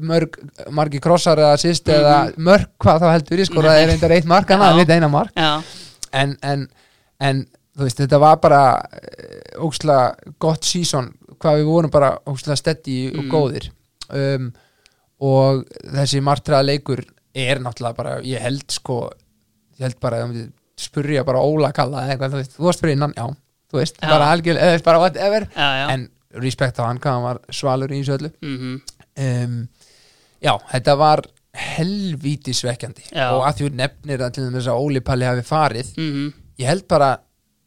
mörg, 0.01 0.37
margi 0.71 0.99
krossar 1.01 1.37
eða 1.41 1.53
assist 1.57 1.87
Mhm. 1.87 1.95
eða 1.97 2.35
mörg 2.37 2.67
hvað 2.79 3.01
þá 3.01 3.07
heldur 3.15 3.39
ég 3.41 3.45
sko, 3.49 3.61
það 3.61 3.81
er 3.83 3.89
einhver 3.95 4.11
eitt 4.11 4.25
mark 4.25 4.49
hana, 4.49 4.69
Já. 4.71 4.77
við 4.83 4.93
eina 4.95 5.09
mark 5.09 5.31
en, 6.13 6.37
en, 6.43 6.67
en 7.19 7.45
þú 7.77 7.83
veist, 7.87 7.97
þetta 8.03 8.19
var 8.19 8.37
bara 8.37 8.61
uh, 8.77 9.65
ókslega 9.65 10.15
gott 10.39 10.61
sísón 10.61 11.13
hvað 11.41 11.57
við 11.61 11.65
vorum 11.65 11.89
bara 11.91 12.17
ókslega 12.27 12.57
steddi 12.57 13.09
og 13.17 13.23
Mm. 13.25 13.31
góðir 13.31 13.69
um, 14.17 14.51
og 15.21 15.65
þessi 15.95 16.21
martraða 16.25 16.67
leikur 16.67 17.03
er 17.37 17.61
náttúrulega 17.63 17.97
bara, 17.97 18.15
ég 18.25 18.41
held 18.43 18.65
sko 18.73 19.03
ég 19.77 19.85
held 19.87 19.99
bara, 20.03 20.23
spurja 20.81 21.23
bara 21.27 21.43
Óla 21.45 21.71
kalla 21.75 22.05
eða 22.05 22.15
eitthvað, 22.15 22.33
þú 22.33 22.41
veist, 22.41 22.57
þú 22.57 22.67
varst 22.67 22.83
fyrir 22.83 22.97
innan, 22.97 23.13
já 23.17 23.27
þú 23.71 23.79
veist, 23.79 24.01
Já. 24.01 24.09
bara 24.11 24.31
algjörlega, 24.35 24.71
eða 24.71 24.83
bara 24.83 24.99
whatever. 24.99 25.45
Já, 25.55 25.67
já. 25.79 25.85
en 25.93 26.09
respekt 26.43 26.79
á 26.79 26.83
hann, 26.87 26.99
hvað 26.99 27.15
hann 27.17 27.27
var 27.27 27.39
svalur 27.55 27.91
í 27.91 28.01
þessu 28.01 28.17
öllu. 28.17 28.31
Mhm, 28.43 28.73
um, 29.25 29.55
já, 30.43 30.53
þetta 30.73 30.97
var 30.99 31.23
helvíti 31.51 32.53
svekkjandi 32.55 33.09
og 33.11 33.41
að 33.43 33.57
þú 33.59 33.69
nefnir 33.75 34.21
að 34.23 34.37
til 34.37 34.45
þess 34.53 34.69
að 34.71 34.85
Óli 34.85 35.01
Palli 35.03 35.27
hafi 35.27 35.43
farið 35.43 35.89
mhm, 35.99 36.29
ég 36.61 36.69
held 36.69 36.85
bara 36.87 37.09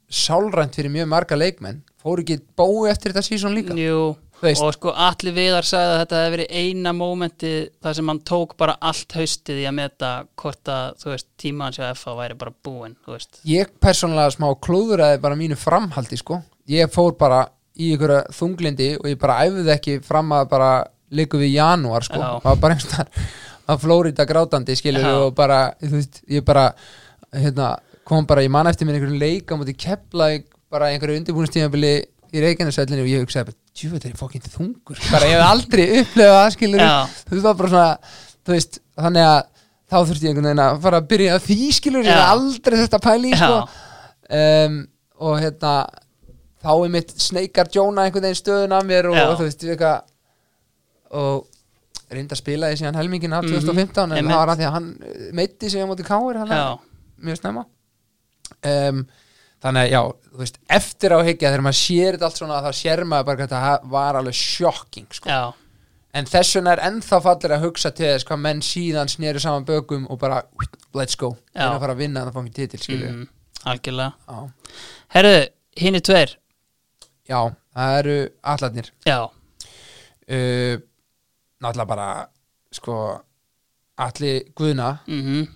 sálrænt 0.09 0.77
fyrir 0.79 0.93
mjög 0.95 1.11
marga 1.13 1.37
leikmenn 1.37 1.83
fóru 2.01 2.25
ekki 2.25 2.39
bói 2.57 2.89
eftir 2.89 3.13
þetta 3.13 3.27
sísón 3.27 3.53
líka? 3.57 3.77
Jú 3.77 4.15
veist. 4.47 4.63
og 4.65 4.77
sko 4.77 4.95
Alli 5.07 5.33
Viðar 5.35 5.69
sagði 5.69 5.93
að 5.95 6.01
þetta 6.03 6.21
hefði 6.21 6.35
verið 6.37 6.63
eina 6.63 6.95
mómenti 6.97 7.53
þar 7.85 7.99
sem 7.99 8.13
hann 8.13 8.23
tók 8.31 8.57
bara 8.61 8.77
allt 8.81 9.17
haustið 9.19 9.63
í 9.63 9.67
að 9.69 9.77
meta 9.81 10.13
hvort 10.41 10.73
að, 10.73 10.99
þú 11.03 11.13
veist, 11.13 11.29
tíma 11.41 11.69
hans 11.69 11.81
hjá 11.81 11.91
FA 11.99 12.17
væri 12.19 12.39
bara 12.41 12.55
veist 13.07 13.41
ég 13.49 13.73
persónulega 13.83 14.35
smá 14.37 14.49
klúðuraði 14.67 15.23
bara 15.25 15.39
mínu 15.39 15.59
framhaldi 15.61 16.21
sko 16.21 16.41
ég 16.71 16.93
fór 16.93 17.17
bara 17.21 17.45
í 17.75 17.95
ykkur 17.97 18.15
þunglindi 18.35 18.93
og 19.01 19.09
ég 19.11 19.19
bara 19.21 19.41
æfði 19.45 19.73
ekki 19.75 19.97
fram 20.05 20.31
að 20.37 20.47
bara 20.53 20.71
leiku 21.15 21.41
við 21.41 21.57
janúar 21.59 22.07
sko 22.07 22.21
það 22.21 22.47
var 22.47 22.63
bara 22.63 22.77
einhvern 22.77 23.19
að 23.71 23.81
Flórida 23.85 24.27
grátandi 24.29 24.77
skilur 24.77 25.05
Já. 25.05 25.13
og 25.25 25.35
bara, 25.37 25.61
þú 25.81 25.97
veist, 25.97 26.21
ég 26.29 26.45
bara 26.45 26.67
hérna, 27.33 27.75
kom 28.05 28.27
bara, 28.29 28.45
ég 28.45 28.53
man 28.53 28.69
eftir 28.69 28.89
mér 28.89 28.99
einhverju 28.99 29.21
leik 29.21 29.49
á 29.49 29.55
móti 29.57 29.77
kepla 29.77 30.29
bara 30.73 30.91
í 30.91 30.97
einhverju 30.97 31.23
undirbúinustíðanbili 31.23 31.95
í 32.35 32.43
Reykjanesvellinu 32.45 33.03
og 33.05 33.11
ég 33.11 33.25
hugsaði 33.25 33.49
bara, 33.51 33.59
djúveit 33.79 34.05
er 34.09 34.13
ég 34.15 34.21
fokkin 34.21 34.45
þungur? 34.51 35.01
Bara 35.15 35.29
ég 35.31 35.37
hef 35.39 35.49
aldrei 35.49 35.85
upplefað 36.01 36.39
það 36.41 36.55
skilur 36.57 36.83
Já. 36.85 36.95
þú 37.07 37.35
veist, 37.35 37.45
það 37.45 37.49
var 37.49 37.59
bara 37.61 37.73
svona 37.75 37.91
þú 38.45 38.55
veist, 38.57 38.79
þannig 39.05 39.29
að 39.31 39.43
þá 39.95 39.97
þurfti 40.09 40.25
ég 40.27 40.31
einhvern 40.33 40.49
veginn 40.51 40.65
að 40.65 40.81
fara 40.87 41.01
að 41.03 41.09
byrja 41.15 41.35
að 41.39 41.45
því 41.49 41.59
skilur, 41.79 42.07
ég 42.09 42.17
hef 42.19 42.33
aldrei 42.35 42.79
þetta 42.83 43.01
pæli 43.05 43.33
sko. 43.39 43.59
Um, 44.35 44.79
og 45.25 45.35
hérna 45.43 45.73
þá 46.65 46.71
er 46.75 46.93
mitt 46.95 47.11
sneikar 47.21 47.69
Jóna 47.75 48.07
einhvern 48.09 48.25
veginn 48.25 48.41
stöðun 48.41 48.73
af 48.79 48.87
mér 48.89 49.11
og, 49.13 49.19
og 49.21 49.35
þú 49.39 49.47
veist, 49.49 49.65
eitthvað 49.69 50.01
og 51.15 52.15
reynda 52.15 52.35
að 52.35 52.41
spila 52.41 52.71
því 52.73 52.79
síðan 52.81 52.97
helmingin 52.99 53.33
af 53.37 53.45
Mhm, 53.45 53.53
2015 53.61 54.05
en 54.05 54.17
einmitt. 54.19 54.33
það 54.33 54.41
var 54.41 54.53
að 54.55 54.59
því 54.61 54.67
að 54.69 54.75
hann 54.75 54.89
meiddi 55.39 55.71
sig 55.71 55.83
á 55.85 55.87
móti 55.91 56.07
káir 56.07 56.41
mjög 57.25 57.39
snemma. 57.41 57.63
Um, 58.65 59.05
þannig 59.65 59.87
að 59.87 59.93
já, 59.95 60.01
þú 60.29 60.41
veist, 60.43 60.57
eftir 60.77 61.15
á 61.17 61.19
higgja 61.25 61.51
þegar 61.51 61.65
maður 61.65 61.79
sér 61.81 62.17
þetta 62.17 62.29
allt 62.29 62.41
svona 62.41 62.63
þá 62.65 62.71
sér 62.77 63.03
maður 63.09 63.29
bara 63.29 63.39
hvað 63.39 63.53
þetta 63.55 63.93
var 63.95 64.19
alveg 64.19 64.37
sjokking 64.37 65.17
sko. 65.17 65.39
en 66.15 66.29
þess 66.31 66.59
vegna 66.59 66.75
er 66.75 66.83
ennþá 66.91 67.21
fallir 67.25 67.55
að 67.57 67.65
hugsa 67.65 67.93
til 67.97 68.11
þess 68.11 68.29
hvað 68.29 68.43
menn 68.45 68.61
síðan 68.65 69.13
sneru 69.13 69.41
saman 69.43 69.67
bökum 69.69 70.05
og 70.13 70.21
bara, 70.21 70.43
let's 70.95 71.17
go. 71.19 71.33
Já. 71.55 71.63
þeir 71.63 71.71
að 71.71 71.85
fara 71.87 71.97
að 71.97 72.03
vinna 72.05 72.25
þannig 72.25 72.37
að 72.37 72.47
mér 72.49 72.57
titil 72.59 72.83
skilju 72.83 73.11
mhm, 73.11 73.29
algjörlega. 73.73 74.13
Já. 74.29 74.83
Herðu, 75.17 75.39
hinn 75.81 75.99
er 75.99 76.05
tveir. 76.11 76.35
Já, 77.25 77.39
það 77.79 77.99
eru 78.03 78.17
allarnir. 78.55 78.91
Já, 79.09 79.19
uh, 79.25 80.75
náttúrulega 81.65 81.89
bara 81.95 82.11
sko 82.75 82.99
allir 84.05 84.45
Guðna. 84.59 84.99
Mhm, 85.09 85.49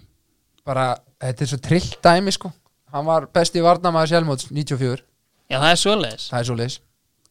bara, 0.64 0.94
þetta 1.20 1.44
er 1.44 1.52
svo 1.52 1.60
trillt 1.68 2.00
dæmi 2.04 2.32
sko 2.32 2.54
hann 2.92 3.06
var 3.08 3.26
besti 3.34 3.62
varnamaður 3.64 4.12
sjálfmóts 4.14 4.48
94, 4.50 5.02
já 5.50 5.58
það 5.60 5.70
er 5.74 5.80
svoleiðis. 5.82 6.28
Það 6.32 6.40
er 6.40 6.48
svo 6.50 6.56
leis 6.62 6.78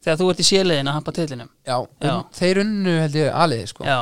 Þegar 0.07 0.17
þú 0.21 0.27
ert 0.31 0.39
í 0.39 0.45
séliðin 0.47 0.87
að 0.91 0.95
hampa 0.99 1.11
tillinum 1.17 1.49
já, 1.65 1.75
Já. 2.03 2.11
um, 2.13 2.23
þeir 2.37 2.59
unnu 2.61 2.91
held 3.01 3.15
ég 3.17 3.31
aðliði 3.33 3.67
sko. 3.71 3.83
Já, 3.87 3.97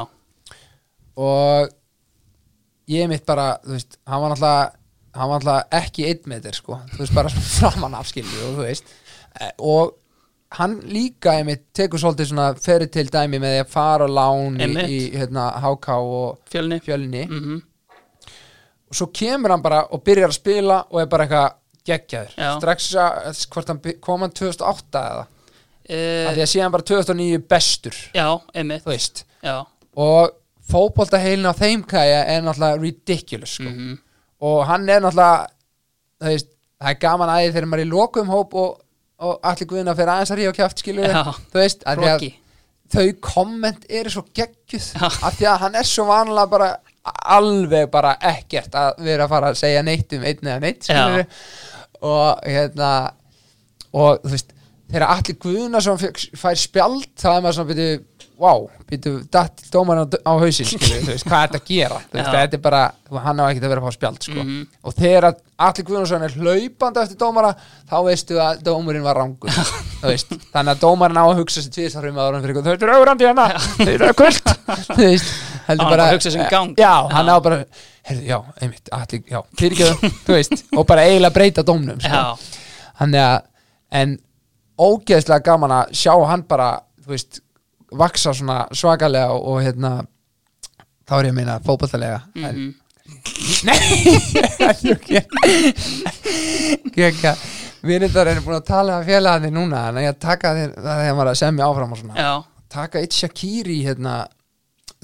og 1.15 1.69
ég 2.91 3.07
mitt 3.09 3.25
bara, 3.25 3.45
þú 3.63 3.77
veist, 3.77 3.97
hann 4.05 4.21
var 4.21 4.33
náttúrulega 4.35 4.65
hann 5.15 5.29
var 5.31 5.39
náttúrulega 5.39 5.79
ekki 5.79 6.07
einn 6.11 6.27
meter 6.29 6.57
sko, 6.57 6.79
þú 6.93 6.99
veist, 7.03 7.15
bara 7.15 7.31
svona 7.31 7.51
framan 7.59 7.95
afskilju 8.01 8.47
og 8.49 8.57
þú 8.59 8.67
veist, 8.69 8.95
Eh, 9.35 9.49
og 9.67 9.89
hann 10.55 10.77
líka 10.87 11.33
einmitt 11.35 11.65
tekur 11.75 11.99
svolítið 11.99 12.29
svona 12.29 12.43
ferið 12.55 12.91
til 12.93 13.09
dæmi 13.11 13.35
með 13.43 13.51
því 13.51 13.63
að 13.65 13.71
fara 13.73 14.05
á 14.07 14.15
lán 14.15 14.55
í, 14.55 14.61
Einmitt. 14.63 14.93
í 14.95 14.99
hérna, 15.11 15.49
HK 15.59 15.87
og 15.99 16.37
fjölni. 16.53 16.77
Fjölni. 16.85 17.23
Og 17.27 17.65
svo 18.95 19.09
kemur 19.15 19.53
hann 19.53 19.63
bara 19.65 19.83
og 19.91 20.03
byrjar 20.05 20.31
að 20.31 20.39
spila 20.39 20.79
og 20.89 21.01
er 21.01 21.09
bara 21.11 21.27
eitthvað 21.27 21.61
geggjaður. 21.85 22.33
Strax 22.57 22.89
að, 22.97 23.41
hvort 23.53 23.71
hann 23.71 23.81
kom 24.03 24.25
hann 24.25 24.33
2008 24.33 25.03
eða, 25.11 25.25
uh, 25.25 26.23
af 26.29 26.33
því 26.37 26.45
að 26.45 26.51
síðan 26.55 26.73
bara 26.73 26.87
2009 26.89 27.43
bestur, 27.51 27.99
Já, 28.15 28.27
einmitt. 28.55 29.23
Já, 29.45 29.57
og 29.95 30.33
fótboltaheilin 30.65 31.45
á 31.45 31.53
þeim 31.53 31.83
kæja 31.87 32.23
er 32.25 32.41
náttúrulega 32.45 32.81
ridiculous 32.81 33.57
sko. 33.59 33.69
mhm, 33.69 33.99
og 34.41 34.63
hann 34.69 34.89
er 34.89 35.03
náttúrulega 35.03 35.45
þú 36.21 36.31
veist, 36.31 36.49
það 36.81 36.89
er 36.89 36.99
gaman 37.03 37.33
aðeins 37.35 37.53
þegar 37.55 37.69
maður 37.69 37.83
er 37.83 37.85
í 37.85 37.91
lokum 37.93 38.31
hóp 38.33 38.57
og, 38.61 38.81
og 39.25 39.37
allir 39.45 39.69
guðina 39.69 39.95
fyrir 39.97 40.13
aðeins 40.15 40.33
að 40.33 40.41
ríða 40.41 40.53
og 40.53 40.59
kjátt 40.59 40.81
að 40.81 41.85
að 41.85 42.01
Rocky. 42.03 42.31
þau 42.95 43.07
komment 43.21 43.85
eru 43.89 44.13
svo 44.13 44.25
geggjuð 44.35 44.89
af 45.05 45.37
því 45.37 45.49
að 45.51 45.61
hann 45.65 45.79
er 45.79 45.89
svo 45.89 46.07
vanlega 46.09 46.51
bara 46.51 46.71
alveg 47.05 47.89
bara 47.93 48.15
ekkert 48.21 48.73
að 48.75 49.03
vera 49.05 49.25
að 49.27 49.29
fara 49.35 49.51
að 49.53 49.59
segja 49.61 49.83
neitt 49.85 50.13
um 50.17 50.23
einn 50.25 50.41
eða 50.49 50.59
neitt 50.63 50.89
og 52.01 52.41
hérna 52.45 52.91
og 53.95 54.19
þú 54.25 54.31
veist 54.33 54.51
þegar 54.91 55.07
allir 55.15 55.37
Guðnason 55.41 55.97
fékk- 56.01 56.35
fær 56.37 56.57
spjald 56.59 57.07
þá 57.17 57.27
er 57.35 57.41
maður 57.45 57.57
svona 57.59 57.69
byrju 57.73 57.99
wow, 58.41 58.65
byrju 58.89 59.13
datt 59.31 59.63
dómarinn 59.73 60.05
á, 60.05 60.17
á 60.27 60.33
þú 60.35 60.45
veist, 60.45 61.25
hvað 61.25 61.41
er 61.41 61.49
þetta 61.49 61.61
að 61.61 61.69
gera? 61.69 61.99
Þú 62.11 62.19
veist, 62.19 62.31
þetta 62.35 62.57
er 62.59 62.63
bara, 62.65 62.83
hann 63.25 63.41
á 63.41 63.45
ekkert 63.47 63.65
að 63.67 63.73
vera 63.73 63.81
að 63.83 63.87
fá 63.87 63.97
spjald 63.97 64.27
sko. 64.27 64.43
Mhm. 64.43 64.61
og 64.83 64.95
þegar 64.99 65.29
allir 65.55 65.87
Guðnason 65.87 66.25
er 66.27 66.35
hlaupandi 66.35 67.03
eftir 67.05 67.19
dómara 67.21 67.53
þá 67.87 67.97
veistu 68.09 68.39
að 68.43 68.63
dómarinn 68.67 69.05
var 69.05 69.19
rangur 69.21 69.49
þú 69.49 70.11
veist, 70.11 70.35
þannig 70.51 70.75
að 70.75 70.83
dómarinn 70.83 71.21
á 71.21 71.25
að 71.25 71.39
hugsa 71.39 71.63
sér 71.63 71.73
fyrir 71.75 72.15
þau 72.15 72.73
eru 72.75 72.95
augrandi 72.99 73.29
hérna 73.29 73.49
þau 73.55 73.91
eru 73.93 74.13
kult 74.19 74.55
þú 74.91 75.01
veist, 75.01 75.31
heldur 75.67 75.85
Hann 75.85 75.93
bara 75.95 76.07
að 76.09 76.15
hugsa 76.15 76.31
sinn 76.33 76.47
gang. 76.51 76.75
já, 76.77 76.93
hann 77.11 77.29
á 77.29 77.35
bara, 77.43 77.61
heyrðu, 78.09 78.25
já, 78.29 78.37
einmitt 78.61 78.91
allir, 78.93 79.23
já, 79.29 79.39
fyrirgjöðum, 79.59 80.13
þú 80.27 80.37
veist. 80.37 80.63
Og 80.75 80.85
bara 80.89 81.05
eiginlega 81.07 81.35
breyta 81.35 81.65
dómnum 81.65 82.01
sko. 82.01 82.11
Já, 82.11 82.61
Þannig 82.99 83.21
að, 83.21 83.47
en 84.01 84.13
ógeðslega 84.79 85.43
gaman 85.45 85.73
að 85.79 85.95
sjá 86.01 86.13
hann 86.29 86.45
bara, 86.49 86.69
þú 87.03 87.15
veist, 87.15 87.41
vaksa 87.91 88.33
svona 88.33 88.65
svakalega 88.71 89.31
og, 89.35 89.61
hérna, 89.63 90.05
þá 91.07 91.13
er 91.19 91.25
ég 91.25 91.31
að 91.31 91.37
meina 91.39 91.59
fótballtalega. 91.65 92.21
mhm. 92.35 92.73
Nei, 93.63 93.77
það 94.57 94.79
er 94.89 94.95
ekki 94.95 95.17
ekki. 97.05 97.33
Vinindar 97.85 98.31
er 98.31 98.39
búin 98.41 98.57
að 98.57 98.63
tala 98.65 98.95
að 98.99 99.11
félagandi 99.11 99.51
núna, 99.53 99.83
en 99.91 99.99
ég 100.01 100.15
taka 100.17 100.55
þér, 100.57 100.71
það 100.81 101.01
er 101.05 101.13
maður 101.19 101.29
að 101.35 101.37
semja 101.43 101.67
áfram 101.69 101.91
og 101.93 101.99
svona. 102.01 102.15
já, 102.17 102.31
Taka 102.75 102.99
eitt 102.99 103.13
Shakiri, 103.13 103.75
hérna, 103.85 104.15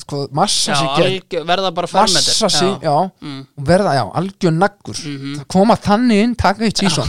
sko, 0.01 0.23
massa 0.33 0.73
já 0.73 0.95
sig 0.97 1.21
verða 1.45 1.69
bara 1.77 1.87
fermetir 1.87 2.15
massa 2.33 2.49
sig, 2.49 2.73
já, 2.81 2.95
Mm. 3.21 3.43
og 3.57 3.65
verða, 3.69 3.93
já, 3.99 4.03
algjör 4.17 4.51
naggur 4.57 4.97
Mhm. 4.97 5.35
það 5.37 5.47
koma 5.47 5.75
þannig 5.77 6.23
inn, 6.23 6.35
taka 6.35 6.63
eitt 6.65 6.81
sísón 6.81 7.07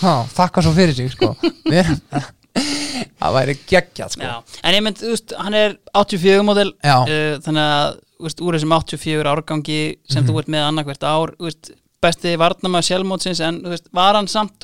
já, 0.00 0.14
þakka 0.38 0.62
svo 0.62 0.72
fyrir 0.72 0.94
sig 0.94 1.10
sko. 1.10 1.34
Við 1.66 1.82
erum- 1.82 2.00
það 2.56 3.36
væri 3.36 3.54
geggjað 3.70 4.10
sko. 4.16 4.30
En 4.62 4.74
ég 4.76 4.82
mynd, 4.84 4.98
veist, 5.02 5.32
hann 5.38 5.54
er 5.54 5.76
84 5.94 6.42
módel 6.46 6.72
Já. 6.84 6.96
uh, 7.02 7.38
þannig 7.44 7.68
að, 7.76 8.00
veist, 8.26 8.42
úr 8.44 8.58
þessum 8.58 8.74
84 8.76 9.32
árgangi 9.32 9.80
sem 10.08 10.22
Mhm. 10.22 10.28
þú 10.30 10.38
ert 10.42 10.48
með 10.52 10.66
annarkvært 10.68 11.06
ár, 11.08 11.34
veist, 11.40 11.72
besti 12.02 12.36
varnamaður 12.36 12.88
sjálfmótsins, 12.90 13.40
en, 13.40 13.62
var 13.92 14.14
hann 14.18 14.26
samt, 14.28 14.58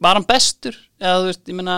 var 0.00 0.14
hann 0.18 0.24
bestur 0.26 0.74
eða, 1.00 1.20
þú 1.22 1.26
veist, 1.30 1.44
ég 1.48 1.54
meina 1.54 1.76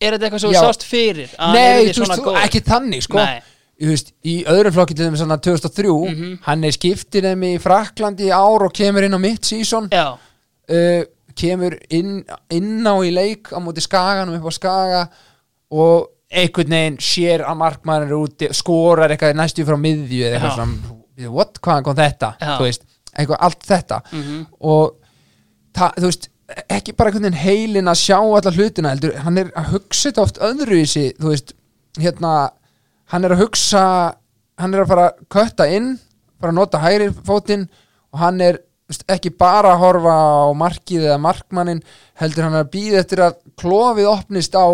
er 0.00 0.12
þetta 0.16 0.26
eitthvað 0.28 0.40
sem 0.40 0.50
þú 0.50 0.60
sást 0.64 0.84
fyrir 0.88 1.30
nei, 1.52 1.90
þú 1.92 2.04
veist, 2.06 2.28
ekki 2.44 2.60
þannig 2.66 3.02
sko. 3.04 3.18
Nei. 3.20 3.40
Veist, 3.80 4.10
í 4.28 4.42
öðrum 4.44 4.74
flokki 4.76 4.94
til 4.96 5.06
þeim 5.08 5.16
svona 5.16 5.38
2003 5.40 5.88
Mhm. 6.10 6.38
hann 6.44 6.64
er 6.64 6.70
skiptir 6.76 7.22
þeim 7.24 7.42
í 7.48 7.58
Fraklandi 7.60 8.26
í 8.28 8.32
ár 8.32 8.64
og 8.66 8.72
kemur 8.76 9.02
inn 9.04 9.14
á 9.16 9.20
mitt 9.20 9.40
sísón 9.48 9.88
Já, 9.90 10.18
uh, 10.68 11.04
kemur 11.40 11.76
inn, 11.96 12.20
inn 12.52 12.86
á 12.86 12.94
í 13.04 13.10
leik 13.14 13.52
á 13.52 13.58
móti 13.62 13.82
skaganum 13.84 14.36
upp 14.38 14.48
á 14.48 14.52
skaga 14.54 15.02
og 15.70 16.10
einhvern 16.30 16.74
veginn 16.76 16.98
sér 17.02 17.44
að 17.46 17.58
markmaður 17.62 18.06
er 18.08 18.18
úti 18.18 18.50
skorar 18.54 19.10
eitthvað 19.10 19.38
næstu 19.40 19.66
frá 19.66 19.78
miðju 19.80 20.24
eða 20.28 20.36
eitthvað 20.38 20.58
svona 20.58 21.32
what, 21.34 21.58
hvaðan 21.60 21.86
kom 21.86 21.98
þetta? 21.98 22.30
Veist, 22.60 22.84
eitthvað 23.12 23.42
allt 23.48 23.64
þetta. 23.66 24.02
Mhm. 24.12 24.44
og 24.60 24.94
það, 25.76 25.96
þú 25.98 26.10
veist 26.10 26.28
ekki 26.70 26.94
bara 26.98 27.10
einhvern 27.10 27.26
veginn 27.28 27.42
heilin 27.44 27.90
að 27.90 28.00
sjá 28.00 28.16
alla 28.18 28.52
hlutina 28.54 28.94
heldur, 28.94 29.16
hann 29.24 29.38
er 29.38 29.50
að 29.58 29.74
hugsa 29.74 30.08
þetta 30.08 30.22
oft 30.24 30.40
öðruvísi, 30.42 31.04
þú 31.20 31.34
veist, 31.34 31.52
hérna 31.98 32.32
hann 33.12 33.26
er 33.26 33.34
að 33.34 33.44
hugsa 33.44 33.84
hann 34.60 34.74
er 34.74 34.84
að 34.84 34.90
fara 34.92 35.04
að 35.10 35.20
kötta 35.34 35.66
inn 35.70 35.92
fara 36.40 36.52
að 36.52 36.58
nota 36.58 36.80
hægri 36.82 37.08
fótinn 37.26 37.66
og 38.10 38.22
hann 38.22 38.40
er 38.44 38.60
ekki 39.08 39.30
bara 39.38 39.74
að 39.74 39.82
horfa 39.84 40.14
á 40.14 40.50
markið 40.58 41.04
eða 41.08 41.18
markmannin 41.22 41.82
heldur 42.20 42.46
hann 42.48 42.58
að 42.60 42.70
býða 42.74 43.02
eftir 43.04 43.22
að 43.26 43.36
klofið 43.60 44.08
opnist 44.10 44.54
á, 44.58 44.66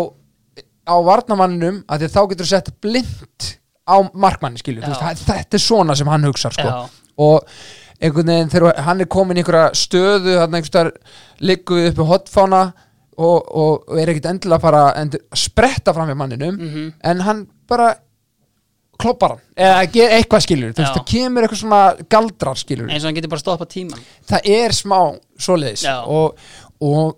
á 0.87 0.95
varnamanninum 1.05 1.83
að 1.87 1.99
því 2.03 2.09
að 2.09 2.15
þá 2.15 2.21
getur 2.33 2.49
sett 2.53 2.71
blind 2.81 3.49
á 3.87 3.95
markmannin 4.13 4.59
skilju, 4.61 4.81
þetta 5.27 5.59
er 5.59 5.63
svona 5.63 5.95
sem 5.95 6.07
hann 6.11 6.25
hugsar 6.27 6.51
sko. 6.55 6.67
Og 7.17 7.45
einhvern 8.01 8.27
veginn 8.29 8.49
þegar 8.51 8.81
hann 8.85 9.01
er 9.01 9.07
komin 9.09 9.37
í 9.39 9.41
einhverja 9.41 9.69
stöðu 9.77 10.35
hann 10.41 10.53
einhverstaðar 10.57 10.91
ligguð 11.41 11.87
uppi 11.91 12.05
hotfána 12.11 12.59
og, 13.17 13.47
og, 13.47 13.87
og 13.89 13.97
er 14.01 14.11
ekkit 14.11 14.27
endilega 14.29 14.59
að 14.59 14.65
fara 14.67 14.81
að 14.91 14.99
endur, 15.01 15.23
spretta 15.33 15.93
fram 15.95 16.11
með 16.11 16.19
manninum 16.19 16.59
Mhm. 16.61 16.91
en 17.09 17.23
hann 17.25 17.47
bara 17.67 17.95
kloppar 18.97 19.35
hann 19.35 19.41
eða 19.55 20.11
eitthvað 20.17 20.43
skilur 20.45 20.73
þú 20.73 20.83
veist, 20.83 20.97
það 20.97 21.07
kemur 21.11 21.45
eitthvað 21.47 21.61
svona 21.63 21.81
galdrar 22.15 22.57
skilur 22.61 22.89
eins 22.91 23.03
og 23.03 23.09
hann 23.11 23.17
getur 23.19 23.31
bara 23.33 23.43
stoppað 23.43 23.71
tíman 23.75 24.05
það 24.29 24.49
er 24.57 24.75
smá 24.77 24.99
svoleiðis 25.39 25.85
og, 26.05 26.37
og 26.81 27.17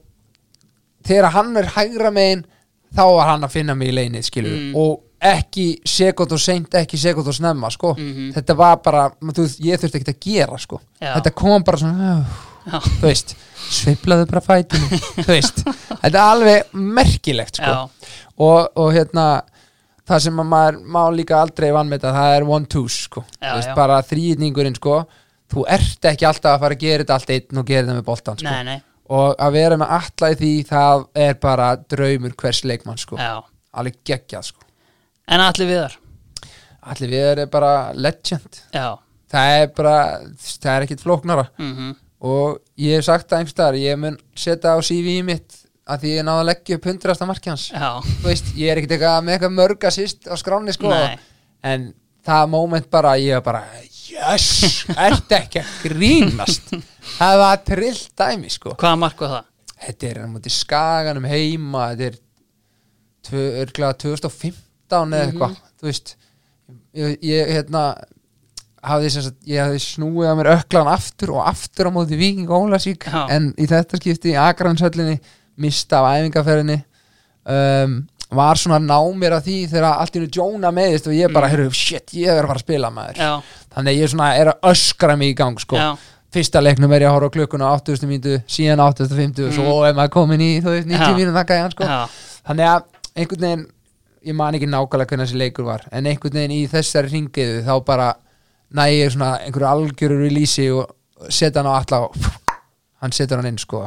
þegar 1.08 1.32
hann 1.36 1.54
er 1.60 1.70
hægra 1.76 2.12
megin 2.16 2.44
þá 2.96 3.04
var 3.16 3.28
hann 3.34 3.46
að 3.48 3.54
finna 3.54 3.76
mig 3.78 3.92
í 3.92 3.96
leinið 4.00 4.26
skilur 4.30 4.58
Mm. 4.60 4.76
og 4.76 5.06
ekki 5.20 5.66
sekund 5.86 6.32
og 6.32 6.40
seint 6.40 6.74
ekki 6.80 6.96
sekund 6.98 7.28
og 7.28 7.36
snemma 7.36 7.68
sko. 7.70 7.90
Mhm. 7.98 8.30
þetta 8.38 8.56
var 8.56 8.78
bara, 8.84 9.02
veist, 9.22 9.60
ég 9.60 9.76
þurfti 9.82 10.00
ekki 10.00 10.14
að 10.14 10.20
gera 10.24 10.58
sko. 10.58 10.80
Já. 11.02 11.14
þetta 11.18 11.34
kom 11.36 11.64
bara 11.68 11.78
svona 11.78 12.26
Já. 12.70 12.80
þú 12.80 13.02
veist, 13.04 13.36
sveiplaðu 13.70 14.30
bara 14.32 14.42
fætinu 14.42 14.88
þú 15.26 15.28
veist, 15.28 15.60
þetta 15.66 16.08
er 16.14 16.22
alveg 16.24 16.72
merkilegt 16.74 17.60
sko. 17.60 17.90
Og, 18.40 18.70
og 18.80 18.94
hérna 18.96 19.26
það 20.10 20.22
sem 20.26 20.42
að 20.44 20.48
maður 20.52 20.78
má 20.96 21.02
líka 21.16 21.38
aldrei 21.40 21.70
vannmeta 21.76 22.12
það 22.16 22.36
er 22.40 22.46
one-twos 22.58 22.98
sko. 23.08 23.24
Já, 23.38 23.50
Þú 23.50 23.56
veist, 23.60 23.70
já. 23.72 23.76
bara 23.78 24.00
þrýðningurinn 24.10 24.78
sko. 24.80 24.98
Þú 25.50 25.64
ert 25.78 26.06
ekki 26.12 26.28
alltaf 26.30 26.56
að 26.56 26.64
fara 26.66 26.76
að 26.78 26.84
gera 26.86 27.04
þetta 27.06 27.18
allt 27.20 27.34
einn 27.36 27.62
og 27.62 27.66
gera 27.70 27.86
þetta 27.88 27.98
með 28.00 28.08
boltan 28.10 28.38
sko. 28.42 28.50
Nei, 28.50 28.64
nei. 28.68 28.82
Og 29.10 29.40
að 29.42 29.56
vera 29.58 29.78
með 29.82 29.94
alla 30.00 30.28
í 30.30 30.36
því 30.42 30.52
það 30.70 31.06
er 31.26 31.40
bara 31.42 31.70
draumur 31.90 32.36
hvers 32.38 32.60
leikmann 32.70 33.00
sko. 33.02 33.18
Já, 33.18 33.40
alveg 33.74 33.98
geggjað 34.06 34.50
sko. 34.52 34.68
En 35.30 35.42
allir 35.46 35.70
viðar? 35.70 35.96
Allir 36.90 37.12
við 37.14 37.32
er 37.46 37.50
bara 37.54 37.72
legend. 37.98 38.62
Já, 38.74 38.88
það 39.34 39.56
er 39.62 39.72
bara, 39.78 39.96
það 40.38 40.72
er 40.76 40.86
ekkit 40.88 41.04
flóknara. 41.06 41.48
Mhm. 41.58 41.96
Og 42.20 42.60
ég 42.78 42.98
hef 43.00 43.06
sagt 43.08 43.30
það 43.32 43.40
einhvers 43.40 43.56
staðar 43.56 43.78
ég 43.80 43.98
mun 43.98 44.18
setja 44.36 44.74
á 44.76 44.78
CV 44.84 45.22
mitt 45.24 45.56
að 45.90 46.04
því 46.04 46.14
ég 46.16 46.28
náði 46.28 46.44
að 46.44 46.50
leggja 46.52 46.78
upp 46.80 46.88
hundrasta 46.90 47.28
þú 47.30 48.28
veist, 48.28 48.52
ég 48.60 48.72
er 48.72 48.82
ekkert 48.82 48.96
eitthvað 48.96 49.26
með 49.26 49.36
eitthvað 49.36 49.56
mörg 49.58 49.90
assist 49.90 50.30
á 50.30 50.36
skráni 50.40 50.76
sko. 50.76 50.94
Nei. 50.94 51.20
en 51.66 51.92
það 52.30 52.50
moment 52.54 52.90
bara, 52.92 53.16
ég 53.20 53.40
er 53.40 53.44
bara 53.44 53.64
yes, 54.10 54.86
ert 54.94 55.38
ekki 55.40 55.64
að 55.64 55.76
grínast? 55.84 56.74
Það 57.18 57.38
var 57.42 57.62
trillt 57.66 58.12
dæmi 58.20 58.52
sko. 58.54 58.76
Hvaða 58.78 59.00
mark 59.02 59.24
var 59.24 59.38
það? 59.38 59.50
þetta 59.80 60.10
er 60.10 60.22
móti 60.28 60.52
skaganum 60.54 61.28
heima 61.30 61.90
þetta 61.94 62.08
er 62.10 62.18
tvö, 63.30 63.44
örglega 63.64 63.98
2015 64.04 65.14
eða 65.16 65.26
eitthvað 65.28 65.60
þú 65.80 65.90
veist. 65.90 66.16
Ég, 66.98 67.20
ég 67.24 67.52
hérna 67.56 67.84
hafði 68.86 69.12
sem 69.14 69.26
sagt, 69.26 69.40
ég 69.48 69.62
hafði 69.64 69.82
snúið 69.84 70.30
að 70.30 70.38
mér 70.40 70.52
öklan 70.56 70.92
aftur 70.92 71.34
og 71.36 71.44
aftur 71.50 71.90
á 71.92 71.96
móti 71.96 72.20
Víking 72.20 72.52
Ólasík 72.52 73.08
Já. 73.08 73.26
en 73.36 73.52
í 73.60 73.68
þetta 73.70 74.00
skipti 74.00 74.34
í 74.34 74.40
Akranshöllinni 74.40 75.18
mista 75.60 76.00
af 76.02 76.20
æfingarferðinni 76.20 76.80
um, 77.50 77.96
var 78.36 78.60
svona 78.62 78.78
ná 78.84 78.98
mér 79.18 79.34
að 79.40 79.48
því 79.48 79.56
þegar 79.72 79.98
allt 80.04 80.18
nú 80.22 80.28
Jóna 80.38 80.70
meðist 80.76 81.08
og 81.10 81.16
ég 81.18 81.32
bara, 81.34 81.48
Mm. 81.48 81.54
heyrðu, 81.56 81.74
shit, 81.74 82.12
ég 82.14 82.30
er 82.30 82.44
að 82.44 82.52
fara 82.52 82.60
að 82.60 82.66
spila 82.68 82.92
maður 82.94 83.18
Já, 83.18 83.32
þannig 83.76 83.98
ég 84.04 84.12
svona 84.14 84.28
er 84.38 84.52
að 84.54 84.60
öskra 84.70 85.16
mig 85.18 85.32
í 85.34 85.38
gang 85.40 85.58
sko 85.60 85.76
já, 85.80 85.88
fyrsta 86.32 86.62
leiknum 86.62 86.92
er 86.94 87.02
ég 87.02 87.10
að 87.10 87.16
horfa 87.18 87.32
klukkuna 87.34 87.72
á 87.74 87.74
80. 87.82 88.06
mínútu, 88.06 88.36
síðan 88.48 88.84
80. 88.86 89.48
og 89.48 89.54
svo 89.58 89.80
er 89.88 89.96
maður 89.98 90.14
komin 90.14 90.42
í 90.46 90.52
þú 90.62 90.76
veist 90.76 90.88
90 90.88 91.00
Mm. 91.00 91.10
Já. 91.10 91.18
mínútu 91.18 91.38
þakka 91.40 91.58
ég 91.58 91.72
sko. 91.74 91.84
já, 91.84 92.10
þannig 92.48 92.66
að 92.70 92.84
einhvern 93.18 93.42
veginn 93.48 93.68
ég 94.30 94.36
man 94.36 94.54
ekki 94.54 94.68
nákvæmlega 94.70 95.08
hvernig 95.10 95.26
þessi 95.26 95.38
leikur 95.42 95.66
var 95.66 95.82
en 95.92 96.06
einhvern 96.06 96.34
veginn 96.38 96.52
í 96.60 96.68
þessari 96.70 97.10
ringiðu 97.10 97.64
þá 97.66 97.74
bara 97.86 98.14
næ 98.76 98.86
ég 98.94 99.10
svona 99.16 99.40
einhverju 99.42 99.70
algjöru 99.74 100.20
release 100.22 100.70
og 100.72 100.94
setja 101.30 101.64
hann 101.64 101.72
á 101.72 101.82
alla 101.82 102.06
og 102.06 102.14
hann 103.02 103.12
setur 103.16 103.38
hann 103.40 103.46
inn 103.54 103.58
sko 103.62 103.86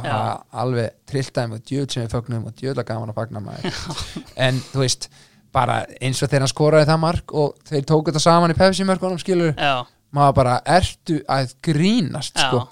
alveg 0.53 0.91
trilltæmi 1.09 1.59
og 1.59 1.63
djöð 1.69 1.91
sem 1.93 2.03
við 2.07 2.15
fögnum 2.15 2.47
og 2.49 2.55
djöðla 2.57 2.83
gaman 2.87 3.09
að 3.13 3.19
fagna 3.21 3.39
maður 3.39 4.25
en 4.47 4.59
þú 4.71 4.79
veist 4.83 5.09
bara 5.53 5.83
eins 6.01 6.21
og 6.23 6.29
þegar 6.31 6.41
hann 6.47 6.53
skoraði 6.53 6.89
það 6.89 6.99
mark 7.03 7.33
og 7.37 7.55
þeir 7.69 7.85
tóku 7.85 8.09
þetta 8.11 8.19
saman 8.25 8.51
í 8.51 8.57
Pepsi 8.57 8.83
mörkunum 8.89 9.19
skilur 9.21 9.53
já, 9.53 9.85
maður 10.13 10.33
bara 10.41 10.59
ertu 10.65 11.19
að 11.29 11.53
grínast 11.63 12.37
sko. 12.41 12.67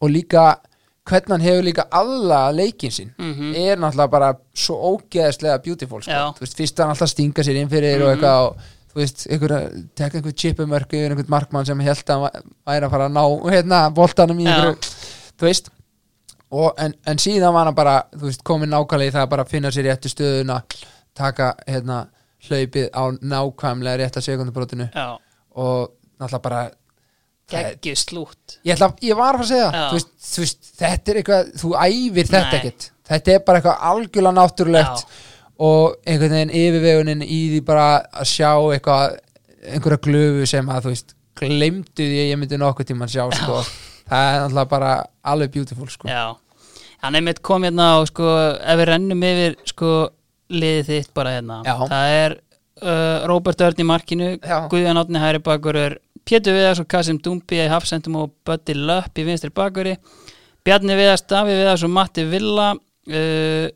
og 0.00 0.10
líka 0.10 0.56
hvernig 1.04 1.34
hann 1.34 1.40
hefur 1.44 1.64
líka 1.66 1.84
alla 1.90 2.50
leikin 2.54 2.90
sín 2.94 3.10
Mhm. 3.18 3.54
er 3.54 3.76
náttúrulega 3.76 4.10
bara 4.10 4.34
svo 4.54 4.76
ógeðslega 4.96 5.58
beautiful 5.64 6.00
sko. 6.00 6.34
Veist, 6.40 6.56
fyrst 6.56 6.78
hann 6.78 6.88
alltaf 6.94 7.08
stinga 7.10 7.42
sér 7.42 7.56
inn 7.60 7.68
fyrir 7.68 8.00
og 8.02 8.08
Mhm. 8.08 8.16
eitthvað 8.16 8.46
og 8.46 8.56
þú 8.94 9.00
veist, 9.00 9.26
tekka 9.96 10.18
einhver 10.18 10.32
chipumörku 10.32 10.94
yfir 10.96 11.10
einhvern 11.10 11.28
markmann 11.28 11.66
sem 11.66 11.78
held 11.80 12.04
að 12.06 12.30
hann 12.32 12.52
væri 12.66 12.84
að 12.86 12.90
fara 12.90 13.08
að 13.08 13.12
ná 13.12 13.50
hérna, 13.50 13.94
boltanum 13.94 14.38
í 14.38 14.46
einhverju 14.46 14.76
þú 15.38 15.46
veist 15.48 15.70
og, 16.52 16.74
en, 16.80 16.94
en 17.08 17.20
síðan 17.22 17.54
var 17.54 17.68
hann 17.68 17.76
bara 17.76 17.96
þú 18.12 18.28
veist, 18.28 18.44
komin 18.46 18.72
nákvæmlega 18.72 19.12
í 19.12 19.14
það 19.14 19.24
að 19.26 19.32
bara 19.34 19.48
finna 19.48 19.72
sér 19.72 19.88
réttu 19.88 20.12
stöðuna 20.12 20.60
taka 21.16 21.54
hérna 21.66 22.04
hlaupið 22.48 22.88
á 22.92 23.02
nákvæmlega 23.20 23.98
rétta 24.02 24.22
sekundubrótinu 24.24 24.88
já, 24.92 25.18
og 25.56 25.92
náttúrulega 26.20 26.42
bara 26.46 26.62
geggju 27.52 27.96
slútt 27.98 28.58
ég, 28.64 28.74
ætla, 28.74 28.92
ég 29.02 29.18
var 29.18 29.36
að 29.36 29.42
fara 29.42 29.44
að 29.44 29.50
segja 29.50 29.68
Já. 29.68 29.84
þú 29.90 29.98
veist, 29.98 30.12
þú 30.28 30.44
veist, 30.44 30.70
þetta 30.78 31.12
er 31.12 31.20
eitthvað, 31.20 31.52
þú 31.62 31.72
æfir 31.82 32.30
þetta 32.30 32.44
Nei. 32.48 32.58
ekkert 32.58 32.88
þetta 33.12 33.34
er 33.34 33.44
bara 33.46 33.60
eitthvað 33.60 33.86
algjörlega 33.90 34.36
náttúrulegt 34.38 35.04
og 35.62 35.96
einhvern 36.08 36.36
veginn 36.36 36.54
yfirvegunin 36.62 37.24
í 37.26 37.40
því 37.54 37.64
bara 37.66 37.88
að 38.10 38.30
sjá 38.32 38.50
eitthvað 38.74 39.18
einhverja 39.72 40.02
glöfu 40.06 40.46
sem 40.50 40.72
að 40.72 40.86
þú 40.86 40.94
veist 40.94 41.16
glemdu 41.42 42.06
því 42.06 42.22
að 42.22 42.30
ég 42.30 42.40
myndi 42.40 42.60
nokkuð 42.60 42.88
tíma 42.90 43.06
að 43.06 43.14
sjá 43.16 43.24
sko. 43.38 43.60
það 44.08 44.28
er 44.30 44.40
náttúrulega 44.40 44.70
bara 44.72 44.94
alveg 45.32 45.52
beautiful 45.54 45.90
sko. 45.92 46.08
Hann 47.02 47.18
einmitt 47.18 47.42
kom 47.42 47.66
hérna 47.66 47.96
og 47.98 48.06
sko, 48.10 48.28
ef 48.62 48.78
við 48.78 48.88
rennum 48.92 49.26
yfir 49.26 49.56
sko, 49.66 49.92
liðið 50.52 50.88
þitt 50.90 51.12
bara 51.16 51.34
hérna. 51.36 51.58
Já. 51.66 51.74
það 51.90 52.14
er 52.20 52.36
uh, 52.84 53.26
Róbert 53.30 53.64
Örn 53.66 53.82
í 53.82 53.88
markinu. 53.88 54.30
Guðjón 54.70 55.02
Átni 55.02 55.22
hæri 55.22 55.42
bakurur 55.42 55.98
Pétur 56.22 56.54
Viðars 56.54 56.82
og 56.82 56.88
Kasim 56.92 57.18
Dumbi 57.18 57.58
í 57.58 57.70
hafsendum 57.70 58.20
og 58.20 58.34
Bötti 58.46 58.76
Löpp 58.78 59.18
í 59.18 59.26
vinstri 59.26 59.50
bakuri. 59.54 59.96
Bjarni 60.62 60.94
Viðars, 60.94 61.26
Davi 61.26 61.56
Viðars 61.58 61.82
og 61.82 61.90
Matti 61.90 62.26
Villa 62.30 62.70
uh, 62.76 63.66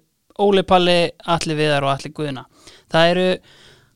Óli 0.46 0.62
Palli, 0.68 0.98
Alli 1.34 1.56
Viðar 1.58 1.88
og 1.88 1.96
Alli 1.96 2.12
Guðna. 2.14 2.46
Það 2.92 3.10
eru 3.14 3.26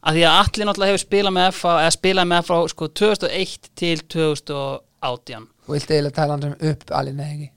að 0.00 0.16
því 0.16 0.26
að 0.26 0.36
Alli 0.40 0.66
náttúrulega 0.66 0.94
hefur 0.94 1.04
spilað 1.04 1.36
með 1.36 1.48
FA 1.60 1.76
eða 1.84 1.94
spilað 1.96 2.28
með 2.30 2.44
FA 2.48 2.60
sko 2.72 2.90
2001 3.00 3.72
til 3.78 3.96
2018 4.16 5.48
og 5.70 5.74
viltu 5.76 5.94
eiginlega 5.94 6.16
tala 6.16 6.38
sem 6.40 6.54
upp 6.70 6.94
alveg 6.96 7.16
nei, 7.18 7.50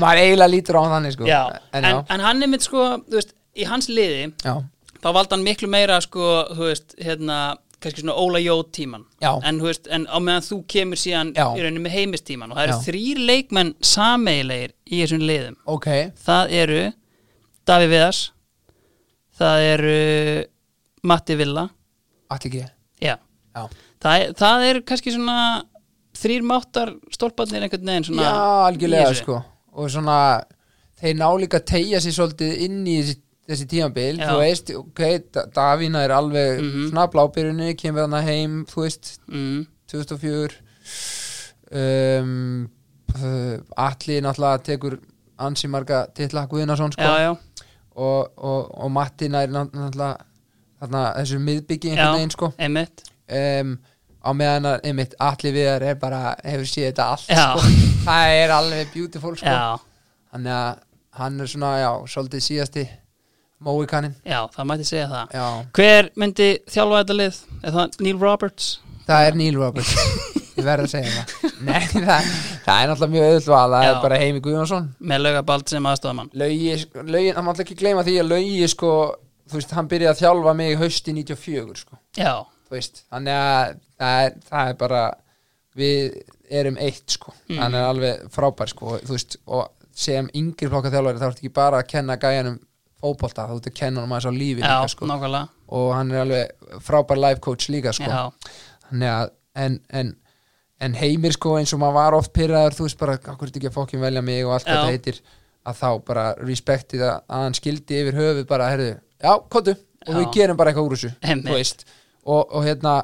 maður 0.00 0.22
eiginlega 0.22 0.50
lítur 0.50 0.78
á 0.78 0.82
hann 0.92 1.10
sko. 1.12 1.26
já, 1.28 1.42
en, 1.72 1.84
en, 1.84 1.90
já, 1.90 1.98
en 2.14 2.24
hann 2.26 2.42
er 2.46 2.52
mitt 2.52 2.64
sko 2.66 2.86
veist, 3.12 3.34
í 3.58 3.66
hans 3.68 3.90
liði 3.92 4.30
já, 4.44 4.54
þá 5.02 5.08
valdi 5.12 5.36
hann 5.36 5.44
miklu 5.46 5.70
meira 5.72 6.00
sko 6.04 6.30
veist, 6.58 6.96
hérna, 7.02 7.38
kannski 7.82 8.04
svona 8.04 8.16
Óla 8.22 8.40
Jó 8.42 8.56
tíman 8.72 9.04
en, 9.20 9.60
veist, 9.64 9.88
en 9.92 10.06
á 10.08 10.16
meðan 10.22 10.46
þú 10.46 10.60
kemur 10.70 11.00
síðan 11.00 11.34
í 11.34 11.40
rauninni 11.64 11.82
með 11.84 11.96
heimistíman 11.98 12.52
og 12.52 12.60
það 12.60 12.68
eru 12.68 12.78
þrýr 12.86 13.24
leikmenn 13.32 13.74
sameigilegir 13.84 14.76
í 14.86 15.02
þessum 15.02 15.26
liðum. 15.26 15.56
Ok. 15.66 15.88
Það 16.22 16.54
eru 16.62 16.82
Davi 17.68 17.90
Viðars 17.90 18.22
það 19.38 19.66
eru 19.72 19.98
Matti 21.08 21.36
Villa. 21.38 21.66
Allir 22.32 22.48
ekki, 22.48 22.64
Það, 24.02 24.14
er, 24.18 24.30
það 24.34 24.64
eru 24.66 24.80
kannski 24.86 25.12
svona 25.14 25.38
þrýr 26.22 26.44
máttar 26.46 26.92
stólparnir 27.14 27.62
einhvern 27.66 27.86
veginn 27.90 28.04
svona 28.08 28.22
Já, 28.28 28.38
algjörlega 28.68 29.14
sko. 29.18 29.40
Og 29.74 29.90
svona, 29.90 30.16
þeir 31.00 31.14
ná 31.18 31.28
líka 31.40 31.58
að 31.60 31.68
tegja 31.72 32.00
sér 32.04 32.14
svolítið 32.18 32.58
inn 32.66 32.82
í 32.86 32.96
þessi, 33.02 33.16
þessi 33.48 33.66
tímabil. 33.72 34.18
Já. 34.20 34.28
þú 34.30 34.38
veist, 34.42 34.70
ok, 34.78 35.00
Da- 35.34 35.46
Davína 35.56 36.04
er 36.06 36.10
alveg 36.14 36.60
Mhm. 36.62 36.90
svona 36.90 37.06
blábyrjunni, 37.10 37.74
kemur 37.76 38.06
hann 38.06 38.22
heim 38.26 38.64
þú 38.66 38.82
veist, 38.86 39.18
mm, 39.28 39.66
2004 39.90 40.60
um, 41.72 42.68
Atli 43.76 44.20
náttúrulega 44.24 44.62
tekur 44.64 44.98
ansi 45.42 45.68
marga 45.68 46.06
titla 46.16 46.46
Guðinason 46.48 46.92
sko. 46.94 47.02
Já, 47.02 47.18
já, 47.26 47.32
og, 47.96 48.32
og, 48.36 48.70
og 48.84 48.90
Matti 48.94 49.28
nær 49.28 49.48
ná- 49.52 49.68
náttúrulega 49.68 50.16
þarna 50.80 51.02
þessu 51.18 51.40
miðbyggi 51.44 51.90
einhvern 51.92 52.16
veginn 52.16 52.30
sko. 52.34 52.52
einmitt. 52.58 53.02
Um, 53.32 53.74
á 54.22 54.30
meðan 54.36 54.68
að 54.70 54.88
einmitt 54.88 55.14
allir 55.18 55.56
viðar 55.56 55.86
er 55.90 56.00
bara 56.00 56.22
hefur 56.44 56.68
séð 56.70 56.88
þetta 56.90 57.08
allt 57.12 57.26
sko. 57.26 57.68
það 58.06 58.34
er 58.38 58.54
alveg 58.56 58.92
beautiful 58.94 59.36
sko. 59.36 59.56
þannig 60.32 60.56
að 60.56 60.82
hann 61.18 61.40
er 61.40 61.50
svona 61.52 61.72
já, 61.80 61.90
svolítið 62.14 62.46
síðasti 62.46 62.86
móikaninn 63.62 64.14
já, 64.26 64.38
það 64.54 64.68
mætti 64.70 64.86
segja 64.88 65.08
það. 65.10 65.34
Já, 65.36 65.46
Hver 65.78 66.08
myndi 66.18 66.48
þjálfa 66.70 67.02
þetta 67.02 67.18
lið? 67.18 67.42
Er 67.62 67.76
það 67.76 67.98
Neil 68.06 68.18
Roberts? 68.22 68.70
það 69.06 69.26
er 69.26 69.38
Neil 69.38 69.58
Roberts. 69.58 69.92
Ég 70.56 70.66
verð 70.66 70.84
að 70.84 70.90
segja 70.92 71.12
það. 71.16 71.52
Nei, 71.64 71.80
það, 71.90 72.30
það 72.66 72.80
er 72.82 72.90
náttúrulega 72.90 73.12
mjög 73.14 73.26
auðvitað 73.28 73.74
það 73.74 73.86
er 73.88 74.00
bara 74.02 74.18
Heimi 74.20 74.42
Guðjónsson. 74.44 74.88
Með 75.10 75.22
laugabald 75.24 75.72
sem 75.72 75.86
aðstofamann 75.88 76.32
Laugi, 76.36 76.74
hann 77.32 77.46
má 77.46 77.52
alltaf 77.52 77.64
ekki 77.64 77.78
gleyma 77.80 78.04
því 78.06 78.16
að 78.20 78.32
Laugi 78.34 78.68
sko, 78.70 78.90
þú 79.48 79.58
veist, 79.58 79.72
hann 79.78 79.88
byrjaði 79.90 80.12
að 80.12 80.20
þjálfa 80.20 80.54
mig 80.60 80.76
hausti 80.82 81.14
94 81.16 81.78
sko, 81.82 81.98
Já, 82.18 82.34
veist 82.72 83.04
þannig 83.06 83.38
að 83.38 83.76
það 84.00 84.24
er, 84.26 84.36
það 84.48 84.72
er 84.72 84.78
bara 84.80 85.02
við 85.78 86.18
erum 86.52 86.76
eitt 86.84 87.14
sko. 87.16 87.32
Mm. 87.48 87.60
hann 87.62 87.76
er 87.78 87.86
alveg 87.88 88.26
frábær 88.32 88.72
sko. 88.72 88.98
Veist, 89.08 89.38
og 89.46 89.70
sem 89.96 90.28
yngri 90.36 90.68
flokka 90.68 90.92
þjálfari 90.92 91.20
þá 91.20 91.26
ertu 91.28 91.44
ekki 91.44 91.54
bara 91.56 91.82
að 91.82 91.90
kenna 91.92 92.16
gæjanum 92.20 92.58
fótbolta, 93.02 93.48
þú 93.50 93.58
ert 93.58 93.68
að 93.68 93.78
kenna 93.80 94.04
hann 94.04 94.12
aðeins 94.14 94.28
á 94.28 94.32
lífi 94.36 94.62
já, 94.62 94.66
líka 94.68 94.90
sko 94.92 95.08
og 95.72 95.94
hann 95.96 96.10
er 96.12 96.22
alveg 96.22 96.82
frábær 96.84 97.20
life 97.20 97.40
coach 97.42 97.70
líka 97.72 97.94
sko. 97.96 98.10
Að 98.92 99.30
en, 99.56 99.78
en, 99.92 100.10
en 100.80 100.96
heimir 100.96 101.34
sko 101.36 101.56
eins 101.58 101.72
og 101.74 101.80
maður 101.82 101.98
var 101.98 102.16
oft 102.18 102.32
pyrraður 102.36 102.76
þú 102.76 102.86
veist 102.88 103.00
bara, 103.00 103.16
hvað 103.20 103.46
er 103.46 103.56
ekki 103.56 103.70
að 103.70 103.78
fokkin 103.78 104.04
velja 104.04 104.22
mig? 104.24 104.44
og 104.46 104.54
allt 104.56 104.68
hvað 104.68 104.82
þetta 104.82 104.92
heitir 104.96 105.22
að 105.62 105.78
þá 105.78 105.88
bara 106.06 106.26
respektið 106.42 107.04
að, 107.06 107.18
hann 107.32 107.56
skildi 107.56 107.98
yfir 108.02 108.18
höfuð 108.18 108.46
bara, 108.50 108.68
herðu, 108.72 108.94
já, 109.22 109.32
kottu 109.52 109.74
og 110.02 110.16
við 110.16 110.24
Já. 110.26 110.32
gerum 110.36 110.58
bara 110.58 110.72
eitthvað 110.72 110.88
úr 110.88 110.96
þessu. 110.96 111.10
Þú 111.22 111.56
veist, 111.56 111.84
og, 112.26 112.52
og 112.52 112.66
hérna 112.66 112.98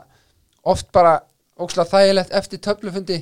oft 0.69 0.91
bara, 0.95 1.17
ókslega 1.59 1.91
þægilegt 1.91 2.35
eftir 2.39 2.61
töflufundi, 2.65 3.19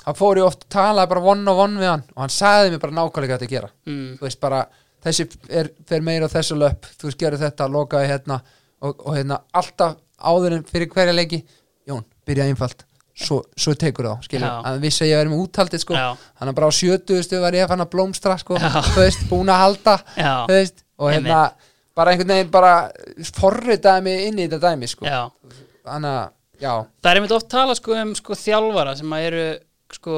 þá 0.00 0.10
fór 0.16 0.40
ég 0.40 0.46
oft 0.46 0.66
talaði 0.72 1.12
bara 1.12 1.24
one 1.32 1.50
on 1.50 1.64
one 1.64 1.80
við 1.80 1.90
hann 1.90 2.04
og 2.14 2.22
hann 2.24 2.34
sagði 2.34 2.74
mér 2.74 2.82
bara 2.84 2.96
nákvæmlega 2.98 3.32
hvað 3.34 3.42
þetta 3.42 3.54
gera. 3.54 3.72
Mm, 3.88 4.12
þú 4.18 4.26
veist 4.28 4.40
bara, 4.42 4.60
þessi 5.04 5.26
er, 5.48 5.72
fer 5.88 6.04
meira 6.06 6.28
á 6.28 6.34
þessu 6.34 6.58
löp, 6.60 6.86
þú 7.00 7.08
veist, 7.08 7.20
gerðu 7.20 7.42
þetta, 7.44 7.70
lokaði 7.72 8.12
hérna 8.12 8.38
og, 8.80 8.94
og 8.94 9.16
hérna, 9.16 9.40
alltaf 9.56 9.98
áður 10.20 10.58
en 10.58 10.68
fyrir 10.68 10.92
hverja 10.92 11.16
leiki, 11.16 11.42
Jón, 11.88 12.04
byrjaði 12.28 12.52
einfalt 12.54 12.84
svo, 13.20 13.40
svo 13.58 13.74
tekur 13.78 14.06
þá, 14.08 14.14
skilur. 14.24 14.46
Já. 14.46 14.60
hann 14.66 14.82
vissi 14.82 15.04
að 15.04 15.10
ég 15.10 15.20
verið 15.20 15.32
með 15.32 15.42
úthaldið, 15.44 15.82
sko. 15.82 15.96
Hann 16.40 16.50
er 16.50 16.56
bara 16.56 16.68
á 16.70 16.72
sjötuðustu 16.76 17.40
var 17.42 17.56
ég 17.56 17.66
að 17.66 17.72
fann 17.72 17.84
að 17.84 17.90
blómstra, 17.94 18.36
sko. 18.40 18.60
Þú 18.60 19.00
veist, 19.00 19.24
búin 19.30 19.50
að 19.52 19.62
halda 19.64 19.96
Já. 20.14 20.32
þú 20.46 20.54
veist, 20.54 20.84
og 21.00 21.12
hérna 21.14 21.40
bara 21.96 22.12
einhvern 22.14 22.34
veginn 22.34 22.52
bara 22.52 22.74
forritaði 23.36 24.06
mig 24.06 24.28
inn 24.28 24.38
í 24.38 24.46
þetta 24.46 24.70
dæmi, 24.70 24.90
sko. 24.90 25.08
Já. 25.08 25.26
Þannig 25.86 26.12
að, 26.12 26.30
já, 26.60 26.72
Það 27.02 27.10
er 27.10 27.20
einmitt 27.20 27.36
oft 27.36 27.50
tala 27.50 27.76
sko 27.78 27.96
um 27.98 28.14
sko 28.18 28.38
þjálfara 28.38 28.96
sem 29.00 29.16
að 29.16 29.26
eru 29.30 29.44
sko 29.96 30.16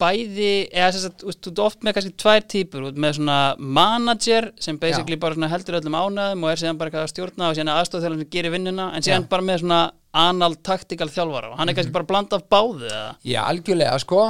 bæði, 0.00 0.52
eða 0.72 0.90
þess 0.94 1.08
að 1.08 1.22
þú 1.22 1.32
ert 1.34 1.62
oft 1.66 1.82
með 1.84 1.96
kannski 1.96 2.12
tvær 2.22 2.44
típur, 2.48 2.86
með 3.04 3.16
svona 3.18 3.38
manager 3.60 4.48
sem 4.62 4.78
basically 4.80 5.18
bara 5.20 5.36
svona 5.36 5.50
heldur 5.52 5.76
öllum 5.80 5.96
ánæðum 5.98 6.46
og 6.46 6.52
er 6.52 6.62
síðan 6.62 6.78
bara 6.80 6.90
eitthvað 6.90 7.04
að 7.04 7.12
stjórna 7.12 7.50
og 7.50 7.58
síðan 7.58 7.72
aðstofþjálfum 7.74 8.22
sem 8.22 8.30
gerir 8.32 8.54
vinnuna, 8.54 8.86
en 8.96 9.04
síðan 9.04 9.26
Já. 9.26 9.30
bara 9.34 9.46
með 9.46 9.60
svona 9.64 9.80
anal 10.22 10.54
taktikal 10.66 11.10
þjálfara. 11.12 11.52
Og 11.52 11.60
hann 11.60 11.70
er 11.70 11.76
kannski 11.76 11.94
bara 11.94 12.08
bland 12.08 12.32
af 12.34 12.46
báðu 12.50 12.88
eða? 12.88 13.12
Já, 13.28 13.40
algjörlega 13.44 14.00
sko. 14.02 14.24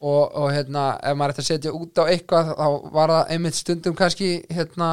Og, 0.00 0.22
og 0.40 0.46
hérna, 0.54 0.84
ef 1.04 1.16
maður 1.20 1.34
ætti 1.34 1.42
að 1.44 1.48
setja 1.50 1.72
út 1.76 2.00
á 2.00 2.04
eitthvað 2.08 2.54
þá 2.56 2.66
var 2.96 3.12
það 3.12 3.32
einmitt 3.34 3.58
stundum 3.58 3.96
kannski 3.98 4.30
hérna, 4.48 4.88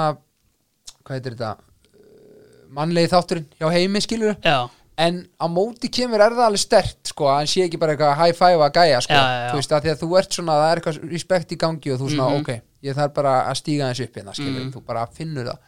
hvað 1.08 1.18
heitir 1.20 1.36
þetta? 1.38 1.52
Uh, 1.98 2.68
mannlegi 2.78 3.12
þátturinn 3.14 3.48
hjá 3.62 3.70
heimi 3.74 4.02
skilur 4.04 4.36
Já, 4.44 4.58
en 4.98 5.20
á 5.40 5.46
móti 5.48 5.90
kemur 5.94 6.20
er 6.26 6.34
það 6.36 6.48
alveg 6.50 6.60
stert 6.64 7.12
sko, 7.14 7.28
að 7.32 7.38
hann 7.42 7.48
sé 7.52 7.64
ekki 7.68 7.80
bara 7.80 7.94
eitthvað 7.96 8.18
high 8.20 8.36
five 8.38 8.66
að 8.68 8.74
gæja 8.80 9.02
sko, 9.06 9.14
Já, 9.14 9.22
já, 9.24 9.38
já. 9.46 9.52
þú 9.54 9.60
veist, 9.62 9.76
að 9.78 9.86
því 9.88 9.92
að 9.94 10.02
þú 10.04 10.10
ert 10.22 10.38
svona 10.40 10.56
það 10.58 10.72
er 10.74 10.82
eitthvað 10.82 11.12
respekt 11.14 11.54
í 11.56 11.60
gangi 11.64 11.94
og 11.94 12.00
þú 12.02 12.10
svona, 12.16 12.30
Mhm. 12.34 12.42
ok 12.42 12.62
ég 12.88 12.96
þarf 12.98 13.14
bara 13.14 13.36
að 13.52 13.56
stíga 13.62 13.90
þessu 13.92 14.04
upp 14.10 14.16
hérna, 14.20 14.34
skilur 14.38 14.62
Mhm. 14.66 14.74
þú 14.74 14.82
bara 14.86 15.06
finnur 15.08 15.46
það. 15.52 15.60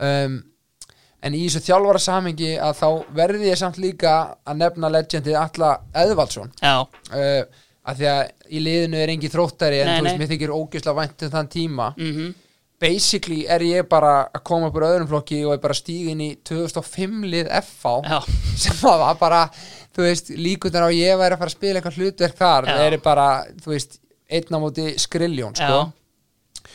Um, 0.00 0.36
en 1.22 1.34
í 1.36 1.40
þessu 1.46 1.60
þjálfara 1.66 2.00
samhengi 2.00 2.52
að 2.58 2.78
þá 2.80 2.86
verði 3.12 3.50
ég 3.50 3.58
samt 3.60 3.76
líka 3.76 4.36
að 4.46 4.56
nefna 4.62 4.88
legendið 4.94 5.36
Alla 5.36 5.72
Eðvaldsson. 5.94 6.52
Já, 6.62 6.80
uh, 6.80 7.44
að 7.90 7.96
því 7.98 8.06
að 8.08 8.30
í 8.50 8.60
liðinu 8.64 8.96
er 9.02 9.08
engi 9.12 9.28
þróttari 9.32 9.80
en 9.82 9.86
Nei, 9.90 9.98
þú 9.98 10.04
veist, 10.04 10.16
nei. 10.16 10.20
mér 10.26 10.30
þykir 10.32 10.54
ógislega 10.56 10.96
vænt 11.00 11.22
um 11.26 11.30
þann 11.30 11.48
tíma. 11.48 11.94
Mhm 11.96 12.34
basically 12.80 13.42
er 13.50 13.64
ég 13.66 13.88
bara 13.90 14.14
að 14.32 14.44
koma 14.48 14.70
upp 14.70 14.78
úr 14.78 14.86
öðrum 14.88 15.08
flokki 15.10 15.42
og 15.44 15.54
er 15.56 15.62
bara 15.62 15.76
stígin 15.76 16.22
í 16.24 16.30
2005 16.48 17.26
lið 17.28 17.50
FH 17.60 17.96
Já, 18.08 18.18
sem 18.64 18.84
að 18.88 19.02
var 19.04 19.18
bara, 19.20 19.40
þú 19.96 20.06
veist, 20.06 20.30
líkundar 20.36 20.88
á 20.88 20.90
ég 20.94 21.18
væri 21.20 21.36
að 21.36 21.42
fara 21.42 21.52
að 21.52 21.58
spila 21.58 21.80
eitthvað 21.80 21.98
hlutverk 22.00 22.38
þar 22.40 22.70
Já. 22.70 22.72
það 22.76 22.86
er 22.86 23.02
bara, 23.04 23.26
þú 23.60 23.74
veist, 23.74 24.00
einn 24.30 24.56
á 24.56 24.58
móti 24.62 24.86
skriljón, 25.02 25.58
sko. 25.58 25.82
Já, 25.82 26.66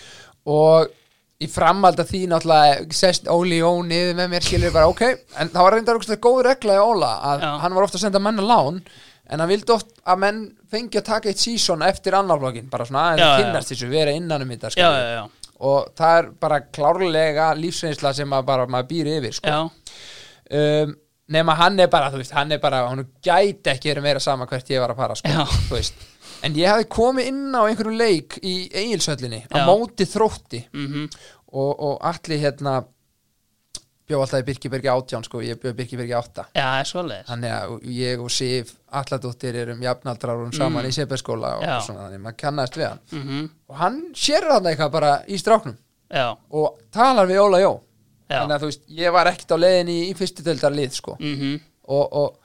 og 0.46 0.94
í 1.42 1.48
framhald 1.52 2.00
af 2.00 2.08
því 2.12 2.22
náttúrulega 2.32 2.96
sest 2.96 3.28
Óli 3.32 3.58
Jón 3.60 3.90
niður 3.90 4.16
með 4.20 4.30
mér 4.32 4.46
skilur 4.46 4.74
bara 4.76 4.92
ok, 4.92 5.02
en 5.42 5.52
það 5.52 5.66
var 5.66 5.76
reyndar 5.76 6.00
okkur 6.00 6.22
góð 6.24 6.40
regla 6.48 6.78
í 6.78 6.84
Óla 6.84 7.10
að 7.34 7.46
hann 7.64 7.76
var 7.76 7.88
ofta 7.88 8.00
að 8.00 8.06
senda 8.06 8.22
menn 8.24 8.40
að 8.40 8.52
lán 8.52 8.78
en 9.26 9.42
hann 9.42 9.50
vildi 9.50 9.74
oft 9.76 9.92
að 10.06 10.22
menn 10.22 10.40
fengi 10.72 11.02
að 11.02 11.08
taka 11.10 11.32
eitt 11.32 11.42
sísón 11.42 11.84
eftir 11.86 12.16
annarflokkin, 12.16 12.70
bara 12.72 12.86
svona 12.88 13.10
aðeins 13.10 13.26
já, 13.26 13.42
kynnast 13.42 13.74
þessu, 13.74 13.90
vera 13.92 14.14
innan 14.16 14.46
um 14.46 14.54
þetta 14.54 14.72
já, 14.72 14.76
skilur 14.78 15.02
já, 15.02 15.12
já, 15.18 15.45
og 15.60 15.92
það 15.96 16.18
er 16.20 16.30
bara 16.40 16.60
klárlega 16.76 17.50
lífsreynsla 17.60 18.14
sem 18.14 18.30
bara 18.46 18.68
maður 18.68 18.90
býr 18.92 19.12
yfir 19.18 19.38
sko. 19.38 19.62
um, 20.52 20.96
nema 21.32 21.56
hann 21.58 21.80
er 21.80 21.88
bara, 21.90 22.10
veist, 22.14 22.34
hann 22.36 22.52
er 22.52 22.60
bara 22.62 22.84
hann 22.90 23.06
gæti 23.24 23.72
ekki 23.74 23.94
verið 23.94 24.06
meira 24.06 24.20
sama 24.24 24.46
hvert 24.50 24.70
ég 24.70 24.84
var 24.84 24.94
að 24.94 25.00
fara 25.04 25.16
sko, 25.16 25.32
Já. 25.32 25.46
þú 25.70 25.78
veist. 25.78 26.04
En 26.46 26.58
ég 26.60 26.70
hafði 26.70 26.90
komið 26.94 27.30
inn 27.32 27.56
á 27.58 27.62
einhverju 27.66 27.96
leik 27.98 28.36
í 28.46 28.56
eigilsöllinni 28.70 29.46
á 29.50 29.58
móti 29.66 30.06
þrótti. 30.06 30.66
Mhm. 30.76 31.08
Og, 31.56 31.72
og 31.80 32.02
allir 32.04 32.42
hérna 32.44 32.82
bjó 34.06 34.20
alltaf 34.22 34.44
í 34.44 34.46
Birkibergi 34.46 34.90
átján 34.92 35.24
sko, 35.26 35.40
ég 35.42 35.58
bjó 35.62 35.72
í 35.72 35.78
Birkibergi 35.80 36.14
átta. 36.14 36.46
Já, 36.54 36.66
það 36.68 36.90
svoleiðis. 36.92 37.30
Þannig 37.32 37.54
að 37.56 37.76
ég 37.96 38.22
og 38.22 38.34
Sif 38.36 38.74
alladóttir 39.02 39.56
erum 39.64 39.82
jafnaldrar 39.84 40.42
og 40.46 40.54
saman 40.56 40.86
í 40.88 40.94
Sefberskóla 40.96 41.56
og 41.58 41.64
Mm. 41.66 41.70
Já. 41.74 41.80
svona, 41.86 42.06
þannig 42.08 42.24
maður 42.26 42.38
kannast 42.44 42.78
við 42.80 42.88
hann. 42.90 43.00
Mm 43.12 43.50
og 43.70 43.76
hann 43.82 44.00
sér 44.14 44.48
hann 44.52 44.64
eitthvað 44.72 44.92
bara 44.92 45.12
í 45.28 45.38
stráknum. 45.42 45.78
Já, 46.14 46.36
og 46.52 46.80
talar 46.94 47.28
við 47.28 47.42
Óla 47.42 47.60
Jó. 47.64 47.74
Já. 48.30 48.40
Þannig 48.42 48.56
að 48.56 48.62
þú 48.64 48.72
veist, 48.72 48.82
ég 48.90 49.12
var 49.14 49.26
ekkert 49.30 49.52
á 49.54 49.58
leiðinni 49.58 50.00
í 50.10 50.16
fyrstu 50.18 50.44
deildar 50.46 50.72
lið 50.74 50.92
sko. 50.98 51.18
Mm 51.20 51.60
og, 51.88 52.14
og 52.14 52.38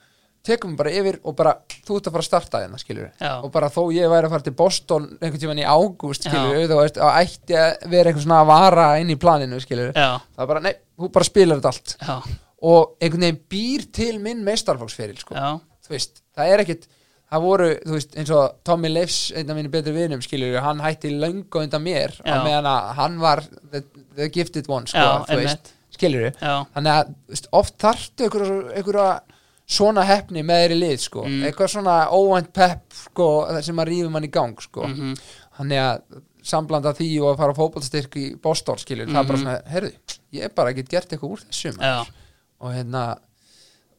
tekum 0.45 0.75
bara 0.77 0.89
yfir 0.89 1.19
og 1.23 1.35
bara 1.37 1.51
þú 1.85 1.97
ert 1.99 2.07
að 2.09 2.13
fara 2.15 2.21
að 2.23 2.27
starta 2.27 2.77
skilur 2.81 3.09
Já. 3.21 3.31
og 3.43 3.51
bara 3.53 3.69
þó 3.69 3.81
ég 3.93 4.09
væri 4.09 4.25
að 4.25 4.33
fara 4.33 4.45
til 4.47 4.53
Boston 4.57 5.03
einhvern 5.21 5.39
tímann 5.41 5.61
í 5.61 5.65
ágúst 5.69 6.25
veist, 6.25 6.97
að 6.97 7.17
ætti 7.21 7.53
að 7.57 7.89
vera 7.89 8.09
eitthvað 8.09 8.23
svona 8.25 8.39
að 8.41 8.49
vara 8.49 8.85
inn 9.01 9.09
í 9.13 9.17
planinu 9.21 9.59
skilur 9.61 9.91
Já, 9.93 10.17
það 10.35 10.41
er 10.45 10.49
bara, 10.53 10.59
nei, 10.65 10.73
þú 10.97 11.11
bara 11.13 11.27
spilar 11.29 11.61
þetta 11.61 11.71
allt. 11.73 11.95
Já, 12.01 12.15
og 12.61 12.95
einhvern 13.01 13.21
veginn 13.27 13.41
býr 13.53 13.85
til 13.93 14.19
minn 14.21 14.43
meistarflokksferil 14.45 15.17
sko. 15.21 15.33
Já, 15.37 15.59
þú 15.91 15.97
veist, 15.97 16.21
það 16.37 16.53
er 16.55 16.63
ekkit 16.65 16.87
það 17.31 17.43
voru, 17.45 17.67
þú 17.87 17.93
veist, 17.95 18.15
eins 18.19 18.31
og 18.35 18.55
Tommy 18.67 18.89
Leifs 18.91 19.19
einn 19.35 19.51
af 19.51 19.55
mínu 19.59 19.69
betri 19.71 19.91
vinum, 19.95 20.23
skilur 20.23 20.57
hann 20.65 20.81
hætti 20.83 21.11
löngu 21.15 21.61
undan 21.61 21.83
mér, 21.85 22.15
á 22.23 22.27
Já. 22.27 22.39
meðan 22.43 22.67
að 22.71 22.89
hann 22.97 23.19
var 23.21 23.43
the, 23.71 23.83
the 24.17 24.27
gifted 24.35 24.67
one, 24.71 24.87
sko, 24.87 24.99
Já, 24.99 25.11
þú 25.29 25.37
veist 25.39 25.53
einmitt. 25.53 25.71
skilur 25.95 26.25
já, 26.31 26.55
þannig 26.75 26.91
að 26.97 27.13
þú 27.13 27.35
veist, 27.35 27.47
oft 27.61 27.77
þarftu 27.79 28.25
einhverja, 28.27 28.57
einhverja 28.81 29.07
svona 29.71 30.03
hefni 30.03 30.43
með 30.43 30.59
þeirri 30.65 30.79
lið, 30.81 30.97
sko 31.05 31.23
Mm. 31.23 31.43
eitthvað 31.47 31.71
svona 31.77 31.95
óvænt 32.11 32.51
pepp, 32.53 32.83
sko 33.05 33.29
sem 33.63 33.79
að 33.79 33.87
rífum 33.93 34.13
hann 34.19 34.27
í 34.27 34.31
gang, 34.35 34.59
sko 34.67 34.83
mhm, 34.89 35.15
þannig 35.59 35.79
að 35.85 36.21
samblanda 36.43 36.91
því 36.97 37.07
og 37.21 37.29
að 37.31 37.37
fara 37.45 37.53
á 37.55 37.59
fótballstyrk 37.61 38.15
í 38.19 38.25
Boston, 38.41 38.75
skilur, 38.81 39.07
það 39.07 39.21
er 39.23 39.27
bara 39.31 39.39
svona, 39.45 39.59
heyrðu, 39.71 39.91
ég 40.35 40.43
er 40.49 40.49
bara 40.57 40.73
get 40.75 40.89
gert 40.91 41.07
eitthvað 41.13 41.31
úr 41.37 41.43
þessu, 41.47 41.71
maður 41.77 41.87
Mhm. 41.87 42.09
já, 42.11 42.35
og 42.59 42.73
hérna 42.75 43.03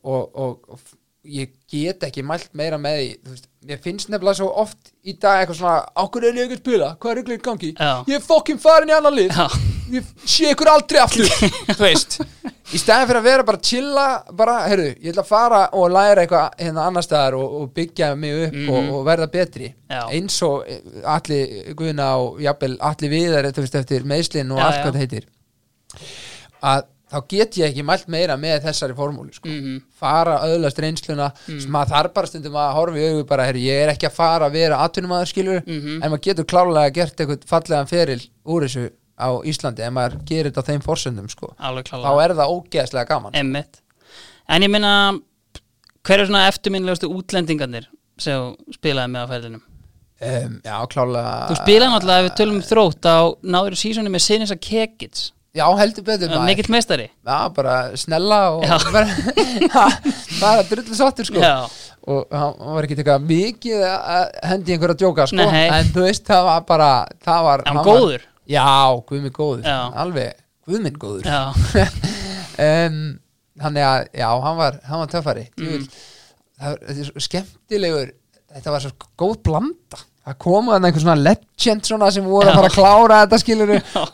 og, 0.05 0.37
og, 0.37 0.69
og 0.69 0.81
ég 1.25 1.51
get 1.71 2.03
ekki 2.09 2.23
mælt 2.27 2.49
meira 2.59 2.79
með 2.83 2.97
því 2.99 3.11
þú 3.23 3.31
veist, 3.35 3.45
ég 3.71 3.83
finnst 3.85 4.09
nefnilega 4.11 4.39
svo 4.41 4.49
oft 4.63 4.91
í 5.07 5.13
dag 5.23 5.43
eitthvað 5.45 5.59
svona, 5.61 5.85
ákveður 5.95 6.29
er 6.33 6.39
ég 6.41 6.49
ekki 6.49 6.57
að 6.59 6.63
spila 6.65 6.89
hvað 6.99 7.13
er 7.13 7.21
ykkur 7.23 7.37
í 7.37 7.43
gangi, 7.47 7.71
Já. 7.79 7.93
ég 8.11 8.17
er 8.19 8.25
fokkin 8.27 8.59
farin 8.59 8.91
í 8.91 8.97
annan 8.97 9.15
lið 9.15 9.37
já, 9.37 9.47
ég 9.95 10.09
sé 10.27 10.51
ykkur 10.51 10.71
aldrei 10.73 10.99
aftur 11.03 11.31
þú 11.77 11.79
veist, 11.85 12.17
í 12.75 12.81
staðin 12.81 13.07
fyrir 13.13 13.21
að 13.21 13.29
vera 13.29 13.47
bara 13.47 13.61
að 13.61 13.69
chilla, 13.71 14.07
bara, 14.43 14.57
heyrðu, 14.67 14.89
ég 14.99 15.13
ætla 15.13 15.23
að 15.23 15.31
fara 15.31 15.61
og 15.79 15.95
læra 15.95 16.25
eitthvað 16.25 16.59
hérna 16.65 16.87
annar 16.91 17.07
staðar 17.07 17.37
og, 17.39 17.55
og 17.61 17.71
byggja 17.79 18.11
mig 18.19 18.43
upp 18.49 18.59
og, 18.75 18.91
og 18.99 19.07
verða 19.13 19.31
betri 19.39 19.71
Mhm. 19.93 19.95
Já. 19.95 20.03
eins 20.17 20.37
og 20.47 20.63
eh, 20.73 20.79
allir 21.13 21.75
guðna 21.77 22.07
og 22.19 22.39
jafnvel 22.41 22.79
allir 22.81 23.11
viðar 23.13 23.51
þú 23.53 23.63
veist, 23.67 23.75
eftir 23.83 24.07
meðslinn 24.09 24.51
og 24.55 24.59
Já, 24.59 24.65
allt 24.67 24.79
já. 24.79 24.83
hvað 24.87 24.95
það 24.97 25.03
heitir 25.07 25.27
að 26.63 26.85
þá 27.13 27.19
get 27.29 27.57
ég 27.61 27.67
ekki 27.71 27.85
mælt 27.85 28.09
meira 28.09 28.37
með 28.41 28.63
þessari 28.67 28.95
formúli 28.97 29.35
sko. 29.37 29.49
mhm, 29.49 29.83
fara 30.01 30.39
öðlast 30.49 30.79
reynsluna 30.81 31.31
sem 31.47 31.77
að 31.79 31.93
þarf 31.93 32.15
bara 32.15 32.27
stundum 32.31 32.57
að 32.57 32.73
horfa 32.79 32.97
í 33.03 33.07
augu 33.11 33.27
bara, 33.29 33.45
herri, 33.51 33.67
ég 33.69 33.83
er 33.85 33.93
ekki 33.95 34.09
að 34.09 34.17
fara 34.17 34.49
að 34.49 34.53
vera 34.57 34.79
atvinnumæður 34.87 35.31
skilur, 35.33 35.63
Mhm. 35.67 36.03
en 36.03 36.11
maður 36.11 36.23
getur 36.29 36.45
klárlega 36.49 36.93
gert 36.95 37.17
eitthvað 37.21 37.45
fallegan 37.47 37.89
feril 37.89 38.21
úr 38.47 38.63
þessu 38.67 38.91
á 39.21 39.29
Íslandi, 39.45 39.83
en 39.87 39.93
maður 39.95 40.17
gerir 40.25 40.51
þetta 40.51 40.63
á 40.65 40.69
þeim 40.73 40.83
forsöndum 40.83 41.29
sko. 41.31 41.55
þá 41.61 41.83
klálega 41.85 42.25
er 42.25 42.35
það 42.35 42.55
ógeðslega 42.57 43.09
gaman 43.09 43.33
Emmitt 43.35 43.81
En 44.49 44.63
ég 44.63 44.71
minna, 44.71 45.13
hver 46.05 46.19
er 46.21 46.27
svona 46.27 46.49
eftirminnilegustu 46.51 47.09
útlendingarnir 47.13 47.87
sem 48.19 48.57
spilaði 48.75 49.13
með 49.13 49.23
á 49.23 49.29
ferðinum? 49.31 49.63
um, 50.23 50.61
já, 50.65 50.77
klárlega 50.89 51.49
Þú 51.51 51.57
spilaði 51.61 51.93
náttúrulega, 51.93 52.25
ef 52.25 52.27
við 52.31 52.37
tölum 52.41 52.57
um 52.59 52.67
þrótt 52.67 53.07
á 53.07 53.19
náður 53.43 53.77
sísoni 53.79 54.11
með 54.11 54.21
Sinisa 54.27 54.57
Kekits 54.57 55.33
já, 55.57 55.65
heldur 55.79 56.05
betur 56.07 56.31
maður. 56.33 56.45
Mikill 56.49 56.71
meistari 56.73 57.09
já, 57.09 57.39
bara 57.57 57.77
snella 58.01 58.41
og 58.57 58.65
bara, 58.95 59.07
bara 60.43 60.67
drullu 60.69 60.97
sáttur 60.97 61.29
sko. 61.29 61.43
Já, 61.43 61.69
og 62.09 62.37
hann 62.37 62.77
var 62.77 62.89
ekki 62.89 62.97
eitthvað 62.99 63.27
mikið 63.29 63.85
að 63.89 64.39
hendi 64.53 64.77
einhverja 64.77 65.01
djóka 65.03 65.27
sko. 65.31 65.41
Nei. 65.43 65.67
en 65.69 65.91
þú 65.95 66.07
veist, 66.07 66.25
það 66.29 66.47
var 66.49 66.65
bara 66.71 66.93
það 67.25 67.49
var, 67.49 67.67
hann 67.69 67.81
hann 67.81 67.91
góður 67.91 68.17
var, 68.17 68.31
já, 68.55 68.71
guðminn 69.11 69.37
góður 69.37 69.69
Já. 69.69 69.77
alveg, 70.05 70.41
guðminn 70.69 71.03
góður 71.05 71.29
Já, 71.29 71.43
um, 72.69 73.03
þannig 73.63 73.89
að, 73.91 74.09
já, 74.23 74.29
hann 74.49 74.59
var, 74.63 74.81
hann 74.89 75.05
var 75.05 75.13
töffari 75.13 75.47
mm. 75.61 75.87
það 76.57 76.81
var 76.81 76.97
er 76.97 77.13
skemmtilegur 77.29 78.17
þetta 78.53 78.75
var 78.75 78.85
svo 78.85 79.13
góð 79.21 79.37
blanda 79.49 80.01
það 80.23 80.37
koma 80.45 80.75
þannig 80.77 80.89
einhver 80.89 81.03
svona 81.03 81.19
legend 81.27 81.87
svona 81.89 82.11
sem 82.15 82.27
voru 82.31 82.51
að 82.51 82.59
fara 82.59 82.69
að 82.71 82.77
klára 82.77 83.21
þetta 83.25 83.39
skilur 83.43 83.73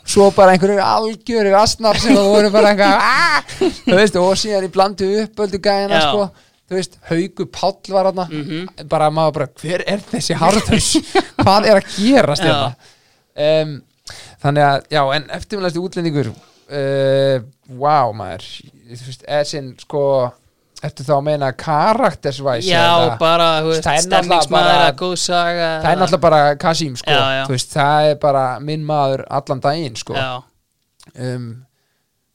svo 0.09 0.29
bara 0.35 0.55
einhverjur 0.55 0.81
algjörir 0.83 1.57
asnar 1.59 1.99
sem 2.01 2.15
voru 2.17 2.49
bara 2.53 2.71
eitthvað 2.73 2.95
"Ah!" 2.97 4.23
og 4.23 4.37
síðan 4.41 4.65
í 4.65 4.71
blandu 4.73 5.09
uppöldu 5.23 5.59
gæðina 5.61 5.99
sko, 6.07 6.29
þú 6.69 6.77
veist, 6.79 6.97
Haugu 7.09 7.45
Páll 7.53 7.93
var 7.93 8.09
þarna. 8.09 8.25
Mhm. 8.29 8.87
bara 8.89 9.09
maður 9.09 9.33
bara, 9.37 9.47
hver 9.61 9.83
er 9.85 10.01
þessi 10.11 10.37
harðhaus 10.37 10.89
hvað 11.43 11.69
er 11.69 11.81
að 11.81 11.93
gerast 11.97 12.43
þetta 12.43 12.73
um, 13.61 13.81
þannig 14.41 14.63
að, 14.65 14.83
já, 14.89 15.01
en 15.15 15.29
eftirmjölasti 15.37 15.79
útlendingur 15.83 16.29
uh, 16.33 17.39
wow 17.77 18.13
maður. 18.17 18.45
Þú 18.89 19.05
veist, 19.05 19.23
eða 19.27 19.45
sinn 19.45 19.75
sko 19.81 20.03
eftir 20.85 21.07
þá 21.07 21.13
að 21.17 21.23
meina 21.27 21.49
karaktersvæs 21.59 22.67
já 22.69 22.83
bara, 23.19 23.47
þú 23.63 23.71
veist, 23.73 23.89
stemningsmaður 24.05 24.83
góð 25.01 25.15
saga 25.19 25.69
það 25.83 25.89
er 25.91 26.01
náttúrulega 26.01 26.23
bara 26.23 26.41
Kasim 26.61 26.93
sko. 26.99 27.15
Já, 27.15 27.23
já. 27.39 27.41
Veist, 27.51 27.73
það 27.73 28.11
er 28.11 28.19
bara 28.21 28.43
minn 28.63 28.85
maður 28.87 29.25
allan 29.39 29.63
daginn 29.63 29.97
sko. 29.99 30.15
Já, 30.15 30.29
um, 31.15 31.49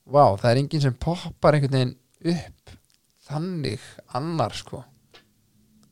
wow, 0.04 0.36
það 0.40 0.50
er 0.50 0.62
enginn 0.64 0.84
sem 0.84 0.98
poppar 1.06 1.56
einhvern 1.56 1.78
veginn 1.78 1.94
upp 2.34 2.74
þannig 3.30 3.88
annar 4.18 4.56
sko. 4.56 4.84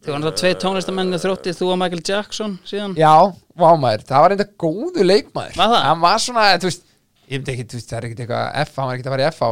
Þú 0.03 0.11
var 0.11 0.19
náttúrulega 0.19 0.41
tvei 0.43 0.55
tónlistamenni 0.59 1.19
þróttið, 1.23 1.59
þú 1.61 1.67
og 1.73 1.77
Michael 1.79 2.01
Jackson 2.05 2.57
síðan. 2.67 2.97
Já, 2.99 3.15
wow 3.57 3.77
maður, 3.79 4.03
það 4.09 4.25
var 4.25 4.35
enda 4.35 4.49
góðu 4.59 5.05
leikmaður. 5.07 5.55
Var 5.61 5.77
það? 5.77 5.85
hann 5.87 6.03
var 6.03 6.25
svona, 6.25 6.49
þú 6.59 6.69
veist 6.69 6.89
ég 7.33 7.41
veit 7.41 7.53
ekki, 7.55 7.67
þú 7.71 7.79
veist, 7.79 7.89
það 7.89 7.99
er 7.99 8.07
ekkert 8.09 8.23
eitthvað 8.25 8.61
F, 8.67 8.75
hann 8.77 8.89
var 8.89 8.99
ekkert 8.99 9.09
að 9.09 9.15
fara 9.15 9.25
í 9.25 9.29
F 9.31 9.41
á 9.43 9.49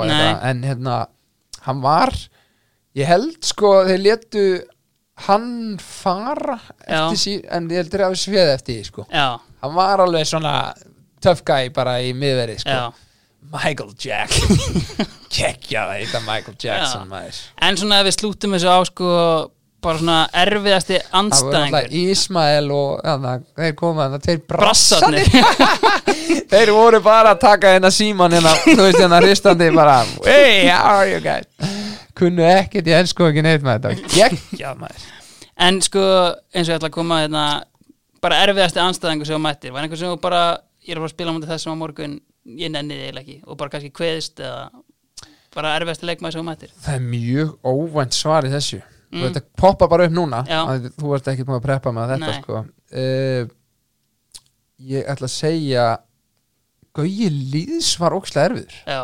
en 0.50 0.62
hérna 0.66 0.96
hann 1.66 1.82
var, 1.84 2.16
ég 2.98 3.10
held 3.10 3.38
sko, 3.46 3.72
þeir 3.88 4.02
letu 4.04 4.44
hann 5.26 5.76
fara 5.84 6.56
sí, 7.18 7.36
en 7.52 7.68
ég 7.70 7.82
heldur 7.84 8.06
að 8.06 8.14
við 8.16 8.22
sveið 8.24 8.54
eftir 8.54 8.78
því 8.78 8.88
sko. 8.88 9.06
Já, 9.12 9.28
hann 9.64 9.76
var 9.76 10.02
alveg 10.06 10.26
svona 10.30 10.54
tough 11.20 11.44
guy 11.44 11.70
bara 11.74 11.98
í 12.02 12.14
miðveri 12.16 12.58
sko. 12.62 12.76
Já. 12.76 13.08
Michael 13.50 13.94
Jack. 13.98 14.34
Kekja 15.30 15.86
það, 15.86 16.02
þetta 16.02 16.20
Michael 16.26 16.56
Jackson 16.60 17.14
En 17.62 17.78
svona 17.78 18.00
ef 18.02 18.08
við 18.10 18.16
slútum 18.18 18.54
þessu 18.56 18.70
á 18.70 18.78
sko 18.88 19.10
bara 19.80 20.00
svona 20.00 20.18
erfiðasti 20.42 20.98
Það 20.98 21.18
anstæðingur 21.20 21.94
Ísmael 22.02 22.72
og 22.74 23.04
þannig, 23.06 23.44
þeir 23.62 23.76
koma 23.78 24.06
þannig, 24.08 24.24
tveir 24.26 24.42
Brassarnir 24.50 25.30
brassarnir 25.30 26.48
Þeir 26.52 26.74
voru 26.76 27.02
bara 27.04 27.34
að 27.36 27.44
taka 27.46 27.74
hérna 27.76 27.92
síman 27.94 28.34
hérna, 28.36 28.56
þú 28.66 28.80
veist 28.82 29.00
hérna 29.00 29.22
hristandi 29.24 29.70
bara 29.76 30.00
Hey, 30.26 30.66
how 30.68 30.98
are 31.00 31.08
you 31.08 31.22
guys? 31.24 31.78
Kunnu 32.20 32.44
ekkert 32.46 32.90
í 32.90 32.94
ennsku 32.98 33.26
ekki 33.30 33.44
neitt 33.46 33.64
með 33.66 33.86
þetta. 33.88 34.10
Kekja 34.14 34.74
maður. 34.80 35.06
En 35.60 35.80
sko 35.84 36.02
eins 36.54 36.68
og 36.68 36.72
ég 36.72 36.78
ætla 36.78 36.88
að 36.90 36.96
koma 36.98 37.20
hérna 37.22 37.44
bara 38.24 38.38
erfiðasti 38.44 38.80
anstæðingur 38.84 39.28
sem 39.28 39.36
þú 39.38 39.42
mættir 39.46 39.72
var 39.74 39.84
einhver 39.86 40.00
sem 40.00 40.12
þú 40.12 40.20
bara, 40.20 40.42
ég 40.84 40.92
er 40.94 41.00
að 41.00 41.04
fara 41.04 41.10
að 41.10 41.16
spila 41.16 41.34
mútið 41.36 41.52
þessum 41.54 41.72
á 41.76 41.82
morgun 41.82 42.14
ég 42.60 42.72
nenni 42.72 42.96
þig 43.00 43.20
ekki 43.20 43.36
og 43.46 43.58
bara 43.60 43.72
kannski 43.74 43.90
kveðist 43.96 44.40
eða 44.44 44.62
bara 45.56 45.74
erfiðasti 45.80 46.08
leikmaður 46.08 46.36
sem 46.36 46.42
þú 46.42 46.46
mættir? 46.50 46.72
Það 46.84 46.96
er 46.98 47.06
mjög 47.10 47.54
óvænt 47.72 48.16
svar 48.16 48.48
í 48.48 48.52
þessu. 48.52 48.80
Mm. 49.10 49.24
og 49.24 49.24
þetta 49.32 49.40
poppar 49.58 49.88
bara 49.90 50.04
upp 50.06 50.12
núna 50.14 50.38
þú 51.00 51.08
ert 51.16 51.28
ekki 51.32 51.42
búin 51.48 51.56
að 51.58 51.64
preppa 51.64 51.90
með 51.96 52.12
þetta 52.14 52.34
sko. 52.36 52.60
uh, 52.94 53.48
Ég 54.90 55.08
ætla 55.10 55.26
að 55.26 55.32
segja 55.34 55.86
Gauji 56.96 57.26
Lýðs 57.52 57.88
var 58.00 58.14
ókslega 58.16 58.48
erfiður. 58.52 58.76
Já, 58.86 59.00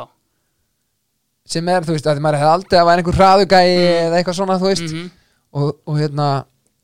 sem 1.47 1.69
er, 1.73 1.87
þú 1.87 1.95
veist, 1.95 2.09
að 2.11 2.21
maður 2.25 2.41
hefði 2.43 2.53
aldrei 2.57 2.79
að 2.81 2.89
vera 2.91 3.03
einhver 3.03 3.19
hraðugæi 3.21 3.71
eða 3.79 4.19
eitthvað 4.21 4.39
svona, 4.41 4.59
þú 4.61 4.69
veist. 4.73 4.91
Mhm, 4.91 5.09
og, 5.57 5.73
og 5.87 5.99
hérna, 6.01 6.29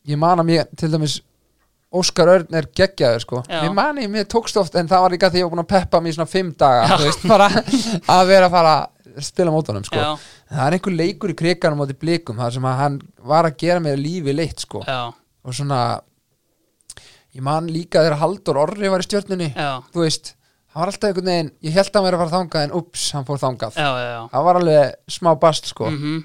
ég 0.08 0.18
man 0.22 0.42
að 0.42 0.48
mér 0.52 0.68
til 0.78 0.90
dæmis 0.92 1.20
Óskar 1.92 2.30
Örn 2.32 2.54
er 2.56 2.64
geggjaður 2.72 3.20
sko, 3.20 3.42
Já. 3.44 3.58
mér 3.66 3.74
mani, 3.76 4.06
mér 4.08 4.24
tókst 4.32 4.56
oft 4.56 4.74
en 4.80 4.86
það 4.88 5.02
var 5.04 5.12
líka 5.12 5.28
því 5.28 5.42
ég 5.42 5.44
var 5.44 5.52
búin 5.52 5.60
að 5.66 5.72
peppa 5.74 5.98
mér 6.00 6.14
í 6.14 6.16
svona 6.16 6.30
fimm 6.32 6.54
daga, 6.56 6.86
Já. 6.88 6.94
þú 6.96 7.08
veist, 7.10 7.26
bara 7.28 7.48
að 8.16 8.22
vera 8.30 8.46
að 8.48 8.54
fara 8.54 8.72
að 9.12 9.26
spila 9.26 9.52
mótunum 9.52 9.84
sko. 9.84 9.98
Já, 10.00 10.14
það 10.54 10.62
er 10.70 10.76
einhver 10.78 10.96
leikur 10.96 11.34
í 11.34 11.36
kriganum 11.36 11.82
átti 11.84 11.98
blikum 12.00 12.40
þar 12.40 12.54
sem 12.56 12.64
að 12.70 12.78
hann 12.80 12.96
var 13.28 13.44
að 13.50 13.58
gera 13.60 13.82
mér 13.84 14.00
lífi 14.00 14.32
leitt 14.38 14.64
sko. 14.64 14.80
Já, 14.88 15.02
og 15.44 15.58
svona 15.58 15.82
ég 17.36 17.44
man 17.44 17.68
líka 17.72 18.00
þegar 18.06 18.20
Haldur 18.22 18.62
Orri 18.64 18.88
var 18.92 19.04
í 19.04 19.06
stjörnunni 19.10 19.50
já, 19.52 19.70
þú 19.92 20.06
veist, 20.06 20.32
hann 20.72 20.80
var 20.82 20.90
alltaf 20.92 21.08
einhvern 21.10 21.30
veginn 21.30 21.50
ég 21.68 21.76
held 21.76 21.88
að 21.90 21.98
hann 21.98 22.06
væri 22.08 22.16
að 22.18 22.22
fara 22.24 22.34
þangað 22.36 22.66
en 22.66 22.74
ups, 22.80 23.06
hann 23.16 23.26
fór 23.28 23.40
þangað. 23.42 23.76
Já, 23.76 23.88
já, 24.00 24.08
já. 24.12 24.20
það 24.32 24.46
var 24.48 24.60
alveg 24.62 24.94
smá 25.16 25.30
bast 25.42 25.68
sko. 25.72 25.90
Mhm, 25.92 26.16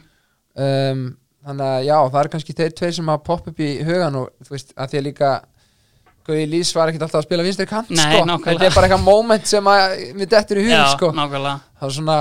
um, 0.68 1.03
þannig 1.48 1.68
að 1.68 1.84
já, 1.88 1.98
það 2.11 2.22
er 2.24 2.30
kannski 2.34 2.56
þeir 2.57 2.74
tveir 2.80 2.95
sem 2.98 3.11
að 3.14 3.22
poppa 3.28 3.52
upp 3.53 3.60
í 3.64 3.69
hugan 3.88 4.18
og 4.22 4.32
þú 4.48 4.56
veist, 4.56 4.74
að 4.76 4.90
því 4.94 4.99
að 5.02 5.07
líka 5.11 5.32
Gauði 6.28 6.48
Lýs 6.52 6.74
var 6.76 6.90
ekkert 6.91 7.06
alltaf 7.06 7.22
að 7.22 7.28
spila 7.30 7.44
vinstri 7.45 7.65
kant 7.69 7.90
Nei, 7.90 8.02
sko, 8.03 8.26
nákvæmlega. 8.28 8.57
þetta 8.57 8.65
er 8.68 8.74
bara 8.76 8.88
eitthvað 8.90 9.06
moment 9.06 9.45
sem 9.48 9.69
að 9.72 9.84
við 10.19 10.32
dettur 10.34 10.60
í 10.60 10.65
hug 10.68 10.90
sko. 10.91 11.11
nákvæmlega. 11.15 11.60
Það 11.80 11.88
er 11.88 11.94
svona 11.99 12.18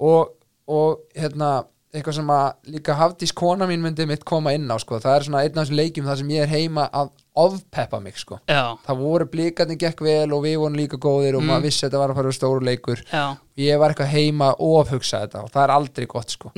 og 0.00 0.30
og 0.68 1.02
hérna 1.16 1.50
eitthvað 1.94 2.14
sem 2.18 2.30
að 2.34 2.48
líka 2.74 2.94
Hafdís 2.98 3.32
kona 3.32 3.66
mín 3.66 3.80
myndi 3.80 4.04
mitt 4.06 4.24
koma 4.28 4.52
inn 4.52 4.68
á 4.68 4.76
sko. 4.78 4.98
það 5.00 5.14
er 5.16 5.24
svona 5.24 5.40
einn 5.46 5.56
af 5.56 5.64
þessum 5.64 5.78
leikjum 5.78 6.04
þar 6.10 6.18
sem 6.20 6.28
ég 6.34 6.42
er 6.44 6.50
heima 6.52 6.84
að 6.92 7.10
ofpeppa 7.38 8.00
mig 8.02 8.16
sko. 8.18 8.38
Það 8.84 8.98
voru 8.98 9.26
blikarnir 9.30 9.78
gekk 9.78 10.00
vel 10.02 10.32
og 10.34 10.42
við 10.44 10.56
vorum 10.58 10.76
líka 10.76 10.98
góðir 10.98 11.36
og 11.38 11.42
Mm. 11.42 11.48
maður 11.52 11.62
vissi 11.68 11.84
að 11.86 11.90
þetta 11.90 11.98
var 12.02 12.10
að 12.10 12.18
fara 12.18 12.32
stóru 12.36 12.64
leikur 12.66 13.02
já, 13.12 13.36
ég 13.56 13.78
var 13.78 13.90
eitthvað 13.94 14.12
heima 14.12 14.48
og 14.58 14.74
ofhugsa 14.82 15.20
þetta 15.26 15.42
og 15.44 15.50
það 15.54 15.62
er 15.64 15.70
aldrei 15.76 16.06
gott 16.06 16.30
sko 16.30 16.50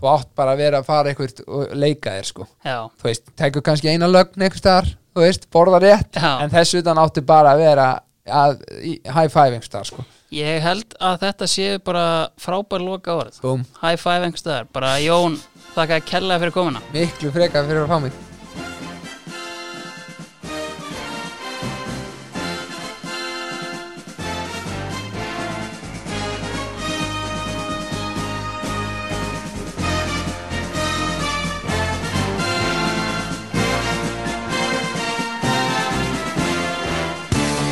þú 0.00 0.06
átt 0.14 0.30
bara 0.36 0.52
að 0.54 0.56
vera 0.64 0.78
að 0.80 0.84
fara 0.86 1.10
eitthvað 1.10 1.42
og 1.48 1.74
leika 1.76 2.10
þér 2.16 2.24
sko 2.30 2.46
þú 2.64 3.02
veist, 3.10 3.36
tekur 3.36 3.62
kannski 3.62 3.88
eina 3.90 4.06
lögn 4.06 4.38
eitthvað 4.40 4.62
staðar, 4.62 4.88
þú 5.14 5.20
veist, 5.26 5.50
borða 5.50 5.80
rétt 5.82 6.12
Já. 6.14 6.40
en 6.44 6.50
þess 6.50 6.74
utan 6.80 6.96
áttu 7.02 7.26
bara 7.26 7.52
að 7.56 7.58
vera 7.58 7.88
að, 8.26 8.62
í 8.82 9.00
high 9.04 9.28
five 9.28 9.50
einhvers 9.50 9.66
staðar 9.68 9.86
sko 9.90 10.04
ég 10.34 10.62
held 10.64 10.96
að 11.02 11.20
þetta 11.26 11.50
séu 11.50 11.78
bara 11.84 12.06
frábær 12.40 12.84
loka 12.84 13.18
orð 13.18 13.40
Búm. 13.42 13.66
High 13.82 14.00
five 14.00 14.26
einhverstaðar, 14.26 14.70
bara 14.72 14.96
Jón, 15.02 15.38
þakka 15.74 16.00
að 16.00 16.10
kella 16.14 16.40
fyrir 16.42 16.56
komuna. 16.56 16.82
Miklu 16.94 17.32
frekar 17.34 17.66
fyrir 17.68 17.84
að 17.86 17.94
fá 17.94 18.04
mig 18.06 18.29